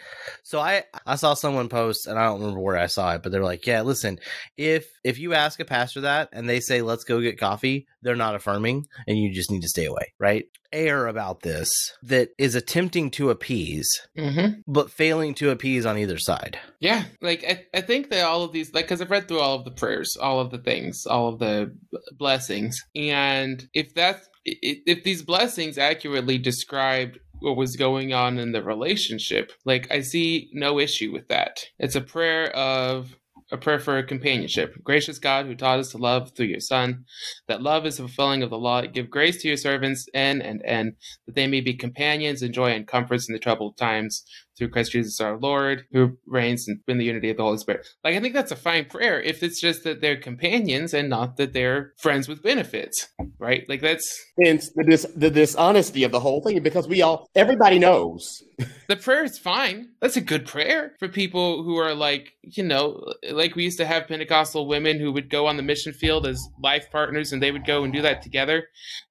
So 0.43 0.59
I 0.59 0.83
I 1.05 1.15
saw 1.15 1.33
someone 1.33 1.69
post 1.69 2.05
and 2.07 2.19
I 2.19 2.25
don't 2.25 2.41
remember 2.41 2.59
where 2.59 2.77
I 2.77 2.87
saw 2.87 3.15
it, 3.15 3.23
but 3.23 3.31
they're 3.31 3.43
like, 3.43 3.65
"Yeah, 3.65 3.81
listen, 3.81 4.19
if 4.57 4.87
if 5.03 5.19
you 5.19 5.33
ask 5.33 5.59
a 5.59 5.65
pastor 5.65 6.01
that 6.01 6.29
and 6.33 6.49
they 6.49 6.59
say 6.59 6.81
let's 6.81 7.03
go 7.05 7.21
get 7.21 7.39
coffee, 7.39 7.87
they're 8.01 8.15
not 8.15 8.35
affirming 8.35 8.85
and 9.07 9.17
you 9.17 9.33
just 9.33 9.49
need 9.51 9.61
to 9.61 9.69
stay 9.69 9.85
away." 9.85 10.13
Right? 10.19 10.45
Air 10.73 11.07
about 11.07 11.41
this 11.43 11.69
that 12.01 12.29
is 12.37 12.55
attempting 12.55 13.11
to 13.11 13.29
appease 13.29 13.87
Mm-hmm. 14.17 14.61
but 14.67 14.89
failing 14.91 15.33
to 15.35 15.51
appease 15.51 15.85
on 15.85 15.97
either 15.97 16.17
side. 16.17 16.57
Yeah, 16.79 17.03
like 17.21 17.43
I, 17.47 17.77
I 17.77 17.81
think 17.81 18.09
that 18.09 18.23
all 18.25 18.43
of 18.43 18.51
these, 18.51 18.73
like, 18.73 18.85
because 18.85 18.99
I've 18.99 19.11
read 19.11 19.27
through 19.27 19.39
all 19.39 19.55
of 19.55 19.65
the 19.65 19.71
prayers, 19.71 20.17
all 20.19 20.39
of 20.39 20.49
the 20.51 20.57
things, 20.57 21.05
all 21.05 21.27
of 21.29 21.39
the 21.39 21.75
blessings, 22.17 22.75
and 22.95 23.65
if 23.73 23.93
that's 23.93 24.27
if 24.45 25.03
these 25.03 25.21
blessings 25.21 25.77
accurately 25.77 26.37
described 26.37 27.17
what 27.43 27.57
was 27.57 27.75
going 27.75 28.13
on 28.13 28.39
in 28.39 28.53
the 28.53 28.63
relationship, 28.63 29.51
like 29.65 29.91
I 29.91 30.01
see 30.01 30.49
no 30.53 30.79
issue 30.79 31.11
with 31.11 31.27
that. 31.27 31.65
It's 31.77 31.95
a 31.95 32.01
prayer 32.01 32.49
of 32.55 33.15
a 33.51 33.57
prayer 33.57 33.79
for 33.79 34.01
companionship. 34.01 34.73
Gracious 34.83 35.19
God, 35.19 35.45
who 35.45 35.53
taught 35.53 35.79
us 35.79 35.91
to 35.91 35.97
love 35.97 36.31
through 36.31 36.47
your 36.47 36.61
Son, 36.61 37.03
that 37.47 37.61
love 37.61 37.85
is 37.85 37.97
the 37.97 38.03
fulfilling 38.03 38.41
of 38.41 38.49
the 38.49 38.57
law. 38.57 38.81
Give 38.81 39.09
grace 39.09 39.41
to 39.41 39.47
your 39.49 39.57
servants, 39.57 40.07
N 40.13 40.41
and 40.41 40.61
N, 40.65 40.95
that 41.27 41.35
they 41.35 41.45
may 41.45 41.61
be 41.61 41.73
companions 41.73 42.41
and 42.41 42.53
joy 42.53 42.71
and 42.71 42.87
comforts 42.87 43.27
in 43.27 43.33
the 43.33 43.39
troubled 43.39 43.77
times 43.77 44.23
through 44.57 44.69
Christ 44.69 44.91
Jesus 44.91 45.19
our 45.19 45.37
Lord, 45.37 45.85
who 45.91 46.17
reigns 46.25 46.67
in, 46.67 46.97
the 46.97 47.05
unity 47.05 47.29
of 47.29 47.37
the 47.37 47.43
Holy 47.43 47.57
Spirit. 47.57 47.87
Like, 48.03 48.15
I 48.15 48.19
think 48.19 48.33
that's 48.33 48.51
a 48.51 48.55
fine 48.55 48.85
prayer 48.85 49.21
if 49.21 49.41
it's 49.41 49.59
just 49.59 49.83
that 49.83 50.01
they're 50.01 50.17
companions 50.17 50.93
and 50.93 51.09
not 51.09 51.37
that 51.37 51.53
they're 51.53 51.93
friends 51.97 52.27
with 52.27 52.43
benefits, 52.43 53.07
right? 53.39 53.67
Like, 53.67 53.81
that's 53.81 54.23
hence 54.41 54.69
the, 54.75 54.83
dis- 54.83 55.11
the 55.15 55.31
dishonesty 55.31 56.03
of 56.03 56.11
the 56.11 56.19
whole 56.19 56.41
thing 56.41 56.61
because 56.61 56.87
we 56.87 57.01
all 57.01 57.27
everybody 57.35 57.79
knows 57.79 58.43
the 58.87 58.95
prayer 58.95 59.23
is 59.23 59.37
fine. 59.37 59.89
That's 60.01 60.17
a 60.17 60.21
good 60.21 60.45
prayer 60.45 60.93
for 60.99 61.07
people 61.07 61.63
who 61.63 61.77
are 61.77 61.93
like, 61.93 62.33
you 62.41 62.63
know, 62.63 63.03
like 63.31 63.55
we 63.55 63.63
used 63.63 63.77
to 63.79 63.85
have 63.85 64.07
Pentecostal 64.07 64.67
women 64.67 64.99
who 64.99 65.11
would 65.11 65.29
go 65.29 65.47
on 65.47 65.57
the 65.57 65.63
mission 65.63 65.93
field 65.93 66.25
as 66.25 66.47
life 66.61 66.89
partners 66.91 67.31
and 67.31 67.41
they 67.41 67.51
would 67.51 67.65
go 67.65 67.83
and 67.83 67.93
do 67.93 68.01
that 68.01 68.21
together. 68.21 68.67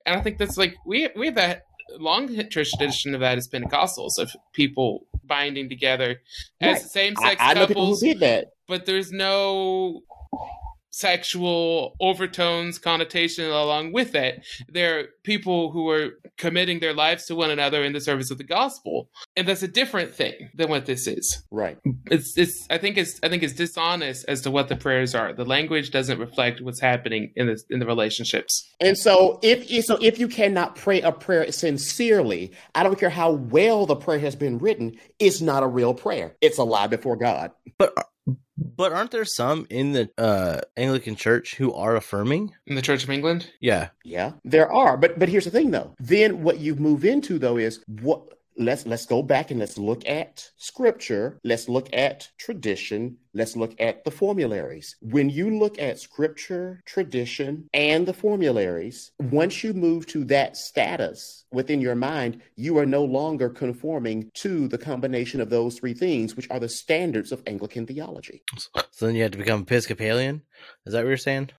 And 0.07 0.19
I 0.19 0.23
think 0.23 0.39
that's 0.39 0.57
like, 0.57 0.77
we, 0.87 1.09
we 1.17 1.27
have 1.27 1.35
that 1.37 1.65
long 1.99 2.29
tradition 2.49 3.15
of 3.15 3.21
that 3.21 3.39
is 3.39 3.49
Pentecostals 3.49 4.19
of 4.19 4.35
people 4.53 5.07
binding 5.25 5.69
together 5.69 6.21
as 6.61 6.81
Right. 6.83 6.91
same 6.91 7.17
sex 7.17 7.37
I 7.41 7.55
know 7.55 7.67
people 7.67 7.87
who 7.87 7.93
couples, 7.93 8.01
but 8.67 8.87
there's 8.87 9.13
no 9.13 10.03
sexual 10.93 11.97
overtones 12.01 12.79
connotation 12.79 13.47
along 13.47 13.93
with 13.93 14.15
it. 14.15 14.45
They're 14.69 15.09
people 15.25 15.73
who 15.73 15.89
are 15.89 16.11
committing 16.39 16.81
their 16.81 16.95
lives 16.95 17.27
to 17.27 17.35
one 17.35 17.51
another 17.51 17.83
in 17.83 17.93
the 17.93 18.01
service 18.01 18.31
of 18.31 18.39
the 18.39 18.45
gospel. 18.45 19.09
And 19.37 19.49
that's 19.49 19.63
a 19.63 19.69
different 19.69 20.15
thing 20.15 20.51
than 20.55 20.69
what 20.69 20.87
this 20.87 21.07
is. 21.07 21.43
Right. 21.51 21.79
It's 22.11 22.37
it's 22.37 22.67
i 22.71 22.79
think 22.79 22.97
it's 22.99 23.19
i 23.23 23.29
think 23.29 23.43
it's 23.43 23.55
dishonest 23.55 24.25
as 24.29 24.43
to 24.43 24.51
what 24.51 24.69
the 24.69 24.77
prayers 24.77 25.15
are. 25.15 25.33
The 25.33 25.45
language 25.45 25.91
doesn't 25.91 26.19
reflect 26.19 26.61
what's 26.61 26.81
happening 26.81 27.33
in 27.37 27.47
the 27.47 27.63
in 27.71 27.79
the 27.81 27.87
relationships. 27.87 28.69
And 28.81 28.97
so 28.97 29.39
if 29.43 29.69
so 29.85 29.99
if 30.01 30.19
you 30.19 30.29
cannot 30.29 30.77
pray 30.77 31.01
a 31.01 31.13
prayer 31.13 31.51
sincerely, 31.53 32.53
I 32.75 32.83
don't 32.83 32.99
care 32.99 33.11
how 33.11 33.33
well 33.33 33.87
the 33.87 33.97
prayer 33.97 34.19
has 34.19 34.37
been 34.37 34.59
written, 34.59 34.99
it's 35.19 35.41
not 35.41 35.63
a 35.63 35.67
real 35.67 35.95
prayer. 35.95 36.37
It's 36.41 36.59
a 36.59 36.65
lie 36.65 36.87
before 36.87 37.17
God. 37.17 37.53
But 37.79 37.95
but 38.57 38.93
aren't 38.93 39.11
there 39.11 39.25
some 39.25 39.67
in 39.71 39.93
the 39.93 40.11
uh 40.19 40.61
Anglican 40.77 41.17
church 41.17 41.57
who 41.57 41.73
are 41.73 41.97
affirming? 41.97 42.53
in 42.67 42.75
the 42.75 42.83
church 42.83 43.03
of 43.05 43.11
england 43.11 43.51
Yeah. 43.61 43.89
Yeah, 44.05 44.33
there 44.45 44.71
are. 44.71 44.97
But 44.97 45.19
but 45.19 45.29
here's 45.29 45.45
the 45.45 45.51
thing 45.51 45.71
though. 45.71 45.95
Then 45.99 46.43
what 46.43 46.59
you 46.59 46.75
move 46.77 47.05
into 47.05 47.39
though 47.39 47.57
is 47.57 47.83
what 47.87 48.23
let's 48.57 48.87
let's 48.87 49.07
go 49.07 49.23
back 49.23 49.51
and 49.51 49.61
let's 49.61 49.79
look 49.79 50.07
at 50.09 50.51
scripture 50.57 51.39
let's 51.45 51.69
look 51.69 51.89
at 51.93 52.29
tradition 52.39 53.17
let's 53.35 53.57
look 53.57 53.75
at 53.81 54.05
the 54.05 54.11
formularies 54.11 54.97
when 55.01 55.31
you 55.31 55.59
look 55.59 55.79
at 55.79 55.99
scripture 55.99 56.81
tradition 56.87 57.69
and 57.73 58.07
the 58.07 58.13
formularies 58.15 59.13
once 59.21 59.65
you 59.65 59.73
move 59.73 60.07
to 60.07 60.25
that 60.25 60.57
status 60.57 61.45
within 61.53 61.81
your 61.81 61.95
mind 61.95 62.41
you 62.57 62.79
are 62.79 62.87
no 62.87 63.05
longer 63.05 63.49
conforming 63.49 64.31
to 64.35 64.69
the 64.69 64.79
combination 64.79 65.41
of 65.41 65.51
those 65.51 65.79
three 65.79 65.95
things 65.95 66.37
which 66.37 66.51
are 66.51 66.61
the 66.61 66.69
standards 66.69 67.33
of 67.33 67.43
anglican 67.47 67.87
theology 67.87 68.43
So 68.91 69.07
then 69.07 69.17
you 69.17 69.23
have 69.23 69.33
to 69.33 69.39
become 69.39 69.63
Episcopalian. 69.63 70.43
Is 70.87 70.93
that 70.93 71.01
what 71.01 71.09
you're 71.09 71.17
saying? 71.17 71.51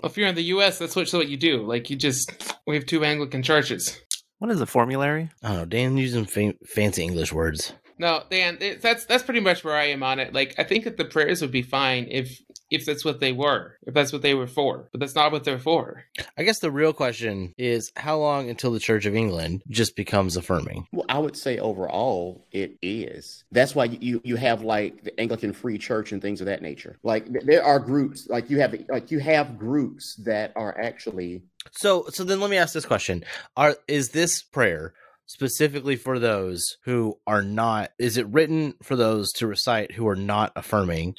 Well, 0.00 0.10
if 0.10 0.16
you're 0.16 0.28
in 0.28 0.34
the 0.34 0.44
U.S., 0.44 0.78
that's 0.78 0.94
what, 0.94 1.10
what 1.12 1.28
you 1.28 1.36
do. 1.36 1.62
Like 1.62 1.90
you 1.90 1.96
just 1.96 2.54
we 2.66 2.76
have 2.76 2.86
two 2.86 3.04
Anglican 3.04 3.42
churches. 3.42 4.00
What 4.42 4.50
is 4.50 4.60
a 4.60 4.66
formulary? 4.66 5.30
I 5.40 5.48
don't 5.50 5.56
know. 5.56 5.64
Dan 5.66 5.96
using 5.96 6.24
fa- 6.24 6.54
fancy 6.66 7.04
English 7.04 7.32
words. 7.32 7.74
No, 7.96 8.24
Dan, 8.28 8.58
it, 8.60 8.82
that's 8.82 9.04
that's 9.04 9.22
pretty 9.22 9.38
much 9.38 9.62
where 9.62 9.76
I 9.76 9.84
am 9.84 10.02
on 10.02 10.18
it. 10.18 10.34
Like 10.34 10.56
I 10.58 10.64
think 10.64 10.82
that 10.82 10.96
the 10.96 11.04
prayers 11.04 11.40
would 11.42 11.52
be 11.52 11.62
fine 11.62 12.08
if 12.10 12.42
if 12.72 12.86
that's 12.86 13.04
what 13.04 13.20
they 13.20 13.32
were, 13.32 13.76
if 13.86 13.94
that's 13.94 14.12
what 14.12 14.22
they 14.22 14.34
were 14.34 14.46
for, 14.46 14.88
but 14.90 15.00
that's 15.00 15.14
not 15.14 15.30
what 15.30 15.44
they're 15.44 15.58
for. 15.58 16.04
I 16.36 16.42
guess 16.42 16.60
the 16.60 16.70
real 16.70 16.92
question 16.92 17.54
is 17.58 17.92
how 17.96 18.18
long 18.18 18.48
until 18.48 18.72
the 18.72 18.80
Church 18.80 19.06
of 19.06 19.14
England 19.14 19.62
just 19.68 19.94
becomes 19.94 20.36
affirming? 20.36 20.86
Well, 20.92 21.06
I 21.08 21.18
would 21.18 21.36
say 21.36 21.58
overall 21.58 22.46
it 22.50 22.78
is. 22.82 23.44
That's 23.52 23.74
why 23.74 23.84
you 23.84 24.20
you 24.24 24.36
have 24.36 24.62
like 24.62 25.04
the 25.04 25.18
Anglican 25.20 25.52
Free 25.52 25.78
Church 25.78 26.12
and 26.12 26.22
things 26.22 26.40
of 26.40 26.46
that 26.46 26.62
nature. 26.62 26.98
Like 27.02 27.26
there 27.44 27.62
are 27.62 27.78
groups 27.78 28.26
like 28.28 28.50
you 28.50 28.60
have 28.60 28.74
like 28.88 29.10
you 29.10 29.18
have 29.20 29.58
groups 29.58 30.16
that 30.24 30.52
are 30.56 30.78
actually 30.80 31.42
So 31.72 32.06
so 32.08 32.24
then 32.24 32.40
let 32.40 32.50
me 32.50 32.56
ask 32.56 32.72
this 32.72 32.86
question. 32.86 33.24
Are 33.56 33.76
is 33.86 34.10
this 34.10 34.42
prayer 34.42 34.94
specifically 35.26 35.96
for 35.96 36.18
those 36.18 36.76
who 36.84 37.18
are 37.26 37.42
not 37.42 37.90
is 37.98 38.16
it 38.16 38.26
written 38.28 38.74
for 38.82 38.96
those 38.96 39.30
to 39.32 39.46
recite 39.46 39.92
who 39.92 40.06
are 40.08 40.16
not 40.16 40.52
affirming 40.56 41.14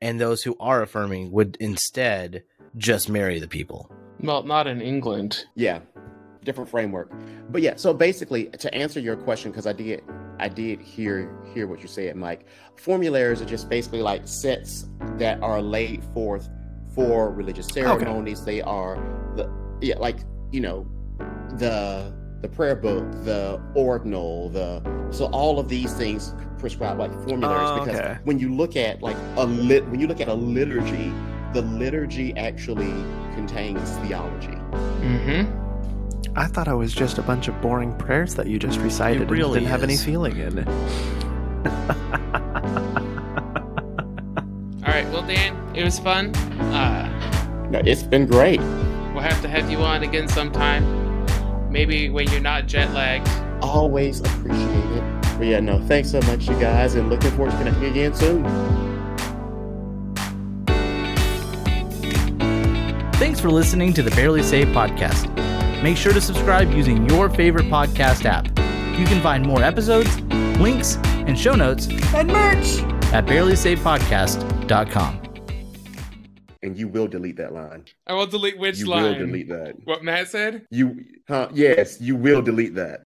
and 0.00 0.20
those 0.20 0.42
who 0.42 0.56
are 0.60 0.82
affirming 0.82 1.30
would 1.32 1.56
instead 1.60 2.42
just 2.76 3.08
marry 3.08 3.38
the 3.40 3.48
people? 3.48 3.90
Well, 4.20 4.42
not 4.42 4.66
in 4.66 4.80
England. 4.80 5.44
yeah, 5.54 5.80
different 6.44 6.70
framework. 6.70 7.12
But 7.50 7.62
yeah, 7.62 7.74
so 7.76 7.92
basically 7.92 8.46
to 8.46 8.72
answer 8.74 9.00
your 9.00 9.16
question 9.16 9.52
cuz 9.52 9.66
I 9.66 9.72
did 9.72 10.02
I 10.38 10.48
did 10.48 10.80
hear 10.80 11.30
hear 11.54 11.66
what 11.66 11.80
you 11.80 11.88
said, 11.88 12.16
Mike. 12.16 12.46
Formularies 12.76 13.40
are 13.42 13.46
just 13.46 13.68
basically 13.68 14.02
like 14.02 14.26
sets 14.28 14.86
that 15.18 15.42
are 15.42 15.60
laid 15.62 16.04
forth 16.14 16.48
for 16.94 17.30
religious 17.30 17.66
ceremonies. 17.68 18.44
They 18.44 18.60
are 18.62 18.96
the 19.36 19.50
yeah, 19.80 19.98
like, 19.98 20.18
you 20.52 20.60
know, 20.60 20.86
the 21.58 22.14
the 22.42 22.48
prayer 22.48 22.76
book, 22.76 23.04
the 23.24 23.60
ordinal, 23.74 24.50
the 24.50 24.82
so 25.10 25.26
all 25.26 25.58
of 25.58 25.68
these 25.68 25.92
things 25.94 26.34
prescribe 26.58 26.98
like 26.98 27.12
formularies 27.24 27.70
Oh, 27.70 27.84
because 27.84 28.00
okay. 28.00 28.18
when 28.24 28.38
you 28.38 28.54
look 28.54 28.76
at 28.76 29.02
like 29.02 29.16
a 29.36 29.44
lit 29.46 29.86
when 29.88 30.00
you 30.00 30.06
look 30.06 30.20
at 30.20 30.28
a 30.28 30.34
liturgy, 30.34 31.12
the 31.52 31.62
liturgy 31.62 32.36
actually 32.36 32.92
contains 33.34 33.90
theology. 33.98 34.48
Mm-hmm. 35.02 35.62
I 36.38 36.46
thought 36.46 36.68
it 36.68 36.74
was 36.74 36.92
just 36.92 37.16
a 37.18 37.22
bunch 37.22 37.48
of 37.48 37.58
boring 37.62 37.96
prayers 37.96 38.34
that 38.34 38.46
you 38.46 38.58
just 38.58 38.78
recited 38.80 39.22
and 39.22 39.30
really 39.30 39.60
didn't 39.60 39.70
have 39.70 39.82
any 39.82 39.96
feeling 39.96 40.36
in 40.36 40.58
it. 40.58 40.68
All 44.84 44.92
right. 44.92 45.06
Well, 45.10 45.26
Dan, 45.26 45.56
it 45.74 45.82
was 45.84 45.98
fun. 45.98 46.34
Uh, 46.60 47.68
No, 47.70 47.80
it's 47.84 48.02
been 48.02 48.26
great. 48.26 48.60
we'll 48.60 49.22
have 49.22 49.40
to 49.42 49.48
have 49.48 49.70
you 49.70 49.78
on 49.78 50.02
again 50.02 50.28
sometime. 50.28 50.84
Maybe 51.76 52.08
when 52.08 52.26
you're 52.30 52.40
not 52.40 52.66
jet 52.66 52.90
lagged. 52.94 53.28
Always 53.62 54.20
appreciate 54.20 54.96
it. 54.96 55.02
But 55.36 55.46
yeah, 55.46 55.60
no, 55.60 55.78
thanks 55.82 56.10
so 56.10 56.22
much, 56.22 56.48
you 56.48 56.58
guys, 56.58 56.94
and 56.94 57.10
looking 57.10 57.30
forward 57.32 57.50
to 57.50 57.56
connecting 57.58 57.90
again 57.90 58.14
soon. 58.14 58.42
Thanks 63.16 63.40
for 63.40 63.50
listening 63.50 63.92
to 63.92 64.02
the 64.02 64.10
Barely 64.12 64.42
Saved 64.42 64.74
podcast. 64.74 65.30
Make 65.82 65.98
sure 65.98 66.14
to 66.14 66.20
subscribe 66.22 66.72
using 66.72 67.06
your 67.10 67.28
favorite 67.28 67.66
podcast 67.66 68.24
app. 68.24 68.46
You 68.98 69.04
can 69.04 69.22
find 69.22 69.44
more 69.44 69.62
episodes, 69.62 70.18
links, 70.58 70.96
and 71.04 71.38
show 71.38 71.56
notes 71.56 71.88
and 72.14 72.28
merch 72.28 72.78
at 73.12 73.26
barelysavedpodcast.com. 73.26 75.25
And 76.62 76.76
you 76.76 76.88
will 76.88 77.06
delete 77.06 77.36
that 77.36 77.52
line. 77.52 77.84
I 78.06 78.14
will 78.14 78.26
delete 78.26 78.58
which 78.58 78.78
you 78.78 78.86
line. 78.86 79.04
You 79.04 79.10
will 79.10 79.26
delete 79.26 79.48
that. 79.48 79.74
What 79.84 80.02
Matt 80.02 80.28
said? 80.28 80.66
You, 80.70 81.04
huh? 81.28 81.48
Yes, 81.52 82.00
you 82.00 82.16
will 82.16 82.42
delete 82.42 82.74
that. 82.76 83.04